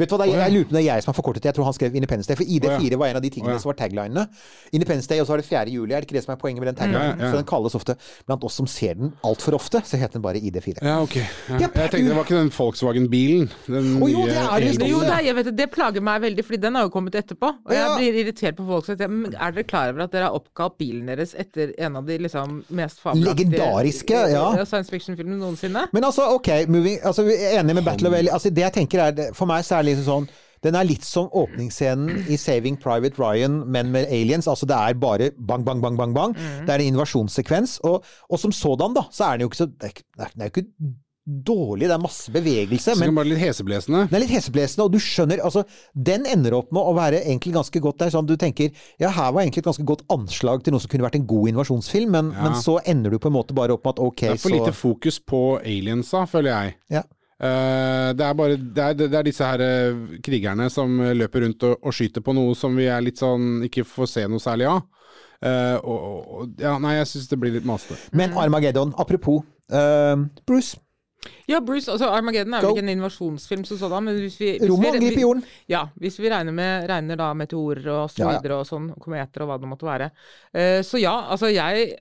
Vet 0.00 0.08
du 0.10 0.16
hva, 0.16 0.24
det 0.24 0.32
er, 0.34 0.40
jeg 0.46 0.54
lurer 0.56 0.66
på 0.68 0.72
om 0.72 0.76
det 0.78 0.82
er 0.82 0.86
jeg 0.88 1.04
som 1.04 1.12
har 1.12 1.18
forkortet 1.20 1.42
det. 1.44 1.50
Jeg 1.52 1.56
tror 1.60 1.68
han 1.68 1.76
skrev 1.76 1.94
Independence 2.00 2.28
Day. 2.30 2.38
For 2.40 2.44
ID4 2.56 2.98
var 3.00 3.12
en 3.12 3.20
av 3.20 3.24
de 3.24 3.30
tingene 3.34 3.58
som 3.60 3.70
var 3.70 3.78
taglinene. 3.80 4.26
Independence 4.72 5.08
Day, 5.10 5.20
og 5.20 5.26
så 5.28 5.34
var 5.36 5.42
det 5.42 5.48
4. 5.50 5.64
juli. 5.74 5.92
Er 5.94 6.00
det 6.02 6.08
ikke 6.08 6.16
det 6.18 6.24
som 6.24 6.32
er 6.34 6.40
poenget 6.40 6.64
med 6.64 6.72
den 6.72 6.78
taglinen? 6.80 7.18
Ja, 7.20 7.26
ja. 7.26 7.30
Så 7.34 7.40
den 7.42 7.48
kalles 7.50 7.76
ofte 7.78 7.96
Blant 8.26 8.44
oss 8.46 8.54
som 8.60 8.66
ser 8.70 8.94
den 8.98 9.12
altfor 9.26 9.54
ofte, 9.58 9.80
så 9.84 9.98
heter 10.00 10.18
den 10.18 10.22
bare 10.24 10.40
ID4. 10.40 10.80
Ja, 10.82 11.00
ok. 11.02 11.16
Jeg 11.20 11.70
tenkte 11.74 12.02
det 12.08 12.16
var 12.16 12.24
ikke 12.26 12.38
den 12.40 12.50
Volkswagen-bilen. 12.54 13.48
Den 13.66 13.90
Å, 14.00 14.08
jo, 14.10 14.24
det 14.28 14.36
er 14.40 14.64
det. 14.64 14.88
Jo, 14.90 15.00
nei, 15.04 15.20
jeg 15.26 15.36
vet 15.38 15.48
det, 15.50 15.54
det 15.58 15.68
plager 15.74 16.04
meg 16.04 16.22
veldig, 16.24 16.44
fordi 16.46 16.60
den 16.64 16.78
har 16.78 16.86
jo 16.88 16.92
kommet 16.94 17.16
etterpå. 17.20 17.50
Og 17.66 17.74
jeg 17.74 17.80
Ja. 17.84 17.96
blir 17.96 18.18
irritert 18.22 18.56
på 18.56 18.66
folk 18.68 18.86
som 18.86 18.96
sier 18.96 19.08
"Men 19.08 19.34
Er 19.40 19.52
dere 19.52 19.64
klar 19.64 19.90
over 19.92 20.02
at 20.04 20.12
dere 20.12 20.24
har 20.28 20.34
oppkalt 20.36 20.76
bilen 20.78 21.06
deres 21.06 21.34
etter 21.34 21.72
en 21.78 21.96
av 21.96 22.06
de 22.06 22.18
liksom 22.18 22.64
mest 22.70 23.00
fabelaktige 23.00 23.50
Legendariske, 23.50 24.30
ja. 24.32 24.64
science 24.64 24.90
fiction-filmene 24.90 25.38
noensinne? 25.38 25.86
Men 25.92 26.04
altså, 26.04 26.22
ok, 26.34 26.66
moving, 26.68 26.98
altså, 27.04 27.24
vi 27.24 27.34
er 27.34 27.60
enig 27.60 27.74
med 27.74 27.84
Battle 27.84 28.08
of 28.08 28.14
Ellie. 28.14 28.32
Altså, 28.32 28.50
det 28.50 28.62
jeg 28.62 28.72
tenker 28.72 29.00
er, 29.00 29.32
For 29.34 29.46
meg 29.46 29.64
så 29.64 29.76
er 29.78 29.82
det 29.82 29.89
liksom 29.90 30.08
sånn 30.08 30.30
den 30.60 30.76
er 30.76 30.84
litt 30.84 31.06
som 31.08 31.30
åpningsscenen 31.32 32.26
i 32.28 32.36
Saving 32.36 32.76
Private 32.76 33.16
Ryan, 33.16 33.62
men 33.72 33.92
med 33.94 34.10
aliens. 34.12 34.44
Altså 34.50 34.68
det 34.68 34.76
er 34.76 34.98
bare 35.00 35.30
bang, 35.38 35.64
bang, 35.64 35.80
bang, 35.80 35.96
bang. 35.96 36.12
bang. 36.12 36.34
Mm. 36.36 36.66
Det 36.66 36.74
er 36.74 36.82
en 36.84 36.90
invasjonssekvens. 36.92 37.78
Og, 37.88 38.04
og 38.28 38.42
som 38.42 38.52
sådan, 38.52 38.92
da, 38.96 39.06
så 39.08 39.24
er 39.30 39.38
den 39.38 39.46
jo 39.46 39.52
ikke 39.52 39.62
så 39.62 39.70
Det 39.72 39.88
er, 40.20 40.34
jo 40.36 40.50
ikke 40.52 40.66
dårlig, 41.48 41.86
det 41.88 41.94
er 41.94 42.02
masse 42.02 42.32
bevegelse. 42.34 42.92
Så 42.92 43.00
Men 43.00 43.12
er 43.12 43.16
bare 43.20 43.30
litt 43.30 43.40
heseblesende. 43.40 44.02
den 44.10 44.18
er 44.18 44.24
litt 44.24 44.34
heseblesende, 44.34 44.84
og 44.84 44.92
du 44.92 44.98
skjønner 45.00 45.40
altså, 45.44 45.62
Den 45.94 46.26
ender 46.28 46.56
opp 46.58 46.72
med 46.74 46.82
å 46.82 46.92
være 46.96 47.22
egentlig 47.22 47.54
ganske 47.54 47.80
godt 47.80 48.02
der. 48.02 48.12
Sånn 48.12 48.28
du 48.28 48.36
tenker 48.40 48.68
ja, 49.00 49.08
her 49.08 49.32
var 49.32 49.42
egentlig 49.44 49.62
et 49.64 49.70
ganske 49.70 49.86
godt 49.88 50.04
anslag 50.12 50.64
til 50.64 50.74
noe 50.74 50.82
som 50.84 50.92
kunne 50.92 51.06
vært 51.06 51.16
en 51.20 51.28
god 51.30 51.54
invasjonsfilm, 51.54 52.10
men, 52.18 52.32
Ja. 52.34 52.42
men 52.48 52.60
så 52.60 52.80
ender 52.84 53.10
du 53.10 53.18
på 53.18 53.32
en 53.32 53.36
måte 53.38 53.56
bare 53.56 53.72
opp 53.76 53.84
med 53.84 53.96
at 53.96 54.04
ok, 54.04 54.20
Det 54.20 54.30
er 54.34 54.36
for 54.36 54.50
så 54.50 54.58
lite 54.58 54.76
fokus 54.76 55.18
på 55.20 55.42
aliensa, 55.64 56.26
føler 56.28 56.50
jeg. 56.52 56.76
ja. 56.90 57.02
Eh, 57.40 58.08
det 58.12 58.24
er 58.26 58.34
bare 58.36 58.56
det 58.60 58.84
er, 58.84 58.96
det 59.00 59.16
er 59.16 59.24
disse 59.24 59.46
her 59.46 59.62
eh, 59.64 60.18
krigerne 60.20 60.66
som 60.72 60.98
eh, 61.00 61.14
løper 61.16 61.46
rundt 61.46 61.64
og, 61.64 61.78
og 61.80 61.96
skyter 61.96 62.24
på 62.24 62.34
noe 62.36 62.52
som 62.58 62.76
vi 62.76 62.84
er 62.92 63.00
litt 63.00 63.22
sånn 63.22 63.62
ikke 63.64 63.86
får 63.88 64.10
se 64.12 64.26
noe 64.28 64.42
særlig 64.42 64.68
av. 64.68 64.82
Eh, 65.40 65.78
og, 65.80 66.04
og, 66.04 66.52
ja, 66.60 66.74
nei, 66.82 66.98
jeg 66.98 67.08
syns 67.14 67.30
det 67.30 67.40
blir 67.40 67.56
litt 67.56 67.68
masete. 67.68 67.96
Men 68.12 68.36
Armageddon, 68.36 68.92
apropos 69.00 69.40
uh, 69.72 70.20
Bruce. 70.44 70.76
Ja, 71.48 71.62
Bruce, 71.64 71.88
altså 71.92 72.10
Armageddon 72.12 72.54
er 72.56 72.64
Go. 72.64 72.70
vel 72.70 72.78
ikke 72.78 72.86
en 72.86 72.92
invasjonsfilm 72.98 73.64
som 73.68 73.80
sådan, 73.80 74.04
men 74.04 74.20
hvis 74.20 74.36
vi, 74.40 74.52
hvis 74.60 74.68
vi, 74.68 74.92
angriper 74.92 75.24
jorden. 75.24 75.44
Ja, 75.68 75.86
hvis 76.00 76.20
vi 76.20 76.28
regner, 76.32 76.52
med, 76.56 76.88
regner 76.92 77.20
da 77.20 77.32
meteorer 77.36 77.88
og 77.94 78.12
så 78.12 78.26
Ja, 78.26 78.36
ja. 78.36 78.56
og 78.58 78.68
sånn, 78.68 78.92
kometer 79.00 79.44
og 79.44 79.52
hva 79.52 79.60
det 79.60 79.72
måtte 79.72 79.88
være. 79.88 80.12
Uh, 80.52 80.80
så 80.84 81.00
ja, 81.00 81.16
altså 81.32 81.48
jeg 81.52 81.94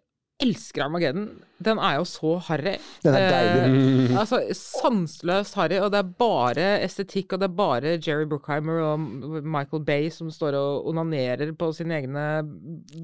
elsker 0.43 0.87
Armageddon 0.87 1.31
Den 1.63 1.79
er 1.83 1.97
jo 1.97 2.05
så 2.07 2.37
harry. 2.47 2.77
Den 3.03 3.15
er 3.17 3.25
deilig. 3.33 4.09
Eh, 4.09 4.19
altså, 4.21 4.39
sanseløst 4.55 5.57
harry, 5.59 5.79
og 5.83 5.91
det 5.93 5.99
er 5.99 6.11
bare 6.21 6.67
estetikk, 6.85 7.33
og 7.35 7.41
det 7.41 7.49
er 7.49 7.55
bare 7.57 7.95
Jerry 7.97 8.27
Bruckheimer 8.31 8.79
og 8.93 9.43
Michael 9.43 9.83
Bay 9.87 10.07
som 10.13 10.29
står 10.31 10.55
og 10.59 10.87
onanerer 10.91 11.51
på 11.59 11.71
sine 11.75 11.97
egne 11.99 12.25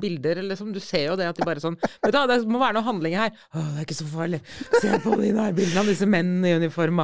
bilder. 0.01 0.41
Liksom. 0.45 0.71
Du 0.75 0.79
ser 0.83 1.09
jo 1.09 1.17
det 1.19 1.27
at 1.31 1.39
de 1.39 1.47
bare 1.47 1.63
sånn 1.63 1.75
Vet 2.05 2.13
du 2.13 2.19
det 2.29 2.39
må 2.49 2.59
være 2.61 2.77
noe 2.77 2.85
handling 2.87 3.17
her. 3.19 3.33
Å, 3.51 3.59
det 3.75 3.81
er 3.83 3.87
ikke 3.87 3.97
så 3.97 4.07
farlig. 4.09 4.39
Se 4.79 4.99
på 5.03 5.17
de 5.19 5.33
nærbildene 5.35 5.83
av 5.83 5.91
disse 5.91 6.07
mennene 6.09 6.53
i 6.53 6.55
uniform. 6.61 7.03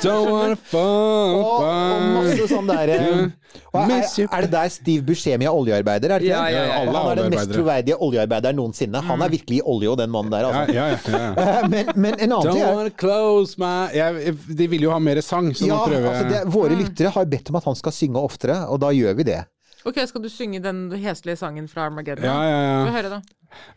Don't 0.00 0.30
wanna 0.30 0.56
fall 0.70 1.36
Og, 1.36 1.66
og 1.66 2.06
masse 2.16 2.48
sånn 2.50 2.70
der 2.70 2.94
eh, 2.94 3.28
er, 3.74 3.92
er 4.24 4.46
det 4.46 4.50
der 4.52 4.70
Steve 4.72 5.04
Buscemi 5.06 5.46
er 5.48 5.54
oljearbeider? 5.54 6.14
Er 6.16 6.22
det 6.22 6.30
ikke 6.30 6.36
Ja, 6.36 6.44
det? 6.46 6.54
ja, 6.54 6.64
ja, 6.64 6.84
ja. 6.84 6.94
Han 6.94 7.10
er 7.12 7.20
den 7.22 7.34
mest 7.34 7.52
troverdige 7.52 7.98
oljearbeideren 8.00 8.58
noensinne. 8.60 9.02
Han 9.06 9.24
er 9.24 9.32
virkelig 9.32 9.60
i 9.60 9.64
olje, 9.66 9.90
og 9.92 9.98
den 10.00 10.12
mannen 10.12 10.32
der, 10.32 10.48
altså. 10.48 10.69
Ja, 10.74 10.88
ja, 10.92 10.98
ja. 11.06 11.30
Eh, 11.34 11.68
Men, 11.68 11.92
men 11.96 12.14
en 12.18 12.32
annen 12.32 12.48
Don't 12.48 12.52
ting 12.56 12.64
er 12.86 12.90
close 13.00 13.60
my 13.60 13.90
jeg, 13.94 14.34
De 14.56 14.68
vil 14.72 14.86
jo 14.88 14.92
ha 14.94 14.98
mer 15.02 15.20
sang, 15.24 15.50
så 15.56 15.66
ja, 15.68 15.76
nå 15.76 15.86
prøver 15.88 16.06
jeg 16.06 16.12
altså 16.12 16.28
det, 16.34 16.42
Våre 16.54 16.78
lyttere 16.78 17.14
har 17.14 17.30
bedt 17.30 17.50
om 17.52 17.58
at 17.60 17.68
han 17.70 17.78
skal 17.78 17.96
synge 17.96 18.22
oftere, 18.22 18.62
og 18.68 18.80
da 18.84 18.92
gjør 18.94 19.18
vi 19.20 19.28
det. 19.32 19.40
Ok, 19.88 19.96
skal 20.06 20.20
du 20.22 20.28
synge 20.28 20.60
den 20.60 20.90
heslige 21.00 21.38
sangen 21.40 21.68
fra 21.68 21.86
Armageddon? 21.88 22.24
Ja, 22.24 22.40
ja, 22.44 22.58
ja. 22.66 22.80
Få 22.84 22.96
høre, 22.98 23.10
da. 23.14 23.20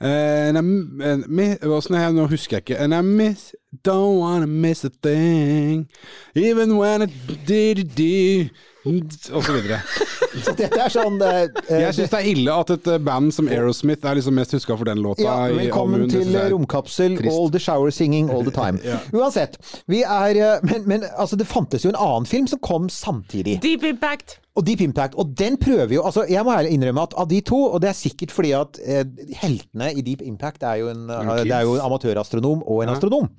Eh, 0.03 0.51
er 1.97 2.09
det? 2.11 2.17
Nå 2.19 2.27
husker 2.29 2.57
jeg 2.57 2.65
ikke. 2.65 2.79
And 2.83 2.93
I 2.93 3.01
miss 3.01 3.53
Don't 3.87 4.19
wanna 4.19 4.45
miss 4.45 4.83
a 4.85 4.89
thing 5.01 5.87
Even 6.35 6.77
when 6.77 7.01
I 7.01 7.07
did 7.47 7.79
it 7.79 7.95
Og 8.83 9.43
så 9.45 9.53
videre. 9.55 9.79
Så 10.43 10.51
dette 10.57 10.79
er 10.81 10.91
sånn 10.91 11.21
eh, 11.23 11.45
Jeg 11.69 11.95
syns 11.95 12.11
det 12.11 12.19
er 12.19 12.27
ille 12.33 12.55
at 12.63 12.73
et 12.73 12.89
eh, 12.91 12.99
band 13.05 13.31
som 13.35 13.47
Aerosmith 13.47 14.03
er 14.09 14.17
liksom 14.17 14.35
mest 14.35 14.55
huska 14.57 14.75
for 14.75 14.89
den 14.89 14.99
låta. 15.03 15.23
ja, 15.23 15.35
velkommen. 15.55 16.07
Til 16.11 16.35
Romkapsel. 16.51 17.17
trist. 17.19 17.31
All 17.37 17.51
the 17.53 17.61
shower 17.63 17.93
singing 17.95 18.31
all 18.33 18.43
the 18.43 18.51
time. 18.51 18.81
Uansett. 19.17 19.55
Vi 19.87 20.03
er 20.03 20.59
Men, 20.65 20.87
men 20.89 21.05
altså, 21.15 21.39
det 21.39 21.47
fantes 21.47 21.85
jo 21.85 21.93
en 21.93 21.99
annen 21.99 22.25
film 22.27 22.47
som 22.47 22.59
kom 22.59 22.89
samtidig. 22.89 23.59
Deep 23.63 23.83
Impact! 23.87 24.39
Og 24.53 24.65
Deep 24.67 24.83
Impact. 24.85 25.15
Og 25.17 25.31
den 25.37 25.55
prøver 25.57 25.95
jo 25.95 26.03
altså 26.05 26.25
Jeg 26.29 26.45
må 26.45 26.53
innrømme 26.69 27.01
at 27.07 27.15
av 27.17 27.29
de 27.29 27.39
to, 27.41 27.57
og 27.73 27.81
det 27.81 27.89
er 27.89 27.97
sikkert 27.97 28.33
fordi 28.35 28.51
at 28.57 28.77
eh, 28.85 29.05
heltene 29.41 29.89
i 29.97 30.03
Deep 30.05 30.21
Impact 30.21 30.65
er 30.69 30.81
jo 30.83 30.91
en, 30.91 31.07
eh, 31.09 31.31
det 31.41 31.55
er 31.57 31.65
jo 31.65 31.73
en 31.77 31.85
amatørastronom 31.87 32.61
og 32.61 32.83
en 32.83 32.93
astronom. 32.93 33.31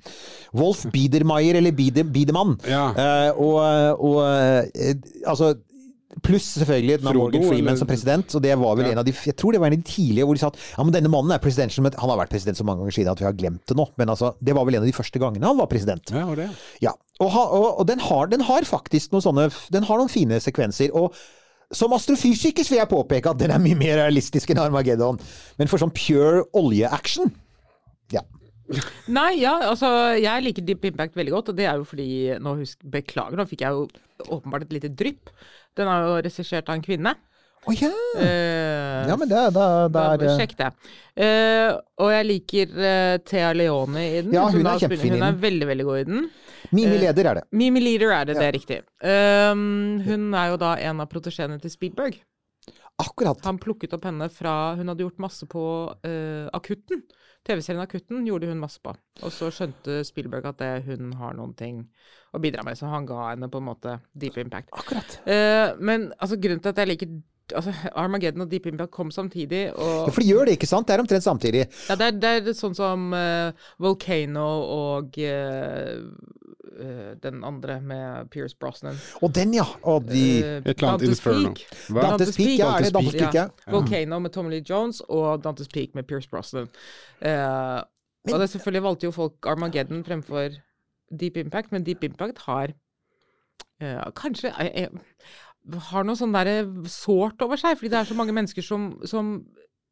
Wolf 0.55 0.83
Biedermeier, 0.91 1.55
eller 1.61 1.71
Biede, 1.75 2.03
Biedemann. 2.03 2.57
Ja. 2.67 2.89
Eh, 2.91 3.31
og 3.39 3.55
og 4.05 4.19
eh, 4.27 4.95
altså 5.25 5.53
Pluss 6.23 6.45
selvfølgelig 6.57 7.01
Frodo, 7.01 7.19
Morgan 7.19 7.43
Freeman 7.43 7.67
eller- 7.67 7.77
som 7.77 7.87
president. 7.87 8.35
Og 8.35 8.41
det 8.41 8.55
var 8.57 8.75
vel 8.75 8.85
Ja. 8.85 8.91
en 8.91 8.97
av 8.99 9.05
de 9.05 9.11
Jeg 9.11 9.35
tror 9.35 9.51
det 9.51 9.59
var 9.59 9.67
en 9.67 9.73
av 9.73 9.83
de 9.83 9.91
tidlige 9.91 10.23
hvor 10.25 10.33
de 10.33 10.39
sa 10.39 10.47
at 10.47 10.57
ja, 10.77 10.83
men 10.83 10.93
denne 10.93 11.09
mannen 11.11 11.31
er 11.31 11.39
president 11.39 11.71
som 11.71 11.83
Han 11.85 12.09
har 12.09 12.17
vært 12.17 12.29
president 12.29 12.57
så 12.57 12.63
mange 12.63 12.79
ganger 12.79 12.95
siden 12.95 13.11
at 13.11 13.19
vi 13.19 13.25
har 13.25 13.33
glemt 13.33 13.65
det 13.67 13.75
nå. 13.75 13.87
Men 13.97 14.07
altså, 14.07 14.33
det 14.43 14.55
var 14.55 14.65
vel 14.65 14.75
en 14.75 14.81
av 14.83 14.87
de 14.87 14.93
første 14.95 15.19
gangene 15.19 15.43
han 15.45 15.57
var 15.57 15.67
president. 15.67 16.09
Ja, 16.11 16.25
var 16.25 16.35
det. 16.35 16.49
Ja, 16.81 16.93
og, 17.19 17.29
ha, 17.31 17.43
og, 17.51 17.79
og 17.79 17.87
den, 17.87 17.99
har, 17.99 18.27
den 18.27 18.41
har 18.41 18.61
faktisk 18.61 19.11
noen 19.11 19.21
sånne 19.21 19.51
Den 19.71 19.83
har 19.83 19.97
noen 19.97 20.09
fine 20.09 20.39
sekvenser. 20.39 20.89
Og 20.95 21.13
som 21.73 21.91
astrofysiker 21.91 22.63
vil 22.69 22.77
jeg 22.77 22.87
påpeke 22.89 23.31
at 23.31 23.37
den 23.37 23.51
er 23.51 23.59
mye 23.59 23.75
mer 23.75 23.97
realistisk 23.97 24.49
enn 24.51 24.59
Armageddon. 24.59 25.19
Men 25.57 25.67
for 25.67 25.77
sånn 25.79 25.91
pure 25.93 26.45
oljeaction 26.53 27.31
Ja. 28.13 28.21
Nei, 29.07 29.41
ja, 29.41 29.59
altså 29.61 29.89
jeg 30.19 30.43
liker 30.43 30.65
Deep 30.65 30.85
Impact 30.89 31.13
veldig 31.15 31.31
godt, 31.35 31.49
og 31.49 31.55
det 31.55 31.65
er 31.69 31.77
jo 31.77 31.83
fordi 31.85 32.39
nå 32.41 32.55
husk, 32.57 32.79
Beklager, 32.89 33.37
nå 33.37 33.45
fikk 33.47 33.61
jeg 33.61 33.69
jo 33.69 33.87
åpenbart 34.31 34.63
et 34.65 34.73
lite 34.73 34.89
drypp. 34.89 35.29
Den 35.75 35.89
er 35.91 36.05
jo 36.05 36.19
regissert 36.25 36.69
av 36.69 36.77
en 36.77 36.85
kvinne. 36.85 37.15
Å 37.65 37.73
ja! 37.73 37.89
Uh, 38.19 39.07
Ja, 39.09 39.15
men 39.17 39.29
det, 39.29 39.41
det, 39.55 39.65
det 39.93 40.03
er 40.29 40.37
Sjekk 40.37 40.53
det. 40.59 40.67
Uh, 41.17 41.79
og 42.03 42.11
jeg 42.13 42.27
liker 42.29 42.75
uh, 42.77 43.15
Thea 43.25 43.49
Leone 43.57 44.03
i 44.03 44.19
den. 44.19 44.35
Ja, 44.35 44.45
hun, 44.51 44.61
hun 44.61 44.69
er 44.69 44.83
kjempefin 44.83 45.15
i 45.15 45.15
den. 45.15 45.23
Hun 45.23 45.27
er 45.31 45.41
veldig, 45.41 45.67
veldig 45.71 45.87
god 45.87 46.01
i 46.01 46.05
den. 46.11 46.27
Mimi 46.75 46.99
Leder 47.01 47.31
er 47.31 47.39
det. 47.39 47.43
Mimi 47.57 47.81
Leader 47.81 48.13
er 48.13 48.29
det, 48.29 48.37
det 48.37 48.45
er 48.47 48.55
riktig. 48.55 48.79
Um, 49.01 49.97
hun 50.05 50.29
er 50.37 50.53
jo 50.53 50.61
da 50.61 50.75
en 50.91 51.01
av 51.03 51.09
protesjeene 51.11 51.57
til 51.61 51.73
Spielberg. 51.73 52.21
Akkurat. 53.01 53.41
Han 53.43 53.57
plukket 53.59 53.93
opp 53.97 54.05
henne 54.07 54.29
fra 54.31 54.75
Hun 54.77 54.87
hadde 54.87 55.03
gjort 55.03 55.19
masse 55.19 55.43
på 55.51 55.65
Akutten. 56.55 57.01
TV-serien 57.45 57.83
Akutten 57.83 58.25
gjorde 58.27 58.49
hun 58.49 58.61
masse 58.61 58.81
på. 58.83 58.95
Og 59.21 59.33
så 59.33 59.51
skjønte 59.53 60.01
Spielberg 60.07 60.49
at 60.49 60.61
det, 60.61 60.71
hun 60.89 61.13
har 61.19 61.37
noen 61.37 61.53
ting 61.57 61.85
å 62.35 62.41
bidra 62.41 62.65
med, 62.65 62.77
så 62.79 62.89
han 62.91 63.07
ga 63.07 63.29
henne 63.31 63.49
på 63.51 63.61
en 63.61 63.69
måte 63.69 63.99
deep 64.17 64.39
impact. 64.41 64.73
Akkurat. 64.75 65.19
Uh, 65.27 65.77
men 65.79 66.09
altså, 66.17 66.39
grunnen 66.41 66.63
til 66.63 66.73
at 66.73 66.81
jeg 66.81 66.91
liker 66.91 67.15
altså, 67.53 67.73
Armageddon 67.95 68.45
og 68.45 68.51
Deep 68.51 68.65
Impact 68.71 68.91
kom 68.91 69.11
samtidig. 69.13 69.67
Ja, 69.69 70.07
for 70.09 70.21
de 70.23 70.29
gjør 70.29 70.49
det, 70.49 70.57
ikke 70.57 70.69
sant? 70.69 70.87
Det 70.87 70.95
er 70.95 71.03
omtrent 71.03 71.25
samtidig. 71.25 71.65
ja, 71.89 71.97
det, 71.99 72.07
er, 72.07 72.17
det 72.21 72.33
er 72.53 72.57
sånn 72.57 72.77
som 72.77 73.11
uh, 73.13 73.69
Volcano 73.81 74.47
og 74.75 75.19
eh, 75.21 76.01
den 77.23 77.43
andre 77.47 77.79
med 77.81 78.29
Pierce 78.33 78.57
Brosnan. 78.59 78.97
Og 79.21 79.35
den, 79.35 79.53
ja. 79.55 79.65
Og 79.83 80.03
de 80.09 80.11
uh, 80.11 80.49
Et 80.49 80.67
eller 80.67 80.87
annet 80.89 81.01
Dante's 81.01 81.15
Inferno. 81.15 81.53
Peak. 81.53 81.61
Hva? 81.89 82.01
Dante's 82.01 82.37
Peak, 82.37 82.59
ja. 82.59 82.71
Dante's 82.79 83.17
Peak, 83.17 83.33
ja? 83.33 83.47
Volcano 83.71 84.19
med 84.19 84.33
Tommy 84.35 84.49
Lee 84.49 84.65
Jones 84.69 85.01
og 85.07 85.45
Dante's 85.45 85.71
Peak 85.73 85.95
med 85.95 86.03
Pierce 86.03 86.29
Brosnan. 86.29 86.67
Eh, 87.21 87.81
og 88.33 88.39
det 88.39 88.49
selvfølgelig 88.49 88.83
valgte 88.83 89.05
jo 89.05 89.11
folk 89.11 89.45
Armageddon 89.45 90.03
fremfor 90.05 90.49
Deep 91.19 91.37
Impact, 91.37 91.71
men 91.71 91.85
Deep 91.85 92.03
Impact 92.03 92.39
har 92.47 92.73
uh, 93.83 94.11
kanskje 94.17 94.51
eh, 94.59 94.85
eh, 94.85 94.89
har 95.89 96.05
noe 96.05 96.17
sånn 96.17 96.33
derre 96.33 96.65
sårt 96.89 97.41
over 97.41 97.59
seg, 97.59 97.77
fordi 97.77 97.91
det 97.93 98.01
er 98.01 98.09
så 98.09 98.17
mange 98.17 98.33
mennesker 98.37 98.65
som, 98.65 98.91
som 99.05 99.37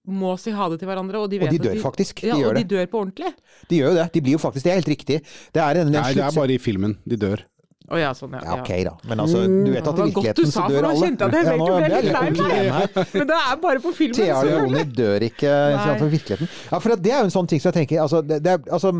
må 0.07 0.33
si 0.39 0.51
ha 0.51 0.67
det 0.69 0.81
til 0.81 0.89
hverandre, 0.89 1.21
og 1.23 1.29
de 1.31 1.39
vet 1.39 1.47
Og 1.47 1.55
de 1.55 1.61
at 1.61 1.75
dør 1.75 1.81
faktisk. 1.81 2.21
De 2.21 2.27
Ja, 2.27 2.35
gjør 2.35 2.49
og 2.49 2.55
det. 2.55 2.67
de 2.67 2.75
dør 2.75 2.85
på 2.91 2.99
ordentlig. 3.05 3.33
De 3.69 3.77
gjør 3.79 3.89
jo 3.93 3.95
det. 4.01 4.07
De 4.13 4.21
blir 4.21 4.33
jo 4.35 4.41
faktisk 4.43 4.63
Det 4.65 4.71
er 4.71 4.79
helt 4.81 4.91
riktig. 4.91 5.21
Det 5.53 5.61
er 5.63 5.79
en, 5.81 5.87
en 5.87 5.93
Nei, 6.01 6.13
det 6.13 6.23
er 6.23 6.35
bare 6.35 6.53
i 6.53 6.59
filmen. 6.59 6.97
De 7.07 7.15
dør. 7.17 7.45
Å 7.93 7.97
ja, 7.99 8.13
sånn, 8.15 8.31
ja. 8.31 8.39
Ja, 8.47 8.53
ok 8.61 8.69
da. 8.87 8.93
Men 9.11 9.19
altså, 9.19 9.41
du 9.43 9.69
vet 9.73 9.87
at 9.87 9.97
i 9.99 10.05
virkeligheten 10.07 10.51
så 10.51 10.63
dør 10.71 10.85
alle. 10.87 11.09
Det 11.19 11.27
var 11.27 11.27
godt 11.27 11.27
du 11.27 11.27
sa, 11.27 11.27
for 11.27 11.27
nå 11.27 11.27
kjente 11.27 11.27
jeg 11.27 11.35
at 11.35 11.49
jeg 11.51 11.59
ble 11.59 11.89
litt 11.93 12.13
lei 12.15 12.61
meg. 12.71 12.99
Men 13.13 13.27
det 13.27 13.37
er 13.43 13.57
bare 13.65 13.83
på 13.83 13.91
filmen, 13.97 14.15
Thea. 14.17 14.37
Leone 14.47 14.83
dør 14.97 15.25
ikke 15.27 15.51
i 15.51 16.09
virkeligheten. 16.15 16.51
Ja, 16.71 16.79
for 16.79 16.95
det 16.95 17.11
er 17.11 17.19
jo 17.19 17.29
en 17.29 17.35
sånn 17.35 17.49
ting 17.51 17.59
som 17.63 17.71
jeg 17.73 17.81
tenker 17.83 18.03
altså, 18.05 18.21
det, 18.23 18.39
det 18.45 18.53
er, 18.55 18.63
altså, 18.71 18.93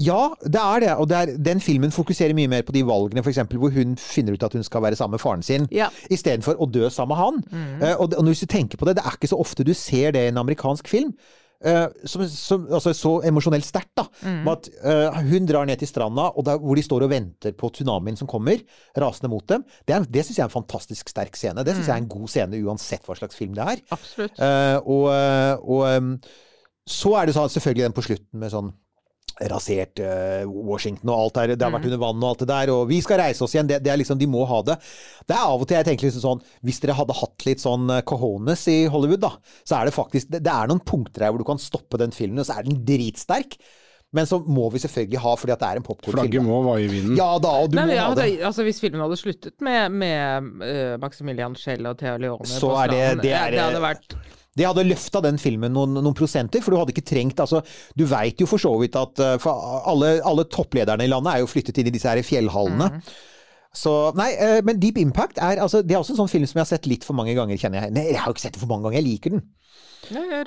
Ja, 0.00 0.20
det 0.40 0.60
er 0.60 0.80
det. 0.84 0.92
Og 1.02 1.08
det 1.10 1.16
er, 1.18 1.32
den 1.50 1.60
filmen 1.60 1.92
fokuserer 1.92 2.32
mye 2.38 2.48
mer 2.48 2.62
på 2.64 2.72
de 2.72 2.80
valgene 2.88 3.20
for 3.24 3.32
eksempel, 3.34 3.58
hvor 3.60 3.74
hun 3.74 3.96
finner 4.00 4.32
ut 4.38 4.46
at 4.46 4.54
hun 4.56 4.64
skal 4.64 4.80
være 4.86 4.96
sammen 4.96 5.18
med 5.18 5.20
faren 5.20 5.42
sin, 5.44 5.66
Ja. 5.74 5.90
istedenfor 6.08 6.56
å 6.56 6.68
dø 6.72 6.88
sammen 6.88 7.12
med 7.12 7.20
han. 7.20 7.42
Mm. 7.52 7.82
Uh, 7.84 7.94
og, 8.00 8.14
og 8.16 8.30
hvis 8.32 8.40
du 8.46 8.48
tenker 8.48 8.80
på 8.80 8.88
det, 8.88 8.96
det 8.96 9.04
er 9.04 9.18
ikke 9.18 9.28
så 9.30 9.38
ofte 9.42 9.66
du 9.68 9.74
ser 9.76 10.16
det 10.16 10.22
i 10.24 10.32
en 10.32 10.40
amerikansk 10.40 10.88
film. 10.88 11.12
Uh, 11.60 11.92
som, 12.08 12.22
som, 12.32 12.62
altså 12.72 12.94
så 12.96 13.10
emosjonelt 13.28 13.66
sterkt, 13.68 13.90
da. 14.00 14.06
Mm. 14.24 14.38
Med 14.46 14.52
at 14.54 14.70
uh, 14.80 15.18
hun 15.28 15.44
drar 15.50 15.68
ned 15.68 15.76
til 15.82 15.90
stranda, 15.90 16.30
og 16.32 16.46
der, 16.48 16.56
hvor 16.62 16.78
de 16.80 16.86
står 16.86 17.04
og 17.04 17.10
venter 17.12 17.52
på 17.60 17.68
tsunamien 17.76 18.16
som 18.16 18.30
kommer, 18.30 18.62
rasende 18.96 19.28
mot 19.28 19.44
dem. 19.52 19.66
Det, 19.84 19.98
er- 19.98 20.08
det 20.08 20.24
syns 20.24 20.38
jeg 20.40 20.46
er 20.46 20.48
en 20.48 20.56
fantastisk 20.56 21.12
sterk 21.12 21.36
scene. 21.36 21.60
Det 21.68 21.76
syns 21.76 21.90
jeg 21.92 21.98
er 21.98 22.04
en 22.06 22.08
god 22.16 22.32
scene 22.32 22.62
uansett 22.64 23.04
hva 23.04 23.18
slags 23.20 23.36
film 23.36 23.52
det 23.60 23.68
er. 23.74 23.84
Absolutt. 23.92 24.40
Og 24.88 25.10
og 25.76 25.84
um, 26.00 26.14
så 26.88 27.12
er 27.20 27.28
det 27.28 27.36
sånn, 27.36 27.52
selvfølgelig 27.52 27.84
den 27.90 27.94
på 28.00 28.02
slutten 28.08 28.40
med 28.40 28.50
sånn 28.56 28.72
rasert 29.48 30.00
eh, 30.04 30.44
Washington 30.44 31.08
og 31.14 31.18
alt 31.24 31.34
der. 31.38 31.54
Det 31.56 31.64
har 31.64 31.72
vært 31.72 31.86
under 31.88 32.00
vann 32.02 32.22
og 32.22 32.28
alt 32.34 32.42
det 32.44 32.48
der. 32.50 32.72
Og 32.74 32.86
vi 32.90 33.00
skal 33.00 33.22
reise 33.22 33.44
oss 33.46 33.54
igjen. 33.56 33.66
Det, 33.70 33.80
det 33.84 33.92
er 33.94 33.96
liksom, 34.02 34.18
De 34.20 34.28
må 34.28 34.44
ha 34.50 34.60
det. 34.66 34.76
Det 35.26 35.36
er 35.36 35.44
av 35.46 35.60
og 35.62 35.66
til 35.70 35.78
jeg 35.78 35.86
tenker 35.88 36.08
liksom 36.10 36.24
sånn 36.24 36.42
Hvis 36.66 36.80
dere 36.82 36.96
hadde 36.98 37.16
hatt 37.20 37.46
litt 37.48 37.62
sånn 37.64 37.88
eh, 37.96 38.02
cojones 38.02 38.66
i 38.68 38.78
Hollywood, 38.92 39.22
da, 39.24 39.32
så 39.64 39.78
er 39.80 39.88
det 39.88 39.94
faktisk 39.96 40.28
Det, 40.34 40.42
det 40.44 40.52
er 40.52 40.68
noen 40.68 40.82
punkter 40.84 41.24
her 41.24 41.32
hvor 41.32 41.40
du 41.40 41.48
kan 41.48 41.60
stoppe 41.62 42.00
den 42.00 42.12
filmen, 42.12 42.42
og 42.42 42.48
så 42.50 42.58
er 42.60 42.66
den 42.68 42.82
dritsterk. 42.84 43.56
Men 44.12 44.26
så 44.26 44.40
må 44.42 44.64
vi 44.74 44.80
selvfølgelig 44.82 45.20
ha, 45.22 45.32
fordi 45.38 45.52
at 45.54 45.60
det 45.62 45.68
er 45.68 45.78
en 45.78 45.84
Flagget 46.10 46.42
må 46.42 46.56
vaie 46.66 46.88
i 46.88 46.90
vinden. 46.90 47.14
Ja 47.14 47.28
da, 47.38 47.52
og 47.62 47.70
du 47.70 47.76
Nei, 47.78 47.84
må 47.86 47.94
ja, 47.94 48.08
ha 48.08 48.16
det. 48.18 48.24
altså, 48.42 48.64
hvis 48.66 48.80
filmen 48.82 48.98
hadde 49.04 49.18
sluttet 49.20 49.54
med, 49.62 49.92
med 50.02 50.48
uh, 50.66 50.96
Maximilian 50.98 51.54
Schell 51.54 51.86
og 51.86 51.94
Thea 52.00 52.16
Leone 52.18 52.42
Så 52.50 52.72
på 52.72 52.80
er 52.82 52.90
det- 52.90 53.22
det 53.22 53.30
er- 53.38 53.52
det 53.54 53.60
hadde 53.62 53.82
vært 53.84 54.16
Det 54.58 54.66
hadde 54.66 54.82
løfta 54.88 55.20
den 55.22 55.38
filmen 55.38 55.70
noen, 55.72 55.94
noen 55.94 56.14
prosenter, 56.18 56.60
for 56.64 56.74
du 56.74 56.80
hadde 56.80 56.90
ikke 56.90 57.06
trengt 57.06 57.38
altså, 57.38 57.60
Du 57.96 58.02
veit 58.10 58.40
jo 58.42 58.48
for 58.50 58.58
så 58.58 58.72
vidt 58.80 58.96
at 58.98 59.20
eh, 59.22 59.36
for 59.38 59.54
alle, 59.86 60.16
alle 60.26 60.44
topplederne 60.50 61.06
i 61.06 61.10
landet 61.12 61.36
er 61.36 61.44
jo 61.44 61.50
flyttet 61.52 61.78
inn 61.78 61.86
i 61.86 61.94
disse 61.94 62.10
her 62.10 62.18
fjellhallene. 62.26 62.90
Så, 63.70 63.92
nei, 64.18 64.32
eh, 64.34 64.58
men 64.66 64.80
Deep 64.82 64.98
Impact 64.98 65.38
er, 65.38 65.60
altså, 65.62 65.84
det 65.86 65.94
er 65.94 66.00
også 66.02 66.16
en 66.16 66.24
sånn 66.24 66.32
film 66.32 66.46
som 66.50 66.58
jeg 66.58 66.64
har 66.66 66.70
sett 66.72 66.88
litt 66.90 67.04
for 67.06 67.14
mange 67.14 67.36
ganger, 67.38 67.54
kjenner 67.62 67.84
jeg. 67.86 67.92
Nei, 67.94 68.08
jeg 68.10 68.18
har 68.18 68.26
jo 68.26 68.34
ikke 68.34 68.42
sett 68.48 68.56
det 68.58 68.62
for 68.64 68.72
mange 68.72 68.88
ganger, 68.88 68.98
jeg 68.98 69.06
liker 69.06 69.36
den. 69.36 69.44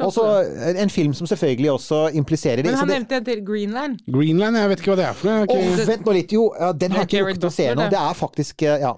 Og 0.03 0.11
så 0.11 0.25
også- 0.25 0.75
en 0.83 0.89
film 0.91 1.13
som 1.15 1.27
selvfølgelig 1.31 1.71
også 1.71 2.01
impliserer 2.19 2.57
det. 2.65 2.65
Men 2.73 2.75
han 2.81 2.87
det 2.89 2.97
nevnte 2.97 3.15
en 3.21 3.23
til 3.29 3.41
Greenland. 3.47 3.99
Greenland, 4.11 4.57
jeg 4.59 4.69
vet 4.73 4.79
ikke 4.83 4.91
hva 4.91 4.97
det 4.99 5.05
er 5.07 5.13
for 5.13 5.29
noe. 5.29 5.45
Åh, 5.47 5.55
Oh, 5.63 5.85
vent 5.87 6.03
nå 6.05 6.13
litt, 6.19 6.31
jo. 6.35 6.49
Ja, 6.59 6.73
den 6.73 6.91
har 6.91 7.05
jeg 7.05 7.11
ikke 7.13 7.25
rukket 7.29 7.47
å 7.47 7.51
se 7.53 7.69
nå. 7.71 7.89
det. 7.89 7.99
Er 8.03 8.13
faktisk 8.19 8.61
eh, 8.67 8.79
Ja. 8.83 8.93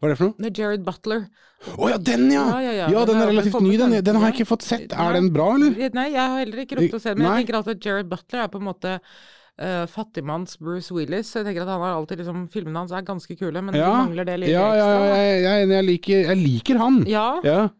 Hva 0.00 0.08
er 0.08 0.14
det 0.14 0.18
for 0.18 0.24
noe? 0.30 0.34
Det 0.38 0.48
er 0.58 0.62
Jared 0.62 0.84
Butler. 0.86 1.26
Å 1.62 1.90
ja, 1.92 1.98
den 2.02 2.26
ja! 2.32 2.42
Ja, 2.42 2.62
ja, 2.62 2.72
ja. 2.72 2.86
Ja, 2.90 3.04
den 3.06 3.14
Den 3.14 3.22
er 3.22 3.30
relativt 3.30 3.60
ny, 3.62 3.76
den. 3.78 3.94
den. 4.04 4.16
Har 4.18 4.32
jeg 4.32 4.40
ikke 4.40 4.50
fått 4.50 4.66
sett. 4.66 4.92
Er 4.92 5.14
den 5.14 5.30
bra, 5.34 5.52
eller? 5.56 5.76
Nei, 5.94 6.08
jeg 6.10 6.22
har 6.22 6.40
heller 6.40 6.64
ikke 6.64 6.80
rukket 6.80 6.98
å 6.98 7.02
se 7.02 7.12
den, 7.12 7.22
men 7.22 7.30
jeg 7.30 7.44
tenker 7.44 7.60
alltid 7.60 7.78
at 7.78 7.86
Jared 7.86 8.10
Butler 8.10 8.44
er 8.44 8.50
på 8.52 8.60
en 8.60 8.66
måte 8.66 8.96
uh, 8.98 9.84
fattigmanns 9.90 10.58
Bruce 10.58 10.94
Willis. 10.94 11.30
Så 11.30 11.40
jeg 11.40 11.50
tenker 11.50 11.64
at 11.64 11.72
han 11.72 11.84
har 11.84 11.98
alltid 12.00 12.22
liksom 12.22 12.46
Filmene 12.52 12.82
hans 12.82 12.94
er 12.96 13.06
ganske 13.06 13.36
kule, 13.38 13.62
men 13.62 13.78
Ja, 13.78 13.90
de 13.92 14.06
mangler 14.08 14.28
det 14.28 14.38
litt 14.42 14.52
ja, 14.52 14.64
ja, 14.74 14.88
ekstra. 14.88 15.06
Ja, 15.06 15.20
jeg, 15.22 15.42
jeg, 15.44 15.68
jeg, 15.76 15.88
liker, 15.90 16.24
jeg 16.32 16.40
liker 16.42 16.82
han. 16.82 17.02
Ja, 17.10 17.26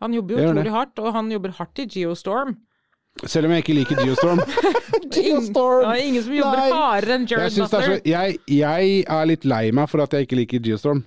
han 0.05 0.19
jobber 0.21 0.37
jo 0.37 0.51
utrolig 0.53 0.77
hardt, 0.79 1.03
og 1.03 1.17
han 1.19 1.33
jobber 1.35 1.57
hardt 1.59 1.83
i 1.83 1.89
Geostorm. 1.97 2.55
Selv 3.29 3.45
om 3.45 3.53
jeg 3.53 3.67
ikke 3.67 3.75
liker 3.77 3.99
Geostorm. 4.07 4.41
Geostorm! 5.13 5.83
Ja, 5.85 5.97
ingen 6.01 6.23
som 6.25 6.33
jobber 6.39 6.63
hardere 6.73 7.19
enn 7.19 7.27
Jared 7.29 7.51
det 7.51 7.61
er 7.61 7.69
så, 7.69 7.69
Butler. 7.69 8.39
jeg 8.49 9.03
er 9.05 9.27
litt 9.29 9.45
lei 9.45 9.67
meg 9.75 9.91
for 9.93 10.05
at 10.05 10.15
jeg 10.17 10.29
ikke 10.29 10.39
liker 10.39 10.63
Geostorm. 10.65 11.03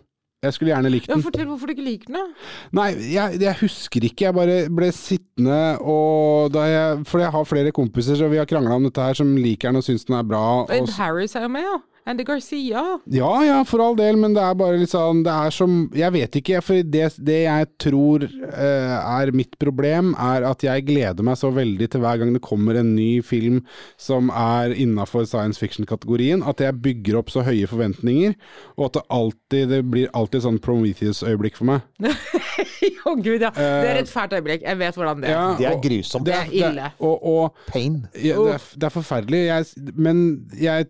Jeg 0.45 0.55
skulle 0.57 0.73
gjerne 0.73 0.91
likt 0.93 1.09
Ja, 1.11 1.17
fortell 1.23 1.47
hvorfor 1.49 1.69
du 1.69 1.75
ikke 1.75 1.85
liker 1.85 2.11
den, 2.11 2.19
da. 2.19 2.51
Nei, 2.79 2.89
jeg, 3.13 3.39
jeg 3.41 3.55
husker 3.63 4.07
ikke. 4.09 4.27
Jeg 4.29 4.37
bare 4.37 4.59
ble 4.77 4.91
sittende 4.95 5.59
og 5.81 6.53
da 6.55 6.67
jeg 6.69 7.01
For 7.09 7.23
jeg 7.23 7.33
har 7.33 7.49
flere 7.49 7.73
kompiser, 7.75 8.17
så 8.19 8.29
vi 8.31 8.39
har 8.41 8.47
krangla 8.49 8.77
om 8.77 8.87
dette 8.87 9.03
her, 9.03 9.17
som 9.17 9.35
liker 9.37 9.71
den 9.73 9.81
og 9.81 9.87
syns 9.87 10.07
den 10.07 10.17
er 10.19 10.25
bra. 10.27 10.45
Og, 10.63 10.73
Ed 10.75 10.93
Harris 10.99 11.35
er 11.35 11.47
jo 11.47 11.51
med, 11.55 11.65
ja. 11.67 11.77
Andy 12.05 12.23
Garcia. 12.23 12.99
ja 13.05 13.31
ja, 13.43 13.63
for 13.65 13.81
all 13.81 13.95
del, 13.97 14.17
men 14.21 14.35
det 14.35 14.41
er 14.45 14.57
bare 14.57 14.77
litt 14.77 14.91
sånn 14.91 15.23
Det 15.25 15.33
er 15.33 15.53
som 15.53 15.87
Jeg 15.97 16.13
vet 16.13 16.35
ikke, 16.37 16.59
for 16.61 16.85
det, 16.85 17.07
det 17.25 17.39
jeg 17.47 17.69
tror 17.81 18.25
uh, 18.29 18.97
er 19.21 19.31
mitt 19.33 19.57
problem, 19.61 20.13
er 20.21 20.45
at 20.45 20.61
jeg 20.65 20.85
gleder 20.85 21.25
meg 21.25 21.39
så 21.41 21.49
veldig 21.55 21.87
til 21.89 22.03
hver 22.03 22.21
gang 22.21 22.35
det 22.35 22.43
kommer 22.45 22.77
en 22.77 22.93
ny 22.93 23.23
film 23.25 23.63
som 23.97 24.29
er 24.29 24.75
innafor 24.77 25.25
science 25.25 25.61
fiction-kategorien, 25.61 26.43
at 26.45 26.61
jeg 26.61 26.77
bygger 26.83 27.17
opp 27.21 27.33
så 27.33 27.41
høye 27.45 27.65
forventninger, 27.69 28.35
og 28.77 28.89
at 28.89 28.99
det 28.99 29.05
alltid 29.09 29.73
Det 29.73 29.81
blir 29.89 30.09
alltid 30.13 30.43
sånn 30.45 30.61
Prometheus-øyeblikk 30.61 31.57
for 31.57 31.69
meg. 31.69 31.85
Å 33.05 33.13
gud, 33.17 33.41
ja. 33.41 33.51
Det 33.55 33.89
er 33.89 33.99
et 34.01 34.09
fælt 34.09 34.33
øyeblikk. 34.35 34.63
Jeg 34.65 34.77
vet 34.79 34.97
hvordan 34.97 35.21
det 35.23 35.29
er. 35.29 35.35
Ja, 35.35 35.45
Det 35.57 35.67
er 35.69 35.81
grusomt. 35.83 36.25
Det 36.27 36.35
er 36.35 36.51
ille. 36.53 36.89
og, 36.99 37.25
og 37.29 37.59
Pain. 37.69 37.99
Ja, 38.17 38.37
det, 38.37 38.55
er, 38.57 38.65
det 38.81 38.87
er 38.89 38.93
forferdelig, 38.93 39.41
jeg, 39.45 39.91
men 39.97 40.23
jeg, 40.59 40.89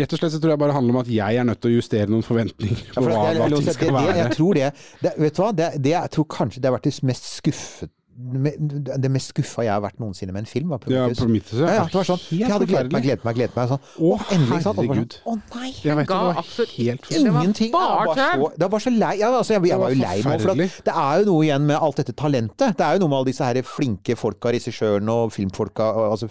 rett 0.00 0.16
og 0.16 0.20
slett 0.22 0.34
så 0.34 0.40
tror 0.40 0.49
jeg 0.54 0.62
bare 0.64 0.76
handler 0.76 0.96
om 0.96 1.00
at 1.02 1.12
jeg 1.12 1.40
er 1.40 1.46
nødt 1.48 1.60
til 1.62 1.70
å 1.70 1.76
justere 1.78 2.10
noen 2.10 2.26
forventninger 2.26 2.82
Ja, 2.82 2.96
på 2.96 3.04
for 3.04 3.14
hva, 3.14 3.30
det, 3.30 3.46
ting 3.54 3.70
det, 3.70 3.76
skal 3.76 3.90
det, 3.92 3.94
være. 4.00 4.18
jeg 4.20 4.36
tror 4.36 4.60
det, 4.60 4.68
det 5.04 5.14
Vet 5.20 5.38
du 5.38 5.42
hva? 5.44 5.52
Det, 5.62 5.70
det, 5.78 5.94
jeg 5.96 6.14
tror 6.16 6.28
kanskje 6.36 6.60
det 6.60 6.70
har 6.70 6.78
vært 6.78 6.90
det 6.90 6.94
mest 7.10 7.32
skuffet 7.38 7.96
det 8.20 9.10
mest 9.12 9.32
skuffa 9.32 9.64
jeg 9.64 9.72
har 9.72 9.82
vært 9.82 10.00
noensinne 10.02 10.32
med 10.34 10.44
en 10.44 10.48
film, 10.50 10.72
var 10.72 10.82
Ja, 10.90 11.06
Prometheus. 11.06 11.20
Prometheus, 11.22 11.60
ja, 11.62 11.68
ja, 11.78 11.84
det 11.88 11.96
var 11.96 12.08
sånn, 12.08 12.22
jeg 12.36 12.50
hadde 12.52 12.66
gledet 12.68 12.92
meg, 12.92 13.04
gledet 13.06 13.26
meg, 13.26 13.38
gledet 13.38 13.56
meg. 13.56 13.70
Sånn. 13.70 13.84
Å, 13.96 14.10
endelig, 14.36 14.58
sant? 14.64 14.80
Herregud. 14.80 15.16
Sånn, 15.16 15.40
Å 15.40 15.56
nei! 15.60 15.70
Jeg 15.80 15.98
vet 16.00 16.10
det 16.10 16.18
var 16.20 16.50
helt 16.74 17.10
ingenting 17.20 17.72
Det 17.72 17.80
var 17.80 18.12
så, 18.20 18.50
jeg 18.60 18.70
var 18.74 18.84
så 18.84 18.92
lei. 18.94 19.12
Ja, 19.20 19.30
altså, 19.30 19.54
jeg, 19.56 19.70
jeg 19.70 19.80
var 19.82 19.94
jo 19.94 20.00
lei 20.02 20.16
meg. 20.26 20.44
for 20.44 20.60
det 20.90 20.96
er 21.04 21.22
jo 21.22 21.30
noe 21.30 21.46
igjen 21.46 21.70
med 21.70 21.86
alt 21.88 22.02
dette 22.02 22.16
talentet. 22.18 22.76
Det 22.76 22.86
er 22.86 22.98
jo 22.98 23.04
noe 23.04 23.12
med 23.14 23.20
alle 23.22 23.30
disse 23.32 23.48
her 23.48 23.62
flinke 23.66 24.18
folka, 24.20 24.52
regissørene 24.56 25.16
og 25.24 25.32
filmfolka, 25.36 25.88
altså? 26.10 26.30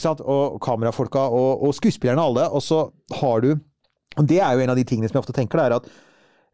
Og 0.00 0.60
kamerafolka 0.64 1.26
og, 1.28 1.66
og 1.66 1.74
skuespillerne 1.76 2.22
alle. 2.22 2.48
Og 2.48 2.62
så 2.64 2.86
har 3.20 3.40
du 3.44 3.54
Og 4.16 4.26
det 4.28 4.40
er 4.44 4.52
jo 4.52 4.60
en 4.60 4.70
av 4.70 4.76
de 4.76 4.84
tingene 4.84 5.08
som 5.08 5.16
jeg 5.16 5.24
ofte 5.24 5.32
tenker, 5.32 5.56
det 5.56 5.64
er 5.64 5.74
at 5.78 5.86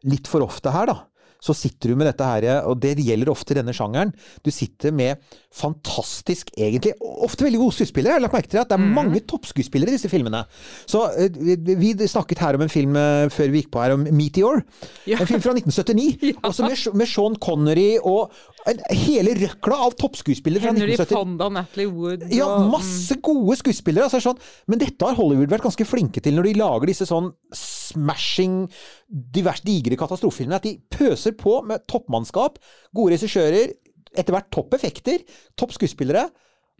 litt 0.07 0.27
for 0.31 0.39
ofte 0.45 0.71
her, 0.71 0.87
da. 0.87 1.09
Så 1.43 1.51
sitter 1.55 1.91
du 1.91 1.99
med 1.99 2.07
dette 2.07 2.23
her, 2.23 2.45
og 2.67 2.79
det 2.79 2.97
gjelder 2.99 3.31
ofte 3.31 3.55
denne 3.55 3.73
sjangeren. 3.75 4.13
Du 4.43 4.51
sitter 4.51 4.91
med 4.95 5.19
fantastisk, 5.49 6.51
egentlig, 6.57 6.93
ofte 7.01 7.43
veldig 7.45 7.59
gode 7.59 7.73
skuespillere. 7.79 8.13
Jeg 8.13 8.19
har 8.19 8.25
lagt 8.27 8.35
merke 8.37 8.51
til 8.51 8.61
at 8.61 8.69
det 8.69 8.77
er 8.77 8.91
mange 8.93 9.21
toppskuespillere 9.25 9.89
i 9.89 9.95
disse 9.97 10.11
filmene. 10.11 10.43
Så 10.89 11.01
eh, 11.17 11.39
vi, 11.79 11.93
snakket 12.05 12.43
her 12.43 12.57
om 12.57 12.63
en 12.65 12.71
film 12.71 12.93
eh, 12.99 13.25
før 13.33 13.49
vi 13.49 13.63
gikk 13.63 13.71
på 13.73 13.81
her, 13.81 13.95
om 13.97 14.05
Meteor. 14.13 14.61
Ja. 15.09 15.17
En 15.17 15.29
film 15.29 15.41
fra 15.41 15.55
1979. 15.57 16.35
Også 16.49 16.67
med, 16.67 16.85
med 17.01 17.09
Sean 17.09 17.39
Connery 17.41 17.97
og 17.97 18.29
en, 18.69 18.83
hele 18.93 19.33
røkla 19.39 19.81
av 19.87 19.97
toppskuespillere 19.97 20.61
fra 20.61 20.75
Henry 20.75 20.93
1979. 20.93 21.17
Fonda, 21.17 21.49
Natalie 21.57 21.89
Wood 21.89 22.29
Ja, 22.29 22.51
og- 22.53 22.69
masse 22.77 23.17
gode 23.25 23.57
skuespillere. 23.63 24.05
Altså, 24.05 24.21
sånn. 24.29 24.39
Men 24.69 24.85
dette 24.85 25.01
har 25.09 25.17
Hollywood 25.17 25.49
vært 25.49 25.65
ganske 25.65 25.89
flinke 25.89 26.21
til 26.23 26.37
når 26.37 26.51
de 26.51 26.57
lager 26.61 26.93
disse 26.93 27.09
sånn 27.09 27.33
smashing, 27.57 28.67
divers 29.09 29.65
digre 29.65 29.97
katastrofefilmer. 29.97 30.61
At 30.61 30.69
de 30.69 30.77
pøser 30.93 31.33
på 31.39 31.57
med 31.65 31.89
toppmannskap, 31.89 32.61
gode 32.93 33.17
regissører, 33.17 33.73
etter 34.17 34.33
hvert 34.35 34.49
topp 34.51 34.73
effekter, 34.79 35.21
topp 35.59 35.75
skuespillere. 35.77 36.25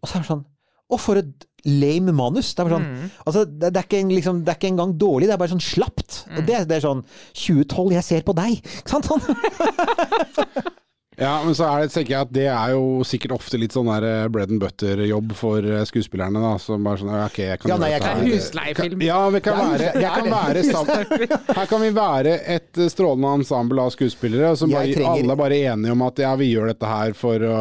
Og 0.01 0.07
så 0.09 0.17
er 0.17 0.23
det 0.25 0.31
sånn 0.31 0.45
Å, 0.89 0.97
for 0.97 1.19
et 1.21 1.43
lame 1.69 2.09
manus. 2.17 2.47
Det 2.57 2.63
er, 2.63 2.65
bare 2.69 2.79
sånn, 2.79 3.11
altså, 3.27 3.43
det, 3.45 3.67
det, 3.75 3.77
er 3.77 3.85
ikke, 3.85 3.99
en- 4.01 4.13
liksom, 4.15 4.39
det 4.41 4.49
er 4.49 4.57
ikke 4.57 4.71
engang 4.71 4.95
dårlig, 4.97 5.27
det 5.29 5.35
er 5.35 5.41
bare 5.43 5.51
sånn 5.51 5.61
slapt. 5.61 6.23
Og 6.33 6.39
det, 6.47 6.63
det 6.65 6.79
er 6.79 6.85
sånn 6.87 7.03
2012, 7.37 7.91
jeg 7.93 8.07
ser 8.07 8.23
på 8.25 8.33
deg! 8.39 8.55
Ikke 8.79 8.95
sant? 8.95 9.05
Sånn. 9.05 10.73
Ja, 11.19 11.33
men 11.43 11.55
så 11.57 11.65
er 11.67 11.81
det, 11.83 11.91
tenker 11.93 12.13
jeg 12.15 12.21
at 12.27 12.31
det 12.35 12.45
er 12.47 12.71
jo 12.73 13.03
sikkert 13.07 13.33
ofte 13.35 13.59
litt 13.59 13.73
sånn 13.75 13.89
der 13.91 14.05
eh, 14.07 14.27
bread 14.31 14.51
and 14.53 14.61
butter-jobb 14.63 15.33
for 15.37 15.65
eh, 15.65 15.81
skuespillerne, 15.89 16.39
da. 16.39 16.53
Som 16.63 16.85
bare 16.87 17.01
sånn 17.01 17.11
ja, 17.11 17.25
ok, 17.27 17.39
jeg 17.43 17.59
kan 17.61 17.73
Ja, 17.73 17.77
nei, 17.81 17.89
jeg 17.91 18.03
kan-. 18.05 18.21
Husleiefilm. 18.23 19.03
Ja, 19.03 19.17
vi 19.33 19.41
kan 19.43 19.59
er 19.59 19.73
være, 19.73 19.89
jeg 19.99 20.07
er 20.07 20.15
kan 20.15 20.29
være 20.31 20.63
sammen. 20.69 21.25
Her 21.59 21.69
kan 21.73 21.83
vi 21.83 21.89
være 21.97 22.35
et 22.55 22.79
eh, 22.79 22.89
strålende 22.93 23.33
ensemble 23.41 23.83
av 23.83 23.91
skuespillere, 23.95 24.53
og 24.53 24.61
så 24.61 24.69
alle 25.09 25.35
bare 25.39 25.59
enige 25.73 25.95
om 25.95 26.05
at 26.07 26.21
ja, 26.23 26.31
vi 26.39 26.49
gjør 26.53 26.71
dette 26.71 26.89
her 26.93 27.13
for 27.17 27.43
å 27.49 27.57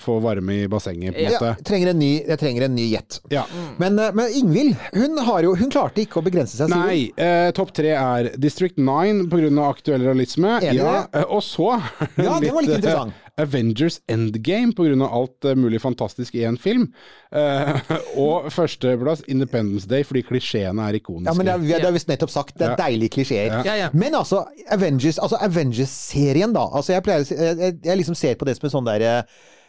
få 0.00 0.18
varme 0.24 0.58
i 0.64 0.68
bassenget, 0.70 1.14
på 1.16 1.22
en 1.24 1.28
Ja, 1.30 1.38
måte. 1.38 1.54
jeg 1.62 1.68
trenger 1.72 1.92
en 1.94 2.00
ny, 2.02 2.10
jeg 2.28 2.40
trenger 2.44 2.66
en 2.68 2.76
ny 2.76 2.86
jet. 2.92 3.20
Ja. 3.32 3.46
Men, 3.80 3.96
men 4.18 4.36
Ingvild, 4.36 4.76
hun, 4.92 5.16
har 5.30 5.46
jo, 5.48 5.54
hun 5.58 5.72
klarte 5.72 6.04
ikke 6.04 6.20
å 6.20 6.26
begrense 6.26 6.58
seg. 6.60 6.68
sier. 6.68 6.84
Nei, 6.84 7.00
eh, 7.16 7.48
topp 7.56 7.72
tre 7.80 7.94
er 7.96 8.30
District 8.36 8.76
9 8.76 9.26
pga. 9.32 9.48
aktuell 9.68 10.04
realisme. 10.04 10.58
Ja, 10.68 11.06
og 11.28 11.40
så 11.46 11.72
Ja, 12.18 12.36
det 12.42 12.52
var 12.52 12.64
litt 12.66 12.84
eh, 12.84 12.97
interessant. 12.98 13.34
Avengers 13.38 14.00
Endgame 14.10 14.72
pga. 14.74 15.08
alt 15.08 15.44
eh, 15.44 15.54
mulig 15.54 15.80
fantastisk 15.80 16.34
i 16.34 16.44
en 16.44 16.58
film. 16.58 16.88
Uh, 17.32 17.76
og 18.16 18.48
førsteplass 18.52 19.22
Independence 19.28 19.86
Day 19.88 20.02
fordi 20.04 20.22
klisjeene 20.26 20.88
er 20.88 20.98
ikoniske. 20.98 21.28
Ja, 21.30 21.36
men 21.36 21.46
det 21.46 21.54
er, 21.54 21.58
vi 21.62 21.72
har- 21.72 21.78
det 21.84 21.90
har 21.90 21.92
vi 21.92 22.04
nettopp 22.08 22.30
sagt. 22.30 22.54
Det 22.58 22.66
er 22.66 22.74
Ja. 22.76 22.76
deilige 22.86 23.10
klisjeer. 23.18 23.64
Ja, 23.64 23.74
ja. 23.76 23.88
Men 23.92 24.14
altså, 24.14 24.44
Avengers, 24.70 25.18
altså 25.18 25.36
Avengers-serien, 25.40 26.52
da. 26.52 26.66
Altså, 26.74 26.92
jeg, 26.92 27.02
pleier, 27.02 27.24
jeg, 27.30 27.58
jeg, 27.58 27.78
jeg 27.84 27.96
liksom 27.96 28.14
ser 28.14 28.34
på 28.34 28.44
det 28.48 28.56
som 28.56 28.66
en 28.66 28.70
sånn 28.78 28.88
der 28.88 29.00
eh, 29.00 29.22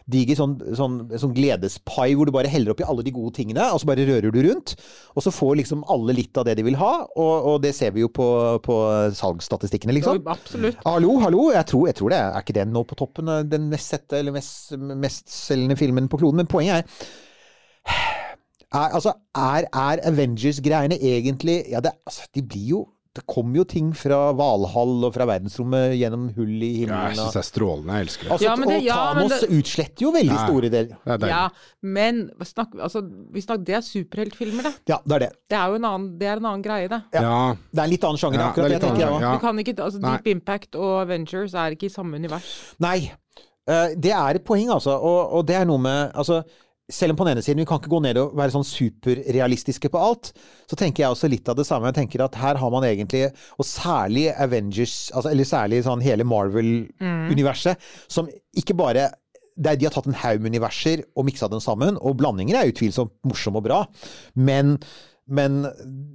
diger 0.10 0.40
sånn, 0.40 0.56
sånn, 0.78 0.98
sånn 1.22 1.36
gledespai 1.36 2.14
hvor 2.18 2.30
du 2.30 2.34
bare 2.36 2.52
heller 2.52 2.74
oppi 2.74 2.88
alle 2.88 3.06
de 3.06 3.14
gode 3.16 3.36
tingene, 3.38 3.68
og 3.74 3.82
så 3.82 3.90
bare 3.90 4.08
rører 4.10 4.34
du 4.34 4.40
rundt. 4.46 4.76
Og 5.16 5.26
så 5.26 5.34
får 5.34 5.60
liksom 5.62 5.86
alle 5.92 6.16
litt 6.18 6.38
av 6.40 6.48
det 6.50 6.58
de 6.60 6.66
vil 6.68 6.80
ha, 6.82 6.94
og, 7.14 7.50
og 7.54 7.62
det 7.66 7.74
ser 7.78 7.94
vi 7.96 8.04
jo 8.04 8.12
på, 8.14 8.28
på 8.66 8.80
salgsstatistikkene, 9.20 9.96
liksom. 10.00 10.22
Ja, 10.24 10.38
Absolutt. 10.40 10.80
Hallo, 10.88 11.18
hallo, 11.24 11.50
jeg 11.56 11.70
tror, 11.70 11.88
jeg 11.92 12.00
tror 12.00 12.14
det. 12.14 12.22
Er 12.26 12.46
ikke 12.46 12.58
den 12.60 12.74
nå 12.76 12.86
på 12.88 12.98
toppen? 13.00 13.32
Den 13.50 13.70
mest 13.72 13.94
sette 13.94 14.22
eller 14.22 14.36
mest 14.36 14.74
mestselgende 14.78 15.78
filmen 15.80 16.10
på 16.12 16.20
kloden? 16.22 16.42
Men 16.42 16.50
poenget 16.50 16.82
er 16.84 18.00
er, 18.70 18.94
altså, 18.94 19.14
er, 19.36 19.66
er 19.74 20.02
Avengers-greiene 20.06 21.00
egentlig 21.02 21.64
Ja, 21.72 21.80
det, 21.80 21.92
altså, 22.06 22.28
de 22.36 22.44
blir 22.46 22.68
jo 22.68 22.88
Det 23.18 23.24
kommer 23.26 23.58
jo 23.58 23.64
ting 23.66 23.88
fra 23.98 24.18
Valhall 24.38 25.04
og 25.08 25.14
fra 25.16 25.26
verdensrommet 25.26 25.96
gjennom 25.98 26.28
hull 26.36 26.62
i 26.62 26.68
Ja, 26.68 26.70
jeg 26.70 26.84
himmelen. 26.86 27.16
syns 27.18 27.34
det 27.34 27.40
er 27.42 27.48
strålende. 27.48 27.96
Jeg 27.98 28.06
elsker 28.06 28.24
det. 28.24 28.32
altså, 28.36 28.46
Ja, 28.46 28.56
men 28.56 28.70
det- 28.70 28.76
og 28.78 28.84
ja, 28.86 28.98
men 29.16 29.30
Thanos 29.30 29.42
det- 29.42 29.50
utsletter 29.50 30.02
jo 30.06 30.12
veldig 30.14 30.36
Nei. 30.36 30.46
store 30.46 30.70
deler. 30.70 30.98
Er. 31.08 31.28
Ja, 31.28 31.50
men 31.82 32.30
snakk, 32.44 32.76
altså, 32.80 33.02
vi 33.34 33.42
snakker, 33.42 33.66
det 33.66 33.76
er 33.76 33.82
superheltfilmer, 33.82 34.64
det. 34.64 34.74
Ja, 34.88 34.98
det 35.08 35.16
er 35.16 35.20
det. 35.20 35.32
Det 35.50 35.58
er 35.58 35.68
jo 35.70 35.76
en 35.76 35.86
annen, 35.86 36.20
det 36.20 36.28
er 36.28 36.38
en 36.38 36.46
annen 36.46 36.62
greie, 36.64 36.88
det. 36.88 37.02
Ja. 37.14 37.22
Ja. 37.22 37.54
Det 37.74 37.80
er 37.80 37.84
en 37.84 37.90
litt 37.90 38.04
annen 38.04 38.18
sjanger, 38.18 38.40
Ja, 38.40 38.52
akkurat 38.52 38.70
det 38.70 38.76
er 38.78 38.80
tenker 38.88 39.00
jeg 39.00 39.08
annen 39.10 39.18
òg. 39.18 39.22
Ja. 39.22 39.34
Du 39.34 39.40
kan 39.40 39.58
ikke, 39.58 39.76
altså, 39.84 40.00
Deep 40.02 40.28
Impact 40.28 40.76
og 40.76 41.02
Avengers 41.02 41.54
er 41.56 41.72
ikke 41.76 41.86
i 41.86 41.90
samme 41.90 42.14
univers. 42.16 42.76
Nei. 42.80 43.12
Uh, 43.68 43.90
det 43.98 44.12
er 44.14 44.36
et 44.36 44.46
poeng, 44.46 44.70
altså. 44.70 44.92
Og, 45.02 45.34
og 45.34 45.46
det 45.48 45.56
er 45.56 45.66
noe 45.66 45.78
med 45.80 46.12
altså, 46.14 46.44
selv 46.90 47.14
om 47.14 47.20
på 47.20 47.26
den 47.28 47.36
ene 47.36 47.44
siden 47.46 47.62
vi 47.62 47.68
kan 47.70 47.80
ikke 47.80 47.92
gå 47.92 48.02
ned 48.04 48.18
og 48.22 48.36
være 48.38 48.54
sånn 48.56 48.66
superrealistiske 48.68 49.92
på 49.94 50.02
alt, 50.02 50.32
så 50.70 50.78
tenker 50.80 51.04
jeg 51.04 51.14
også 51.14 51.30
litt 51.32 51.50
av 51.52 51.58
det 51.60 51.68
samme. 51.70 51.90
Jeg 51.92 52.00
tenker 52.02 52.26
at 52.26 52.38
her 52.42 52.60
har 52.62 52.74
man 52.74 52.86
egentlig, 52.88 53.28
og 53.58 53.68
særlig 53.68 54.30
Avengers, 54.34 54.96
altså, 55.14 55.32
eller 55.32 55.50
særlig 55.50 55.84
sånn 55.86 56.04
hele 56.06 56.28
Marvel-universet, 56.28 57.90
som 58.12 58.30
ikke 58.58 58.78
bare 58.78 59.10
det 59.60 59.74
er, 59.74 59.76
De 59.76 59.88
har 59.90 59.92
tatt 59.92 60.08
en 60.08 60.16
haug 60.16 60.40
med 60.40 60.54
universer 60.54 61.02
og 61.20 61.26
miksa 61.28 61.50
dem 61.52 61.60
sammen, 61.60 61.98
og 62.00 62.16
blandinger 62.22 62.56
er 62.56 62.70
utvilsomt 62.72 63.12
morsom 63.28 63.58
og 63.60 63.66
bra, 63.66 63.82
men, 64.40 64.78
men 65.28 65.66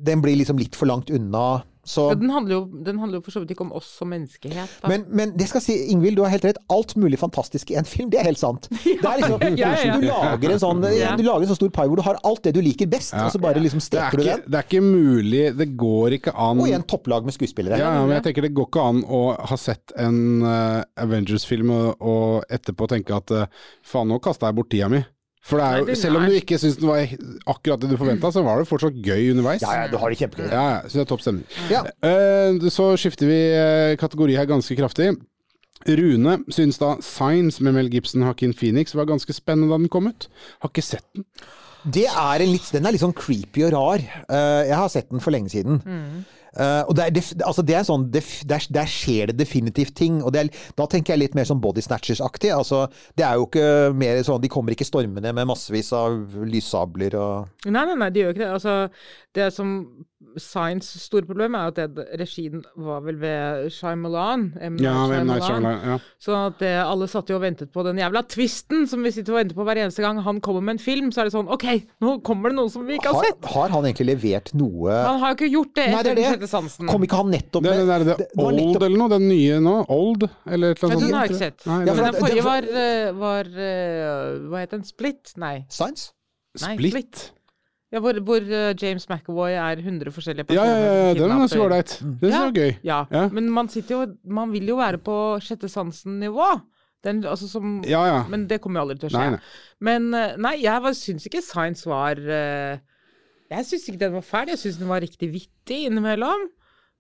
den 0.07 0.23
blir 0.25 0.39
liksom 0.41 0.57
litt 0.57 0.79
for 0.79 0.89
langt 0.89 1.13
unna. 1.13 1.61
Så 1.85 2.09
Ja, 2.11 2.15
den, 2.17 2.31
handler 2.33 2.55
jo, 2.57 2.61
den 2.87 2.99
handler 2.99 3.21
jo 3.21 3.25
for 3.27 3.35
så 3.35 3.43
vidt 3.43 3.51
ikke 3.55 3.65
om 3.67 3.73
oss 3.77 3.89
som 3.99 4.09
menneskehet. 4.09 4.79
Da. 4.83 4.89
men, 4.89 5.05
men 5.13 5.35
det 5.37 5.49
skal 5.51 5.61
si, 5.65 5.77
Ingvild, 5.93 6.17
du 6.17 6.23
har 6.25 6.33
helt 6.33 6.45
rett. 6.49 6.61
Alt 6.73 6.95
mulig 6.97 7.19
fantastisk 7.21 7.71
i 7.75 7.77
en 7.81 7.85
film, 7.89 8.11
det 8.13 8.21
er 8.23 8.29
helt 8.31 8.41
sant. 8.41 8.69
Det 9.05 9.05
er 9.05 9.21
liksom, 9.21 9.43
ja, 9.59 9.71
ja. 9.85 9.97
Du 10.01 10.07
lager 10.09 10.55
en 10.55 10.61
sånn 10.63 10.83
Ja. 10.97 11.13
Du 11.19 11.25
lager 11.27 11.45
en 11.45 11.51
sånn 11.53 11.59
stor 11.61 11.73
pai 11.77 11.85
hvor 11.91 12.01
du 12.01 12.05
har 12.07 12.19
alt 12.25 12.43
det 12.47 12.55
du 12.57 12.61
liker 12.65 12.89
best, 12.91 13.13
Ja. 13.13 13.27
og 13.27 13.35
så 13.35 13.41
bare 13.43 13.61
liksom 13.61 13.83
Det, 13.85 14.01
er 14.01 14.17
du 14.17 14.23
den. 14.25 14.45
det 14.49 14.59
er 14.61 14.67
ikke 14.69 14.81
mulig 14.85 15.43
Det 15.59 15.67
går 15.77 16.17
ikke 16.19 16.33
an 16.33 16.61
Og 16.63 16.71
en 16.73 16.83
topplag 16.89 17.27
med 17.29 17.37
skuespillere. 17.37 17.79
Ja, 17.79 17.93
ja, 17.99 18.05
men 18.07 18.17
jeg 18.17 18.25
tenker 18.29 18.47
det 18.49 18.55
går 18.57 18.69
ikke 18.71 18.87
an 18.91 19.03
å 19.05 19.23
ha 19.51 19.57
sett 19.61 19.93
en 20.01 20.43
uh, 20.45 20.81
Avengers-film 21.01 21.71
og, 21.75 22.01
og 22.01 22.49
etterpå 22.53 22.89
tenke 22.91 23.17
at 23.17 23.35
uh, 23.35 23.45
faen, 23.85 24.09
nå 24.09 24.21
kasta 24.25 24.49
jeg 24.51 24.59
bort 24.59 24.71
tida 24.73 24.89
mi. 24.93 25.03
For 25.45 25.61
det 25.61 25.65
er 25.67 25.83
jo, 25.83 25.97
selv 26.01 26.17
om 26.17 26.25
du 26.25 26.35
ikke 26.39 26.57
syns 26.61 26.79
den 26.81 26.89
var 26.89 27.03
akkurat 27.53 27.83
det 27.83 27.91
du 27.91 27.99
forventa, 28.01 28.31
så 28.33 28.41
var 28.47 28.63
det 28.63 28.69
fortsatt 28.71 28.97
gøy 28.97 29.35
underveis. 29.35 29.61
Ja, 29.61 29.83
ja, 29.83 29.91
du 29.93 29.99
har 30.01 30.13
det 30.13 30.17
kjempegøy. 30.23 30.47
Ja, 30.49 30.63
ja, 30.73 30.79
så 30.89 30.97
det 30.97 31.05
er 31.05 31.11
topp 31.11 31.25
stemning. 31.25 31.45
Ja. 31.69 31.83
Uh, 32.01 32.65
så 32.73 32.95
skifter 33.01 33.29
vi 33.29 33.39
eh, 33.53 33.97
kategori 34.01 34.39
her 34.39 34.49
ganske 34.49 34.77
kraftig. 34.79 35.11
Rune 35.85 36.39
syns 36.55 36.81
da 36.81 36.95
Signs 37.05 37.61
med 37.61 37.77
Mel 37.77 37.91
Gibson 37.93 38.25
og 38.25 38.33
Hakin 38.33 38.57
Phoenix 38.57 38.97
var 38.97 39.11
ganske 39.11 39.37
spennende 39.37 39.69
da 39.75 39.83
den 39.83 39.93
kom 39.93 40.09
ut. 40.09 40.31
Har 40.65 40.73
ikke 40.73 40.87
sett 40.87 41.05
den. 41.13 41.29
Det 41.85 42.07
er 42.09 42.41
en 42.41 42.49
litt, 42.49 42.71
den 42.73 42.89
er 42.89 42.95
litt 42.97 43.05
sånn 43.05 43.13
creepy 43.13 43.67
og 43.67 43.75
rar. 43.77 44.07
Uh, 44.31 44.65
jeg 44.65 44.79
har 44.81 44.89
sett 44.93 45.11
den 45.13 45.21
for 45.21 45.35
lenge 45.35 45.53
siden. 45.53 45.83
Mm. 45.85 46.25
Eh, 46.55 46.83
og 46.87 46.95
det 46.97 47.07
er, 47.09 47.43
altså 47.47 47.65
det 47.67 47.75
er 47.79 47.87
sånn, 47.87 48.07
def, 48.15 48.31
der, 48.47 48.63
der 48.75 48.91
skjer 48.91 49.33
det 49.33 49.39
definitivt 49.41 49.95
ting. 49.99 50.21
og 50.23 50.33
det 50.35 50.45
er, 50.45 50.63
Da 50.79 50.87
tenker 50.91 51.15
jeg 51.15 51.25
litt 51.25 51.37
mer 51.39 51.49
sånn 51.49 51.63
Body 51.63 51.83
Snatchers-aktig. 51.85 52.53
altså 52.55 52.87
Det 53.17 53.27
er 53.27 53.41
jo 53.41 53.49
ikke 53.49 53.93
mer 53.97 54.23
sånn 54.27 54.43
De 54.43 54.51
kommer 54.53 54.75
ikke 54.75 54.87
stormende 54.87 55.33
med 55.35 55.49
massevis 55.51 55.93
av 55.97 56.17
lyssabler 56.47 57.17
og 57.19 57.49
Nei, 57.67 57.85
nei, 57.85 57.97
nei, 57.99 58.11
de 58.13 58.21
gjør 58.23 58.35
ikke 58.35 58.45
det. 58.45 58.53
Altså, 58.55 58.75
det 59.35 59.49
som 59.57 59.71
Science 60.41 60.99
store 60.99 61.27
problem 61.29 61.55
er 61.55 61.71
at 61.71 61.77
det, 61.79 62.05
regien 62.21 62.63
var 62.77 63.01
vel 63.05 63.17
ved 63.23 63.69
Shyamalan. 63.75 64.49
M. 64.61 64.77
Ja, 64.83 64.95
M. 65.07 65.27
Night 65.29 65.45
Shyamalan. 65.45 65.45
Shyamalan, 65.47 65.89
ja. 65.93 65.99
Så 66.19 66.35
at 66.47 66.59
det, 66.63 66.73
alle 66.85 67.07
satt 67.11 67.31
jo 67.31 67.37
og 67.39 67.43
ventet 67.45 67.71
på 67.75 67.85
den 67.87 67.99
jævla 68.03 68.23
twisten 68.27 68.87
som 68.91 69.03
vi 69.05 69.13
sitter 69.15 69.35
og 69.35 69.41
venter 69.43 69.59
på 69.59 69.67
hver 69.69 69.81
eneste 69.85 70.03
gang 70.05 70.19
han 70.25 70.41
kommer 70.45 70.61
med 70.65 70.77
en 70.79 70.83
film. 70.83 71.13
Så 71.15 71.23
er 71.23 71.31
det 71.31 71.35
sånn 71.37 71.51
OK, 71.53 71.67
nå 72.05 72.17
kommer 72.27 72.51
det 72.51 72.59
noe 72.59 72.73
som 72.73 72.87
vi 72.89 72.97
ikke 72.99 73.13
har 73.13 73.21
har, 73.21 73.31
sett. 73.31 73.51
har 73.55 73.69
han 73.77 73.85
egentlig 73.89 74.09
levert 74.15 74.53
noe 74.59 74.91
Han 75.05 75.21
har 75.23 75.35
jo 75.35 75.39
ikke 75.39 75.51
gjort 75.55 75.75
det 75.79 75.87
Nei, 75.91 75.93
det 75.93 75.99
etter 76.01 76.11
er 76.11 76.15
Den 76.15 76.25
det. 76.25 76.33
sjette 76.39 76.51
sansen. 76.55 76.89
Kom 76.91 77.05
ikke 77.07 77.21
han 77.23 77.31
nettopp 77.35 77.63
med 77.67 77.79
det, 77.79 77.85
er 77.95 78.05
det, 78.09 78.17
det 78.25 78.29
Old 78.39 78.59
nettopp- 78.59 78.87
eller 78.89 78.99
noe? 79.05 79.09
Den 79.15 79.29
nye 79.29 79.61
nå? 79.61 79.77
Old? 79.89 80.29
Eller 80.47 80.75
et 80.75 80.83
eller 80.83 80.95
Men 80.95 80.99
annet 80.99 81.09
den 81.09 81.15
har 81.19 81.25
jeg 81.27 81.35
ikke 81.35 81.43
sett. 81.45 81.67
Nei, 81.71 81.79
Ja, 81.85 81.95
den 82.01 82.19
forrige 82.21 82.45
var, 82.47 82.69
eh, 82.85 83.13
var 83.23 83.55
eh, 83.69 84.39
Hva 84.51 84.65
het 84.65 84.71
den? 84.75 84.85
Split? 84.89 85.35
Nei. 85.37 85.55
Science? 85.69 86.13
Nei, 86.63 86.77
Split? 86.79 87.25
Ja, 87.95 88.01
hvor, 88.03 88.17
hvor 88.27 88.43
eh, 88.43 88.73
James 88.81 89.05
McAvoy 89.09 89.53
er 89.55 89.79
100 89.79 90.11
forskjellige 90.11 90.49
personer. 90.49 90.67
ja, 90.67 90.79
ja, 90.83 90.95
ja, 91.09 91.15
den 91.15 91.31
er 91.31 91.43
ganske 91.45 91.61
ålreit. 91.63 91.93
Den 92.21 92.33
Ja. 92.33 92.41
var 92.49 92.55
gøy. 92.57 92.73
Ja, 92.83 93.01
Ja. 93.15 93.29
men 93.31 93.51
man 93.55 93.69
sitter 93.71 93.95
jo 93.95 94.17
Man 94.27 94.51
vil 94.53 94.67
jo 94.67 94.77
være 94.81 94.99
på 94.99 95.19
sjette 95.41 95.71
sansen-nivå. 95.71 96.49
Den, 97.05 97.23
altså 97.29 97.47
som 97.49 97.83
Ja, 97.87 98.03
ja. 98.09 98.25
Men 98.29 98.47
det 98.49 98.61
kommer 98.65 98.81
jo 98.81 98.87
aldri 98.89 98.99
til 98.99 99.11
å 99.11 99.13
skje. 99.13 99.21
Nei, 99.21 99.31
nei. 99.31 99.41
Men 99.81 100.15
eh, 100.15 100.37
nei, 100.41 100.55
jeg 100.63 100.95
syns 100.97 101.27
ikke 101.29 101.43
Science 101.45 101.85
var 101.87 102.17
eh, 102.19 102.79
Jeg 103.51 103.65
syns 103.69 103.89
ikke 103.89 103.99
den 104.01 104.13
var 104.17 104.23
fæl. 104.23 104.49
Jeg 104.49 104.59
syns 104.59 104.79
den 104.81 104.89
var 104.89 105.01
riktig 105.05 105.31
vittig 105.31 105.85
innimellom. 105.87 106.49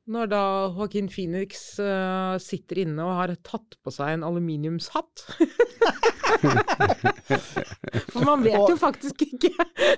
Når 0.06 0.26
da 0.28 0.40
Joaquin 0.76 1.06
Phoenix 1.08 1.78
uh, 1.80 2.36
sitter 2.42 2.82
inne 2.82 3.00
og 3.06 3.14
har 3.22 3.32
tatt 3.46 3.78
på 3.80 3.92
seg 3.94 4.18
en 4.18 4.26
aluminiumshatt. 4.28 5.24
For 8.12 8.24
man 8.26 8.42
vet 8.44 8.56
jo 8.68 8.76
faktisk 8.78 9.22
ikke. 9.26 9.50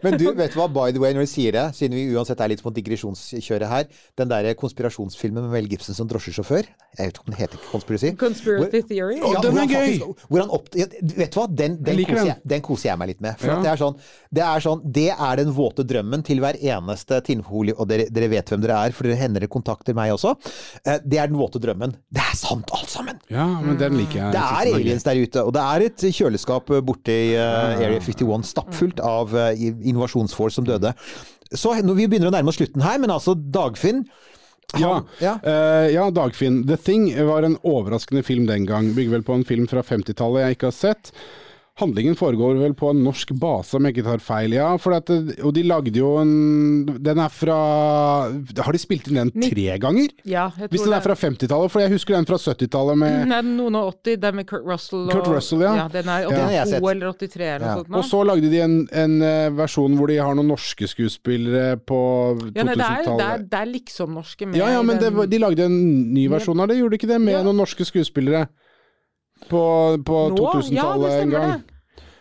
Men 0.05 0.17
du, 0.21 0.27
vet 0.37 0.53
du 0.55 0.59
hva, 0.61 0.67
by 0.71 0.93
the 0.95 1.01
way, 1.03 1.15
når 1.17 1.27
du 1.27 1.31
sier 1.31 1.55
det, 1.57 1.65
siden 1.77 1.97
vi 1.97 2.05
uansett 2.15 2.41
er 2.45 2.53
litt 2.53 2.63
på 2.65 2.71
digresjonskjøret 2.77 3.69
her, 3.71 3.89
den 4.21 4.31
der 4.31 4.49
konspirasjonsfilmen 4.59 5.47
med 5.47 5.55
Mel 5.57 5.69
Gibson 5.71 5.97
som 5.97 6.09
drosjesjåfør, 6.11 6.69
jeg 6.97 7.11
vet 7.11 7.17
ikke 7.19 7.25
om 7.27 7.33
den 7.33 7.39
heter 7.41 7.63
Conspiracy? 7.71 8.13
Conspiracy 8.21 8.83
theory. 8.89 9.19
Ja, 9.21 9.43
den 9.45 9.59
er 9.63 9.69
gøy! 9.71 9.99
faktisk- 9.99 10.55
opp, 10.57 10.71
ja, 10.79 10.87
vet 11.17 11.35
du 11.35 11.41
hva, 11.41 11.47
den, 11.51 11.77
den, 11.85 11.99
Jeg 12.01 12.09
koser 12.09 12.23
den. 12.23 12.31
jeg, 12.31 12.51
den 12.55 12.63
koser 12.69 12.89
jeg 12.91 13.01
meg 13.03 13.11
litt 13.13 13.25
med. 13.27 13.39
For 13.41 13.51
Ja. 13.51 13.57
at 13.59 13.65
det, 13.67 13.73
er 13.73 13.83
sånn, 13.83 13.99
det 14.39 14.45
er 14.47 14.65
sånn 14.65 14.85
Det 15.01 15.09
er 15.13 15.37
den 15.43 15.53
våte 15.57 15.85
drømmen 15.87 16.23
til 16.27 16.41
hver 16.45 16.57
eneste 16.61 17.19
Tinnfolie, 17.27 17.75
og 17.77 17.89
dere, 17.91 18.07
dere 18.13 18.31
vet 18.33 18.53
hvem 18.53 18.63
dere 18.65 18.79
er, 18.87 18.95
for 18.97 19.09
dere 19.09 19.19
hender 19.21 19.45
dere 19.45 19.53
kontakter 19.53 19.96
meg 19.97 20.13
også. 20.15 20.35
Eh, 20.85 21.01
Det 21.05 21.21
er 21.23 21.31
den 21.33 21.39
våte 21.41 21.61
drømmen. 21.63 21.97
Det 22.13 22.23
er 22.23 22.37
sant, 22.39 22.71
alt 22.77 22.93
sammen! 22.93 23.19
Ja, 23.33 23.47
men 23.65 23.79
den 23.81 23.97
liker 23.99 24.21
jeg. 24.27 24.35
Det 24.37 24.43
er 24.43 24.71
aliens 24.75 25.07
der 25.07 25.23
ute, 25.23 25.45
og 25.47 25.55
det 25.57 25.65
er 25.65 25.87
et 25.89 26.07
kjøleskap 26.21 26.71
borte 26.87 27.15
i 27.15 27.33
eh, 27.35 27.81
Area 27.83 28.01
51 28.03 28.47
stappfullt 28.53 29.03
av 29.05 29.35
invasjonsforce 29.57 30.61
som 30.61 30.69
døde. 30.69 30.93
Så 31.55 31.73
vi 31.83 32.07
begynner 32.09 32.31
å 32.31 32.35
nærme 32.35 32.51
oss 32.51 32.59
slutten 32.59 32.83
her, 32.83 32.99
men 33.03 33.13
altså 33.15 33.37
Dagfinn 33.37 34.05
Ja, 34.75 34.97
ja. 35.23 35.37
Uh, 35.47 35.87
ja, 35.95 36.09
Dagfinn. 36.11 36.65
The 36.67 36.77
Thing 36.77 37.07
var 37.29 37.47
en 37.47 37.55
overraskende 37.63 38.25
film 38.27 38.49
den 38.49 38.67
gang. 38.67 38.89
Bygger 38.97 39.19
vel 39.19 39.27
på 39.27 39.37
en 39.39 39.45
film 39.47 39.69
fra 39.71 39.85
50-tallet 39.87 40.43
jeg 40.43 40.57
ikke 40.57 40.71
har 40.73 40.75
sett. 40.75 41.13
Handlingen 41.77 42.15
foregår 42.17 42.57
vel 42.57 42.73
på 42.73 42.89
en 42.89 43.03
norsk 43.05 43.35
base, 43.37 43.75
om 43.77 43.85
jeg 43.85 43.93
ikke 43.99 44.05
tar 44.07 44.23
feil. 44.25 44.55
Ja, 44.57 44.69
for 44.81 44.95
at, 44.97 45.11
og 45.45 45.51
de 45.53 45.65
lagde 45.69 45.93
jo 45.93 46.15
en 46.23 46.87
Den 47.05 47.21
er 47.21 47.29
fra 47.29 47.57
Har 48.65 48.73
de 48.73 48.81
spilt 48.81 49.11
inn 49.11 49.19
den 49.21 49.33
tre 49.45 49.75
ganger? 49.83 50.09
Ja, 50.25 50.47
jeg 50.57 50.71
tror 50.71 50.73
Hvis 50.73 50.87
den 50.87 50.95
er 50.97 51.05
fra 51.05 51.17
50-tallet, 51.21 51.73
for 51.75 51.85
jeg 51.85 51.93
husker 51.93 52.17
den 52.17 52.29
fra 52.29 52.39
70-tallet 52.41 52.97
med 53.03 53.29
Nei, 53.29 53.43
noen 53.51 53.77
og 53.77 53.91
80, 54.01 54.17
den 54.25 54.39
med 54.41 54.49
Kurt 54.49 54.65
Russell. 54.65 55.05
Og, 55.05 55.13
Kurt 55.13 55.29
Russell, 55.35 55.67
ja. 55.67 55.75
ja 55.83 55.87
Den 55.93 56.09
er 56.09 56.27
Den 56.31 56.41
82 56.49 56.57
ja. 56.57 56.81
eller 56.95 57.13
83 57.13 57.45
eller 57.45 57.67
noe 57.67 57.69
Ja. 57.69 57.77
sånt. 57.83 57.97
Og 58.01 58.09
så 58.09 58.23
lagde 58.33 58.51
de 58.57 58.61
en, 58.65 58.77
en 59.05 59.17
eh, 59.29 59.49
versjon 59.61 59.97
hvor 60.01 60.09
de 60.13 60.17
har 60.23 60.37
noen 60.39 60.49
norske 60.55 60.89
skuespillere 60.89 61.77
på 61.85 62.01
ja, 62.57 62.65
nei, 62.65 62.73
det, 62.73 62.87
er, 62.87 63.05
2000-tallet. 63.05 63.49
det 63.53 63.65
liksom 63.75 64.17
norske 64.17 64.49
med 64.49 64.61
Ja, 64.63 64.73
ja, 64.79 64.81
men 64.87 64.97
den, 65.03 65.13
det, 65.21 65.29
de 65.35 65.43
lagde 65.45 65.69
en 65.69 65.77
ny 66.17 66.25
versjon 66.33 66.61
av 66.65 66.71
det, 66.73 66.81
gjorde 66.81 66.97
de 66.97 67.01
ikke 67.05 67.13
det? 67.13 67.21
Med 67.21 67.37
Ja. 67.37 67.43
noen 67.45 67.61
norske 67.61 67.85
skuespillere 67.85 68.47
på, 69.51 69.63
på 70.07 70.21
Ja, 70.23 70.35
det 70.35 70.43
2000-tallet 70.43 71.11
en 71.11 71.19
stemmer 71.19 71.39
gang. 71.41 71.51
det. 71.53 71.73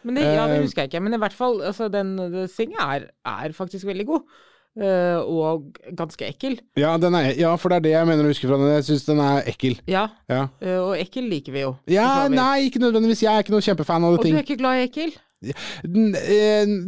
Men 0.06 0.16
det, 0.20 0.24
ja, 0.24 0.44
det 0.48 0.58
Eh, 0.60 0.66
husker 0.66 0.84
jeg 0.84 0.92
ikke. 0.94 1.02
Men 1.02 1.14
i 1.18 1.22
hvert 1.24 1.34
fall, 1.34 1.62
altså, 1.66 1.88
den 1.90 2.18
senga 2.18 2.48
Thing 2.56 2.76
er, 2.80 3.08
er 3.26 3.56
faktisk 3.58 3.88
veldig 3.90 4.06
god. 4.06 4.28
Uh, 4.76 5.24
og 5.24 5.78
ganske 5.96 6.26
ekkel. 6.28 6.58
Ja, 6.76 6.98
den 7.00 7.16
er, 7.16 7.30
ja, 7.40 7.54
for 7.56 7.72
det 7.72 7.78
er 7.78 7.84
det 7.86 7.92
jeg 7.94 8.08
mener 8.10 8.28
å 8.28 8.32
huske 8.34 8.48
fra 8.50 8.58
den. 8.60 8.74
Jeg 8.76 8.84
syns 8.90 9.06
den 9.08 9.22
er 9.24 9.48
ekkel. 9.48 9.78
Ja, 9.88 10.10
Ja. 10.28 10.42
Uh, 10.60 10.90
og 10.90 10.98
ekkel 11.00 11.30
liker 11.32 11.56
vi 11.56 11.62
jo. 11.64 11.70
ja, 11.88 12.28
vi. 12.28 12.36
nei, 12.36 12.66
ikke 12.68 12.82
nødvendigvis. 12.84 13.24
Jeg 13.24 13.32
er 13.32 13.46
ikke 13.46 13.56
noen 13.56 13.64
kjempefan 13.64 14.04
av 14.04 14.12
det 14.12 14.20
Og 14.20 14.26
det 14.26 14.34
du 14.34 14.38
er 14.42 14.44
ikke 14.44 14.60
glad 14.60 14.82
i 14.82 14.84
ekkel? 14.90 15.16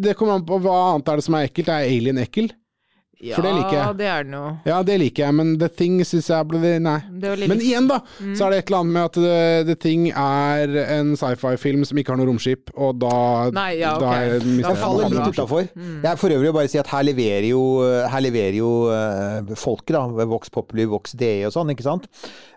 Det 0.03 0.15
kommer 0.19 0.35
an 0.35 0.45
på 0.47 0.59
hva 0.63 0.75
annet 0.91 1.09
er 1.13 1.21
det 1.21 1.25
som 1.29 1.37
er 1.39 1.47
ekkelt. 1.47 1.71
Er 1.71 1.87
Alien 1.87 2.19
ekkel? 2.21 2.51
Ja, 3.17 3.33
For 3.33 3.41
det 3.47 3.51
liker 3.55 3.73
jeg. 3.73 3.97
det 3.97 4.05
er 4.05 4.25
den 4.27 4.33
jo. 4.37 4.41
Ja, 4.69 4.75
det 4.85 4.95
liker 5.01 5.23
jeg, 5.25 5.33
men 5.39 5.53
The 5.57 5.69
Thing 5.73 5.95
syns 6.05 6.27
jeg 6.29 6.45
ble 6.51 6.73
Nei. 6.85 6.97
Det 7.09 7.31
er 7.31 7.47
Men 7.49 7.61
igjen, 7.65 7.87
da, 7.89 7.97
så 8.37 8.45
er 8.45 8.53
det 8.53 8.59
et 8.61 8.69
eller 8.69 8.83
annet 8.83 8.93
med 8.93 9.03
at 9.07 9.17
The, 9.17 9.39
The 9.71 9.75
Thing 9.81 10.03
er 10.11 10.75
en 10.99 11.15
sci-fi-film 11.17 11.85
som 11.89 11.97
ikke 11.97 12.13
har 12.13 12.19
noe 12.21 12.29
romskip, 12.29 12.69
og 12.77 12.99
da 13.01 13.15
Nei, 13.57 13.71
ja, 13.79 13.95
da 13.97 14.11
er- 14.19 14.37
Da 14.37 14.45
Jeg 14.45 14.61
jeg 14.67 14.77
faller 14.83 15.09
litt 15.09 15.33
utafor. 15.33 15.65
Mm. 15.73 15.97
Jeg 16.03 16.21
for 16.21 16.29
øvrig 16.37 16.53
bare 16.53 16.67
si 16.69 16.77
at 16.77 16.87
her 16.93 17.03
leverer 17.09 17.49
jo, 17.49 17.63
her 18.13 18.21
leverer 18.21 18.59
jo 18.59 18.71
uh, 18.93 19.55
folket, 19.57 19.95
da, 19.97 20.05
Vox 20.29 20.49
Populi, 20.53 20.85
Vox 20.85 21.17
DE 21.17 21.33
og 21.49 21.53
sånn, 21.57 21.73
ikke 21.73 21.87
sant? 21.89 22.05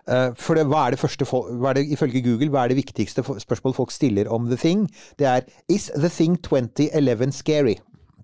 Uh, 0.05 0.29
for 0.37 0.57
det, 0.59 0.67
hva 0.69 0.85
er 0.87 0.91
det 0.95 1.01
første 1.01 1.25
hva 1.25 1.71
er 1.71 1.81
det, 1.81 1.87
Ifølge 1.97 2.21
Google, 2.21 2.49
hva 2.53 2.65
er 2.65 2.75
det 2.75 2.83
viktigste 2.83 3.21
spørsmålet 3.25 3.41
spørsmål 3.41 3.73
folk 3.77 3.91
stiller 3.91 4.29
om 4.29 4.47
The 4.49 4.57
Thing? 4.61 4.85
Det 5.17 5.25
er 5.27 5.41
Is 5.69 5.89
The 5.95 6.09
Thing 6.09 6.37
2011 6.45 7.31
scary? 7.33 7.79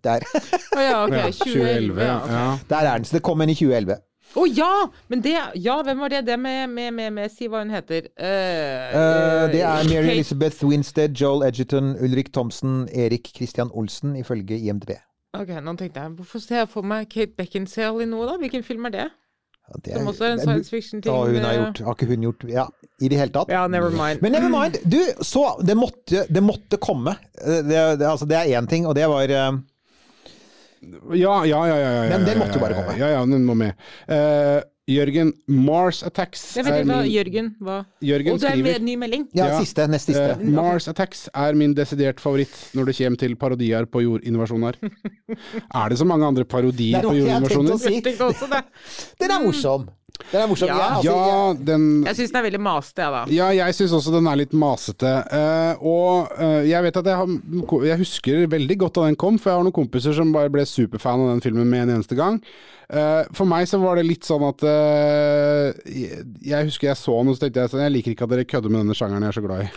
Der, 0.08 0.28
Å 0.78 0.84
ja, 0.84 0.98
ok. 1.04 1.16
Ja, 1.18 1.32
2011. 1.44 2.04
Ja, 2.04 2.18
okay. 2.24 2.68
der 2.72 2.84
er 2.84 2.94
den. 2.96 3.08
Så 3.10 3.18
det 3.20 3.26
kom 3.28 3.44
en 3.44 3.54
i 3.54 3.58
2011. 3.58 4.04
Å 4.38 4.44
ja! 4.52 4.72
Men 5.08 5.22
det 5.24 5.36
Ja, 5.56 5.78
hvem 5.86 6.02
var 6.04 6.12
det? 6.12 6.26
Det 6.28 6.38
med, 6.40 6.70
med, 6.70 6.94
med, 6.94 7.14
med 7.16 7.34
Si 7.34 7.48
hva 7.50 7.64
hun 7.64 7.72
heter. 7.74 8.10
Uh, 8.20 8.94
uh, 8.94 9.44
det 9.54 9.64
er 9.64 9.88
Mary 9.90 10.18
Elizabeth 10.18 10.66
Winstead, 10.68 11.16
Joel 11.18 11.48
Edgerton, 11.48 11.96
Ulrik 12.04 12.34
Thomsen, 12.36 12.86
Erik 12.92 13.32
Christian 13.36 13.72
Olsen, 13.74 14.18
ifølge 14.20 14.60
IMDb. 14.60 14.98
Ok, 15.38 15.54
nå 15.62 15.74
tenkte 15.78 16.02
jeg 16.02 16.18
Hvorfor 16.18 16.42
ser 16.42 16.62
jeg 16.64 16.70
for 16.72 16.88
meg 16.88 17.08
Kate 17.12 17.36
Beckinsale 17.38 18.06
i 18.06 18.10
noe, 18.10 18.26
da? 18.30 18.38
Hvilken 18.42 18.64
film 18.66 18.88
er 18.90 18.94
det? 18.96 19.08
Ja, 19.68 19.80
det 19.84 19.96
Som 19.98 20.12
også 20.14 20.26
er 20.26 20.36
en 20.38 20.42
science 20.42 20.72
fiction-ting. 20.72 21.12
Ja, 21.12 21.26
hun 21.28 21.44
har 21.44 21.54
eh, 21.54 21.60
gjort 21.60 21.82
Har 21.84 21.98
ikke 21.98 22.08
hun 22.14 22.28
gjort 22.30 22.46
Ja, 22.48 22.68
i 23.04 23.10
det 23.12 23.20
hele 23.20 23.34
tatt. 23.36 23.52
Ja, 23.52 23.66
never 23.68 23.92
mind. 23.92 24.24
Men 24.24 24.32
never 24.38 24.52
mind. 24.54 24.80
Du, 24.88 25.00
så 25.22 25.50
Det 25.60 25.76
måtte, 25.78 26.24
det 26.32 26.44
måtte 26.44 26.80
komme. 26.82 27.18
Det, 27.36 27.66
det, 28.00 28.08
altså, 28.08 28.26
det 28.26 28.40
er 28.40 28.56
én 28.58 28.70
ting, 28.70 28.88
og 28.88 28.96
det 28.96 29.10
var 29.12 29.28
Ja, 31.18 31.44
ja, 31.48 31.62
ja. 31.68 31.78
ja, 31.78 31.92
ja, 32.04 32.10
Men 32.14 32.26
den 32.28 32.42
måtte 32.42 32.58
jo 32.60 32.64
bare 32.64 32.78
komme. 32.78 32.98
Ja, 33.00 33.12
ja, 33.16 33.22
den 33.26 33.46
må 33.48 33.56
med. 33.58 33.78
Uh, 34.10 34.62
Jørgen, 34.88 35.34
Mars 35.52 36.00
Attacks 36.08 36.54
Det 36.56 36.62
er 36.64 36.86
min 36.88 37.10
Jørgen 37.12 37.50
hva 37.60 37.82
Jørgen 38.00 38.38
Og 38.38 38.40
det 38.40 38.52
er 38.54 38.62
med 38.64 38.78
en 38.78 38.86
ny 38.88 38.94
melding? 38.96 39.26
Ja, 39.36 39.50
Ja. 39.52 39.58
siste. 39.60 39.84
Nest 39.92 40.08
siste. 40.08 40.38
Uh, 40.40 40.46
Mars 40.56 40.88
Attacks 40.88 41.26
er 41.34 41.58
min 41.60 41.74
desidert 41.76 42.22
favoritt 42.24 42.56
når 42.78 42.88
det 42.88 42.96
kommer 43.02 43.20
til 43.20 43.36
parodier 43.36 43.86
på 43.86 44.06
jordinvasjoner. 44.06 44.80
er 45.82 45.90
det 45.92 46.00
så 46.00 46.08
mange 46.08 46.26
andre 46.30 46.46
parodier 46.48 47.02
er 47.02 47.04
på 47.04 47.12
noe 47.12 47.20
jeg 47.20 47.28
tenkte 47.36 47.52
å 47.52 48.32
jordinvasjoner? 48.32 48.64
si. 48.88 49.16
Den 49.20 49.36
er 49.36 49.44
morsom. 49.44 49.90
Den 50.32 50.42
er 50.42 50.48
morsom. 50.52 50.70
Ja. 50.70 50.78
Jeg, 50.78 50.94
altså, 50.98 51.16
Ja, 51.16 51.66
den 51.72 51.84
Jeg 52.06 52.20
syns 52.20 52.34
den 52.34 52.40
er 52.42 52.48
veldig 52.48 52.62
masete, 52.68 53.04
jeg, 53.04 53.16
da. 53.16 53.24
Ja, 53.38 53.50
jeg 53.56 53.78
syns 53.78 53.98
også 53.98 54.14
den 54.16 54.30
er 54.30 54.40
litt 54.40 54.56
masete. 54.58 55.12
Uh, 55.32 55.86
og 55.88 56.40
uh, 56.40 56.62
jeg 56.68 56.88
vet 56.88 57.02
at 57.02 57.12
jeg 57.12 57.20
har 57.22 57.84
Jeg 57.88 58.02
husker 58.04 58.48
veldig 58.52 58.80
godt 58.86 58.98
da 59.00 59.06
den 59.10 59.20
kom, 59.20 59.38
for 59.40 59.52
jeg 59.52 59.62
har 59.62 59.68
noen 59.68 59.76
kompiser 59.76 60.16
som 60.18 60.34
bare 60.36 60.52
ble 60.54 60.66
superfan 60.68 61.24
av 61.26 61.36
den 61.36 61.46
filmen 61.46 61.70
med 61.70 61.88
en 61.88 61.96
eneste 61.98 62.18
gang. 62.18 62.42
Uh, 62.88 63.28
for 63.36 63.44
meg 63.44 63.66
så 63.68 63.82
var 63.82 64.00
det 64.00 64.06
litt 64.08 64.24
sånn 64.24 64.46
at 64.48 64.62
jeg, 64.64 66.22
jeg 66.48 66.68
husker 66.70 66.88
jeg 66.88 66.96
så 66.96 67.18
den, 67.18 67.32
og 67.32 67.36
så 67.36 67.44
tenkte 67.44 67.66
jeg 67.66 67.72
sånn 67.74 67.82
Jeg 67.84 67.94
liker 67.98 68.14
ikke 68.14 68.28
at 68.30 68.32
dere 68.32 68.46
kødder 68.48 68.72
med 68.72 68.80
denne 68.86 68.96
sjangeren 68.96 69.26
jeg 69.26 69.34
er 69.34 69.36
så 69.36 69.44
glad 69.44 69.66
i. 69.66 69.68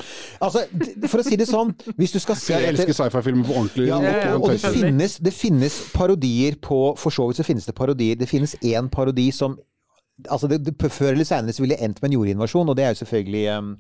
altså, 0.47 0.63
for 1.11 1.23
å 1.23 1.25
si 1.27 1.39
det 1.41 1.49
sånn, 1.51 1.73
hvis 1.99 2.15
du 2.15 2.21
skal 2.23 2.39
se 2.39 2.55
Jeg 2.55 2.71
elsker 2.71 2.95
sci-fi-filmer 3.01 3.49
på 3.49 3.57
ordentlig. 3.57 3.89
ja, 3.91 3.99
ja, 4.05 4.13
ja, 4.15 4.37
og, 4.37 4.47
og 4.47 4.55
det, 4.55 4.63
finnes, 4.63 5.19
det 5.19 5.35
finnes 5.35 5.81
parodier 5.91 6.55
på 6.63 6.79
For 7.03 7.15
så 7.15 7.27
vidt 7.27 7.41
så 7.41 7.47
finnes 7.47 7.67
det 7.67 7.75
parodier. 7.75 8.19
Det 8.21 8.31
finnes 8.31 8.55
én 8.63 8.91
parodi 8.93 9.31
som 9.35 9.59
Altså, 10.29 10.51
det, 10.51 10.63
det, 10.67 10.93
Før 10.93 11.15
eller 11.15 11.29
senere 11.29 11.55
så 11.57 11.63
ville 11.65 11.77
det 11.77 11.85
endt 11.85 12.03
med 12.03 12.11
en 12.11 12.19
jordinvasjon, 12.19 12.69
og 12.69 12.77
det 12.77 12.85
er 12.85 12.95
jo 12.95 13.03
selvfølgelig 13.05 13.59
um, 13.59 13.75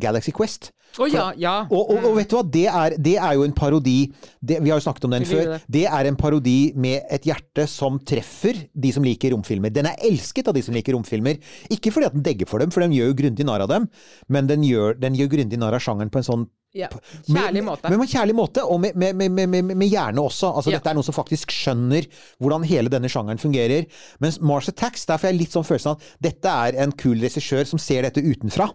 Galaxy 0.00 0.34
Quest. 0.34 0.72
Oh, 0.98 1.06
ja, 1.06 1.28
ja. 1.38 1.54
Og, 1.68 1.90
og, 1.92 2.06
og 2.08 2.14
vet 2.16 2.30
du 2.30 2.36
hva, 2.38 2.42
det 2.48 2.64
er, 2.66 2.94
det 2.98 3.14
er 3.20 3.34
jo 3.36 3.44
en 3.46 3.52
parodi 3.54 4.08
det, 4.40 4.56
Vi 4.64 4.72
har 4.72 4.80
jo 4.80 4.84
snakket 4.86 5.04
om 5.06 5.14
den 5.14 5.26
før. 5.28 5.50
det. 5.52 5.58
Det 5.76 5.84
er 5.84 6.08
en 6.08 6.16
parodi 6.18 6.72
med 6.74 7.04
et 7.14 7.28
hjerte 7.28 7.66
som 7.70 8.00
treffer 8.08 8.64
de 8.72 8.92
som 8.94 9.04
liker 9.06 9.34
romfilmer. 9.36 9.70
Den 9.74 9.90
er 9.90 10.00
elsket 10.08 10.48
av 10.48 10.56
de 10.56 10.64
som 10.64 10.74
liker 10.74 10.96
romfilmer. 10.96 11.38
Ikke 11.70 11.92
fordi 11.94 12.08
at 12.08 12.16
den 12.16 12.24
degger 12.26 12.48
for 12.50 12.64
dem, 12.64 12.72
for 12.74 12.82
den 12.82 12.96
gjør 12.96 13.12
jo 13.12 13.18
grundig 13.20 13.46
narr 13.46 13.66
av 13.68 13.70
dem, 13.70 13.86
men 14.32 14.48
den 14.50 14.64
gjør, 14.66 14.96
den 14.98 15.18
gjør 15.18 15.34
grundig 15.36 15.60
narr 15.60 15.76
av 15.76 15.84
sjangeren 15.84 16.10
på 16.10 16.22
en 16.22 16.28
sånn 16.30 16.48
Ja. 16.76 16.88
Kjærlig 17.24 17.62
måte. 17.64 17.88
Men 17.88 18.02
men 18.02 18.10
kjærlig 18.10 18.34
måte, 18.36 18.62
og 18.64 18.80
med, 18.82 18.96
med, 18.96 19.30
med, 19.32 19.62
med, 19.70 19.86
hjerne 19.88 20.20
også. 20.20 20.50
Altså, 20.52 20.70
Ja. 20.70 20.78
Dette 20.78 20.90
er 20.90 20.98
noen 20.98 21.06
som 21.06 21.16
faktisk 21.16 21.52
skjønner 21.54 22.06
hvordan 22.38 22.66
hele 22.68 22.92
denne 22.92 23.08
sjangeren 23.08 23.40
fungerer. 23.40 23.88
Mens 24.20 24.40
Mars 24.40 24.68
Attacks, 24.68 25.06
der 25.08 25.16
får 25.16 25.30
jeg 25.30 25.38
litt 25.38 25.56
sånn 25.56 25.66
følelsen 25.66 25.94
av 25.94 25.96
at 25.96 26.22
dette 26.28 26.54
er 26.68 26.78
en 26.84 26.92
kul 26.92 27.18
regissør 27.24 27.64
som 27.68 27.80
ser 27.80 28.04
dette 28.04 28.20
utenfra. 28.20 28.68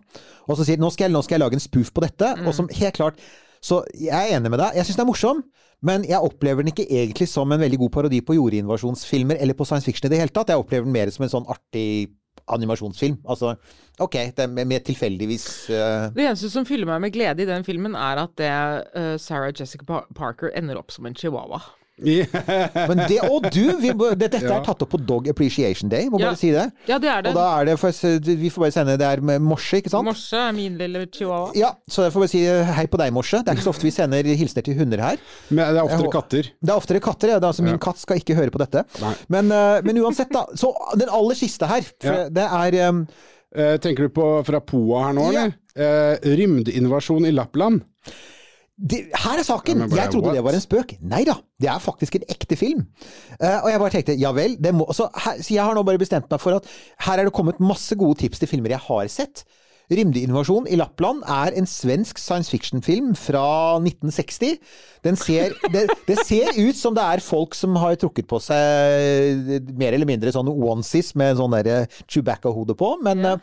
Og 0.49 0.57
så 0.57 0.65
sier 0.65 0.81
nå 0.81 0.89
skal 0.93 1.07
jeg, 1.07 1.13
nå 1.13 1.21
skal 1.21 1.37
jeg 1.37 1.45
lage 1.45 1.59
en 1.59 1.67
spoof 1.67 1.93
på 1.93 2.03
dette. 2.03 2.33
Mm. 2.39 2.47
Og 2.49 2.57
som 2.57 2.69
helt 2.73 2.97
klart 2.97 3.21
Så 3.63 3.77
jeg 3.95 4.11
er 4.11 4.35
enig 4.35 4.49
med 4.51 4.59
deg. 4.59 4.73
Jeg 4.75 4.89
syns 4.89 4.97
den 4.97 5.05
er 5.05 5.07
morsom. 5.07 5.37
Men 5.83 6.03
jeg 6.07 6.19
opplever 6.19 6.63
den 6.63 6.71
ikke 6.73 6.87
egentlig 6.87 7.29
som 7.31 7.51
en 7.51 7.61
veldig 7.61 7.77
god 7.79 7.91
parodi 7.95 8.19
på 8.23 8.35
jordinvasjonsfilmer 8.35 9.39
eller 9.39 9.55
på 9.55 9.67
science 9.67 9.87
fiction 9.87 10.07
i 10.07 10.11
det 10.11 10.19
hele 10.19 10.33
tatt. 10.35 10.51
Jeg 10.51 10.59
opplever 10.59 10.83
den 10.83 10.95
mer 10.95 11.11
som 11.11 11.23
en 11.23 11.31
sånn 11.31 11.47
artig 11.51 12.11
animasjonsfilm. 12.51 13.19
Altså, 13.29 13.55
ok, 13.99 14.17
det 14.35 14.45
er 14.45 14.51
med 14.51 14.83
tilfeldigvis 14.87 15.47
uh... 15.69 16.09
Det 16.15 16.25
eneste 16.25 16.51
som 16.51 16.67
fyller 16.67 16.89
meg 16.89 17.03
med 17.05 17.13
glede 17.15 17.45
i 17.45 17.49
den 17.49 17.65
filmen, 17.67 17.95
er 17.95 18.23
at 18.25 18.35
det, 18.39 18.51
uh, 18.97 19.15
Sarah 19.21 19.53
Jessica 19.53 20.03
Parker 20.15 20.51
ender 20.57 20.79
opp 20.79 20.91
som 20.91 21.07
en 21.07 21.15
chihuahua. 21.15 21.61
Men 22.01 23.01
det, 23.07 23.19
og 23.29 23.45
du! 23.53 23.61
Vi, 23.79 23.91
det, 23.93 24.15
dette 24.31 24.39
Ja. 24.41 24.55
er 24.57 24.63
tatt 24.65 24.81
opp 24.81 24.89
på 24.95 24.99
Dog 25.05 25.27
Appreciation 25.29 25.89
Day, 25.91 26.07
må 26.09 26.19
Ja. 26.19 26.31
bare 26.31 26.37
si 26.39 26.49
det. 26.51 26.65
Ja, 26.89 26.97
det 26.97 27.09
er 27.09 27.21
det. 27.21 27.29
Og 27.29 27.35
da 27.37 27.61
er 27.61 27.65
det 27.69 27.75
for, 27.79 27.91
Vi 28.23 28.49
får 28.49 28.61
bare 28.65 28.71
sende 28.73 28.97
det 28.97 29.05
er 29.05 29.21
med 29.21 29.41
morse, 29.41 29.77
ikke 29.77 29.89
sant? 29.93 30.05
Morse 30.05 30.33
er 30.35 30.51
min 30.57 30.77
lille 30.77 31.05
chihuahua. 31.13 31.51
Ja, 31.55 31.73
så 31.87 32.03
jeg 32.07 32.11
får 32.15 32.19
bare 32.25 32.33
si 32.33 32.41
hei 32.79 32.85
på 32.87 32.97
deg, 32.97 33.13
morse. 33.13 33.43
Det 33.43 33.47
er 33.49 33.55
ikke 33.59 33.67
så 33.67 33.73
ofte 33.75 33.83
vi 33.83 33.91
sender 33.91 34.23
hilsener 34.23 34.63
til 34.63 34.75
hunder 34.79 34.97
her. 35.05 35.17
Men 35.49 35.73
det 35.73 35.77
er 35.77 35.83
oftere 35.85 36.11
katter. 36.11 36.49
Det 36.63 36.69
er 36.69 36.75
oftere 36.81 36.99
katter. 36.99 37.27
Ja. 37.29 37.39
Det 37.39 37.43
er 37.45 37.51
altså, 37.53 37.63
min 37.63 37.73
Ja. 37.77 37.77
katt 37.77 37.97
skal 37.99 38.17
ikke 38.17 38.35
høre 38.35 38.49
på 38.51 38.59
dette. 38.59 38.85
Men, 39.29 39.51
eh, 39.51 39.81
men 39.83 39.97
uansett, 40.01 40.31
da. 40.33 40.45
Så 40.55 40.73
den 40.97 41.09
aller 41.09 41.35
siste 41.35 41.67
her. 41.67 41.81
For 42.01 42.09
Ja. 42.11 42.29
det 42.29 42.49
er 42.81 42.89
um, 42.89 43.07
Eh, 43.55 43.77
tenker 43.77 44.07
du 44.07 44.09
på 44.09 44.43
fra 44.43 44.59
Poa 44.61 45.03
her 45.05 45.13
nå, 45.13 45.29
eller? 45.29 45.53
Eh, 45.77 46.17
rymdinvasjon 46.25 47.27
i 47.27 47.31
Lappland. 47.31 47.83
Det, 48.77 49.03
her 49.13 49.39
er 49.39 49.45
saken! 49.45 49.83
Ja, 49.83 49.87
bare, 49.87 50.01
jeg 50.01 50.13
trodde 50.15 50.29
what? 50.31 50.37
det 50.37 50.43
var 50.47 50.57
en 50.57 50.63
spøk. 50.63 50.95
Nei 51.05 51.21
da, 51.29 51.35
det 51.61 51.69
er 51.69 51.81
faktisk 51.83 52.17
en 52.17 52.25
ekte 52.33 52.57
film. 52.57 52.85
Uh, 53.37 53.59
og 53.63 53.67
jeg 53.69 53.81
bare 53.83 53.93
tenkte 53.93 54.15
ja 54.19 54.31
vel. 54.35 54.55
Det 54.61 54.73
må, 54.75 54.87
så, 54.97 55.09
her, 55.25 55.41
så 55.45 55.53
jeg 55.53 55.63
har 55.65 55.77
nå 55.77 55.83
bare 55.85 56.01
bestemt 56.01 56.31
meg 56.31 56.41
for 56.41 56.57
at 56.57 56.71
her 57.05 57.21
er 57.21 57.29
det 57.29 57.35
kommet 57.37 57.61
masse 57.61 57.95
gode 57.99 58.17
tips 58.23 58.41
til 58.41 58.49
filmer 58.49 58.73
jeg 58.73 58.81
har 58.87 59.11
sett. 59.13 59.45
Rymdeinvasjon 59.91 60.65
i 60.71 60.77
Lappland 60.79 61.25
er 61.27 61.53
en 61.59 61.67
svensk 61.67 62.17
science 62.17 62.49
fiction-film 62.49 63.11
fra 63.19 63.43
1960. 63.83 64.55
Den 65.03 65.19
ser, 65.19 65.53
det, 65.73 65.83
det 66.07 66.17
ser 66.23 66.55
ut 66.55 66.79
som 66.79 66.95
det 66.95 67.03
er 67.03 67.23
folk 67.23 67.53
som 67.57 67.75
har 67.81 67.97
trukket 67.99 68.29
på 68.31 68.39
seg 68.41 69.59
mer 69.75 69.93
eller 69.93 70.07
mindre 70.09 70.31
sånne 70.33 70.55
onesies 70.55 71.11
med 71.19 71.37
sånn 71.37 71.53
derre 71.57 71.83
Chewbacca-hode 72.07 72.77
på, 72.79 72.95
men 73.05 73.27
Ja. 73.27 73.37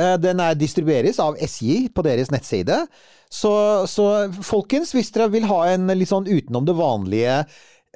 uh, 0.00 0.16
den 0.20 0.40
er 0.42 0.58
distribueres 0.58 1.20
av 1.22 1.36
SJ 1.38 1.92
på 1.94 2.08
deres 2.08 2.32
nettside. 2.32 2.82
Så, 3.32 3.52
så 3.88 4.06
folkens, 4.44 4.92
hvis 4.92 5.12
dere 5.14 5.30
vil 5.32 5.46
ha 5.48 5.62
en 5.70 5.88
litt 5.96 6.10
sånn 6.10 6.28
utenom 6.28 6.66
det 6.68 6.76
vanlige 6.76 7.38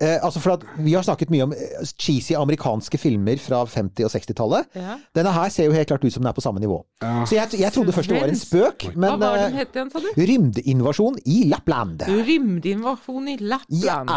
eh, 0.01 0.19
altså 0.23 0.41
for 0.43 0.57
at 0.57 0.65
Vi 0.83 0.93
har 0.97 1.03
snakket 1.07 1.31
mye 1.33 1.45
om 1.47 1.53
eh, 1.57 1.85
cheesy 1.99 2.35
amerikanske 2.39 2.99
filmer 3.01 3.39
fra 3.43 3.63
50- 3.65 4.05
og 4.07 4.13
60-tallet. 4.13 4.69
Ja. 4.77 4.97
Denne 5.17 5.33
her 5.33 5.49
ser 5.53 5.69
jo 5.71 5.73
helt 5.77 5.89
klart 5.89 6.05
ut 6.05 6.13
som 6.13 6.23
den 6.25 6.31
er 6.31 6.37
på 6.37 6.45
samme 6.45 6.61
nivå. 6.63 6.81
Ja. 7.03 7.25
Så 7.29 7.37
jeg, 7.39 7.61
jeg 7.61 7.73
trodde 7.75 7.93
først 7.97 8.11
det 8.13 8.21
var 8.21 8.29
en 8.33 8.39
spøk, 8.39 8.87
spøk, 8.87 8.95
Hva 8.95 9.01
men 9.07 9.21
var 9.21 9.37
den 9.41 9.53
eh, 9.55 9.59
het 9.63 9.77
igjen, 9.77 9.91
sa 9.93 10.01
du? 10.05 10.09
Rymdinvasjon 10.31 11.19
i 11.27 11.39
Lappland. 11.51 12.05
Rymdinvasjon 12.09 13.29
i 13.33 13.37
Ja, 13.41 14.01
Lappland. 14.07 14.11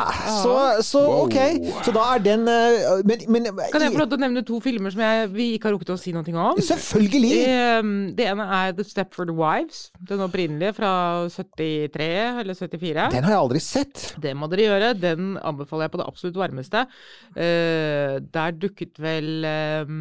så, 0.43 0.55
så 0.85 1.03
ok. 1.25 1.37
Så 1.85 1.93
da 1.95 2.05
er 2.15 2.23
den 2.23 2.47
eh, 2.47 3.03
Men, 3.07 3.23
men 3.31 3.49
Kan 3.71 3.83
jeg 3.83 3.93
få 3.95 4.01
lov 4.03 4.09
til 4.11 4.19
å 4.19 4.23
nevne 4.25 4.43
to 4.47 4.59
filmer 4.63 4.93
som 4.93 5.03
jeg, 5.03 5.29
vi 5.35 5.49
ikke 5.57 5.69
har 5.69 5.75
rukket 5.77 5.93
å 5.95 5.99
si 5.99 6.13
noe 6.15 6.25
om? 6.39 6.59
Selvfølgelig! 6.63 7.31
Det, 7.45 8.15
Det 8.19 8.25
ene 8.29 8.45
er 8.59 8.73
The 8.77 8.85
Stepford 8.87 9.31
Wives. 9.35 9.89
Den 10.09 10.21
opprinnelige 10.25 10.73
fra 10.77 10.91
73 11.31 12.07
eller 12.43 12.57
74. 12.57 13.09
Den 13.13 13.23
har 13.27 13.33
jeg 13.35 13.41
aldri 13.43 13.61
sett. 13.63 14.05
Det 14.21 14.33
må 14.37 14.49
dere 14.51 14.65
gjøre. 14.67 14.91
Den 14.99 15.33
anbefaler 15.69 15.87
jeg 15.87 15.93
på 15.93 16.01
det 16.01 16.07
absolutt 16.09 16.39
varmeste. 16.39 16.83
Eh, 17.35 18.17
der 18.33 18.55
dukket 18.57 18.99
vel 18.99 19.45
eh, 19.45 19.93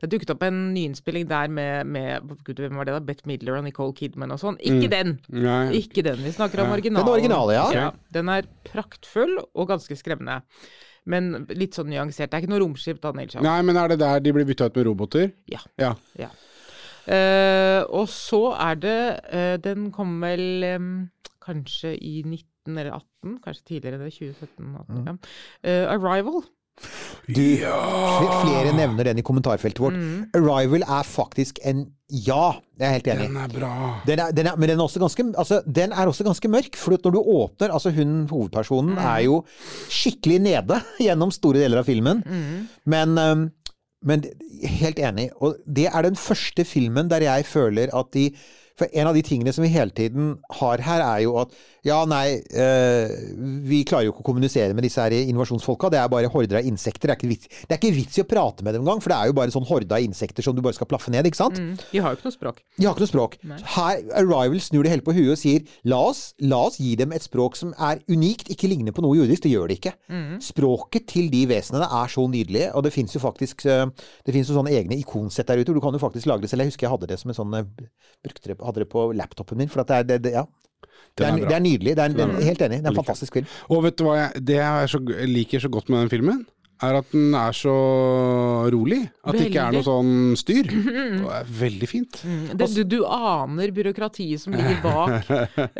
Det 0.00 0.10
dukket 0.12 0.32
opp 0.34 0.42
en 0.46 0.74
nyinnspilling 0.74 1.28
der 1.28 1.48
med, 1.48 1.86
med 1.86 2.36
Gud, 2.44 2.60
hvem 2.60 2.76
var 2.76 2.86
det 2.86 2.96
da? 2.96 3.00
Bette 3.00 3.26
Midler 3.26 3.58
og 3.58 3.64
Nicole 3.64 3.94
Kidman 3.96 4.34
og 4.34 4.40
sånn. 4.42 4.58
Ikke 4.60 4.90
den! 4.92 5.18
Nei. 5.32 5.70
Ikke 5.80 6.04
den. 6.06 6.22
Vi 6.24 6.34
snakker 6.36 6.64
om 6.64 6.74
originalen. 6.74 7.06
Den 7.06 7.14
originale, 7.16 7.56
ja. 7.56 7.92
Den 8.12 8.32
er 8.32 8.48
praktfull 8.66 9.38
og 9.40 9.70
ganske 9.70 9.96
skremmende. 9.96 10.42
Men 11.06 11.46
litt 11.54 11.76
sånn 11.76 11.88
nyansert. 11.92 12.32
Det 12.32 12.34
er 12.34 12.42
ikke 12.44 12.50
noe 12.50 12.64
romskip, 12.64 12.98
da, 13.02 13.12
Neil 13.14 13.30
Nei, 13.44 13.60
men 13.62 13.78
er 13.78 13.92
det 13.92 14.00
der 14.02 14.22
de 14.24 14.34
blir 14.34 14.46
bytta 14.48 14.66
ut 14.66 14.78
med 14.78 14.88
roboter? 14.88 15.30
Ja. 15.50 15.62
Ja. 15.78 15.94
Ja. 16.18 16.32
Uh, 17.06 17.86
og 17.94 18.08
så 18.10 18.48
er 18.58 18.78
det 18.82 19.02
uh, 19.30 19.52
Den 19.62 19.92
kom 19.94 20.16
vel 20.18 20.64
um, 20.74 20.88
kanskje 21.38 21.92
i 21.94 22.16
19 22.24 22.55
eller 22.74 22.98
18, 22.98 23.38
kanskje 23.44 23.66
tidligere 23.70 24.02
det, 24.02 24.12
2017. 24.18 24.76
18, 24.82 25.02
ja. 25.06 25.16
Eh, 25.62 25.84
Arrival. 25.94 26.42
Du, 27.26 27.42
ja. 27.42 27.76
flere 28.44 28.72
nevner 28.76 29.08
den 29.08 29.18
i 29.18 29.24
kommentarfeltet 29.26 29.80
vårt. 29.82 29.96
Mm. 29.98 30.26
Arrival 30.36 30.84
er 30.84 31.06
faktisk 31.08 31.58
en 31.66 31.86
ja. 32.12 32.52
Jeg 32.78 32.86
er 32.86 32.92
helt 32.94 33.08
enig. 33.10 33.26
Den 33.26 33.38
er 33.40 33.50
bra. 33.50 33.70
Den 34.06 34.20
er, 34.22 34.34
den 34.36 34.46
er, 34.46 34.58
men 34.60 34.70
den 34.70 34.78
er, 34.78 34.84
også 34.84 35.00
ganske, 35.02 35.24
altså, 35.34 35.58
den 35.66 35.90
er 35.92 36.06
også 36.06 36.26
ganske 36.26 36.50
mørk. 36.52 36.76
For 36.78 36.94
når 36.94 37.14
du 37.16 37.18
åpner 37.18 37.72
altså 37.74 37.90
Hun 37.96 38.28
hovedpersonen 38.30 38.98
er 38.98 39.24
jo 39.26 39.40
skikkelig 39.90 40.38
nede 40.44 40.78
gjennom 41.06 41.34
store 41.34 41.64
deler 41.64 41.82
av 41.82 41.88
filmen. 41.88 42.22
Men, 42.84 43.18
um, 43.18 43.48
men 44.06 44.22
helt 44.62 45.02
enig. 45.02 45.32
Og 45.42 45.58
det 45.66 45.88
er 45.90 46.06
den 46.06 46.20
første 46.20 46.64
filmen 46.68 47.10
der 47.10 47.26
jeg 47.26 47.48
føler 47.50 47.90
at 47.96 48.12
de 48.14 48.30
For 48.76 48.92
en 48.92 49.08
av 49.08 49.16
de 49.16 49.22
tingene 49.24 49.52
som 49.56 49.64
vi 49.64 49.72
hele 49.72 49.90
tiden 49.90 50.34
har 50.60 50.82
her, 50.84 51.00
er 51.00 51.22
jo 51.24 51.38
at 51.40 51.54
ja, 51.86 52.00
nei, 52.08 52.40
eh, 52.50 53.12
vi 53.66 53.82
klarer 53.86 54.08
jo 54.08 54.14
ikke 54.14 54.24
å 54.24 54.28
kommunisere 54.32 54.74
med 54.74 54.82
disse 54.86 55.02
her 55.02 55.14
innovasjonsfolka. 55.16 55.90
Det 55.92 56.00
er 56.00 56.10
bare 56.10 56.30
horder 56.32 56.60
av 56.60 56.66
insekter. 56.66 57.06
Det 57.06 57.14
er 57.14 57.20
ikke 57.20 57.30
vits, 57.30 57.50
det 57.62 57.76
er 57.76 57.80
ikke 57.80 57.94
vits 57.94 58.18
i 58.18 58.24
å 58.24 58.28
prate 58.28 58.66
med 58.66 58.74
dem 58.74 58.82
engang, 58.82 59.02
for 59.04 59.12
det 59.12 59.18
er 59.18 59.30
jo 59.30 59.36
bare 59.38 59.54
sånn 59.54 59.68
horde 59.68 59.94
av 59.94 60.02
insekter 60.02 60.42
som 60.42 60.56
du 60.56 60.62
bare 60.64 60.76
skal 60.76 60.90
plaffe 60.90 61.12
ned, 61.14 61.28
ikke 61.30 61.38
sant? 61.38 61.60
Mm. 61.62 61.76
De 61.92 62.02
har 62.02 62.12
jo 62.14 62.18
ikke 62.18 62.28
noe 62.28 62.36
språk. 62.36 62.62
De 62.76 62.88
har 62.88 62.96
ikke 62.96 63.06
noe 63.06 63.12
språk. 63.12 63.38
Her, 63.76 64.02
Arrival 64.18 64.58
snur 64.64 64.86
det 64.86 64.94
hele 64.96 65.06
på 65.06 65.14
huet 65.16 65.36
og 65.36 65.40
sier 65.40 65.62
la 65.86 66.00
oss, 66.10 66.24
la 66.42 66.60
oss 66.68 66.80
gi 66.82 66.96
dem 66.98 67.14
et 67.14 67.24
språk 67.24 67.58
som 67.58 67.72
er 67.78 68.02
unikt, 68.10 68.50
ikke 68.52 68.70
ligner 68.72 68.96
på 68.96 69.04
noe 69.06 69.16
jordisk. 69.20 69.46
Det 69.46 69.54
gjør 69.54 69.70
det 69.70 69.78
ikke. 69.80 69.94
Språket 70.42 71.06
til 71.12 71.30
de 71.32 71.44
vesenene 71.50 71.86
er 72.02 72.10
så 72.12 72.26
nydelige, 72.30 72.72
og 72.74 72.86
det 72.86 72.94
fins 72.94 73.14
jo 73.14 73.22
faktisk 73.22 73.66
eh, 73.70 73.86
Det 74.26 74.34
finnes 74.34 74.48
jo 74.50 74.56
sånne 74.58 74.74
egne 74.74 74.98
ikonsett 74.98 75.46
der 75.48 75.60
ute. 75.62 75.70
hvor 75.70 75.78
Du 75.78 75.84
kan 75.86 75.94
jo 75.94 76.02
faktisk 76.02 76.26
lage 76.26 76.42
det 76.42 76.50
selv. 76.50 76.64
Jeg 76.64 76.74
husker 76.74 76.86
jeg 76.86 76.94
hadde 76.96 77.10
det 77.10 77.18
som 77.20 77.30
en 77.32 77.38
sånn 77.38 77.54
eh, 77.58 77.68
Brukte 78.26 78.50
det, 78.50 78.58
hadde 78.58 78.82
det 78.82 78.90
på 78.90 79.10
laptopen 79.14 79.60
min. 79.60 79.70
For 79.70 79.84
at 79.84 79.92
det 79.92 79.96
er, 79.96 80.08
det, 80.10 80.22
det, 80.26 80.32
ja. 80.40 80.46
Det 81.16 81.24
Den 81.26 81.38
er, 81.42 81.48
det 81.48 81.54
er 81.56 81.62
nydelig. 81.64 81.96
Det 81.96 82.04
er, 82.04 82.24
en- 82.26 82.42
helt 82.42 82.62
enig. 82.62 82.78
Det 82.82 82.86
er 82.86 82.90
en 82.90 82.96
fantastisk 83.00 83.32
film. 83.38 83.46
Og 83.72 83.82
vet 83.86 83.96
du 83.98 84.04
hva 84.04 84.16
jeg, 84.18 84.42
det 84.46 84.56
jeg 84.58 84.88
så, 84.92 84.98
liker 85.26 85.58
så 85.64 85.68
godt 85.72 85.88
med 85.88 85.98
den 86.04 86.10
filmen? 86.12 86.46
Er 86.84 86.98
at 86.98 87.06
den 87.08 87.32
er 87.32 87.54
så 87.56 87.72
rolig. 88.72 88.98
At 89.24 89.36
det 89.36 89.46
ikke 89.48 89.62
er 89.64 89.76
noe 89.76 89.84
sånn 89.86 90.34
styr. 90.36 90.66
Det 90.68 91.30
er 91.38 91.46
veldig 91.60 91.88
fint. 91.88 92.18
Det, 92.52 92.68
du, 92.76 92.82
du 92.84 92.98
aner 93.08 93.72
byråkratiet 93.74 94.42
som 94.42 94.52
ligger 94.56 94.82
bak 94.84 95.30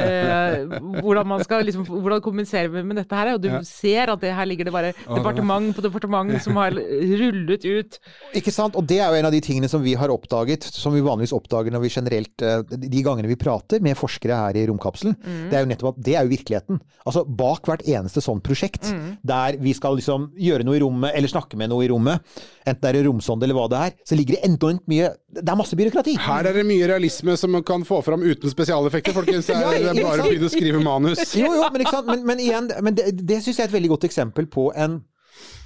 eh, 0.00 0.64
hvordan 1.02 1.28
man 1.28 1.44
skal 1.44 1.66
liksom, 1.68 1.84
hvordan 1.90 2.22
kommunisere 2.24 2.70
med, 2.72 2.86
med 2.88 3.00
dette 3.02 3.18
her. 3.18 3.34
Og 3.34 3.42
du 3.44 3.50
ser 3.68 4.12
at 4.14 4.22
det 4.24 4.32
her 4.38 4.48
ligger 4.48 4.70
det 4.70 4.74
bare 4.74 4.94
departement 5.04 5.76
på 5.76 5.84
departement 5.84 6.32
som 6.46 6.56
har 6.62 6.72
rullet 6.76 7.68
ut. 7.68 8.00
Ikke 8.40 8.54
sant? 8.54 8.78
Og 8.78 8.88
det 8.88 9.02
er 9.02 9.12
jo 9.12 9.20
en 9.20 9.28
av 9.28 9.36
de 9.36 9.42
tingene 9.44 9.68
som 9.70 9.84
vi 9.84 9.96
har 10.00 10.12
oppdaget, 10.14 10.64
som 10.72 10.96
vi 10.96 11.04
vanligvis 11.04 11.36
oppdager 11.36 11.74
når 11.74 11.84
vi 11.84 11.92
generelt 11.92 12.44
eh, 12.44 12.62
De 12.86 13.04
gangene 13.04 13.28
vi 13.28 13.38
prater 13.40 13.84
med 13.84 13.98
forskere 14.00 14.40
her 14.46 14.56
i 14.58 14.64
Romkapselen, 14.70 15.16
det 15.50 15.58
er 15.58 15.66
jo 15.66 15.70
nettopp 15.74 15.92
at 15.96 16.02
det 16.08 16.16
er 16.16 16.24
jo 16.24 16.32
virkeligheten. 16.32 16.80
Altså 17.04 17.26
bak 17.28 17.68
hvert 17.68 17.84
eneste 17.84 18.24
sånt 18.24 18.44
prosjekt, 18.46 18.88
der 19.26 19.60
vi 19.60 19.76
skal 19.76 19.98
liksom 20.00 20.30
gjøre 20.40 20.64
noe 20.66 20.78
i 20.78 20.82
rommet, 20.86 21.12
eller 21.18 21.30
snakke 21.30 21.58
med 21.60 21.72
noe 21.72 21.84
i 21.84 21.90
rommet, 21.92 22.22
enten 22.66 22.82
det 22.86 23.02
er 23.02 23.08
romsonde 23.08 23.46
eller 23.46 23.58
hva 23.58 23.66
det 23.72 23.82
er, 23.88 23.96
så 24.06 24.18
ligger 24.18 24.38
det 24.38 24.48
enormt 24.48 24.86
mye 24.90 25.10
Det 25.36 25.44
er 25.44 25.58
masse 25.58 25.76
byråkrati. 25.78 26.16
Her 26.22 26.48
er 26.48 26.56
det 26.56 26.64
mye 26.68 26.86
realisme 26.88 27.36
som 27.36 27.52
man 27.52 27.66
kan 27.66 27.84
få 27.86 28.00
fram 28.06 28.24
uten 28.24 28.52
spesialeffekter, 28.52 29.14
folkens. 29.16 29.46
Det 29.50 29.56
er, 29.56 29.82
det 29.82 29.92
er 29.92 30.06
bare 30.06 30.24
å 30.24 30.30
begynne 30.30 30.48
å 30.48 30.52
skrive 30.52 30.80
manus. 30.82 31.20
Jo, 31.36 31.50
jo, 31.56 31.66
men, 31.72 31.84
men, 32.08 32.24
men 32.28 32.40
igjen, 32.42 32.70
men 32.84 32.96
det, 32.96 33.10
det 33.26 33.42
syns 33.44 33.58
jeg 33.58 33.66
er 33.66 33.70
et 33.70 33.76
veldig 33.76 33.92
godt 33.94 34.06
eksempel 34.08 34.48
på 34.50 34.70
en 34.76 35.00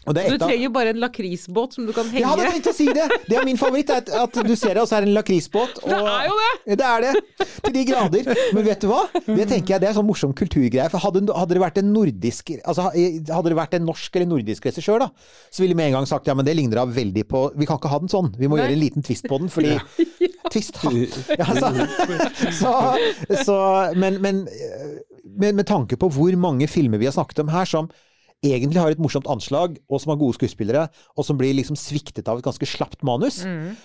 Du 0.00 0.16
et 0.18 0.42
av- 0.42 0.72
bare 0.72 0.88
en 0.94 1.00
lakrisbåt 1.02 1.74
som 1.76 1.84
du 1.86 1.92
kan 1.92 2.06
Jeg 2.10 2.24
hadde 2.24 2.40
henge. 2.40 2.54
tenkt 2.56 2.68
å 2.70 2.74
si 2.74 2.86
det! 2.86 3.04
Det 3.28 3.36
er 3.36 3.44
min 3.44 3.58
favoritt. 3.60 3.90
At, 3.92 4.08
at 4.08 4.32
du 4.32 4.54
ser 4.56 4.72
det, 4.74 4.80
og 4.80 4.88
så 4.88 4.96
er 4.96 5.04
det 5.04 5.08
en 5.10 5.14
lakrisbåt. 5.14 5.76
og- 5.84 5.90
Det 5.90 5.98
er 6.00 6.24
jo 6.26 6.36
det! 6.40 6.78
Det 6.80 6.86
er 6.86 7.00
det! 7.04 7.46
Til 7.62 7.72
de 7.74 7.84
grader. 7.84 8.30
Men 8.56 8.64
vet 8.64 8.80
du 8.80 8.88
hva? 8.88 9.02
Det 9.12 9.46
tenker 9.50 9.74
jeg 9.76 9.80
det 9.84 9.88
er 9.90 9.94
sånn 9.98 10.06
morsom 10.08 10.32
kulturgreie. 10.34 10.88
For 10.90 10.98
hadde, 11.04 11.26
hadde 11.36 11.52
det 11.54 11.60
vært 11.62 11.78
en 11.82 11.92
nordisk 11.92 12.50
Altså 12.64 12.88
hadde 12.90 13.48
det 13.52 13.56
vært 13.60 13.74
en 13.76 13.84
norsk 13.86 14.16
eller 14.16 14.26
nordisk 14.32 14.64
regissør, 14.70 14.98
da, 15.04 15.10
så 15.52 15.60
ville 15.62 15.74
vi 15.76 15.82
med 15.82 15.90
en 15.92 15.98
gang 16.00 16.06
sagt 16.08 16.26
ja, 16.26 16.34
men 16.34 16.44
det 16.48 16.56
ligner 16.56 16.80
da 16.80 16.86
veldig 16.86 17.24
på 17.28 17.44
Vi 17.60 17.66
kan 17.68 17.76
ikke 17.78 17.92
ha 17.92 17.98
den 18.00 18.08
sånn. 18.08 18.32
Vi 18.40 18.48
må 18.48 18.56
Nei. 18.56 18.64
gjøre 18.64 18.72
en 18.78 18.80
liten 18.82 19.02
twist 19.04 19.28
på 19.28 19.38
den, 19.38 19.48
fordi 19.52 19.76
Twist, 20.50 20.76
ha! 20.82 20.90
Ja, 21.38 21.44
så, 21.54 21.68
så, 22.60 22.72
så 23.44 23.56
men, 23.94 24.16
men, 24.24 24.48
men 25.38 25.56
med 25.60 25.66
tanke 25.68 25.96
på 26.00 26.08
hvor 26.10 26.34
mange 26.40 26.66
filmer 26.70 26.98
vi 26.98 27.06
har 27.06 27.12
snakket 27.14 27.44
om 27.44 27.52
her 27.52 27.68
som 27.68 27.90
egentlig 28.42 28.80
har 28.80 28.90
et 28.94 29.00
morsomt 29.02 29.26
anslag, 29.28 29.76
og 29.90 30.00
som 30.00 30.10
har 30.12 30.18
gode 30.20 30.34
skuespillere, 30.38 30.86
og 31.16 31.24
som 31.26 31.36
blir 31.36 31.52
liksom 31.58 31.76
sviktet 31.76 32.28
av 32.28 32.38
et 32.40 32.44
ganske 32.46 32.66
slapt 32.66 33.02
manus, 33.04 33.42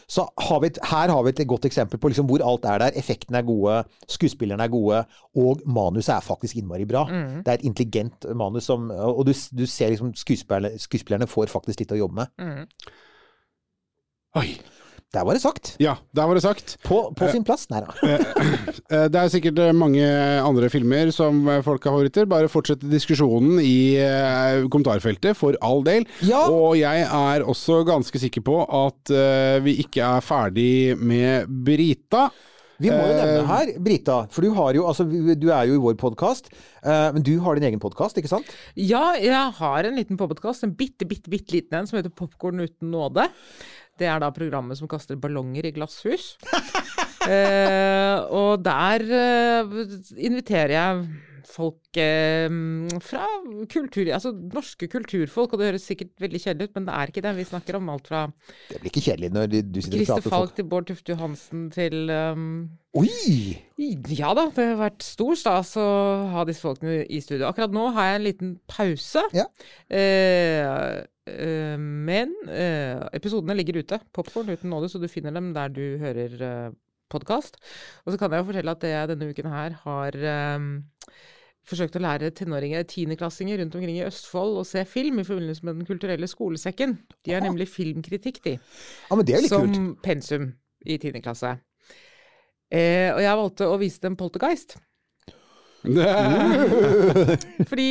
så 0.07 0.27
har 0.47 0.61
vi 0.63 0.67
et, 0.71 0.79
her 0.91 1.11
har 1.11 1.23
vi 1.23 1.33
et 1.33 1.47
godt 1.47 1.65
eksempel 1.67 1.99
på 1.99 2.07
liksom 2.11 2.27
hvor 2.29 2.43
alt 2.45 2.65
er 2.65 2.79
der. 2.85 2.95
Effektene 2.95 3.41
er 3.41 3.47
gode, 3.47 3.83
skuespillerne 4.07 4.63
er 4.63 4.71
gode, 4.71 5.01
og 5.35 5.59
manuset 5.67 6.13
er 6.15 6.23
faktisk 6.23 6.55
innmari 6.61 6.85
bra. 6.87 7.03
Det 7.43 7.51
er 7.51 7.59
et 7.59 7.67
intelligent 7.67 8.25
manus 8.35 8.63
som 8.63 8.89
Og 8.91 9.25
du, 9.27 9.33
du 9.33 9.65
ser 9.65 9.89
liksom 9.91 10.13
skuespillerne, 10.15 10.79
skuespillerne 10.79 11.27
får 11.27 11.51
faktisk 11.51 11.79
litt 11.83 11.91
å 11.91 11.99
jobbe 11.99 12.23
med. 12.23 12.27
Oi. 14.35 14.55
Der 15.15 15.23
var 15.23 15.37
det 15.37 15.41
sagt. 15.45 15.69
Ja, 15.79 15.93
der 16.15 16.27
var 16.27 16.35
det 16.35 16.43
sagt. 16.43 16.73
På, 16.83 16.97
på 17.15 17.29
sin 17.31 17.45
plass. 17.47 17.65
Nei 17.71 17.79
da. 17.85 17.93
Eh, 18.03 19.05
Det 19.07 19.19
er 19.21 19.31
sikkert 19.31 19.59
eh, 19.63 19.71
mange 19.75 20.03
andre 20.43 20.67
filmer 20.73 21.11
som 21.15 21.39
eh, 21.47 21.61
folk 21.65 21.85
har 21.87 21.95
favoritter. 21.95 22.27
Bare 22.29 22.49
fortsett 22.51 22.83
diskusjonen 22.91 23.61
i 23.63 23.95
eh, 24.03 24.65
kommentarfeltet, 24.67 25.37
for 25.39 25.55
all 25.63 25.85
del. 25.87 26.03
Ja. 26.27 26.43
Og 26.51 26.75
jeg 26.81 27.05
er 27.07 27.45
også 27.47 27.79
ganske 27.87 28.19
sikker 28.21 28.43
på 28.45 28.57
at 28.67 29.13
eh, 29.15 29.61
vi 29.65 29.77
ikke 29.85 30.03
er 30.17 30.25
ferdig 30.25 30.73
med 30.99 31.47
Brita. 31.65 32.27
Vi 32.83 32.89
må 32.91 32.97
jo 33.07 33.13
Eh, 33.15 33.19
nevne 33.21 33.43
her, 33.47 33.69
Brita, 33.79 34.15
for 34.35 34.43
du 34.43 34.49
har 34.57 34.75
jo 34.75 34.83
altså, 34.89 35.05
du 35.07 35.45
er 35.47 35.69
jo 35.69 35.77
i 35.77 35.83
vår 35.85 35.93
podkast, 36.01 36.49
men 36.83 37.23
du 37.23 37.37
har 37.39 37.55
din 37.55 37.69
egen 37.69 37.79
podkast, 37.79 38.19
ikke 38.19 38.27
sant? 38.33 38.49
Ja, 38.75 39.13
jeg 39.15 39.31
har 39.61 39.87
en 39.87 39.95
liten 39.95 40.19
podkast, 40.19 40.65
en 40.67 40.73
bitte, 40.75 41.07
bitte, 41.07 41.31
bitte 41.31 41.55
liten 41.55 41.79
en, 41.79 41.87
som 41.87 41.95
heter 42.01 42.11
Popkorn 42.11 42.59
uten 42.65 42.91
nåde. 42.91 43.29
Det 43.95 44.07
er 44.11 44.19
da 44.19 44.31
programmet 44.35 44.77
som 44.79 44.89
kaster 44.91 45.15
ballonger 45.19 45.69
i 45.69 45.71
glasshus. 45.75 46.33
eh, 47.31 48.17
og 48.27 48.59
der 48.65 49.05
eh, 49.19 49.77
inviterer 50.17 50.75
jeg 50.75 51.05
folk 51.49 51.99
eh, 52.01 52.47
fra 53.03 53.25
kultur... 53.71 54.09
Altså 54.15 54.31
norske 54.35 54.89
kulturfolk, 54.91 55.53
og 55.53 55.61
det 55.61 55.69
høres 55.71 55.87
sikkert 55.89 56.13
veldig 56.21 56.41
kjedelig 56.43 56.69
ut, 56.69 56.75
men 56.77 56.87
det 56.87 56.95
er 56.95 57.11
ikke 57.11 57.23
det. 57.25 57.35
Vi 57.39 57.47
snakker 57.49 57.79
om 57.79 57.91
alt 57.93 58.09
fra 58.11 58.25
Det 58.69 58.81
blir 58.81 58.91
ikke 58.91 59.05
kjedelig 59.09 59.31
når 59.35 59.51
du 59.53 59.81
sitter 59.81 60.01
og 60.01 60.07
prater 60.07 60.29
Falk 60.29 60.35
folk. 60.35 60.55
til 60.59 60.69
Bård 60.71 60.89
Tufte 60.89 61.15
Johansen 61.15 61.67
til 61.73 62.11
um, 62.11 62.47
Oi! 62.95 63.09
ja 64.15 64.31
da, 64.37 64.45
det 64.55 64.69
har 64.69 64.77
vært 64.79 65.03
stor 65.03 65.35
stas 65.35 65.73
å 65.79 65.87
ha 66.31 66.45
disse 66.47 66.63
folkene 66.63 67.01
i 67.03 67.19
studio. 67.23 67.49
Akkurat 67.49 67.73
nå 67.75 67.89
har 67.95 68.07
jeg 68.07 68.19
en 68.19 68.25
liten 68.29 68.55
pause. 68.71 69.25
Ja. 69.35 69.49
Eh, 69.91 71.03
eh, 71.27 71.75
men 71.75 72.31
eh, 72.47 73.03
episodene 73.17 73.57
ligger 73.57 73.81
ute. 73.83 73.99
Popkorn 74.15 74.53
uten 74.53 74.71
nåde, 74.71 74.87
så 74.91 75.01
du 75.01 75.09
finner 75.11 75.35
dem 75.35 75.51
der 75.57 75.75
du 75.75 75.83
hører 75.99 76.39
eh, 76.39 76.75
podkast. 77.11 77.59
Og 78.05 78.13
så 78.13 78.19
kan 78.21 78.31
jeg 78.31 78.43
jo 78.43 78.49
fortelle 78.49 78.75
at 78.75 78.83
det 78.83 78.93
jeg 78.93 79.11
denne 79.11 79.31
uken 79.31 79.51
her 79.51 79.79
har 79.83 80.19
eh, 81.65 81.69
forsøkt 81.69 81.97
å 81.97 82.03
lære 82.05 82.31
tenåringer, 82.37 82.85
tiendeklassinger 82.89 83.59
rundt 83.61 83.75
omkring 83.75 83.97
i 83.97 84.05
Østfold 84.05 84.61
å 84.61 84.65
se 84.67 84.85
film 84.85 85.19
i 85.19 85.27
forbindelse 85.27 85.65
med 85.65 85.81
Den 85.81 85.89
kulturelle 85.89 86.29
skolesekken. 86.29 86.97
De 87.25 87.33
har 87.33 87.41
nemlig 87.45 87.67
filmkritikk, 87.71 88.41
de 88.45 88.57
Ja, 88.57 89.15
men 89.15 89.25
det 89.25 89.35
er 89.35 89.41
litt 89.45 89.53
som 89.53 89.71
kult. 89.71 90.01
pensum 90.05 90.53
i 90.85 90.97
10. 90.97 91.21
klasse. 91.25 91.57
Eh, 92.71 93.13
og 93.13 93.21
jeg 93.21 93.39
valgte 93.41 93.69
å 93.69 93.77
vise 93.81 94.01
dem 94.01 94.15
Poltergeist. 94.19 94.77
Fordi, 97.69 97.89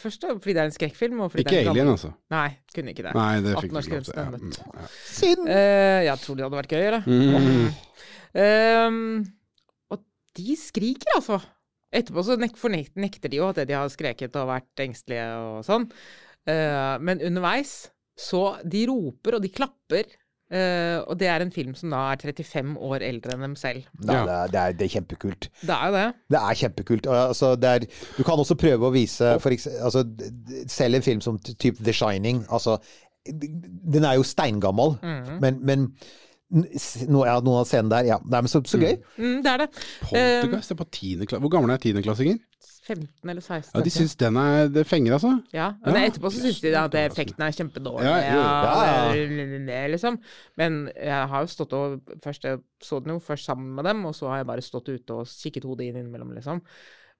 først 0.00 0.24
fordi 0.24 0.54
det 0.54 0.60
er 0.62 0.68
en 0.70 0.72
skrekkfilm. 0.72 1.20
Ikke 1.28 1.44
det 1.50 1.58
en 1.60 1.68
Alien, 1.74 1.90
altså. 1.92 2.12
Nei, 2.32 2.48
kunne 2.72 2.94
ikke 2.94 3.04
det. 3.04 3.12
Nei, 3.18 3.34
det 3.44 3.52
fikk 3.58 3.68
ikke 3.68 3.76
lov 3.76 4.06
til. 4.06 4.14
Ja. 4.16 4.24
mm, 4.32 4.52
ja. 4.56 4.86
Eh, 5.52 6.00
jeg 6.08 6.16
tror 6.22 6.38
det 6.38 6.46
hadde 6.46 6.60
vært 6.62 6.72
gøy, 6.72 6.84
eller? 6.88 7.02
Mm. 7.04 7.66
Ehm, 8.32 9.24
og 9.92 10.00
de 10.38 10.56
skriker, 10.56 11.12
altså. 11.18 11.36
Etterpå 11.92 12.22
så 12.24 12.38
nek 12.40 12.56
nekter 12.96 13.28
de 13.28 13.36
jo 13.42 13.48
at 13.50 13.60
de 13.68 13.74
har 13.76 13.88
skreket 13.92 14.36
og 14.40 14.48
vært 14.48 14.80
engstelige 14.86 15.26
og 15.36 15.62
sånn. 15.66 15.88
Uh, 16.48 16.96
men 17.04 17.20
underveis 17.22 17.90
så 18.18 18.58
De 18.68 18.86
roper 18.90 19.36
og 19.38 19.42
de 19.44 19.48
klapper. 19.52 20.08
Uh, 20.52 21.00
og 21.08 21.16
det 21.16 21.28
er 21.32 21.40
en 21.40 21.50
film 21.54 21.70
som 21.74 21.88
da 21.94 22.00
er 22.12 22.20
35 22.20 22.74
år 22.76 23.00
eldre 23.06 23.32
enn 23.36 23.40
dem 23.46 23.54
selv. 23.56 23.86
Da, 23.96 24.12
Ja. 24.12 24.24
det, 24.24 24.32
er, 24.34 24.50
det, 24.52 24.58
er, 24.60 24.72
det 24.80 24.84
er 24.88 24.92
kjempekult. 24.98 25.46
Det 25.62 25.70
er 25.76 25.86
jo 25.86 25.94
det. 25.96 26.08
Det 26.34 26.40
er 26.42 26.58
kjempekult. 26.60 27.06
Og, 27.08 27.16
altså, 27.28 27.52
det 27.56 27.70
er, 27.70 27.86
du 28.18 28.22
kan 28.28 28.42
også 28.42 28.58
prøve 28.60 28.88
å 28.90 28.92
vise 28.92 29.30
for 29.40 29.50
eksempel, 29.54 29.80
altså, 29.88 30.04
Selv 30.68 30.94
en 31.00 31.02
film 31.08 31.20
som 31.24 31.38
typ 31.40 31.80
The 31.80 31.92
Shining. 31.96 32.42
Altså, 32.52 32.76
den 33.32 34.04
er 34.04 34.18
jo 34.18 34.22
steingammel, 34.26 34.96
Mm. 35.02 35.40
men, 35.40 35.58
men 35.64 35.80
n- 35.80 35.92
s- 35.94 36.31
no, 36.52 37.24
ja, 37.26 37.38
noen 37.40 37.60
av 37.62 37.68
scenene 37.68 37.90
der 37.96 38.08
Ja, 38.12 38.18
Nei, 38.22 38.40
men 38.44 38.50
så, 38.52 38.60
så 38.68 38.78
gøy. 38.80 38.96
Mm, 39.18 39.38
det 39.44 39.52
er 39.52 39.62
det. 39.64 39.68
Poltergeist 40.04 40.74
er 40.74 40.78
på 40.82 40.86
tiendeklassinger. 40.92 41.44
Hvor 41.46 41.52
gamle 41.56 41.76
er 41.76 41.82
tiendeklassinger? 41.82 42.40
15 42.82 43.30
eller 43.30 43.40
16. 43.44 43.70
Ja, 43.76 43.80
de 43.86 43.90
syns 43.94 44.16
den 44.18 44.36
er 44.40 44.66
det 44.74 44.82
fenger, 44.90 45.12
altså. 45.14 45.30
Ja, 45.54 45.68
men 45.84 45.94
Ja. 46.00 46.08
etterpå 46.10 46.32
så 46.34 46.40
syns 46.42 46.58
de 46.64 46.72
at 46.74 46.96
effekten 46.98 47.44
er 47.46 47.54
kjempedårlig. 47.54 48.08
Ja, 48.08 48.16
ja, 48.26 49.12
det- 49.14 49.66
det- 49.68 49.90
liksom. 49.92 50.18
Men 50.58 50.90
jeg 50.96 51.28
har 51.30 51.44
jo 51.44 51.46
stått 51.46 51.72
og 51.78 52.00
Først 52.24 52.42
jeg 52.42 52.58
så 52.82 52.98
den 53.04 53.14
jo 53.14 53.20
først 53.20 53.46
sammen 53.46 53.74
med 53.76 53.84
dem, 53.84 54.04
og 54.04 54.14
så 54.14 54.26
har 54.28 54.38
jeg 54.42 54.46
bare 54.46 54.60
stått 54.66 54.88
ute 54.90 55.10
og 55.14 55.26
kikket 55.26 55.62
hodet 55.64 55.86
inn 55.88 55.96
innimellom, 55.96 56.34
liksom. 56.34 56.60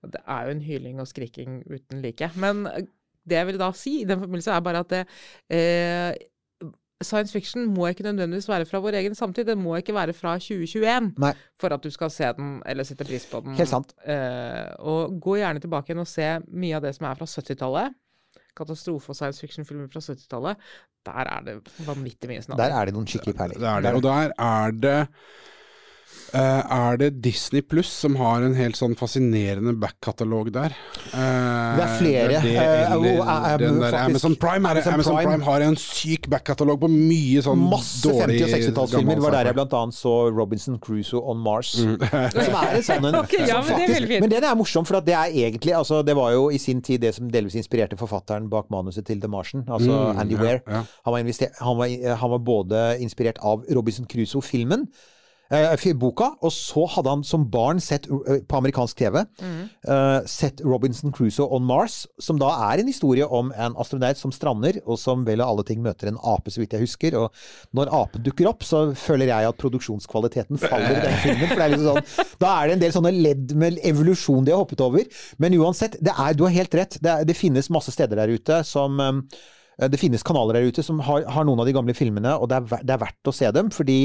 Det 0.02 0.20
er 0.26 0.44
jo 0.46 0.50
en 0.50 0.60
hyling 0.66 0.98
og 1.00 1.06
skriking 1.06 1.62
uten 1.70 2.02
like. 2.02 2.30
Men 2.34 2.64
det 2.64 3.36
jeg 3.38 3.46
vil 3.46 3.58
da 3.58 3.70
si 3.70 4.00
i 4.02 4.04
den 4.04 4.18
forbindelse, 4.18 4.50
er 4.50 4.60
bare 4.60 4.80
at 4.80 4.88
det 4.88 5.06
eh, 5.48 6.14
Science 7.06 7.32
fiction 7.34 7.66
må 7.74 7.88
ikke 7.90 8.04
nødvendigvis 8.06 8.48
være 8.48 8.66
fra 8.68 8.80
vår 8.82 8.98
egen 9.00 9.14
samtid. 9.18 9.46
Den 9.48 9.62
må 9.62 9.76
ikke 9.78 9.94
være 9.94 10.14
fra 10.16 10.36
2021 10.38 11.12
Nei. 11.22 11.32
for 11.60 11.74
at 11.74 11.82
du 11.84 11.90
skal 11.90 12.10
se 12.10 12.30
den 12.38 12.54
eller 12.66 12.86
sette 12.88 13.06
pris 13.08 13.26
på 13.30 13.40
den. 13.44 13.56
Helt 13.58 13.70
sant. 13.70 13.94
Eh, 14.04 14.72
og 14.78 15.18
gå 15.22 15.36
gjerne 15.40 15.62
tilbake 15.62 15.92
igjen 15.92 16.04
og 16.04 16.10
se 16.10 16.28
mye 16.48 16.78
av 16.78 16.86
det 16.86 16.94
som 16.98 17.08
er 17.10 17.20
fra 17.20 17.28
70-tallet. 17.28 17.98
Katastrofe- 18.58 19.14
og 19.14 19.16
science 19.16 19.40
fiction-filmer 19.40 19.88
fra 19.92 20.02
70-tallet. 20.04 20.72
Der 21.06 21.30
er 21.36 21.46
det 21.46 21.56
vanvittig 21.86 22.28
mye 22.30 22.42
snadder. 22.44 22.64
Der 22.64 22.76
er 22.80 22.90
det 22.90 22.94
noen 22.94 23.08
skikkelig 23.08 23.34
perler. 23.38 23.58
Det 23.58 23.70
er 23.70 23.86
det. 23.86 23.94
Og 23.96 24.04
der 24.04 24.34
er 24.38 24.76
det 24.76 24.98
eh, 26.34 26.62
er 26.76 26.96
det 27.00 27.08
Disney 27.24 27.62
Pluss 27.62 27.88
som 28.02 28.14
har 28.16 28.42
en 28.42 28.54
helt 28.56 28.76
sånn 28.78 28.94
fascinerende 28.98 29.74
backkatalog 29.80 30.50
der. 30.54 30.74
Uh, 31.12 31.76
Det 31.76 31.84
er 31.84 31.92
flere, 31.98 32.40
det 32.42 32.54
eh, 32.56 32.92
eller 32.92 33.20
og 33.20 33.58
den 33.60 33.78
der 33.80 33.90
faktisk- 33.92 34.04
Amazon 34.10 34.36
Prime, 34.36 34.68
er, 34.68 34.80
Amazon 34.80 34.94
Amazon 34.94 35.14
Prime. 35.16 35.30
Prime 35.32 35.44
har 35.44 35.60
en 35.68 35.76
syk 35.76 36.28
backkatalog 36.32 36.80
på 36.80 36.88
mye 36.92 37.42
sånn 37.44 37.62
Masse 37.70 38.02
dårlig 38.08 38.40
50- 38.40 38.44
og 38.44 38.54
60-tallsfilmer. 38.56 39.14
Det 39.20 39.22
var 39.26 39.36
der 39.38 39.50
jeg 39.52 39.54
bl.a. 39.60 39.82
så 39.92 40.14
Robinson 40.32 40.78
Crusoe 40.78 41.22
on 41.32 41.38
Mars. 41.44 41.72
Som 41.76 41.96
er 42.00 42.76
en 42.78 42.82
sånn 42.86 43.08
en 43.12 43.20
okay, 43.22 43.46
ja, 43.48 43.60
men 43.62 43.76
det 43.78 43.88
er 43.88 43.94
veldig. 44.00 44.20
Men 44.26 44.30
den 44.36 44.44
er 44.50 44.54
morsom, 44.58 44.84
for 44.88 44.96
at 45.00 45.06
det 45.06 45.14
er 45.14 45.30
egentlig 45.46 45.74
altså, 45.76 46.02
Det 46.04 46.14
var 46.16 46.32
jo 46.32 46.48
i 46.50 46.58
sin 46.58 46.80
tid 46.82 47.00
det 47.02 47.14
som 47.14 47.28
delvis 47.30 47.54
inspirerte 47.60 47.96
forfatteren 48.00 48.48
bak 48.52 48.70
manuset 48.72 49.04
til 49.06 49.20
The 49.20 49.28
Martian, 49.28 49.64
altså 49.68 49.92
Mm, 49.92 50.18
Andy 50.18 50.34
ja, 50.34 50.40
Weir. 50.42 50.60
ja. 50.66 50.82
Han, 51.04 51.12
var 51.12 51.18
han, 51.60 51.76
var, 51.76 52.16
han 52.16 52.30
var 52.30 52.38
både 52.38 52.82
inspirert 53.00 53.38
av 53.42 53.64
Robinson 53.70 54.06
Crusoe-filmen. 54.06 54.86
Eh, 55.52 55.94
boka, 55.98 56.32
og 56.40 56.52
så 56.52 56.86
hadde 56.94 57.12
han 57.12 57.22
som 57.26 57.44
barn 57.50 57.80
sett 57.82 58.08
eh, 58.10 58.40
på 58.48 58.58
amerikansk 58.58 58.98
TV 58.98 59.18
eh, 59.20 60.18
sett 60.26 60.62
Robinson 60.64 61.12
Crusoe 61.12 61.48
on 61.52 61.64
Mars, 61.68 62.06
som 62.20 62.38
da 62.40 62.50
er 62.70 62.82
en 62.82 62.90
historie 62.90 63.26
om 63.26 63.52
en 63.52 63.76
astronaut 63.80 64.18
som 64.18 64.32
strander, 64.32 64.80
og 64.86 64.98
som 64.98 65.26
vel 65.26 65.42
av 65.44 65.52
alle 65.52 65.66
ting 65.68 65.82
møter 65.84 66.10
en 66.10 66.18
ape, 66.18 66.52
så 66.52 66.62
vidt 66.62 66.76
jeg 66.76 66.86
husker. 66.86 67.16
Og 67.20 67.76
når 67.76 67.92
apen 67.92 68.24
dukker 68.24 68.48
opp, 68.50 68.64
så 68.66 68.84
føler 68.98 69.30
jeg 69.30 69.50
at 69.50 69.60
produksjonskvaliteten 69.60 70.60
faller 70.62 70.96
i 70.96 71.04
den 71.06 71.18
filmen. 71.22 71.48
For 71.48 71.58
det 71.58 71.66
er 71.66 71.74
liksom 71.74 71.88
sånn, 71.90 72.36
da 72.42 72.52
er 72.56 72.68
det 72.68 72.76
en 72.76 72.84
del 72.84 72.94
sånne 72.96 73.14
ledd 73.16 73.56
med 73.58 73.80
evolusjon 73.92 74.46
de 74.46 74.54
har 74.54 74.62
hoppet 74.62 74.84
over. 74.84 75.24
Men 75.42 75.58
uansett, 75.60 75.98
det 76.00 76.14
er, 76.16 76.36
du 76.36 76.46
har 76.48 76.56
helt 76.56 76.78
rett. 76.78 77.00
Det, 77.00 77.10
er, 77.10 77.28
det 77.28 77.38
finnes 77.38 77.70
masse 77.72 77.94
steder 77.94 78.22
der 78.22 78.32
ute 78.32 78.62
som 78.66 79.00
det 79.82 79.98
finnes 79.98 80.22
kanaler 80.22 80.58
der 80.58 80.68
ute 80.68 80.82
som 80.84 81.00
har, 81.02 81.24
har 81.32 81.46
noen 81.48 81.62
av 81.62 81.66
de 81.66 81.72
gamle 81.74 81.94
filmene, 81.96 82.34
og 82.36 82.50
det 82.50 82.58
er, 82.60 82.82
det 82.84 82.92
er 82.92 83.00
verdt 83.02 83.30
å 83.30 83.34
se 83.34 83.48
dem, 83.56 83.70
fordi 83.72 83.96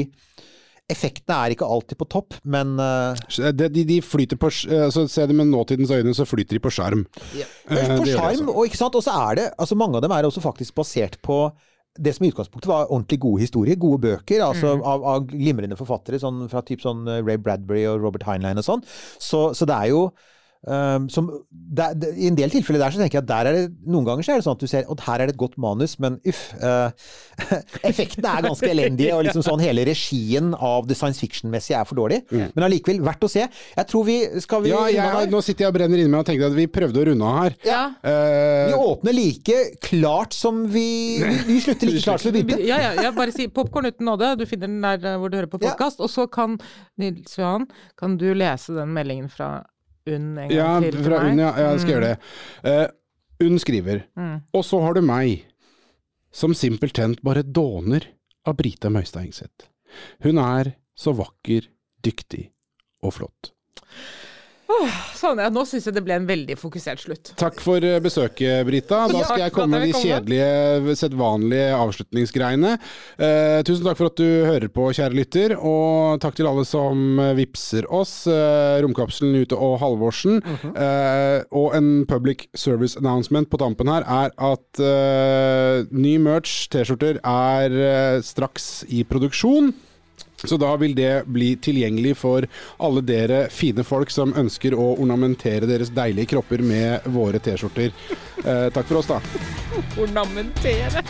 effektene 0.88 1.36
er 1.36 1.54
ikke 1.54 1.68
alltid 1.68 1.98
på 2.00 2.08
topp, 2.08 2.36
men 2.48 2.76
uh, 2.80 3.52
De, 3.52 3.68
de 3.68 3.98
flyter 4.04 4.38
på 4.40 4.48
altså, 4.48 5.06
Se 5.10 5.26
det 5.28 5.36
med 5.36 5.50
nåtidens 5.52 5.92
øyne, 5.92 6.14
så 6.16 6.24
flyter 6.28 6.56
de 6.56 6.62
på 6.64 6.72
skjerm. 6.72 7.04
Eh, 7.36 7.90
på 7.92 8.06
skjerm, 8.08 8.24
altså. 8.24 8.52
og 8.54 8.68
ikke 8.68 8.80
sant, 8.80 8.96
og 8.96 9.04
så 9.04 9.16
er 9.28 9.40
det 9.40 9.48
altså 9.58 9.78
Mange 9.78 9.98
av 9.98 10.06
dem 10.06 10.14
er 10.16 10.28
også 10.28 10.44
faktisk 10.44 10.78
basert 10.78 11.18
på 11.24 11.42
det 11.98 12.12
som 12.14 12.24
i 12.24 12.30
utgangspunktet 12.30 12.70
var 12.70 12.90
ordentlig 12.92 13.18
gode 13.20 13.42
historier, 13.42 13.78
gode 13.80 13.98
bøker, 14.04 14.42
altså 14.44 14.76
av, 14.76 15.02
av 15.02 15.24
glimrende 15.26 15.76
forfattere 15.78 16.20
sånn, 16.22 16.44
fra 16.50 16.62
typ 16.62 16.84
sånn 16.84 17.08
eh, 17.10 17.22
Ray 17.26 17.40
Bradbury 17.42 17.84
og 17.90 18.04
Robert 18.04 18.26
Heinlein 18.28 18.60
og 18.60 18.66
sånn. 18.66 18.84
Så, 19.18 19.48
så 19.58 19.66
det 19.68 19.76
er 19.76 19.90
jo 19.92 20.04
som, 21.08 21.28
der, 21.50 21.94
er- 21.94 22.16
I 22.18 22.26
en 22.28 22.36
del 22.36 22.50
tilfeller 22.50 22.80
der 22.82 22.90
så 22.90 22.98
tenker 22.98 23.18
jeg 23.20 23.22
at 23.22 23.28
der 23.30 23.46
er 23.50 23.52
det 23.56 23.66
noen 23.86 24.04
ganger 24.08 24.26
så 24.26 24.32
er 24.34 24.40
det 24.40 24.44
sånn 24.48 24.56
at 24.58 24.62
du 24.64 24.66
ser 24.70 24.88
at 24.90 25.00
her 25.06 25.22
er 25.22 25.26
det 25.30 25.34
et 25.36 25.40
godt 25.40 25.54
manus, 25.58 25.94
men 26.02 26.16
uff. 26.26 26.40
Uh, 26.58 26.90
effektene 27.90 28.26
er 28.32 28.42
ganske 28.48 28.66
elendige, 28.70 29.12
og 29.14 29.22
liksom 29.28 29.44
sånn 29.46 29.62
hele 29.62 29.84
regien 29.86 30.50
av 30.58 30.88
det 30.90 30.96
science 30.98 31.20
fiction-messige 31.22 31.78
er 31.78 31.86
for 31.88 31.98
dårlig. 32.00 32.20
Men 32.32 32.66
allikevel, 32.66 32.98
verdt 33.06 33.22
å 33.24 33.30
se. 33.30 33.44
Jeg 33.76 33.86
tror 33.92 34.04
vi 34.08 34.16
Skal 34.42 34.62
vi 34.64 34.72
Ja, 34.72 34.82
jeg, 34.90 35.30
nå 35.32 35.40
sitter 35.44 35.66
jeg 35.66 35.72
og 35.72 35.76
brenner 35.78 36.02
inne 36.02 36.10
meg 36.12 36.20
og 36.24 36.28
tenker 36.28 36.50
at 36.50 36.56
vi 36.58 36.66
prøvde 36.72 37.00
å 37.02 37.06
runde 37.10 37.28
av 37.30 37.38
her. 37.44 37.56
Ja. 37.68 37.82
Uh, 38.02 38.66
Vi 38.72 38.82
åpner 38.88 39.16
like 39.16 39.58
klart 39.84 40.34
som 40.36 40.64
vi 40.72 40.86
Vi, 41.22 41.38
vi 41.52 41.60
slutter 41.64 41.90
like 41.92 42.04
klart 42.08 42.24
som 42.24 42.34
vi 42.34 42.42
begynte. 42.42 42.66
Ja, 42.68 42.80
ja, 42.88 42.92
ja, 43.08 43.14
bare 43.16 43.32
si 43.34 43.46
'Popkorn 43.48 43.86
uten 43.92 44.06
nåde'. 44.10 44.34
Du 44.38 44.46
finner 44.46 44.66
den 44.68 44.82
der 44.82 45.14
eh, 45.14 45.18
hvor 45.18 45.30
du 45.30 45.36
hører 45.38 45.50
på 45.50 45.58
Ja. 45.62 45.70
podkast. 45.70 46.00
Og 46.04 46.10
så 46.10 46.26
kan 46.30 46.58
Nils 46.98 47.38
Johan, 47.38 47.66
kan 47.98 48.16
du 48.18 48.32
lese 48.34 48.74
den 48.74 48.92
meldingen 48.94 49.28
fra 49.30 49.64
Unn 50.08 50.30
en 50.38 50.48
gang 50.48 50.54
Ja, 50.54 50.68
til 50.82 50.96
til 50.96 51.12
meg? 51.12 51.26
Unn, 51.32 51.42
ja. 51.42 51.52
jeg 51.64 51.82
skal 51.82 51.94
gjøre 51.94 52.10
det. 52.10 52.18
Uh, 52.64 53.46
unn 53.46 53.62
skriver 53.62 54.04
Og 54.56 54.64
så 54.66 54.80
har 54.84 54.98
du 54.98 55.02
meg, 55.04 55.46
som 56.34 56.54
simpelthen 56.56 57.16
bare 57.24 57.42
dåner 57.42 58.08
av 58.48 58.56
Brita 58.58 58.90
Møystad 58.92 59.26
Engseth. 59.26 59.68
Hun 60.24 60.40
er 60.42 60.74
så 60.98 61.14
vakker, 61.16 61.68
dyktig 62.04 62.48
og 63.04 63.14
flott. 63.18 63.52
Sånn, 65.16 65.40
ja, 65.40 65.48
nå 65.50 65.62
syns 65.66 65.86
jeg 65.88 65.94
det 65.96 66.02
ble 66.04 66.14
en 66.18 66.26
veldig 66.28 66.54
fokusert 66.60 67.00
slutt. 67.00 67.30
Takk 67.40 67.56
for 67.64 67.82
eh, 67.84 67.96
besøket, 68.04 68.60
Brita. 68.68 69.06
Da 69.10 69.22
skal 69.24 69.40
jeg 69.46 69.54
komme 69.56 69.78
med 69.80 69.88
de 69.88 69.94
kjedelige, 69.96 70.96
sedvanlige 71.00 71.70
avslutningsgreiene. 71.78 72.74
Eh, 73.16 73.60
tusen 73.66 73.88
takk 73.88 73.98
for 73.98 74.10
at 74.12 74.20
du 74.20 74.26
hører 74.44 74.68
på, 74.72 74.90
kjære 74.94 75.16
lytter, 75.16 75.56
og 75.56 76.20
takk 76.22 76.36
til 76.38 76.50
alle 76.50 76.66
som 76.68 77.18
eh, 77.24 77.32
vipser 77.40 77.88
oss. 77.88 78.12
Eh, 78.28 78.76
Romkapselen 78.84 79.40
ute 79.40 79.56
og 79.56 79.78
Halvorsen. 79.82 80.38
Mhm. 80.44 80.76
eh, 80.76 81.40
og 81.58 81.72
en 81.78 81.90
public 82.08 82.46
service 82.54 82.98
announcement 83.00 83.48
på 83.50 83.58
tampen 83.60 83.88
her 83.90 84.04
er 84.04 84.36
at 84.36 84.82
eh, 84.84 85.88
ny 85.90 86.18
merch, 86.22 86.68
T-skjorter, 86.72 87.22
er 87.24 88.20
straks 88.24 88.82
i 88.92 89.02
produksjon. 89.08 89.72
Så 90.44 90.56
da 90.56 90.76
vil 90.76 90.94
det 90.94 91.24
bli 91.26 91.56
tilgjengelig 91.56 92.14
for 92.20 92.46
alle 92.78 93.02
dere 93.02 93.40
fine 93.50 93.82
folk 93.86 94.12
som 94.14 94.34
ønsker 94.38 94.76
å 94.76 94.92
ornamentere 95.00 95.66
deres 95.66 95.90
deilige 95.94 96.34
kropper 96.34 96.62
med 96.62 97.08
våre 97.10 97.40
T-skjorter. 97.42 97.90
Eh, 98.44 98.68
takk 98.74 98.86
for 98.86 99.00
oss, 99.00 99.10
da. 99.10 99.18
Ornamentere. 100.04 101.02